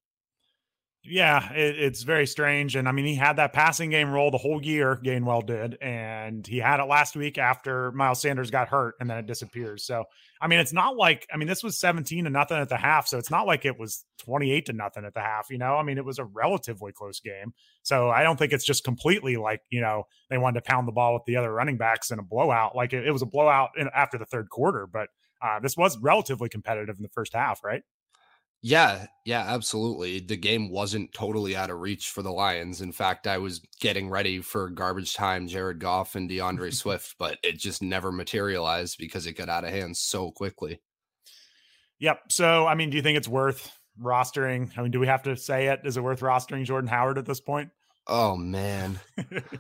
Yeah, 1.04 1.52
it, 1.52 1.80
it's 1.80 2.04
very 2.04 2.28
strange. 2.28 2.76
And 2.76 2.88
I 2.88 2.92
mean, 2.92 3.06
he 3.06 3.16
had 3.16 3.34
that 3.36 3.52
passing 3.52 3.90
game 3.90 4.12
role 4.12 4.30
the 4.30 4.38
whole 4.38 4.62
year, 4.62 5.00
Gainwell 5.04 5.44
did. 5.44 5.76
And 5.82 6.46
he 6.46 6.58
had 6.58 6.78
it 6.78 6.84
last 6.84 7.16
week 7.16 7.38
after 7.38 7.90
Miles 7.90 8.20
Sanders 8.20 8.52
got 8.52 8.68
hurt 8.68 8.94
and 9.00 9.10
then 9.10 9.18
it 9.18 9.26
disappears. 9.26 9.84
So, 9.84 10.04
I 10.40 10.46
mean, 10.46 10.60
it's 10.60 10.72
not 10.72 10.96
like, 10.96 11.26
I 11.32 11.38
mean, 11.38 11.48
this 11.48 11.64
was 11.64 11.80
17 11.80 12.24
to 12.24 12.30
nothing 12.30 12.56
at 12.56 12.68
the 12.68 12.76
half. 12.76 13.08
So 13.08 13.18
it's 13.18 13.32
not 13.32 13.48
like 13.48 13.64
it 13.64 13.80
was 13.80 14.04
28 14.18 14.66
to 14.66 14.72
nothing 14.74 15.04
at 15.04 15.12
the 15.12 15.20
half, 15.20 15.50
you 15.50 15.58
know? 15.58 15.74
I 15.74 15.82
mean, 15.82 15.98
it 15.98 16.04
was 16.04 16.20
a 16.20 16.24
relatively 16.24 16.92
close 16.92 17.18
game. 17.18 17.52
So 17.82 18.10
I 18.10 18.22
don't 18.22 18.38
think 18.38 18.52
it's 18.52 18.64
just 18.64 18.84
completely 18.84 19.36
like, 19.36 19.62
you 19.70 19.80
know, 19.80 20.04
they 20.30 20.38
wanted 20.38 20.60
to 20.64 20.70
pound 20.70 20.86
the 20.86 20.92
ball 20.92 21.14
with 21.14 21.24
the 21.26 21.36
other 21.36 21.52
running 21.52 21.78
backs 21.78 22.12
in 22.12 22.20
a 22.20 22.22
blowout. 22.22 22.76
Like 22.76 22.92
it, 22.92 23.04
it 23.08 23.10
was 23.10 23.22
a 23.22 23.26
blowout 23.26 23.70
in, 23.76 23.88
after 23.92 24.18
the 24.18 24.26
third 24.26 24.50
quarter, 24.50 24.86
but 24.86 25.08
uh, 25.42 25.58
this 25.58 25.76
was 25.76 25.98
relatively 25.98 26.48
competitive 26.48 26.96
in 26.96 27.02
the 27.02 27.08
first 27.08 27.32
half, 27.32 27.64
right? 27.64 27.82
Yeah, 28.64 29.06
yeah, 29.24 29.40
absolutely. 29.40 30.20
The 30.20 30.36
game 30.36 30.70
wasn't 30.70 31.12
totally 31.12 31.56
out 31.56 31.70
of 31.70 31.80
reach 31.80 32.10
for 32.10 32.22
the 32.22 32.30
Lions. 32.30 32.80
In 32.80 32.92
fact, 32.92 33.26
I 33.26 33.38
was 33.38 33.60
getting 33.80 34.08
ready 34.08 34.40
for 34.40 34.70
garbage 34.70 35.14
time 35.14 35.48
Jared 35.48 35.80
Goff 35.80 36.14
and 36.14 36.28
D'Andre 36.28 36.70
Swift, 36.72 37.16
but 37.18 37.38
it 37.42 37.58
just 37.58 37.82
never 37.82 38.12
materialized 38.12 38.98
because 38.98 39.26
it 39.26 39.32
got 39.32 39.48
out 39.48 39.64
of 39.64 39.70
hand 39.70 39.96
so 39.96 40.30
quickly. 40.30 40.80
Yep. 41.98 42.20
So, 42.30 42.66
I 42.66 42.76
mean, 42.76 42.90
do 42.90 42.96
you 42.96 43.02
think 43.02 43.18
it's 43.18 43.28
worth 43.28 43.76
rostering? 44.00 44.70
I 44.78 44.82
mean, 44.82 44.92
do 44.92 45.00
we 45.00 45.08
have 45.08 45.24
to 45.24 45.36
say 45.36 45.66
it? 45.66 45.80
Is 45.84 45.96
it 45.96 46.02
worth 46.02 46.20
rostering 46.20 46.64
Jordan 46.64 46.88
Howard 46.88 47.18
at 47.18 47.26
this 47.26 47.40
point? 47.40 47.70
Oh 48.06 48.36
man. 48.36 49.00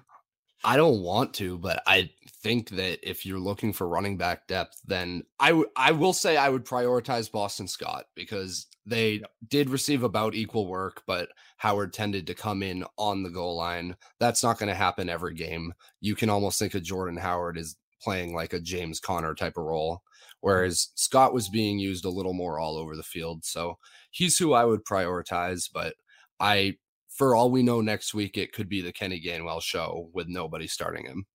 I 0.64 0.76
don't 0.76 1.02
want 1.02 1.34
to, 1.34 1.58
but 1.58 1.82
I 1.88 2.10
think 2.42 2.70
that 2.70 2.98
if 3.08 3.24
you're 3.24 3.38
looking 3.38 3.72
for 3.72 3.88
running 3.88 4.16
back 4.16 4.46
depth, 4.46 4.80
then 4.84 5.22
I, 5.38 5.48
w- 5.48 5.70
I 5.76 5.92
will 5.92 6.12
say 6.12 6.36
I 6.36 6.48
would 6.48 6.64
prioritize 6.64 7.30
Boston 7.30 7.68
Scott 7.68 8.04
because 8.14 8.66
they 8.84 9.12
yep. 9.14 9.30
did 9.48 9.70
receive 9.70 10.02
about 10.02 10.34
equal 10.34 10.66
work, 10.66 11.02
but 11.06 11.28
Howard 11.58 11.92
tended 11.92 12.26
to 12.26 12.34
come 12.34 12.62
in 12.62 12.84
on 12.98 13.22
the 13.22 13.30
goal 13.30 13.56
line. 13.56 13.96
That's 14.18 14.42
not 14.42 14.58
going 14.58 14.68
to 14.68 14.74
happen 14.74 15.08
every 15.08 15.34
game. 15.34 15.72
You 16.00 16.14
can 16.14 16.28
almost 16.28 16.58
think 16.58 16.74
of 16.74 16.82
Jordan 16.82 17.16
Howard 17.16 17.58
as 17.58 17.76
playing 18.02 18.34
like 18.34 18.52
a 18.52 18.60
James 18.60 18.98
Conner 18.98 19.34
type 19.34 19.56
of 19.56 19.64
role, 19.64 19.96
mm-hmm. 19.96 20.38
whereas 20.40 20.88
Scott 20.94 21.32
was 21.32 21.48
being 21.48 21.78
used 21.78 22.04
a 22.04 22.10
little 22.10 22.34
more 22.34 22.58
all 22.58 22.76
over 22.76 22.96
the 22.96 23.02
field. 23.02 23.44
So 23.44 23.78
he's 24.10 24.36
who 24.36 24.52
I 24.52 24.64
would 24.64 24.84
prioritize, 24.84 25.70
but 25.72 25.94
I 26.40 26.76
for 27.08 27.34
all 27.34 27.50
we 27.50 27.62
know, 27.62 27.80
next 27.80 28.14
week 28.14 28.38
it 28.38 28.52
could 28.52 28.68
be 28.68 28.80
the 28.80 28.92
Kenny 28.92 29.20
Gainwell 29.20 29.62
show 29.62 30.08
with 30.12 30.28
nobody 30.28 30.66
starting 30.66 31.04
him. 31.04 31.26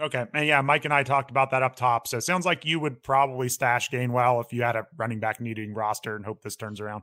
Okay. 0.00 0.26
And 0.32 0.46
yeah, 0.46 0.60
Mike 0.62 0.84
and 0.84 0.94
I 0.94 1.02
talked 1.02 1.30
about 1.30 1.50
that 1.50 1.62
up 1.62 1.76
top. 1.76 2.08
So 2.08 2.16
it 2.16 2.22
sounds 2.22 2.46
like 2.46 2.64
you 2.64 2.80
would 2.80 3.02
probably 3.02 3.48
stash 3.48 3.90
Gainwell 3.90 4.42
if 4.42 4.52
you 4.52 4.62
had 4.62 4.76
a 4.76 4.86
running 4.96 5.20
back 5.20 5.40
needing 5.40 5.74
roster 5.74 6.16
and 6.16 6.24
hope 6.24 6.42
this 6.42 6.56
turns 6.56 6.80
around. 6.80 7.02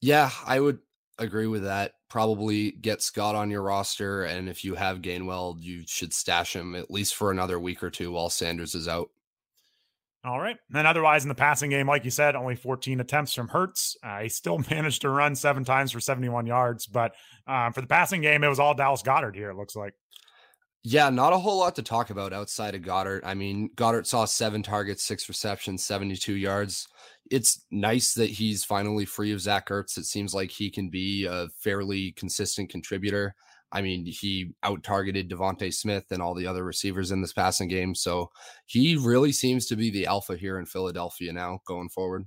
Yeah, 0.00 0.30
I 0.46 0.60
would 0.60 0.78
agree 1.18 1.46
with 1.46 1.64
that. 1.64 1.94
Probably 2.08 2.72
get 2.72 3.02
Scott 3.02 3.34
on 3.34 3.50
your 3.50 3.62
roster. 3.62 4.24
And 4.24 4.48
if 4.48 4.64
you 4.64 4.74
have 4.74 5.02
Gainwell, 5.02 5.56
you 5.60 5.84
should 5.86 6.12
stash 6.12 6.54
him 6.54 6.74
at 6.74 6.90
least 6.90 7.14
for 7.14 7.30
another 7.30 7.58
week 7.58 7.82
or 7.82 7.90
two 7.90 8.12
while 8.12 8.30
Sanders 8.30 8.74
is 8.74 8.86
out. 8.86 9.10
All 10.24 10.40
right. 10.40 10.56
And 10.74 10.86
otherwise, 10.86 11.24
in 11.24 11.28
the 11.28 11.34
passing 11.34 11.70
game, 11.70 11.86
like 11.86 12.04
you 12.04 12.10
said, 12.10 12.34
only 12.34 12.56
14 12.56 13.00
attempts 13.00 13.34
from 13.34 13.48
Hurts. 13.48 13.96
Uh, 14.02 14.20
he 14.20 14.28
still 14.28 14.58
managed 14.70 15.02
to 15.02 15.10
run 15.10 15.34
seven 15.34 15.64
times 15.64 15.92
for 15.92 16.00
71 16.00 16.46
yards. 16.46 16.86
But 16.86 17.14
um, 17.46 17.72
for 17.72 17.80
the 17.80 17.86
passing 17.86 18.20
game, 18.20 18.42
it 18.42 18.48
was 18.48 18.58
all 18.58 18.74
Dallas 18.74 19.02
Goedert 19.02 19.34
here, 19.36 19.50
it 19.50 19.56
looks 19.56 19.76
like. 19.76 19.94
Yeah, 20.90 21.10
not 21.10 21.34
a 21.34 21.38
whole 21.38 21.58
lot 21.58 21.76
to 21.76 21.82
talk 21.82 22.08
about 22.08 22.32
outside 22.32 22.74
of 22.74 22.80
Goedert. 22.80 23.20
I 23.22 23.34
mean, 23.34 23.68
Goedert 23.76 24.06
saw 24.06 24.24
seven 24.24 24.62
targets, 24.62 25.04
six 25.04 25.28
receptions, 25.28 25.84
72 25.84 26.32
yards. 26.32 26.88
It's 27.30 27.66
nice 27.70 28.14
that 28.14 28.30
he's 28.30 28.64
finally 28.64 29.04
free 29.04 29.32
of 29.32 29.40
Zach 29.42 29.68
Ertz. 29.68 29.98
It 29.98 30.06
seems 30.06 30.32
like 30.32 30.50
he 30.50 30.70
can 30.70 30.88
be 30.88 31.26
a 31.26 31.48
fairly 31.60 32.12
consistent 32.12 32.70
contributor. 32.70 33.34
I 33.70 33.82
mean, 33.82 34.06
he 34.06 34.54
out 34.62 34.82
targeted 34.82 35.28
DeVonta 35.28 35.74
Smith 35.74 36.06
and 36.10 36.22
all 36.22 36.34
the 36.34 36.46
other 36.46 36.64
receivers 36.64 37.10
in 37.10 37.20
this 37.20 37.34
passing 37.34 37.68
game. 37.68 37.94
So 37.94 38.30
he 38.64 38.96
really 38.96 39.32
seems 39.32 39.66
to 39.66 39.76
be 39.76 39.90
the 39.90 40.06
alpha 40.06 40.38
here 40.38 40.58
in 40.58 40.64
Philadelphia 40.64 41.34
now 41.34 41.60
going 41.66 41.90
forward. 41.90 42.24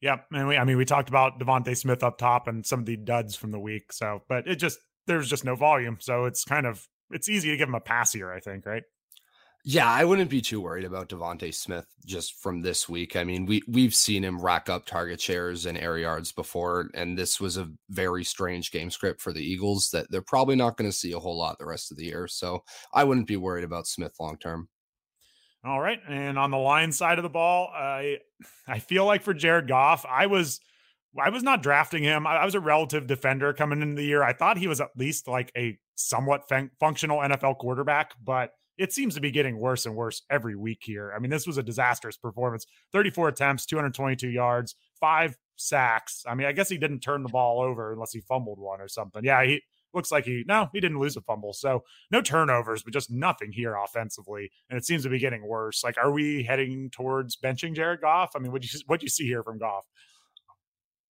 Yep. 0.00 0.28
And 0.32 0.48
we, 0.48 0.56
I 0.56 0.64
mean, 0.64 0.78
we 0.78 0.86
talked 0.86 1.10
about 1.10 1.38
DeVonta 1.38 1.76
Smith 1.76 2.02
up 2.02 2.16
top 2.16 2.48
and 2.48 2.64
some 2.64 2.80
of 2.80 2.86
the 2.86 2.96
duds 2.96 3.36
from 3.36 3.50
the 3.50 3.60
week. 3.60 3.92
So, 3.92 4.22
but 4.30 4.48
it 4.48 4.56
just, 4.56 4.78
there's 5.06 5.28
just 5.28 5.44
no 5.44 5.56
volume. 5.56 5.98
So 6.00 6.24
it's 6.24 6.42
kind 6.42 6.64
of, 6.64 6.88
it's 7.10 7.28
easy 7.28 7.50
to 7.50 7.56
give 7.56 7.68
him 7.68 7.74
a 7.74 7.80
pass 7.80 8.12
here, 8.12 8.32
I 8.32 8.40
think, 8.40 8.66
right? 8.66 8.82
Yeah, 9.62 9.90
I 9.90 10.04
wouldn't 10.04 10.30
be 10.30 10.40
too 10.40 10.60
worried 10.62 10.86
about 10.86 11.10
DeVonta 11.10 11.52
Smith 11.52 11.86
just 12.06 12.40
from 12.40 12.62
this 12.62 12.88
week. 12.88 13.14
I 13.14 13.24
mean, 13.24 13.44
we 13.44 13.62
we've 13.68 13.94
seen 13.94 14.24
him 14.24 14.40
rack 14.40 14.70
up 14.70 14.86
target 14.86 15.20
shares 15.20 15.66
and 15.66 15.76
air 15.76 15.98
yards 15.98 16.32
before, 16.32 16.88
and 16.94 17.18
this 17.18 17.38
was 17.38 17.58
a 17.58 17.70
very 17.90 18.24
strange 18.24 18.70
game 18.70 18.90
script 18.90 19.20
for 19.20 19.34
the 19.34 19.44
Eagles 19.44 19.90
that 19.92 20.10
they're 20.10 20.22
probably 20.22 20.56
not 20.56 20.78
going 20.78 20.90
to 20.90 20.96
see 20.96 21.12
a 21.12 21.18
whole 21.18 21.36
lot 21.36 21.58
the 21.58 21.66
rest 21.66 21.90
of 21.90 21.98
the 21.98 22.06
year. 22.06 22.26
So 22.26 22.64
I 22.94 23.04
wouldn't 23.04 23.26
be 23.26 23.36
worried 23.36 23.64
about 23.64 23.86
Smith 23.86 24.14
long 24.18 24.38
term. 24.38 24.68
All 25.62 25.80
right, 25.80 26.00
and 26.08 26.38
on 26.38 26.50
the 26.50 26.56
line 26.56 26.90
side 26.90 27.18
of 27.18 27.22
the 27.22 27.28
ball, 27.28 27.70
I 27.74 28.16
I 28.66 28.78
feel 28.78 29.04
like 29.04 29.20
for 29.20 29.34
Jared 29.34 29.68
Goff, 29.68 30.06
I 30.08 30.24
was 30.24 30.60
I 31.18 31.30
was 31.30 31.42
not 31.42 31.62
drafting 31.62 32.02
him. 32.02 32.26
I, 32.26 32.44
was 32.44 32.54
a 32.54 32.60
relative 32.60 33.06
defender 33.06 33.52
coming 33.52 33.82
into 33.82 33.96
the 33.96 34.06
year. 34.06 34.22
I 34.22 34.32
thought 34.32 34.58
he 34.58 34.68
was 34.68 34.80
at 34.80 34.90
least 34.96 35.26
like 35.26 35.50
a 35.56 35.78
somewhat 35.96 36.48
fun- 36.48 36.70
functional 36.78 37.18
NFL 37.18 37.58
quarterback, 37.58 38.12
but 38.22 38.52
it 38.78 38.92
seems 38.92 39.14
to 39.14 39.20
be 39.20 39.30
getting 39.30 39.58
worse 39.58 39.86
and 39.86 39.94
worse 39.94 40.22
every 40.30 40.56
week 40.56 40.78
here. 40.82 41.12
I 41.14 41.18
mean, 41.18 41.30
this 41.30 41.46
was 41.46 41.58
a 41.58 41.62
disastrous 41.62 42.16
performance 42.16 42.64
34 42.92 43.28
attempts, 43.28 43.66
222 43.66 44.28
yards, 44.28 44.76
five 45.00 45.36
sacks. 45.56 46.24
I 46.26 46.34
mean, 46.34 46.46
I 46.46 46.52
guess 46.52 46.68
he 46.68 46.78
didn't 46.78 47.00
turn 47.00 47.22
the 47.22 47.28
ball 47.28 47.60
over 47.60 47.92
unless 47.92 48.12
he 48.12 48.20
fumbled 48.20 48.58
one 48.58 48.80
or 48.80 48.88
something. 48.88 49.24
Yeah, 49.24 49.44
he 49.44 49.62
looks 49.92 50.12
like 50.12 50.24
he, 50.24 50.44
no, 50.46 50.68
he 50.72 50.80
didn't 50.80 50.98
lose 50.98 51.16
a 51.16 51.20
fumble. 51.20 51.52
So 51.52 51.82
no 52.10 52.22
turnovers, 52.22 52.82
but 52.82 52.92
just 52.92 53.10
nothing 53.10 53.52
here 53.52 53.74
offensively. 53.74 54.50
And 54.70 54.78
it 54.78 54.86
seems 54.86 55.02
to 55.02 55.10
be 55.10 55.18
getting 55.18 55.46
worse. 55.46 55.82
Like, 55.84 55.98
are 55.98 56.12
we 56.12 56.44
heading 56.44 56.90
towards 56.90 57.36
benching 57.36 57.74
Jared 57.74 58.00
Goff? 58.00 58.30
I 58.34 58.38
mean, 58.38 58.52
what 58.52 58.62
you, 58.62 58.80
what 58.86 59.00
do 59.00 59.04
you 59.04 59.10
see 59.10 59.26
here 59.26 59.42
from 59.42 59.58
Goff? 59.58 59.84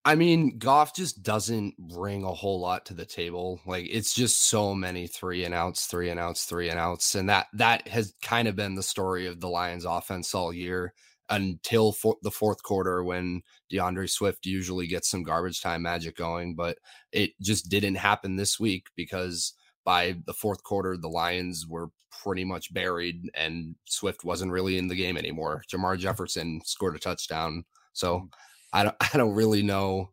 I 0.05 0.15
mean, 0.15 0.59
Goff 0.59 0.95
just 0.95 1.23
doesn't 1.23 1.77
bring 1.77 2.25
a 2.25 2.33
whole 2.33 2.59
lot 2.59 2.87
to 2.87 2.95
the 2.95 3.05
table. 3.05 3.61
Like 3.67 3.87
it's 3.91 4.15
just 4.15 4.49
so 4.49 4.75
many 4.75 5.07
three 5.07 5.45
and 5.45 5.55
outs, 5.55 5.87
three 5.87 6.09
and 6.09 6.19
outs, 6.19 6.47
three 6.47 6.71
and 6.71 6.79
outs, 6.79 7.15
and 7.15 7.29
that 7.29 7.49
that 7.55 7.87
has 7.89 8.15
kind 8.23 8.49
of 8.49 8.57
been 8.57 8.75
the 8.75 8.83
story 8.83 9.27
of 9.27 9.41
the 9.41 9.49
Lions' 9.49 9.85
offense 9.85 10.35
all 10.35 10.55
year 10.55 10.95
until 11.29 11.93
for 11.93 12.17
the 12.23 12.31
fourth 12.31 12.63
quarter 12.63 13.05
when 13.05 13.43
D'Andre 13.71 14.07
Swift 14.07 14.47
usually 14.47 14.87
gets 14.87 15.09
some 15.11 15.23
garbage 15.23 15.61
time 15.61 15.83
magic 15.83 16.17
going. 16.17 16.55
But 16.55 16.79
it 17.13 17.33
just 17.43 17.69
didn't 17.69 17.97
happen 17.97 18.37
this 18.37 18.59
week 18.59 18.87
because 18.97 19.53
by 19.85 20.17
the 20.27 20.35
fourth 20.35 20.63
quarter, 20.65 20.97
the 20.97 21.09
Lions 21.09 21.67
were 21.69 21.91
pretty 22.23 22.45
much 22.45 22.73
buried 22.73 23.31
and 23.35 23.77
Swift 23.85 24.25
wasn't 24.25 24.53
really 24.53 24.79
in 24.79 24.89
the 24.89 24.97
game 24.97 25.17
anymore. 25.19 25.63
Jermar 25.71 25.97
mm. 25.97 26.01
Jefferson 26.01 26.63
scored 26.65 26.97
a 26.97 26.99
touchdown, 26.99 27.65
so. 27.93 28.21
Mm. 28.21 28.29
I 28.73 28.85
don't 28.85 28.97
I 29.15 29.17
don't 29.17 29.35
really 29.35 29.63
know 29.63 30.11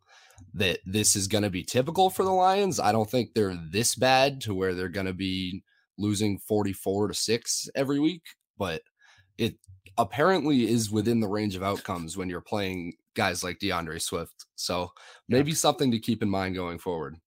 that 0.54 0.80
this 0.86 1.16
is 1.16 1.28
going 1.28 1.44
to 1.44 1.50
be 1.50 1.64
typical 1.64 2.10
for 2.10 2.24
the 2.24 2.32
Lions. 2.32 2.80
I 2.80 2.92
don't 2.92 3.10
think 3.10 3.34
they're 3.34 3.58
this 3.72 3.96
bad 3.96 4.42
to 4.42 4.54
where 4.54 4.74
they're 4.74 4.90
going 4.90 5.06
to 5.06 5.14
be 5.14 5.64
losing 5.98 6.40
44 6.40 7.10
to 7.10 7.14
6 7.14 7.70
every 7.76 8.00
week, 8.00 8.24
but 8.58 8.82
it 9.38 9.56
apparently 9.98 10.70
is 10.70 10.92
within 10.92 11.20
the 11.20 11.28
range 11.28 11.56
of 11.56 11.64
outcomes 11.64 12.18
when 12.18 12.30
you're 12.30 12.42
playing 12.42 12.94
guys 13.16 13.44
like 13.44 13.60
D'Andre 13.60 14.00
Swift. 14.00 14.46
So 14.56 14.92
maybe 15.28 15.52
yeah. 15.52 15.58
something 15.58 15.92
to 15.92 16.00
keep 16.00 16.22
in 16.22 16.30
mind 16.30 16.56
going 16.56 16.80
forward. 16.80 17.18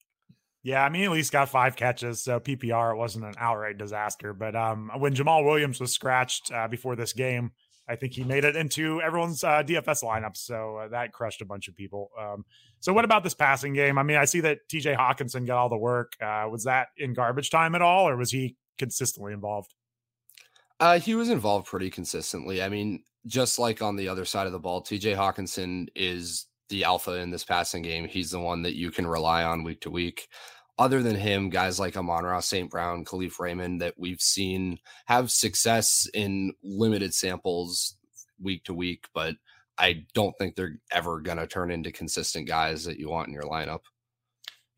Yeah, 0.63 0.85
I 0.85 0.91
mean, 0.91 1.05
at 1.05 1.11
least 1.11 1.33
got 1.33 1.49
five 1.49 1.75
catches. 1.75 2.23
So 2.23 2.39
PPR, 2.39 2.93
it 2.93 2.97
wasn't 2.97 3.25
an 3.25 3.35
outright 3.39 3.79
disaster. 3.79 4.35
But 4.35 4.55
um, 4.55 4.91
when 4.99 5.15
Jamaal 5.15 5.45
Williams 5.45 5.81
was 5.81 5.93
scratched 5.93 6.53
uh, 6.53 6.69
before 6.69 6.97
this 6.97 7.13
game, 7.13 7.53
I 7.91 7.97
think 7.97 8.15
he 8.15 8.23
made 8.23 8.45
it 8.45 8.55
into 8.55 9.03
everyone's 9.03 9.43
uh, 9.43 9.65
DFS 9.65 10.05
lineup, 10.05 10.37
so 10.37 10.77
uh, 10.77 10.89
that 10.89 11.13
crushed 11.13 11.43
a 11.43 11.45
bunch 11.45 11.67
of 11.67 11.75
people. 11.75 12.11
Um, 12.19 12.45
so, 12.79 12.93
what 12.93 13.05
about 13.05 13.25
this 13.25 13.35
passing 13.35 13.73
game? 13.73 13.99
I 13.99 14.05
mean, 14.05 14.17
I 14.17 14.27
see 14.27 14.41
that 14.43 14.61
TJ 14.73 14.97
Hockenson 14.97 15.45
got 15.45 15.59
all 15.59 15.69
the 15.69 15.77
work. 15.77 16.13
Uh, 16.23 16.47
was 16.49 16.63
that 16.65 16.89
in 16.97 17.15
garbage 17.15 17.51
time 17.51 17.75
at 17.75 17.83
all, 17.83 18.09
or 18.09 18.17
was 18.17 18.31
he 18.31 18.57
consistently 18.79 19.33
involved? 19.33 19.75
Uh, 20.79 21.01
he 21.01 21.17
was 21.17 21.31
involved 21.31 21.67
pretty 21.67 21.91
consistently. 21.91 22.63
I 22.63 22.69
mean, 22.69 23.03
just 23.27 23.59
like 23.59 23.83
on 23.83 23.97
the 23.97 24.09
other 24.09 24.25
side 24.25 24.47
of 24.47 24.53
the 24.53 24.61
ball, 24.61 24.83
TJ 24.83 25.17
Hockenson 25.17 25.89
is 25.97 26.47
the 26.69 26.85
alpha 26.85 27.15
in 27.15 27.31
this 27.31 27.45
passing 27.45 27.83
game. 27.83 28.07
He's 28.07 28.31
the 28.31 28.39
one 28.39 28.63
that 28.63 28.77
you 28.77 28.93
can 28.93 29.07
rely 29.07 29.43
on 29.43 29.65
week 29.65 29.81
to 29.81 29.91
week 29.91 30.29
other 30.81 31.03
than 31.03 31.15
him, 31.15 31.51
guys 31.51 31.79
like 31.79 31.95
Amon-Ra 31.95 32.41
St. 32.41 32.71
Brown, 32.71 33.05
Kalif 33.05 33.39
Raymond 33.39 33.83
that 33.83 33.95
we've 33.99 34.23
seen 34.23 34.79
have 35.05 35.31
success 35.31 36.09
in 36.15 36.55
limited 36.65 37.13
samples 37.13 37.97
week 38.43 38.65
to 38.65 38.73
week, 38.73 39.07
but 39.13 39.37
I 39.77 40.07
don't 40.15 40.35
think 40.39 40.57
they're 40.57 40.81
ever 40.91 41.21
going 41.21 41.37
to 41.37 41.47
turn 41.47 41.71
into 41.71 41.93
consistent 41.93 42.49
guys 42.49 42.85
that 42.85 42.99
you 42.99 43.11
want 43.11 43.29
in 43.29 43.35
your 43.35 43.43
lineup. 43.43 43.81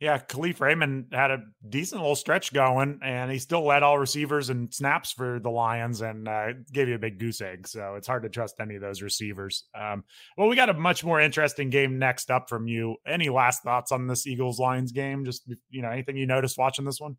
Yeah, 0.03 0.18
Kalif 0.18 0.59
Raymond 0.59 1.12
had 1.12 1.30
a 1.30 1.44
decent 1.68 2.00
little 2.00 2.16
stretch 2.16 2.53
going, 2.53 2.98
and 3.05 3.30
he 3.30 3.38
still 3.38 3.64
led 3.64 3.84
all 3.84 4.00
receivers 4.00 4.50
and 4.50 4.74
snaps 4.74 5.12
for 5.12 5.38
the 5.38 5.48
Lions 5.48 6.00
and 6.00 6.26
uh, 6.26 6.55
gave 6.72 6.88
you 6.88 6.96
a 6.96 6.98
big 6.98 7.20
goose 7.20 7.40
egg. 7.40 7.68
So 7.68 7.94
it's 7.94 8.09
hard 8.09 8.24
to 8.24 8.28
trust 8.28 8.57
any 8.59 8.74
of 8.74 8.80
those 8.80 9.00
receivers. 9.00 9.62
Um, 9.80 10.03
well, 10.36 10.48
we 10.48 10.57
got 10.57 10.70
a 10.70 10.74
much 10.74 11.05
more 11.05 11.20
interesting 11.20 11.70
game 11.70 12.00
next 12.00 12.32
up 12.32 12.48
from 12.48 12.66
you. 12.66 12.96
Any 13.07 13.28
last 13.28 13.62
thoughts 13.62 13.92
on 13.92 14.09
this 14.09 14.26
Eagles 14.26 14.59
Lions 14.59 14.90
game? 14.90 15.24
Just 15.24 15.48
you 15.70 15.82
know, 15.82 15.90
anything 15.90 16.16
you 16.16 16.26
noticed 16.26 16.59
watching 16.59 16.84
this 16.84 17.00
one? 17.00 17.16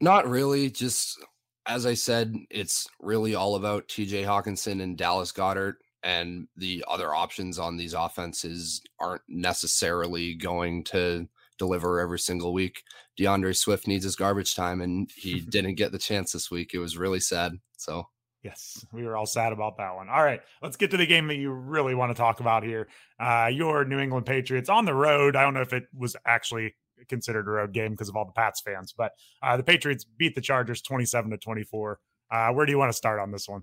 Not 0.00 0.28
really. 0.28 0.70
Just 0.70 1.18
as 1.66 1.86
I 1.86 1.94
said, 1.94 2.36
it's 2.50 2.86
really 3.00 3.34
all 3.34 3.56
about 3.56 3.88
T.J. 3.88 4.22
Hockenson 4.22 4.80
and 4.80 4.96
Dallas 4.96 5.32
Goedert 5.32 5.74
and 6.02 6.48
the 6.56 6.84
other 6.88 7.14
options 7.14 7.58
on 7.58 7.76
these 7.76 7.94
offenses 7.94 8.82
aren't 8.98 9.22
necessarily 9.28 10.34
going 10.34 10.84
to 10.84 11.28
deliver 11.58 12.00
every 12.00 12.18
single 12.18 12.52
week. 12.52 12.82
D'Andre 13.16 13.52
Swift 13.52 13.86
needs 13.86 14.04
his 14.04 14.16
garbage 14.16 14.54
time, 14.54 14.80
and 14.80 15.10
he 15.14 15.40
didn't 15.50 15.74
get 15.76 15.92
the 15.92 15.98
chance 15.98 16.32
this 16.32 16.50
week. 16.50 16.74
It 16.74 16.78
was 16.78 16.96
really 16.96 17.20
sad. 17.20 17.52
So, 17.76 18.08
yes, 18.42 18.84
we 18.92 19.04
were 19.04 19.16
all 19.16 19.26
sad 19.26 19.52
about 19.52 19.76
that 19.78 19.94
one. 19.94 20.08
All 20.08 20.24
right, 20.24 20.40
let's 20.60 20.76
get 20.76 20.90
to 20.90 20.96
the 20.96 21.06
game 21.06 21.28
that 21.28 21.36
you 21.36 21.50
really 21.50 21.94
want 21.94 22.10
to 22.10 22.20
talk 22.20 22.40
about 22.40 22.64
here. 22.64 22.88
Uh, 23.20 23.48
your 23.52 23.84
New 23.84 23.98
England 23.98 24.26
Patriots 24.26 24.68
on 24.68 24.84
the 24.84 24.94
road. 24.94 25.36
I 25.36 25.42
don't 25.42 25.54
know 25.54 25.60
if 25.60 25.72
it 25.72 25.84
was 25.96 26.16
actually 26.26 26.74
considered 27.08 27.46
a 27.46 27.50
road 27.50 27.72
game 27.72 27.92
because 27.92 28.08
of 28.08 28.16
all 28.16 28.24
the 28.24 28.32
Pats 28.32 28.60
fans, 28.60 28.92
but 28.96 29.12
uh, 29.42 29.56
the 29.56 29.62
Patriots 29.62 30.04
beat 30.04 30.34
the 30.34 30.40
Chargers 30.40 30.82
27 30.82 31.30
to 31.30 31.38
24. 31.38 32.00
Uh, 32.30 32.50
where 32.52 32.64
do 32.64 32.72
you 32.72 32.78
want 32.78 32.90
to 32.90 32.96
start 32.96 33.20
on 33.20 33.30
this 33.30 33.48
one? 33.48 33.62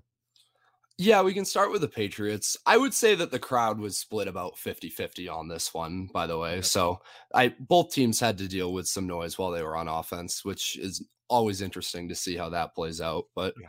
Yeah, 1.00 1.22
we 1.22 1.32
can 1.32 1.46
start 1.46 1.72
with 1.72 1.80
the 1.80 1.88
Patriots. 1.88 2.58
I 2.66 2.76
would 2.76 2.92
say 2.92 3.14
that 3.14 3.30
the 3.30 3.38
crowd 3.38 3.80
was 3.80 3.96
split 3.96 4.28
about 4.28 4.56
50-50 4.56 5.32
on 5.32 5.48
this 5.48 5.72
one, 5.72 6.10
by 6.12 6.26
the 6.26 6.36
way. 6.36 6.60
So 6.60 7.00
I 7.32 7.54
both 7.58 7.90
teams 7.90 8.20
had 8.20 8.36
to 8.36 8.46
deal 8.46 8.74
with 8.74 8.86
some 8.86 9.06
noise 9.06 9.38
while 9.38 9.50
they 9.50 9.62
were 9.62 9.76
on 9.76 9.88
offense, 9.88 10.44
which 10.44 10.76
is 10.76 11.02
always 11.28 11.62
interesting 11.62 12.06
to 12.10 12.14
see 12.14 12.36
how 12.36 12.50
that 12.50 12.74
plays 12.74 13.00
out. 13.00 13.24
But 13.34 13.54
yeah. 13.58 13.68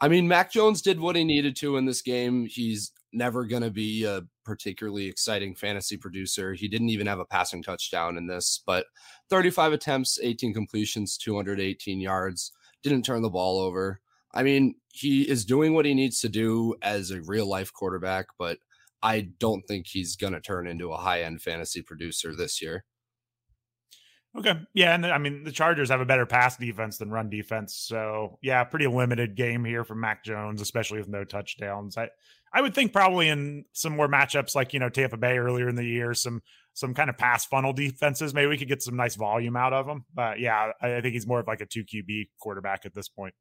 I 0.00 0.06
mean, 0.06 0.28
Mac 0.28 0.52
Jones 0.52 0.80
did 0.80 1.00
what 1.00 1.16
he 1.16 1.24
needed 1.24 1.56
to 1.56 1.78
in 1.78 1.84
this 1.84 2.00
game. 2.00 2.46
He's 2.46 2.92
never 3.12 3.44
going 3.44 3.64
to 3.64 3.72
be 3.72 4.04
a 4.04 4.22
particularly 4.44 5.08
exciting 5.08 5.56
fantasy 5.56 5.96
producer. 5.96 6.54
He 6.54 6.68
didn't 6.68 6.90
even 6.90 7.08
have 7.08 7.18
a 7.18 7.24
passing 7.24 7.60
touchdown 7.60 8.16
in 8.16 8.28
this, 8.28 8.62
but 8.64 8.86
35 9.30 9.72
attempts, 9.72 10.20
18 10.22 10.54
completions, 10.54 11.18
218 11.18 12.00
yards, 12.00 12.52
didn't 12.84 13.04
turn 13.04 13.22
the 13.22 13.30
ball 13.30 13.58
over. 13.58 14.00
I 14.34 14.42
mean, 14.42 14.74
he 14.92 15.22
is 15.22 15.44
doing 15.44 15.74
what 15.74 15.86
he 15.86 15.94
needs 15.94 16.20
to 16.20 16.28
do 16.28 16.74
as 16.82 17.10
a 17.10 17.22
real 17.22 17.48
life 17.48 17.72
quarterback, 17.72 18.26
but 18.38 18.58
I 19.02 19.28
don't 19.38 19.62
think 19.66 19.86
he's 19.86 20.16
going 20.16 20.32
to 20.32 20.40
turn 20.40 20.66
into 20.66 20.92
a 20.92 20.96
high 20.96 21.22
end 21.22 21.40
fantasy 21.40 21.82
producer 21.82 22.34
this 22.34 22.60
year. 22.60 22.84
Okay. 24.36 24.54
Yeah. 24.74 24.94
And 24.94 25.06
I 25.06 25.18
mean, 25.18 25.44
the 25.44 25.52
Chargers 25.52 25.90
have 25.90 26.00
a 26.00 26.06
better 26.06 26.26
pass 26.26 26.56
defense 26.56 26.98
than 26.98 27.10
run 27.10 27.30
defense. 27.30 27.74
So, 27.76 28.38
yeah, 28.42 28.62
pretty 28.64 28.86
limited 28.86 29.36
game 29.36 29.64
here 29.64 29.84
from 29.84 30.00
Mac 30.00 30.22
Jones, 30.22 30.60
especially 30.60 30.98
with 30.98 31.08
no 31.08 31.24
touchdowns. 31.24 31.96
I, 31.96 32.10
I 32.52 32.60
would 32.60 32.74
think 32.74 32.92
probably 32.92 33.28
in 33.28 33.64
some 33.72 33.96
more 33.96 34.08
matchups 34.08 34.54
like, 34.54 34.72
you 34.74 34.80
know, 34.80 34.90
Tampa 34.90 35.16
Bay 35.16 35.38
earlier 35.38 35.68
in 35.68 35.76
the 35.76 35.84
year, 35.84 36.14
some, 36.14 36.42
some 36.74 36.94
kind 36.94 37.10
of 37.10 37.18
pass 37.18 37.46
funnel 37.46 37.72
defenses, 37.72 38.34
maybe 38.34 38.46
we 38.46 38.58
could 38.58 38.68
get 38.68 38.82
some 38.82 38.96
nice 38.96 39.16
volume 39.16 39.56
out 39.56 39.72
of 39.72 39.88
him. 39.88 40.04
But 40.14 40.38
yeah, 40.38 40.72
I, 40.80 40.96
I 40.96 41.00
think 41.00 41.14
he's 41.14 41.26
more 41.26 41.40
of 41.40 41.46
like 41.46 41.60
a 41.60 41.66
2 41.66 41.84
QB 41.84 42.28
quarterback 42.38 42.86
at 42.86 42.94
this 42.94 43.08
point. 43.08 43.34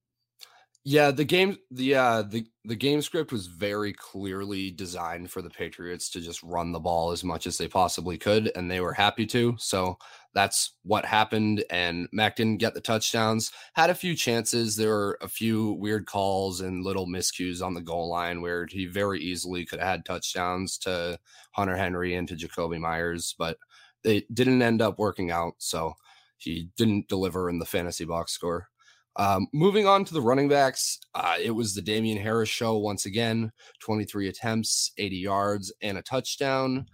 Yeah, 0.89 1.11
the 1.11 1.25
game 1.25 1.57
the 1.69 1.95
uh 1.95 2.21
the 2.21 2.45
the 2.63 2.75
game 2.75 3.01
script 3.01 3.33
was 3.33 3.47
very 3.47 3.91
clearly 3.91 4.71
designed 4.71 5.29
for 5.29 5.41
the 5.41 5.49
Patriots 5.49 6.09
to 6.11 6.21
just 6.21 6.41
run 6.43 6.71
the 6.71 6.79
ball 6.79 7.11
as 7.11 7.25
much 7.25 7.45
as 7.45 7.57
they 7.57 7.67
possibly 7.67 8.17
could 8.17 8.49
and 8.55 8.71
they 8.71 8.79
were 8.79 8.93
happy 8.93 9.25
to. 9.25 9.57
So 9.59 9.97
that's 10.33 10.75
what 10.83 11.03
happened 11.03 11.65
and 11.69 12.07
Mac 12.13 12.37
didn't 12.37 12.61
get 12.61 12.73
the 12.73 12.79
touchdowns. 12.79 13.51
Had 13.73 13.89
a 13.89 13.95
few 13.95 14.15
chances. 14.15 14.77
There 14.77 14.91
were 14.91 15.17
a 15.21 15.27
few 15.27 15.73
weird 15.73 16.05
calls 16.05 16.61
and 16.61 16.85
little 16.85 17.05
miscues 17.05 17.61
on 17.61 17.73
the 17.73 17.81
goal 17.81 18.07
line 18.07 18.39
where 18.41 18.65
he 18.69 18.85
very 18.85 19.19
easily 19.19 19.65
could 19.65 19.79
have 19.79 19.89
had 19.89 20.05
touchdowns 20.05 20.77
to 20.79 21.19
Hunter 21.51 21.75
Henry 21.75 22.15
and 22.15 22.29
to 22.29 22.35
Jakobi 22.37 22.79
Meyers, 22.79 23.35
but 23.37 23.57
it 24.05 24.33
didn't 24.33 24.61
end 24.61 24.81
up 24.81 24.97
working 24.99 25.31
out. 25.31 25.55
So 25.57 25.95
he 26.37 26.69
didn't 26.77 27.09
deliver 27.09 27.49
in 27.49 27.59
the 27.59 27.65
fantasy 27.65 28.05
box 28.05 28.31
score. 28.31 28.69
Um, 29.17 29.47
moving 29.51 29.87
on 29.87 30.05
to 30.05 30.13
the 30.13 30.21
running 30.21 30.47
backs, 30.47 30.99
uh, 31.15 31.35
it 31.41 31.51
was 31.51 31.73
the 31.73 31.81
Damien 31.81 32.21
Harris 32.21 32.49
show 32.49 32.77
once 32.77 33.05
again 33.05 33.51
23 33.81 34.29
attempts, 34.29 34.91
80 34.97 35.17
yards, 35.17 35.73
and 35.81 35.97
a 35.97 36.03
touchdown. 36.03 36.85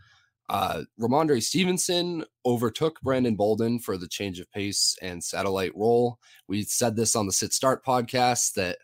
Uh, 0.49 0.83
Rhamondre 0.99 1.41
Stevenson 1.41 2.23
overtook 2.45 3.01
Brandon 3.01 3.35
Bolden 3.35 3.79
for 3.79 3.97
the 3.97 4.07
change 4.07 4.39
of 4.39 4.51
pace 4.51 4.95
and 5.01 5.23
satellite 5.23 5.75
role. 5.75 6.19
We 6.47 6.63
said 6.63 6.95
this 6.95 7.15
on 7.15 7.25
the 7.25 7.31
Sit 7.31 7.53
Start 7.53 7.83
podcast 7.85 8.53
that 8.53 8.77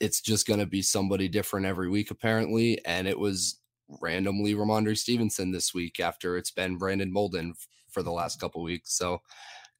it's 0.00 0.20
just 0.20 0.46
going 0.46 0.60
to 0.60 0.66
be 0.66 0.82
somebody 0.82 1.28
different 1.28 1.66
every 1.66 1.88
week, 1.88 2.10
apparently. 2.10 2.84
And 2.84 3.06
it 3.06 3.18
was 3.18 3.60
randomly 4.00 4.54
Rhamondre 4.54 4.96
Stevenson 4.96 5.52
this 5.52 5.72
week 5.72 6.00
after 6.00 6.36
it's 6.36 6.50
been 6.50 6.78
Brandon 6.78 7.12
Bolden 7.12 7.54
for 7.90 8.02
the 8.02 8.12
last 8.12 8.40
couple 8.40 8.62
weeks. 8.62 8.96
So 8.96 9.20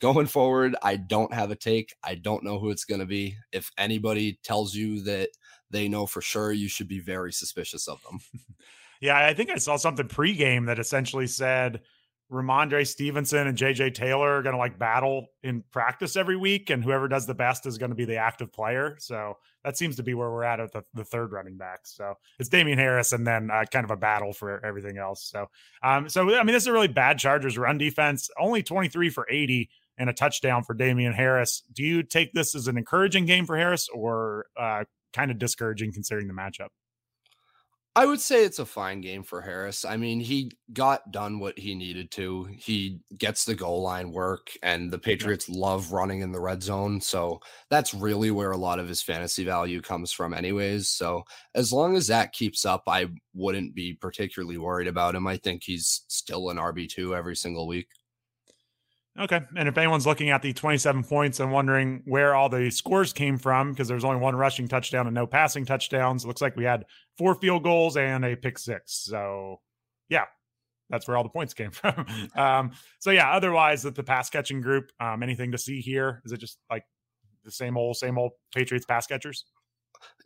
going 0.05 0.27
forward, 0.27 0.77
I 0.83 0.97
don't 0.97 1.33
have 1.33 1.51
a 1.51 1.57
take. 1.57 1.95
I 2.05 2.15
don't 2.17 2.45
know 2.45 2.59
who 2.59 2.69
it's 2.69 2.85
going 2.85 3.01
to 3.01 3.07
be. 3.07 3.39
If 3.53 3.73
anybody 3.79 4.39
tells 4.43 4.75
you 4.75 5.01
that 5.05 5.31
they 5.71 5.89
know 5.89 6.05
for 6.05 6.21
sure, 6.21 6.53
you 6.53 6.69
should 6.69 6.89
be 6.89 7.01
very 7.01 7.33
suspicious 7.33 7.89
of 7.89 8.03
them. 8.03 8.21
yeah, 9.01 9.17
I 9.17 9.33
think 9.33 9.49
I 9.49 9.57
saw 9.57 9.77
something 9.77 10.07
pregame 10.07 10.67
that 10.67 10.79
essentially 10.79 11.27
said 11.27 11.81
Rhamondre 12.31 12.87
Stevenson 12.87 13.47
and 13.47 13.57
JJ 13.57 13.95
Taylor 13.95 14.37
are 14.37 14.43
going 14.43 14.53
to 14.53 14.59
like 14.59 14.79
battle 14.79 15.29
in 15.43 15.65
practice 15.71 16.17
every 16.17 16.37
week, 16.37 16.69
and 16.69 16.85
whoever 16.85 17.09
does 17.09 17.25
the 17.25 17.35
best 17.35 17.65
is 17.65 17.79
going 17.79 17.91
to 17.91 17.97
be 17.97 18.05
the 18.05 18.17
active 18.17 18.53
player. 18.53 18.97
So 18.99 19.39
that 19.65 19.79
seems 19.79 19.97
to 19.97 20.03
be 20.03 20.13
where 20.13 20.31
we're 20.31 20.45
at 20.45 20.61
at 20.61 20.73
the, 20.73 20.83
the 20.93 21.05
third 21.05 21.33
running 21.33 21.57
back. 21.57 21.87
So 21.87 22.13
it's 22.39 22.51
Damien 22.51 22.77
Harris, 22.77 23.15
and 23.15 23.27
then 23.27 23.51
uh, 23.51 23.65
kind 23.71 23.85
of 23.85 23.91
a 23.91 23.97
battle 23.97 24.35
for 24.35 24.63
everything 24.67 24.99
else. 24.99 25.25
So, 25.25 25.47
um, 25.83 26.11
so 26.11 26.35
I 26.35 26.43
mean, 26.43 26.53
this 26.53 26.65
is 26.65 26.67
a 26.67 26.73
really 26.75 26.89
bad 26.89 27.19
Chargers 27.19 27.57
run 27.57 27.79
defense. 27.79 28.29
Only 28.39 28.63
twenty 28.63 28.89
three 28.89 29.09
for 29.09 29.27
eighty 29.31 29.71
and 29.99 30.11
a 30.11 30.13
touchdown 30.13 30.65
for 30.65 30.75
Damien 30.75 31.13
Harris. 31.13 31.63
Do 31.73 31.83
you 31.83 32.03
take 32.03 32.33
this 32.33 32.55
as 32.55 32.69
an 32.69 32.77
encouraging 32.77 33.27
game 33.27 33.47
for 33.47 33.57
Harris 33.57 33.89
or 33.93 34.47
uh, 34.59 34.85
kind 35.13 35.31
of 35.31 35.39
discouraging 35.39 35.93
considering 35.93 36.29
the 36.29 36.35
matchup? 36.35 36.69
I 37.97 38.07
would 38.07 38.21
say 38.21 38.45
it's 38.45 38.59
a 38.59 38.67
fine 38.67 39.01
game 39.01 39.23
for 39.23 39.41
Harris. 39.41 39.85
I 39.85 39.97
mean, 39.97 40.19
he 40.19 40.51
got 40.73 41.13
done 41.13 41.39
what 41.39 41.57
he 41.57 41.77
needed 41.77 42.11
to. 42.13 42.49
He 42.59 42.99
gets 43.17 43.45
the 43.45 43.55
goal 43.55 43.83
line 43.83 44.11
work, 44.11 44.51
and 44.65 44.91
the 44.91 44.99
Patriots 44.99 45.49
yeah. 45.49 45.61
love 45.61 45.93
running 45.93 46.21
in 46.21 46.33
the 46.33 46.41
red 46.41 46.61
zone. 46.61 47.01
So 47.01 47.39
that's 47.71 47.95
really 47.95 48.33
where 48.33 48.51
a 48.51 48.57
lot 48.57 48.81
of 48.81 48.89
his 48.89 49.01
fantasy 49.01 49.45
value 49.45 49.81
comes 49.81 50.11
from, 50.11 50.35
anyways. 50.35 50.89
So 50.89 51.23
as 51.55 51.73
long 51.73 51.95
as 51.95 52.09
that 52.09 52.33
keeps 52.33 52.65
up, 52.65 52.83
I 52.89 53.07
wouldn't 53.33 53.77
be 53.77 53.93
particularly 53.93 54.59
worried 54.59 54.89
about 54.89 55.15
him. 55.15 55.29
I 55.29 55.37
think 55.37 55.63
he's 55.63 56.03
still 56.09 56.51
an 56.51 56.57
RB2 56.57 57.17
every 57.17 57.37
single 57.37 57.69
week. 57.69 57.87
Okay. 59.19 59.41
And 59.57 59.69
if 59.69 59.79
anyone's 59.79 60.07
looking 60.07 60.31
at 60.31 60.43
the 60.43 60.53
27 60.53 61.05
points 61.05 61.39
and 61.39 61.53
wondering 61.53 62.03
where 62.05 62.35
all 62.35 62.49
the 62.49 62.71
scores 62.71 63.13
came 63.13 63.39
from, 63.39 63.71
because 63.71 63.87
there's 63.87 64.05
only 64.05 64.19
one 64.19 64.35
rushing 64.35 64.67
touchdown 64.67 65.07
and 65.07 65.15
no 65.15 65.27
passing 65.27 65.65
touchdowns, 65.65 66.25
it 66.25 66.27
looks 66.27 66.43
like 66.43 66.57
we 66.57 66.65
had 66.65 66.85
four 67.17 67.37
field 67.37 67.63
goals 67.63 67.97
and 67.97 68.25
a 68.25 68.37
pick 68.37 68.59
six. 68.59 68.93
So, 68.93 69.61
yeah, 70.09 70.25
that's 70.91 71.07
where 71.07 71.17
all 71.17 71.23
the 71.23 71.29
points 71.29 71.55
came 71.55 71.71
from. 71.73 72.07
um, 72.35 72.73
so, 72.99 73.11
yeah, 73.13 73.31
otherwise, 73.31 73.85
that 73.85 73.95
the 73.95 74.03
pass 74.03 74.31
catching 74.31 74.61
group, 74.61 74.91
um, 74.99 75.23
anything 75.23 75.53
to 75.53 75.59
see 75.59 75.81
here? 75.81 76.21
Is 76.25 76.33
it 76.33 76.39
just 76.39 76.59
like 76.69 76.85
the 77.45 77.53
same 77.53 77.77
old, 77.77 77.97
same 77.97 78.19
old 78.19 78.33
Patriots 78.53 78.85
pass 78.85 79.07
catchers? 79.07 79.45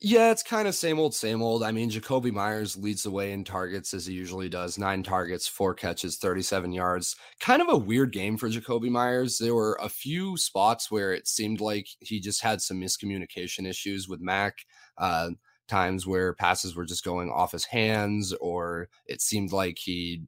Yeah, 0.01 0.31
it's 0.31 0.45
kind 0.45 0.69
of 0.69 0.77
same 0.77 1.01
old, 1.01 1.13
same 1.13 1.43
old. 1.43 1.65
I 1.65 1.73
mean, 1.73 1.91
Jakobi 1.91 2.31
Meyers 2.31 2.77
leads 2.77 3.03
the 3.03 3.11
way 3.11 3.33
in 3.33 3.43
targets 3.43 3.93
as 3.93 4.07
he 4.07 4.15
usually 4.15 4.49
does 4.49 4.79
nine 4.79 5.03
targets, 5.03 5.49
four 5.49 5.75
catches, 5.75 6.19
37 6.19 6.73
yards. 6.73 7.17
Kind 7.41 7.61
of 7.61 7.69
a 7.69 7.77
weird 7.77 8.13
game 8.13 8.37
for 8.37 8.49
Jakobi 8.49 8.91
Meyers. 8.91 9.39
There 9.39 9.57
were 9.57 9.77
a 9.83 9.89
few 9.89 10.37
spots 10.37 10.89
where 10.89 11.13
it 11.13 11.27
seemed 11.27 11.61
like 11.61 11.89
he 11.99 12.21
just 12.21 12.43
had 12.43 12.63
some 12.63 12.81
miscommunication 12.81 13.67
issues 13.67 14.09
with 14.09 14.21
Mac. 14.21 14.59
Uh, 14.97 15.31
times 15.67 16.07
where 16.07 16.33
passes 16.33 16.75
were 16.77 16.87
just 16.87 17.05
going 17.05 17.31
off 17.31 17.53
his 17.53 17.65
hands, 17.65 18.33
or 18.41 18.89
it 19.07 19.21
seemed 19.21 19.53
like 19.53 19.79
he 19.79 20.23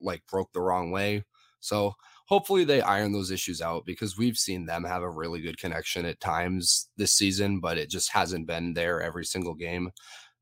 like 0.00 0.22
broke 0.30 0.52
the 0.52 0.60
wrong 0.62 0.90
way. 0.90 1.24
So 1.60 1.94
hopefully 2.30 2.62
they 2.62 2.80
iron 2.80 3.12
those 3.12 3.32
issues 3.32 3.60
out 3.60 3.84
because 3.84 4.16
we've 4.16 4.38
seen 4.38 4.64
them 4.64 4.84
have 4.84 5.02
a 5.02 5.10
really 5.10 5.40
good 5.40 5.58
connection 5.58 6.06
at 6.06 6.20
times 6.20 6.88
this 6.96 7.12
season, 7.12 7.58
but 7.58 7.76
it 7.76 7.90
just 7.90 8.12
hasn't 8.12 8.46
been 8.46 8.72
there 8.72 9.02
every 9.02 9.24
single 9.24 9.52
game. 9.52 9.90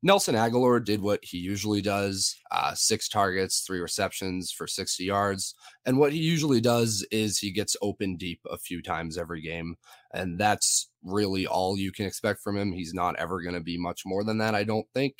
Nelson 0.03 0.35
Agholor 0.35 0.85
did 0.85 1.01
what 1.01 1.19
he 1.23 1.39
usually 1.39 1.81
does 1.81 2.37
uh, 2.51 2.73
six 2.73 3.09
targets, 3.09 3.61
three 3.61 3.79
receptions 3.79 4.51
for 4.51 4.67
60 4.67 5.03
yards. 5.03 5.55
And 5.85 5.97
what 5.97 6.13
he 6.13 6.19
usually 6.19 6.61
does 6.61 7.05
is 7.11 7.39
he 7.39 7.51
gets 7.51 7.75
open 7.81 8.15
deep 8.15 8.39
a 8.49 8.57
few 8.57 8.81
times 8.81 9.17
every 9.17 9.41
game. 9.41 9.75
And 10.13 10.39
that's 10.39 10.89
really 11.03 11.47
all 11.47 11.77
you 11.77 11.91
can 11.91 12.05
expect 12.05 12.41
from 12.41 12.55
him. 12.55 12.71
He's 12.71 12.93
not 12.93 13.17
ever 13.17 13.41
going 13.41 13.55
to 13.55 13.61
be 13.61 13.77
much 13.77 14.03
more 14.05 14.23
than 14.23 14.37
that, 14.37 14.55
I 14.55 14.63
don't 14.63 14.87
think. 14.93 15.15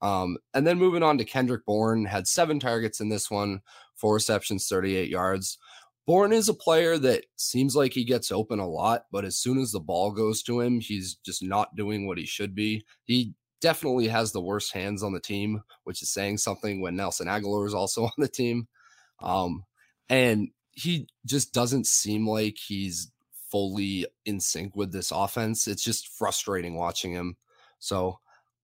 Um, 0.00 0.38
and 0.54 0.66
then 0.66 0.78
moving 0.78 1.02
on 1.02 1.18
to 1.18 1.24
Kendrick 1.24 1.66
Bourne, 1.66 2.04
had 2.04 2.26
seven 2.26 2.60
targets 2.60 3.00
in 3.00 3.08
this 3.08 3.30
one, 3.30 3.60
four 3.96 4.14
receptions, 4.14 4.68
38 4.68 5.10
yards. 5.10 5.58
Bourne 6.06 6.32
is 6.32 6.48
a 6.48 6.54
player 6.54 6.98
that 6.98 7.24
seems 7.36 7.74
like 7.74 7.92
he 7.92 8.04
gets 8.04 8.30
open 8.30 8.58
a 8.58 8.68
lot, 8.68 9.06
but 9.10 9.24
as 9.24 9.36
soon 9.36 9.58
as 9.58 9.72
the 9.72 9.80
ball 9.80 10.10
goes 10.10 10.42
to 10.42 10.60
him, 10.60 10.80
he's 10.80 11.14
just 11.24 11.42
not 11.42 11.76
doing 11.76 12.06
what 12.06 12.18
he 12.18 12.26
should 12.26 12.54
be. 12.54 12.84
He 13.04 13.34
definitely 13.60 14.08
has 14.08 14.30
the 14.30 14.42
worst 14.42 14.74
hands 14.74 15.02
on 15.02 15.14
the 15.14 15.20
team, 15.20 15.62
which 15.84 16.02
is 16.02 16.10
saying 16.10 16.36
something 16.36 16.82
when 16.82 16.96
Nelson 16.96 17.26
Agholor 17.26 17.66
is 17.66 17.72
also 17.72 18.04
on 18.04 18.12
the 18.18 18.28
team. 18.28 18.68
Um, 19.22 19.64
and 20.10 20.48
he 20.72 21.08
just 21.24 21.54
doesn't 21.54 21.86
seem 21.86 22.28
like 22.28 22.58
he's 22.58 23.10
fully 23.50 24.06
in 24.26 24.40
sync 24.40 24.76
with 24.76 24.92
this 24.92 25.10
offense. 25.10 25.66
It's 25.66 25.82
just 25.82 26.08
frustrating 26.08 26.74
watching 26.74 27.12
him. 27.12 27.36
So 27.78 28.18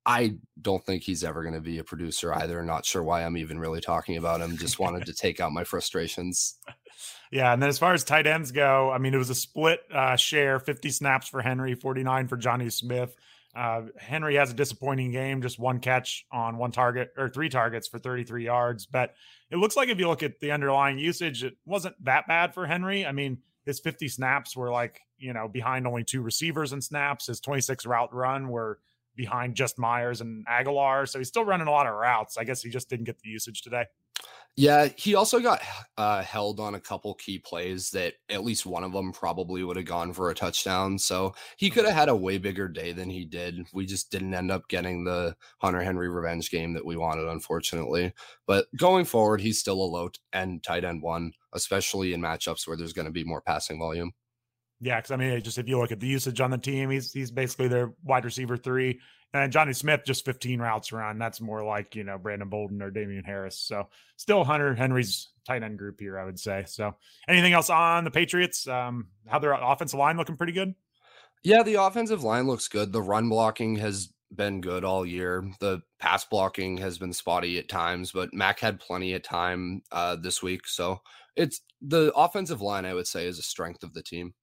I 0.07 0.37
don't 0.61 0.85
think 0.85 1.03
he's 1.03 1.25
ever 1.25 1.43
going 1.43 1.55
to 1.55 1.61
be 1.61 1.79
a 1.79 1.85
producer 1.85 2.33
either. 2.35 2.63
Not 2.65 2.87
sure 2.87 3.03
why 3.03 3.25
I'm 3.25 3.37
even 3.37 3.59
really 3.59 3.81
talking 3.81 4.17
about 4.17 4.41
him. 4.41 4.57
Just 4.57 4.79
wanted 4.79 5.07
to 5.07 5.13
take 5.13 5.41
out 5.41 5.53
my 5.53 5.65
frustrations. 5.65 6.57
Yeah, 7.33 7.53
and 7.53 7.63
then 7.63 7.69
as 7.69 7.79
far 7.79 7.95
as 7.95 8.03
tight 8.03 8.27
ends 8.27 8.51
go, 8.51 8.91
I 8.91 8.99
mean, 8.99 9.15
it 9.15 9.19
was 9.19 9.31
a 9.31 9.37
split 9.37 9.81
uh, 9.95 10.17
share: 10.17 10.59
fifty 10.59 10.91
snaps 10.91 11.29
for 11.29 11.41
Henry, 11.41 11.77
forty-nine 11.77 12.27
for 12.27 12.37
Jonnu 12.37 12.73
Smith. 12.73 13.15
Uh, 13.55 13.83
Henry 13.99 14.37
has 14.37 14.51
a 14.51 14.55
disappointing 14.55 15.11
game, 15.11 15.43
just 15.43 15.59
one 15.59 15.81
catch 15.81 16.25
on 16.31 16.57
one 16.57 16.71
target 16.71 17.13
or 17.17 17.29
three 17.29 17.49
targets 17.49 17.89
for 17.89 17.99
33 17.99 18.45
yards. 18.45 18.87
But 18.87 19.15
it 19.51 19.57
looks 19.57 19.77
like 19.77 19.89
if 19.89 19.99
you 19.99 20.09
look 20.09 20.23
at 20.23 20.39
the 20.41 20.53
underlying 20.53 20.99
usage, 20.99 21.43
it 21.43 21.55
wasn't 21.65 22.03
that 22.05 22.29
bad 22.29 22.55
for 22.55 22.67
Henry. 22.67 23.05
I 23.05 23.13
mean, 23.13 23.39
his 23.65 23.81
50 23.81 24.09
snaps 24.09 24.57
were 24.57 24.71
like, 24.71 25.01
you 25.19 25.33
know, 25.33 25.49
behind 25.49 25.87
only 25.87 26.05
two 26.05 26.23
receivers 26.23 26.73
and 26.73 26.83
snaps. 26.83 27.27
His 27.27 27.41
26 27.41 27.87
route 27.87 28.15
run 28.15 28.49
were 28.49 28.79
behind 29.17 29.55
just 29.55 29.79
Meyers 29.79 30.21
and 30.21 30.47
Agholor. 30.47 31.09
So 31.09 31.19
he's 31.19 31.29
still 31.29 31.45
running 31.45 31.67
a 31.67 31.71
lot 31.71 31.87
of 31.87 31.95
routes. 31.95 32.37
I 32.37 32.45
guess 32.45 32.63
he 32.63 32.71
just 32.71 32.89
didn't 32.89 33.05
get 33.05 33.19
the 33.19 33.29
usage 33.29 33.63
today. 33.63 33.87
Yeah, 34.57 34.89
he 34.97 35.15
also 35.15 35.41
got 35.41 35.63
uh, 35.97 36.23
held 36.23 36.61
on 36.61 36.75
a 36.75 36.81
couple 36.81 37.15
key 37.15 37.39
plays 37.39 37.91
that 37.93 38.15
at 38.29 38.45
least 38.45 38.67
one 38.67 38.85
of 38.85 38.93
them 38.93 39.13
probably 39.13 39.63
would 39.63 39.77
have 39.77 39.87
gone 39.87 40.13
for 40.13 40.29
a 40.29 40.35
touchdown. 40.35 40.99
So 40.99 41.35
he 41.57 41.71
could 41.71 41.87
have 41.87 41.95
had 41.95 42.09
a 42.09 42.17
way 42.17 42.37
bigger 42.37 42.69
day 42.69 42.93
than 42.93 43.09
he 43.09 43.25
did. 43.25 43.67
We 43.73 43.87
just 43.87 44.11
didn't 44.11 44.35
end 44.35 44.51
up 44.51 44.69
getting 44.69 45.05
the 45.05 45.37
Hunter 45.59 45.83
Henry 45.83 46.09
revenge 46.09 46.51
game 46.51 46.75
that 46.75 46.85
we 46.85 46.97
wanted, 46.97 47.29
unfortunately. 47.29 48.13
But 48.47 48.67
going 48.77 49.05
forward, 49.05 49.41
he's 49.41 49.61
still 49.61 49.81
a 49.81 49.85
low 49.85 50.11
end 50.33 50.63
tight 50.63 50.85
end 50.85 51.01
one, 51.01 51.33
especially 51.53 52.13
in 52.13 52.21
matchups 52.21 52.67
where 52.67 52.77
there's 52.77 52.93
going 52.93 53.07
to 53.07 53.13
be 53.13 53.25
more 53.25 53.41
passing 53.41 53.79
volume. 53.79 54.13
Yeah, 54.81 54.97
because 54.97 55.11
I 55.11 55.17
mean, 55.17 55.41
just 55.43 55.59
if 55.59 55.69
you 55.69 55.79
look 55.79 55.93
at 55.93 56.01
the 56.01 56.07
usage 56.07 56.41
on 56.41 56.51
the 56.51 56.59
team, 56.59 56.91
he's 56.91 57.13
he's 57.13 57.31
basically 57.31 57.69
their 57.69 57.93
wide 58.03 58.25
receiver 58.25 58.57
three. 58.57 59.01
And 59.33 59.53
Jonnu 59.53 59.77
Smith 59.77 60.01
just 60.05 60.25
15 60.25 60.61
routes 60.61 60.93
run. 60.93 61.19
That's 61.19 61.41
more 61.41 61.63
like, 61.63 61.95
you 61.95 62.03
know, 62.03 62.19
Brandon 62.19 62.49
Bolden 62.49 62.83
or 62.83 62.91
Damien 62.91 63.23
Harris. 63.23 63.57
So 63.57 63.87
still 64.17 64.43
Hunter 64.43 64.75
Henry's 64.75 65.29
tight 65.47 65.63
end 65.63 65.79
group 65.79 66.01
here, 66.01 66.19
I 66.19 66.25
would 66.25 66.39
say. 66.39 66.65
So 66.67 66.97
anything 67.29 67.53
else 67.53 67.71
on 67.71 68.03
the 68.03 68.11
Patriots? 68.11 68.67
Um, 68.67 69.07
how 69.29 69.39
their 69.39 69.53
offensive 69.53 70.01
line 70.01 70.17
looking 70.17 70.37
pretty 70.37 70.53
good? 70.53 70.75
Yeah, 71.45 71.63
the 71.63 71.77
offensive 71.77 72.25
line 72.25 72.49
looks 72.49 72.67
good. 72.67 72.93
The 72.93 73.03
run 73.03 73.29
blocking 73.29 73.77
has 73.77 74.13
been 74.35 74.61
good 74.61 74.85
all 74.85 75.07
year. 75.07 75.45
The 75.61 75.81
pass 76.01 76.25
blocking 76.25 76.77
has 76.79 76.99
been 76.99 77.13
spotty 77.13 77.59
at 77.59 77.69
times, 77.69 78.13
but 78.13 78.35
Mac 78.35 78.59
had 78.59 78.81
plenty 78.81 79.15
of 79.15 79.23
time 79.23 79.83
uh, 79.93 80.17
this 80.17 80.43
week. 80.43 80.67
So 80.67 81.01
it's 81.37 81.61
the 81.81 82.13
offensive 82.17 82.61
line, 82.61 82.85
I 82.85 82.95
would 82.95 83.07
say, 83.07 83.27
is 83.27 83.39
a 83.39 83.43
strength 83.43 83.85
of 83.85 83.95
the 83.95 84.03
team. 84.03 84.35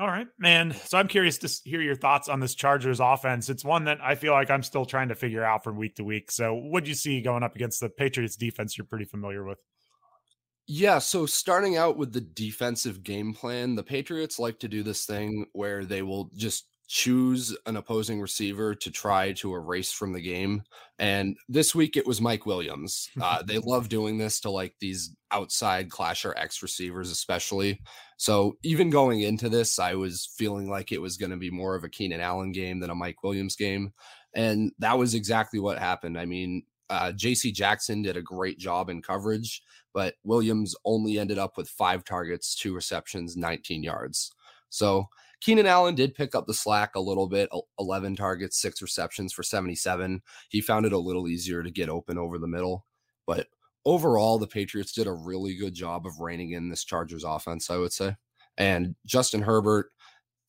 All 0.00 0.06
right, 0.06 0.28
man. 0.38 0.74
So 0.86 0.96
I'm 0.96 1.08
curious 1.08 1.36
to 1.38 1.68
hear 1.68 1.82
your 1.82 1.94
thoughts 1.94 2.30
on 2.30 2.40
this 2.40 2.54
Chargers 2.54 3.00
offense. 3.00 3.50
It's 3.50 3.62
one 3.62 3.84
that 3.84 3.98
I 4.02 4.14
feel 4.14 4.32
like 4.32 4.50
I'm 4.50 4.62
still 4.62 4.86
trying 4.86 5.08
to 5.08 5.14
figure 5.14 5.44
out 5.44 5.62
from 5.62 5.76
week 5.76 5.96
to 5.96 6.04
week. 6.04 6.30
So, 6.30 6.54
what 6.54 6.84
do 6.84 6.88
you 6.88 6.94
see 6.94 7.20
going 7.20 7.42
up 7.42 7.54
against 7.54 7.80
the 7.80 7.90
Patriots 7.90 8.34
defense 8.34 8.78
you're 8.78 8.86
pretty 8.86 9.04
familiar 9.04 9.44
with? 9.44 9.58
Yeah, 10.66 11.00
so 11.00 11.26
starting 11.26 11.76
out 11.76 11.98
with 11.98 12.14
the 12.14 12.22
defensive 12.22 13.02
game 13.02 13.34
plan, 13.34 13.74
the 13.74 13.82
Patriots 13.82 14.38
like 14.38 14.58
to 14.60 14.68
do 14.68 14.82
this 14.82 15.04
thing 15.04 15.44
where 15.52 15.84
they 15.84 16.00
will 16.00 16.30
just 16.34 16.64
choose 16.92 17.56
an 17.66 17.76
opposing 17.76 18.20
receiver 18.20 18.74
to 18.74 18.90
try 18.90 19.30
to 19.30 19.54
erase 19.54 19.92
from 19.92 20.12
the 20.12 20.20
game. 20.20 20.60
And 20.98 21.36
this 21.48 21.72
week 21.72 21.96
it 21.96 22.04
was 22.04 22.20
Mike 22.20 22.46
Williams. 22.46 23.08
Uh, 23.22 23.44
they 23.44 23.58
love 23.64 23.88
doing 23.88 24.18
this 24.18 24.40
to 24.40 24.50
like 24.50 24.74
these 24.80 25.14
outside 25.30 25.88
clasher 25.88 26.34
X 26.36 26.64
receivers, 26.64 27.12
especially. 27.12 27.80
So 28.16 28.58
even 28.64 28.90
going 28.90 29.20
into 29.20 29.48
this, 29.48 29.78
I 29.78 29.94
was 29.94 30.34
feeling 30.36 30.68
like 30.68 30.90
it 30.90 31.00
was 31.00 31.16
going 31.16 31.30
to 31.30 31.36
be 31.36 31.48
more 31.48 31.76
of 31.76 31.84
a 31.84 31.88
Keenan 31.88 32.20
Allen 32.20 32.50
game 32.50 32.80
than 32.80 32.90
a 32.90 32.94
Mike 32.96 33.22
Williams 33.22 33.54
game. 33.54 33.92
And 34.34 34.72
that 34.80 34.98
was 34.98 35.14
exactly 35.14 35.60
what 35.60 35.78
happened. 35.78 36.18
I 36.18 36.26
mean, 36.26 36.64
uh, 36.88 37.12
JC 37.12 37.54
Jackson 37.54 38.02
did 38.02 38.16
a 38.16 38.22
great 38.22 38.58
job 38.58 38.88
in 38.88 39.00
coverage, 39.00 39.62
but 39.94 40.16
Williams 40.24 40.74
only 40.84 41.20
ended 41.20 41.38
up 41.38 41.56
with 41.56 41.68
five 41.68 42.02
targets, 42.02 42.56
two 42.56 42.74
receptions, 42.74 43.36
19 43.36 43.84
yards. 43.84 44.32
So 44.70 45.08
Keenan 45.40 45.66
Allen 45.66 45.94
did 45.94 46.14
pick 46.14 46.34
up 46.34 46.46
the 46.46 46.54
slack 46.54 46.94
a 46.94 47.00
little 47.00 47.26
bit 47.26 47.48
11 47.78 48.16
targets, 48.16 48.60
six 48.60 48.82
receptions 48.82 49.32
for 49.32 49.42
77. 49.42 50.22
He 50.48 50.60
found 50.60 50.86
it 50.86 50.92
a 50.92 50.98
little 50.98 51.28
easier 51.28 51.62
to 51.62 51.70
get 51.70 51.88
open 51.88 52.18
over 52.18 52.38
the 52.38 52.46
middle. 52.46 52.84
But 53.26 53.46
overall, 53.84 54.38
the 54.38 54.46
Patriots 54.46 54.92
did 54.92 55.06
a 55.06 55.12
really 55.12 55.56
good 55.56 55.74
job 55.74 56.06
of 56.06 56.20
reining 56.20 56.52
in 56.52 56.68
this 56.68 56.84
Chargers 56.84 57.24
offense, 57.24 57.70
I 57.70 57.76
would 57.76 57.92
say. 57.92 58.16
And 58.58 58.94
Justin 59.06 59.42
Herbert 59.42 59.90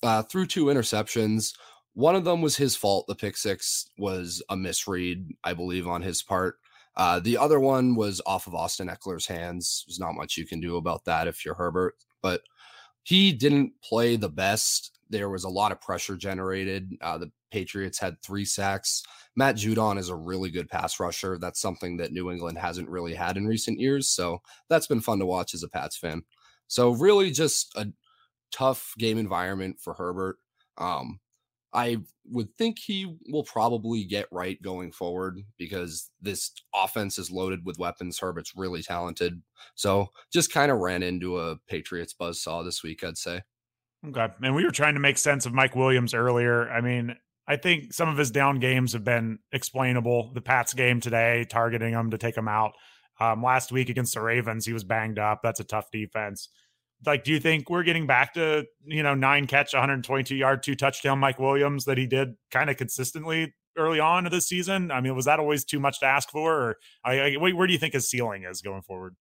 uh, 0.03 0.23
threw 0.23 0.45
two 0.45 0.65
interceptions. 0.65 1.53
One 1.93 2.15
of 2.15 2.25
them 2.25 2.41
was 2.41 2.57
his 2.57 2.75
fault. 2.75 3.05
The 3.07 3.15
pick 3.15 3.37
six 3.37 3.87
was 3.97 4.43
a 4.49 4.57
misread, 4.57 5.29
I 5.43 5.53
believe, 5.53 5.87
on 5.87 6.01
his 6.01 6.21
part. 6.21 6.55
Uh, 6.95 7.19
the 7.19 7.37
other 7.37 7.59
one 7.59 7.95
was 7.95 8.21
off 8.25 8.47
of 8.47 8.55
Austin 8.55 8.89
Ekeler's 8.89 9.27
hands. 9.27 9.85
There's 9.87 9.99
not 9.99 10.15
much 10.15 10.37
you 10.37 10.45
can 10.45 10.59
do 10.59 10.77
about 10.77 11.05
that 11.05 11.27
if 11.27 11.45
you're 11.45 11.55
Herbert. 11.55 11.95
But 12.21 12.41
he 13.03 13.31
didn't 13.31 13.73
play 13.81 14.15
the 14.15 14.29
best. 14.29 14.99
There 15.09 15.29
was 15.29 15.43
a 15.43 15.49
lot 15.49 15.71
of 15.71 15.81
pressure 15.81 16.15
generated. 16.15 16.93
Uh, 17.01 17.17
the 17.17 17.31
Patriots 17.51 17.99
had 17.99 18.21
three 18.21 18.45
sacks. 18.45 19.03
Matt 19.35 19.55
Judon 19.55 19.97
is 19.97 20.09
a 20.09 20.15
really 20.15 20.49
good 20.49 20.69
pass 20.69 20.99
rusher. 20.99 21.37
That's 21.37 21.59
something 21.59 21.97
that 21.97 22.13
New 22.13 22.31
England 22.31 22.57
hasn't 22.57 22.89
really 22.89 23.13
had 23.13 23.37
in 23.37 23.45
recent 23.45 23.79
years. 23.79 24.09
So 24.09 24.41
that's 24.69 24.87
been 24.87 25.01
fun 25.01 25.19
to 25.19 25.25
watch 25.25 25.53
as 25.53 25.63
a 25.63 25.69
Pats 25.69 25.97
fan. 25.97 26.23
So 26.67 26.91
really 26.91 27.31
just 27.31 27.75
a 27.75 27.87
tough 28.51 28.93
game 28.97 29.17
environment 29.17 29.79
for 29.79 29.93
Herbert. 29.93 30.37
Um, 30.77 31.19
I 31.73 31.97
would 32.29 32.55
think 32.57 32.79
he 32.79 33.15
will 33.29 33.43
probably 33.43 34.03
get 34.03 34.27
right 34.31 34.61
going 34.61 34.91
forward 34.91 35.39
because 35.57 36.09
this 36.21 36.51
offense 36.75 37.17
is 37.17 37.31
loaded 37.31 37.65
with 37.65 37.79
weapons. 37.79 38.19
Herbert's 38.19 38.53
really 38.55 38.83
talented. 38.83 39.41
So 39.75 40.09
just 40.31 40.51
kind 40.51 40.71
of 40.71 40.79
ran 40.79 41.01
into 41.01 41.39
a 41.39 41.57
Patriots 41.67 42.13
buzzsaw 42.19 42.65
this 42.65 42.83
week, 42.83 43.03
I'd 43.03 43.17
say. 43.17 43.41
Okay. 44.07 44.27
And 44.43 44.55
we 44.55 44.65
were 44.65 44.71
trying 44.71 44.95
to 44.95 44.99
make 44.99 45.17
sense 45.17 45.45
of 45.45 45.53
Mike 45.53 45.75
Williams 45.75 46.13
earlier. 46.13 46.69
I 46.69 46.81
mean, 46.81 47.15
I 47.47 47.55
think 47.55 47.93
some 47.93 48.09
of 48.09 48.17
his 48.17 48.31
down 48.31 48.59
games 48.59 48.93
have 48.93 49.03
been 49.03 49.39
explainable. 49.51 50.31
The 50.33 50.41
Pats 50.41 50.73
game 50.73 50.99
today, 50.99 51.45
targeting 51.49 51.93
him 51.93 52.11
to 52.11 52.17
take 52.17 52.35
him 52.35 52.47
out. 52.47 52.73
Um, 53.19 53.43
last 53.43 53.71
week 53.71 53.89
against 53.89 54.15
the 54.15 54.21
Ravens, 54.21 54.65
he 54.65 54.73
was 54.73 54.83
banged 54.83 55.19
up. 55.19 55.41
That's 55.43 55.59
a 55.59 55.63
tough 55.63 55.91
defense. 55.91 56.49
Like, 57.05 57.23
do 57.23 57.31
you 57.31 57.39
think 57.39 57.69
we're 57.69 57.83
getting 57.83 58.07
back 58.07 58.33
to 58.35 58.65
you 58.85 59.03
know 59.03 59.15
nine 59.15 59.47
catch, 59.47 59.73
122 59.73 60.35
yard, 60.35 60.63
two 60.63 60.75
touchdown 60.75 61.19
Mike 61.19 61.39
Williams 61.39 61.85
that 61.85 61.97
he 61.97 62.07
did 62.07 62.35
kind 62.51 62.69
of 62.69 62.77
consistently 62.77 63.53
early 63.77 63.99
on 63.99 64.25
of 64.25 64.31
this 64.31 64.47
season? 64.47 64.91
I 64.91 65.01
mean, 65.01 65.15
was 65.15 65.25
that 65.25 65.39
always 65.39 65.65
too 65.65 65.79
much 65.79 65.99
to 66.01 66.05
ask 66.05 66.29
for? 66.29 66.53
Or 66.53 66.77
I, 67.03 67.19
I, 67.19 67.35
where 67.37 67.67
do 67.67 67.73
you 67.73 67.79
think 67.79 67.93
his 67.93 68.09
ceiling 68.09 68.43
is 68.43 68.61
going 68.61 68.81
forward? 68.81 69.15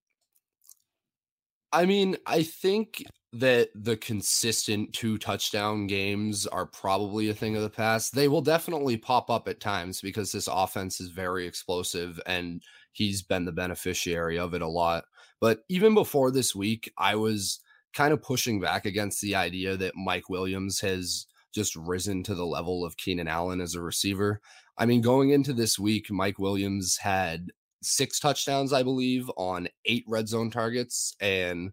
I 1.73 1.85
mean, 1.85 2.17
I 2.25 2.43
think 2.43 3.03
that 3.33 3.69
the 3.73 3.95
consistent 3.95 4.91
two 4.91 5.17
touchdown 5.17 5.87
games 5.87 6.45
are 6.45 6.65
probably 6.65 7.29
a 7.29 7.33
thing 7.33 7.55
of 7.55 7.61
the 7.61 7.69
past. 7.69 8.13
They 8.13 8.27
will 8.27 8.41
definitely 8.41 8.97
pop 8.97 9.29
up 9.29 9.47
at 9.47 9.61
times 9.61 10.01
because 10.01 10.31
this 10.31 10.49
offense 10.51 10.99
is 10.99 11.09
very 11.09 11.47
explosive 11.47 12.19
and 12.25 12.61
he's 12.91 13.21
been 13.21 13.45
the 13.45 13.53
beneficiary 13.53 14.37
of 14.37 14.53
it 14.53 14.61
a 14.61 14.67
lot. 14.67 15.05
But 15.39 15.61
even 15.69 15.93
before 15.93 16.29
this 16.29 16.53
week, 16.53 16.91
I 16.97 17.15
was 17.15 17.61
kind 17.93 18.13
of 18.13 18.21
pushing 18.21 18.59
back 18.59 18.85
against 18.85 19.21
the 19.21 19.35
idea 19.35 19.77
that 19.77 19.95
Mike 19.95 20.29
Williams 20.29 20.79
has 20.81 21.27
just 21.53 21.75
risen 21.75 22.23
to 22.23 22.35
the 22.35 22.45
level 22.45 22.85
of 22.85 22.97
Keenan 22.97 23.27
Allen 23.27 23.61
as 23.61 23.75
a 23.75 23.81
receiver. 23.81 24.41
I 24.77 24.85
mean, 24.85 25.01
going 25.01 25.31
into 25.31 25.53
this 25.53 25.77
week, 25.77 26.09
Mike 26.09 26.39
Williams 26.39 26.97
had 26.97 27.51
six 27.83 28.19
touchdowns, 28.19 28.73
I 28.73 28.83
believe, 28.83 29.29
on 29.37 29.67
eight 29.85 30.05
red 30.07 30.27
zone 30.27 30.49
targets. 30.49 31.15
And 31.19 31.71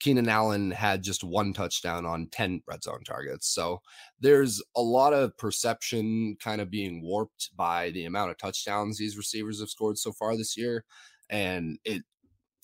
Keenan 0.00 0.28
Allen 0.28 0.70
had 0.70 1.02
just 1.02 1.24
one 1.24 1.52
touchdown 1.52 2.06
on 2.06 2.28
10 2.28 2.62
red 2.66 2.82
zone 2.82 3.02
targets. 3.04 3.48
So 3.48 3.82
there's 4.20 4.62
a 4.76 4.80
lot 4.80 5.12
of 5.12 5.36
perception 5.36 6.36
kind 6.40 6.60
of 6.60 6.70
being 6.70 7.02
warped 7.02 7.50
by 7.56 7.90
the 7.90 8.04
amount 8.04 8.30
of 8.30 8.38
touchdowns 8.38 8.96
these 8.96 9.16
receivers 9.16 9.60
have 9.60 9.70
scored 9.70 9.98
so 9.98 10.12
far 10.12 10.36
this 10.36 10.56
year. 10.56 10.84
And 11.28 11.78
it 11.84 12.02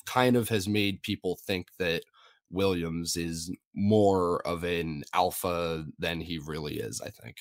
kind 0.06 0.36
of 0.36 0.48
has 0.48 0.68
made 0.68 1.02
people 1.02 1.38
think 1.46 1.68
that 1.78 2.04
Williams 2.50 3.16
is 3.16 3.50
more 3.74 4.46
of 4.46 4.64
an 4.64 5.02
alpha 5.12 5.84
than 5.98 6.20
he 6.20 6.38
really 6.38 6.74
is, 6.74 7.00
I 7.00 7.10
think. 7.10 7.36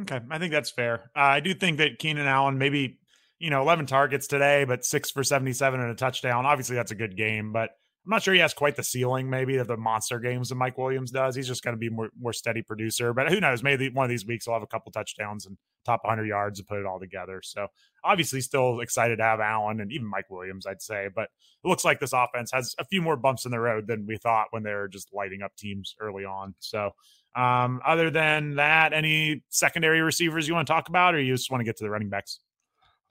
Okay. 0.00 0.20
I 0.30 0.38
think 0.38 0.52
that's 0.52 0.70
fair. 0.70 1.10
Uh, 1.16 1.20
I 1.20 1.40
do 1.40 1.54
think 1.54 1.78
that 1.78 1.98
Keenan 1.98 2.26
Allen 2.26 2.58
maybe 2.58 2.98
you 3.42 3.50
know, 3.50 3.60
11 3.60 3.86
targets 3.86 4.28
today, 4.28 4.64
but 4.64 4.84
six 4.84 5.10
for 5.10 5.24
77 5.24 5.80
and 5.80 5.90
a 5.90 5.96
touchdown. 5.96 6.46
Obviously, 6.46 6.76
that's 6.76 6.92
a 6.92 6.94
good 6.94 7.16
game, 7.16 7.52
but 7.52 7.70
I'm 8.04 8.10
not 8.10 8.22
sure 8.24 8.34
he 8.34 8.40
has 8.40 8.52
quite 8.52 8.74
the 8.74 8.82
ceiling, 8.82 9.30
maybe, 9.30 9.58
of 9.58 9.68
the 9.68 9.76
monster 9.76 10.18
games 10.18 10.48
that 10.48 10.56
Mike 10.56 10.76
Williams 10.76 11.12
does. 11.12 11.36
He's 11.36 11.46
just 11.46 11.62
going 11.62 11.76
to 11.76 11.78
be 11.78 11.88
more, 11.88 12.10
more 12.18 12.32
steady 12.32 12.60
producer, 12.60 13.12
but 13.12 13.30
who 13.30 13.38
knows? 13.38 13.62
Maybe 13.62 13.90
one 13.90 14.04
of 14.04 14.10
these 14.10 14.26
weeks 14.26 14.44
he'll 14.44 14.54
have 14.54 14.62
a 14.62 14.66
couple 14.66 14.90
touchdowns 14.90 15.46
and 15.46 15.56
top 15.84 16.00
100 16.02 16.26
yards 16.26 16.58
and 16.58 16.66
put 16.66 16.80
it 16.80 16.86
all 16.86 16.98
together. 16.98 17.40
So, 17.44 17.68
obviously, 18.02 18.40
still 18.40 18.80
excited 18.80 19.18
to 19.18 19.22
have 19.22 19.38
Allen 19.38 19.80
and 19.80 19.92
even 19.92 20.08
Mike 20.08 20.30
Williams, 20.30 20.66
I'd 20.66 20.82
say. 20.82 21.10
But 21.14 21.28
it 21.64 21.68
looks 21.68 21.84
like 21.84 22.00
this 22.00 22.12
offense 22.12 22.50
has 22.52 22.74
a 22.80 22.84
few 22.84 23.02
more 23.02 23.16
bumps 23.16 23.44
in 23.44 23.52
the 23.52 23.60
road 23.60 23.86
than 23.86 24.04
we 24.04 24.16
thought 24.16 24.48
when 24.50 24.64
they 24.64 24.72
were 24.72 24.88
just 24.88 25.10
lighting 25.12 25.42
up 25.42 25.54
teams 25.56 25.94
early 26.00 26.24
on. 26.24 26.56
So, 26.58 26.90
um, 27.36 27.80
other 27.86 28.10
than 28.10 28.56
that, 28.56 28.92
any 28.92 29.44
secondary 29.48 30.00
receivers 30.00 30.48
you 30.48 30.54
want 30.54 30.66
to 30.66 30.72
talk 30.72 30.88
about, 30.88 31.14
or 31.14 31.20
you 31.20 31.34
just 31.34 31.52
want 31.52 31.60
to 31.60 31.64
get 31.64 31.76
to 31.76 31.84
the 31.84 31.90
running 31.90 32.08
backs? 32.08 32.40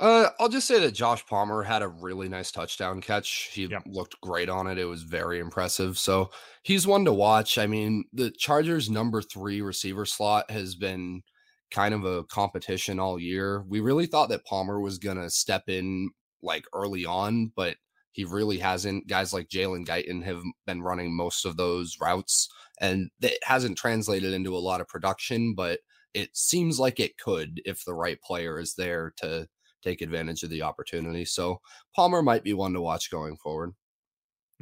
Uh, 0.02 0.32
I'll 0.40 0.50
just 0.50 0.68
say 0.68 0.80
that 0.80 0.96
Josh 0.96 1.24
Palmer 1.28 1.62
had 1.62 1.84
a 1.84 1.88
really 1.88 2.28
nice 2.28 2.52
touchdown 2.52 3.02
catch. 3.02 3.52
He 3.54 3.70
looked 3.86 4.20
great 4.22 4.50
on 4.50 4.66
it. 4.66 4.80
It 4.80 4.86
was 4.86 5.04
very 5.04 5.38
impressive. 5.38 5.96
So 6.00 6.32
he's 6.64 6.88
one 6.88 7.06
to 7.06 7.14
watch. 7.14 7.60
I 7.60 7.68
mean, 7.68 8.06
the 8.12 8.32
Chargers' 8.32 8.90
number 8.90 9.22
three 9.22 9.62
receiver 9.62 10.08
slot 10.08 10.50
has 10.50 10.74
been 10.74 11.22
kind 11.70 11.94
of 11.94 12.04
a 12.04 12.24
competition 12.24 13.00
all 13.00 13.20
year. 13.20 13.64
We 13.70 13.80
really 13.80 14.08
thought 14.08 14.30
that 14.30 14.44
Palmer 14.44 14.80
was 14.80 14.98
going 14.98 15.18
to 15.18 15.30
step 15.30 15.66
in 15.68 16.10
like 16.42 16.66
early 16.74 17.06
on, 17.06 17.52
but 17.56 17.78
he 18.12 18.26
really 18.26 18.58
hasn't. 18.58 19.08
Guys 19.08 19.34
like 19.34 19.50
Jalen 19.50 19.86
Guyton 19.86 20.24
have 20.24 20.42
been 20.66 20.82
running 20.82 21.16
most 21.16 21.46
of 21.46 21.58
those 21.58 21.98
routes, 22.02 22.50
and 22.80 23.12
it 23.22 23.38
hasn't 23.44 23.78
translated 23.78 24.34
into 24.34 24.58
a 24.58 24.60
lot 24.60 24.82
of 24.82 24.88
production, 24.88 25.54
but 25.54 25.82
it 26.16 26.36
seems 26.36 26.80
like 26.80 27.00
it 27.00 27.20
could 27.20 27.62
if 27.66 27.86
the 27.86 27.94
right 27.94 28.20
player 28.20 28.60
is 28.60 28.74
there 28.74 29.14
to 29.18 29.48
take 29.82 30.02
advantage 30.02 30.44
of 30.44 30.50
the 30.50 30.62
opportunity. 30.62 31.26
So 31.26 31.62
Palmer 31.96 32.22
might 32.22 32.44
be 32.44 32.54
one 32.54 32.74
to 32.74 32.82
watch 32.82 33.12
going 33.12 33.38
forward. 33.38 33.74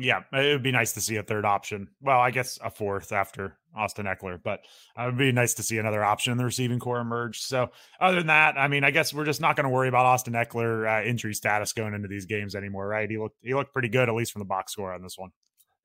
Yeah, 0.01 0.21
it 0.31 0.53
would 0.53 0.63
be 0.63 0.71
nice 0.71 0.93
to 0.93 1.01
see 1.01 1.17
a 1.17 1.23
third 1.23 1.43
option. 1.43 1.89
Well, 2.01 2.19
I 2.21 2.31
guess 2.31 2.57
a 2.63 2.69
fourth 2.69 3.11
after 3.11 3.57
Austin 3.75 4.05
Ekeler, 4.05 4.39
but 4.41 4.61
uh, 4.97 5.03
it 5.03 5.05
would 5.07 5.17
be 5.17 5.33
nice 5.33 5.55
to 5.55 5.63
see 5.63 5.77
another 5.77 6.01
option 6.01 6.31
in 6.31 6.37
the 6.37 6.45
receiving 6.45 6.79
corps 6.79 7.01
emerge. 7.01 7.41
So, 7.41 7.71
other 7.99 8.15
than 8.15 8.27
that, 8.27 8.57
I 8.57 8.69
mean, 8.69 8.85
I 8.85 8.91
guess 8.91 9.13
we're 9.13 9.25
just 9.25 9.41
not 9.41 9.57
going 9.57 9.65
to 9.65 9.69
worry 9.69 9.89
about 9.89 10.05
Austin 10.05 10.35
Ekeler 10.35 10.87
uh, 10.87 11.05
injury 11.05 11.33
status 11.33 11.73
going 11.73 11.93
into 11.93 12.07
these 12.07 12.25
games 12.25 12.55
anymore, 12.55 12.87
right? 12.87 13.09
He 13.09 13.17
looked 13.17 13.35
he 13.41 13.53
looked 13.53 13.73
pretty 13.73 13.89
good 13.89 14.07
at 14.07 14.15
least 14.15 14.31
from 14.31 14.39
the 14.39 14.45
box 14.45 14.71
score 14.71 14.93
on 14.93 15.03
this 15.03 15.17
one. 15.17 15.31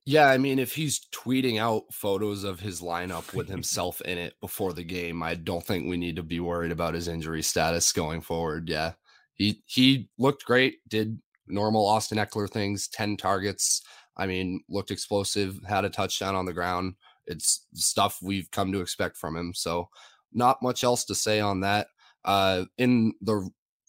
Yeah, 0.07 0.29
I 0.29 0.39
mean, 0.39 0.61
if 0.61 0.75
he's 0.75 1.01
tweeting 1.13 1.59
out 1.59 1.83
photos 1.91 2.45
of 2.45 2.61
his 2.61 2.83
lineup 2.83 3.35
with 3.35 3.49
himself 3.49 4.01
in 4.03 4.19
it 4.19 4.35
before 4.41 4.75
the 4.75 4.85
game, 4.85 5.25
I 5.25 5.35
don't 5.35 5.65
think 5.65 5.89
we 5.89 5.97
need 5.97 6.17
to 6.17 6.23
be 6.23 6.39
worried 6.39 6.71
about 6.71 6.95
his 6.95 7.09
injury 7.09 7.43
status 7.43 7.91
going 7.91 8.21
forward. 8.21 8.69
Yeah 8.69 8.93
he 9.35 9.63
he 9.67 10.09
looked 10.19 10.45
great, 10.45 10.79
did 10.89 11.19
normal 11.47 11.87
Austin 11.87 12.19
Ekeler 12.19 12.49
things, 12.49 12.89
10 12.89 13.17
targets. 13.17 13.83
I 14.17 14.27
mean, 14.27 14.63
looked 14.69 14.91
explosive, 14.91 15.59
had 15.67 15.85
a 15.85 15.91
touchdown 15.91 16.35
on 16.35 16.47
the 16.47 16.53
ground. 16.53 16.95
It's 17.27 17.67
stuff 17.75 18.19
we've 18.23 18.51
come 18.51 18.73
to 18.73 18.81
expect 18.81 19.17
from 19.17 19.37
him. 19.37 19.53
So, 19.55 19.89
not 20.33 20.63
much 20.63 20.85
else 20.85 21.05
to 21.07 21.15
say 21.15 21.41
on 21.41 21.61
that. 21.61 21.89
Uh, 22.25 22.65
in 22.79 23.15
the 23.21 23.49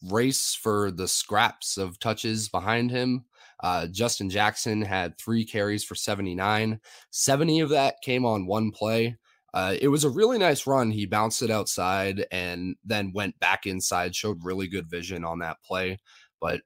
race 0.09 0.53
for 0.55 0.91
the 0.91 1.07
scraps 1.07 1.77
of 1.77 1.99
touches 1.99 2.49
behind 2.49 2.91
him, 2.91 3.25
uh, 3.61 3.87
Justin 3.87 4.29
Jackson 4.29 4.81
had 4.81 5.17
three 5.17 5.45
carries 5.45 5.83
for 5.83 5.95
79. 5.95 6.79
70 7.11 7.59
of 7.61 7.69
that 7.69 7.95
came 8.03 8.25
on 8.25 8.45
one 8.45 8.71
play. 8.71 9.17
Uh, 9.55 9.75
it 9.79 9.87
was 9.87 10.03
a 10.03 10.09
really 10.09 10.37
nice 10.37 10.67
run. 10.67 10.91
He 10.91 11.05
bounced 11.05 11.41
it 11.41 11.49
outside 11.49 12.25
and 12.29 12.75
then 12.83 13.13
went 13.13 13.39
back 13.39 13.65
inside, 13.65 14.13
showed 14.13 14.43
really 14.43 14.67
good 14.67 14.89
vision 14.89 15.23
on 15.23 15.39
that 15.39 15.63
play, 15.65 15.97
but 16.41 16.59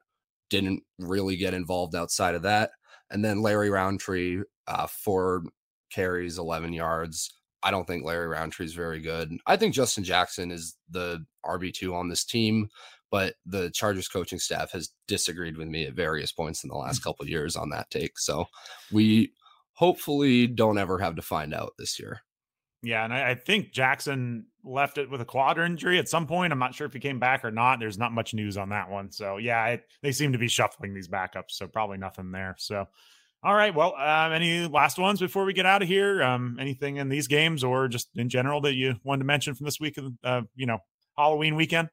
didn't 0.50 0.82
really 0.98 1.38
get 1.38 1.54
involved 1.54 1.96
outside 1.96 2.34
of 2.34 2.42
that. 2.42 2.72
And 3.12 3.24
then 3.24 3.44
Larry 3.44 3.70
Rountree, 3.70 4.42
uh, 4.68 4.88
four 4.88 5.44
carries, 5.92 6.40
11 6.40 6.74
yards. 6.74 7.32
I 7.62 7.70
don't 7.70 7.86
think 7.86 8.06
Larry 8.06 8.28
Rountree 8.28 8.66
is 8.66 8.74
very 8.74 9.02
good. 9.02 9.38
I 9.46 9.56
think 9.56 9.76
Justin 9.76 10.04
Jackson 10.04 10.50
is 10.50 10.76
the 10.90 11.24
RB2 11.46 11.94
on 11.94 12.10
this 12.10 12.24
team, 12.26 12.70
but 13.12 13.36
the 13.46 13.70
Chargers 13.70 14.08
coaching 14.08 14.40
staff 14.40 14.72
has 14.72 14.90
disagreed 15.08 15.58
with 15.58 15.68
me 15.68 15.86
at 15.86 15.94
various 15.94 16.32
points 16.32 16.64
in 16.64 16.70
the 16.70 16.78
last 16.78 17.04
couple 17.04 17.28
years 17.28 17.56
on 17.56 17.70
that 17.70 17.92
take. 17.92 18.18
So 18.18 18.46
we 18.92 19.34
hopefully 19.74 20.48
don't 20.48 20.80
ever 20.80 20.98
have 20.98 21.16
to 21.18 21.22
find 21.22 21.54
out 21.54 21.74
this 21.78 22.00
year. 22.00 22.22
Yeah, 22.82 23.04
and 23.04 23.14
I, 23.14 23.32
I, 23.32 23.36
think 23.36 23.74
Jackson 23.74 24.46
left 24.64 24.98
it 24.98 25.10
with 25.10 25.20
a 25.20 25.26
quad 25.26 25.60
injury 25.60 26.00
at 26.00 26.08
some 26.08 26.26
point. 26.26 26.54
I'm 26.54 26.60
not 26.60 26.74
sure 26.74 26.88
if 26.88 26.94
he 26.94 27.00
came 27.00 27.20
back 27.20 27.44
or 27.44 27.52
not. 27.52 27.80
There's 27.80 27.98
not 27.98 28.14
much 28.14 28.34
news 28.34 28.56
on 28.56 28.70
that 28.70 28.90
one. 28.90 29.12
So 29.12 29.36
yeah, 29.36 29.66
it, 29.68 29.84
they 30.02 30.14
seem 30.14 30.32
to 30.32 30.38
be 30.38 30.48
shuffling 30.48 30.94
these 30.94 31.10
backups. 31.10 31.52
So 31.52 31.68
probably 31.68 31.98
nothing 31.98 32.32
there. 32.32 32.56
So 32.58 32.88
all 33.42 33.56
right. 33.56 33.74
Well, 33.74 33.96
um, 33.96 34.34
any 34.34 34.68
last 34.68 35.00
ones 35.00 35.20
before 35.22 35.46
we 35.46 35.54
get 35.54 35.66
out 35.66 35.82
of 35.82 35.88
here? 35.88 36.22
Um, 36.22 36.58
anything 36.60 36.98
in 36.98 37.08
these 37.08 37.28
games 37.28 37.64
or 37.64 37.88
just 37.88 38.10
in 38.16 38.28
general 38.28 38.60
that 38.62 38.76
you 38.76 38.96
wanted 39.04 39.20
to 39.20 39.26
mention 39.26 39.56
from 39.56 39.66
this 39.66 39.80
week 39.80 39.98
of 39.98 40.14
uh, 40.24 40.42
you 40.56 40.66
know 40.66 40.80
Halloween 41.18 41.56
weekend? 41.56 41.90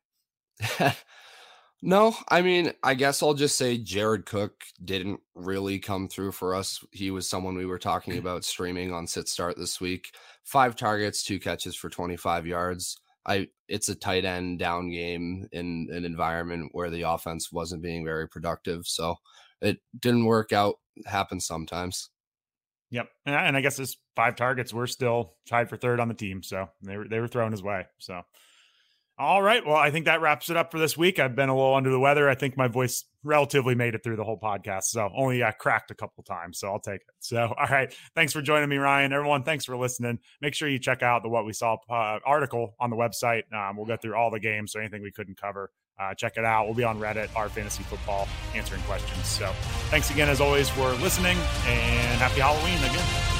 No, 1.82 2.16
I 2.28 2.40
mean, 2.42 2.72
I 2.82 2.94
guess 2.94 3.22
I'll 3.22 3.34
just 3.34 3.56
say 3.56 3.76
Jared 3.76 4.24
Cook 4.26 4.64
didn't 4.82 5.20
really 5.34 5.78
come 5.78 6.08
through 6.08 6.32
for 6.32 6.54
us. 6.54 6.82
He 6.90 7.10
was 7.10 7.28
someone 7.28 7.56
we 7.56 7.66
were 7.66 7.78
talking 7.78 8.14
mm. 8.14 8.18
about 8.18 8.44
streaming 8.44 8.92
on 8.92 9.06
sit 9.06 9.28
start 9.28 9.56
this 9.58 9.80
week. 9.80 10.12
Five 10.42 10.74
targets, 10.74 11.22
two 11.22 11.38
catches 11.38 11.76
for 11.76 11.90
25 11.90 12.46
yards. 12.46 12.98
I 13.26 13.48
it's 13.68 13.88
a 13.88 13.94
tight 13.94 14.24
end 14.24 14.58
down 14.58 14.90
game 14.90 15.48
in 15.52 15.88
an 15.92 16.04
environment 16.04 16.70
where 16.72 16.90
the 16.90 17.02
offense 17.02 17.52
wasn't 17.52 17.82
being 17.82 18.04
very 18.04 18.28
productive. 18.28 18.86
So 18.86 19.16
it 19.60 19.78
didn't 19.98 20.24
work 20.24 20.52
out. 20.52 20.76
It 20.94 21.06
happens 21.06 21.46
sometimes. 21.46 22.08
Yep. 22.90 23.08
And 23.26 23.56
I 23.56 23.60
guess 23.60 23.76
his 23.76 23.98
five 24.14 24.36
targets 24.36 24.72
were 24.72 24.86
still 24.86 25.34
tied 25.46 25.68
for 25.68 25.76
third 25.76 25.98
on 25.98 26.08
the 26.08 26.14
team. 26.14 26.42
So 26.42 26.68
they 26.82 26.96
were 26.96 27.08
they 27.08 27.20
were 27.20 27.28
thrown 27.28 27.50
his 27.50 27.62
way. 27.62 27.86
So 27.98 28.22
All 29.18 29.40
right. 29.40 29.64
Well, 29.64 29.76
I 29.76 29.90
think 29.90 30.04
that 30.04 30.20
wraps 30.20 30.50
it 30.50 30.58
up 30.58 30.70
for 30.70 30.78
this 30.78 30.94
week. 30.96 31.18
I've 31.18 31.34
been 31.34 31.48
a 31.48 31.56
little 31.56 31.74
under 31.74 31.90
the 31.90 31.98
weather. 31.98 32.28
I 32.28 32.34
think 32.34 32.54
my 32.54 32.68
voice 32.68 33.04
relatively 33.24 33.74
made 33.74 33.94
it 33.94 34.04
through 34.04 34.16
the 34.16 34.24
whole 34.24 34.38
podcast. 34.38 34.84
So 34.84 35.10
only 35.16 35.42
uh, 35.42 35.52
cracked 35.52 35.90
a 35.90 35.94
couple 35.94 36.22
times. 36.22 36.58
So 36.58 36.68
I'll 36.68 36.80
take 36.80 37.00
it. 37.00 37.14
So, 37.20 37.38
all 37.58 37.66
right. 37.70 37.94
Thanks 38.14 38.34
for 38.34 38.42
joining 38.42 38.68
me, 38.68 38.76
Ryan. 38.76 39.14
Everyone, 39.14 39.42
thanks 39.42 39.64
for 39.64 39.74
listening. 39.74 40.18
Make 40.42 40.52
sure 40.52 40.68
you 40.68 40.78
check 40.78 41.02
out 41.02 41.22
the 41.22 41.30
What 41.30 41.46
We 41.46 41.54
Saw 41.54 41.78
uh, 41.88 42.18
article 42.26 42.74
on 42.78 42.90
the 42.90 42.96
website. 42.96 43.50
Um, 43.54 43.78
we'll 43.78 43.86
go 43.86 43.96
through 43.96 44.16
all 44.16 44.30
the 44.30 44.40
games, 44.40 44.72
so 44.72 44.80
anything 44.80 45.02
we 45.02 45.12
couldn't 45.12 45.40
cover. 45.40 45.70
Uh, 45.98 46.12
check 46.12 46.34
it 46.36 46.44
out. 46.44 46.66
We'll 46.66 46.74
be 46.74 46.84
on 46.84 47.00
Reddit, 47.00 47.34
our 47.34 47.48
fantasy 47.48 47.84
football, 47.84 48.28
answering 48.54 48.82
questions. 48.82 49.26
So 49.26 49.50
thanks 49.88 50.10
again, 50.10 50.28
as 50.28 50.42
always, 50.42 50.68
for 50.68 50.92
listening 50.94 51.38
and 51.66 52.20
happy 52.20 52.40
Halloween 52.40 52.76
again. 52.78 53.35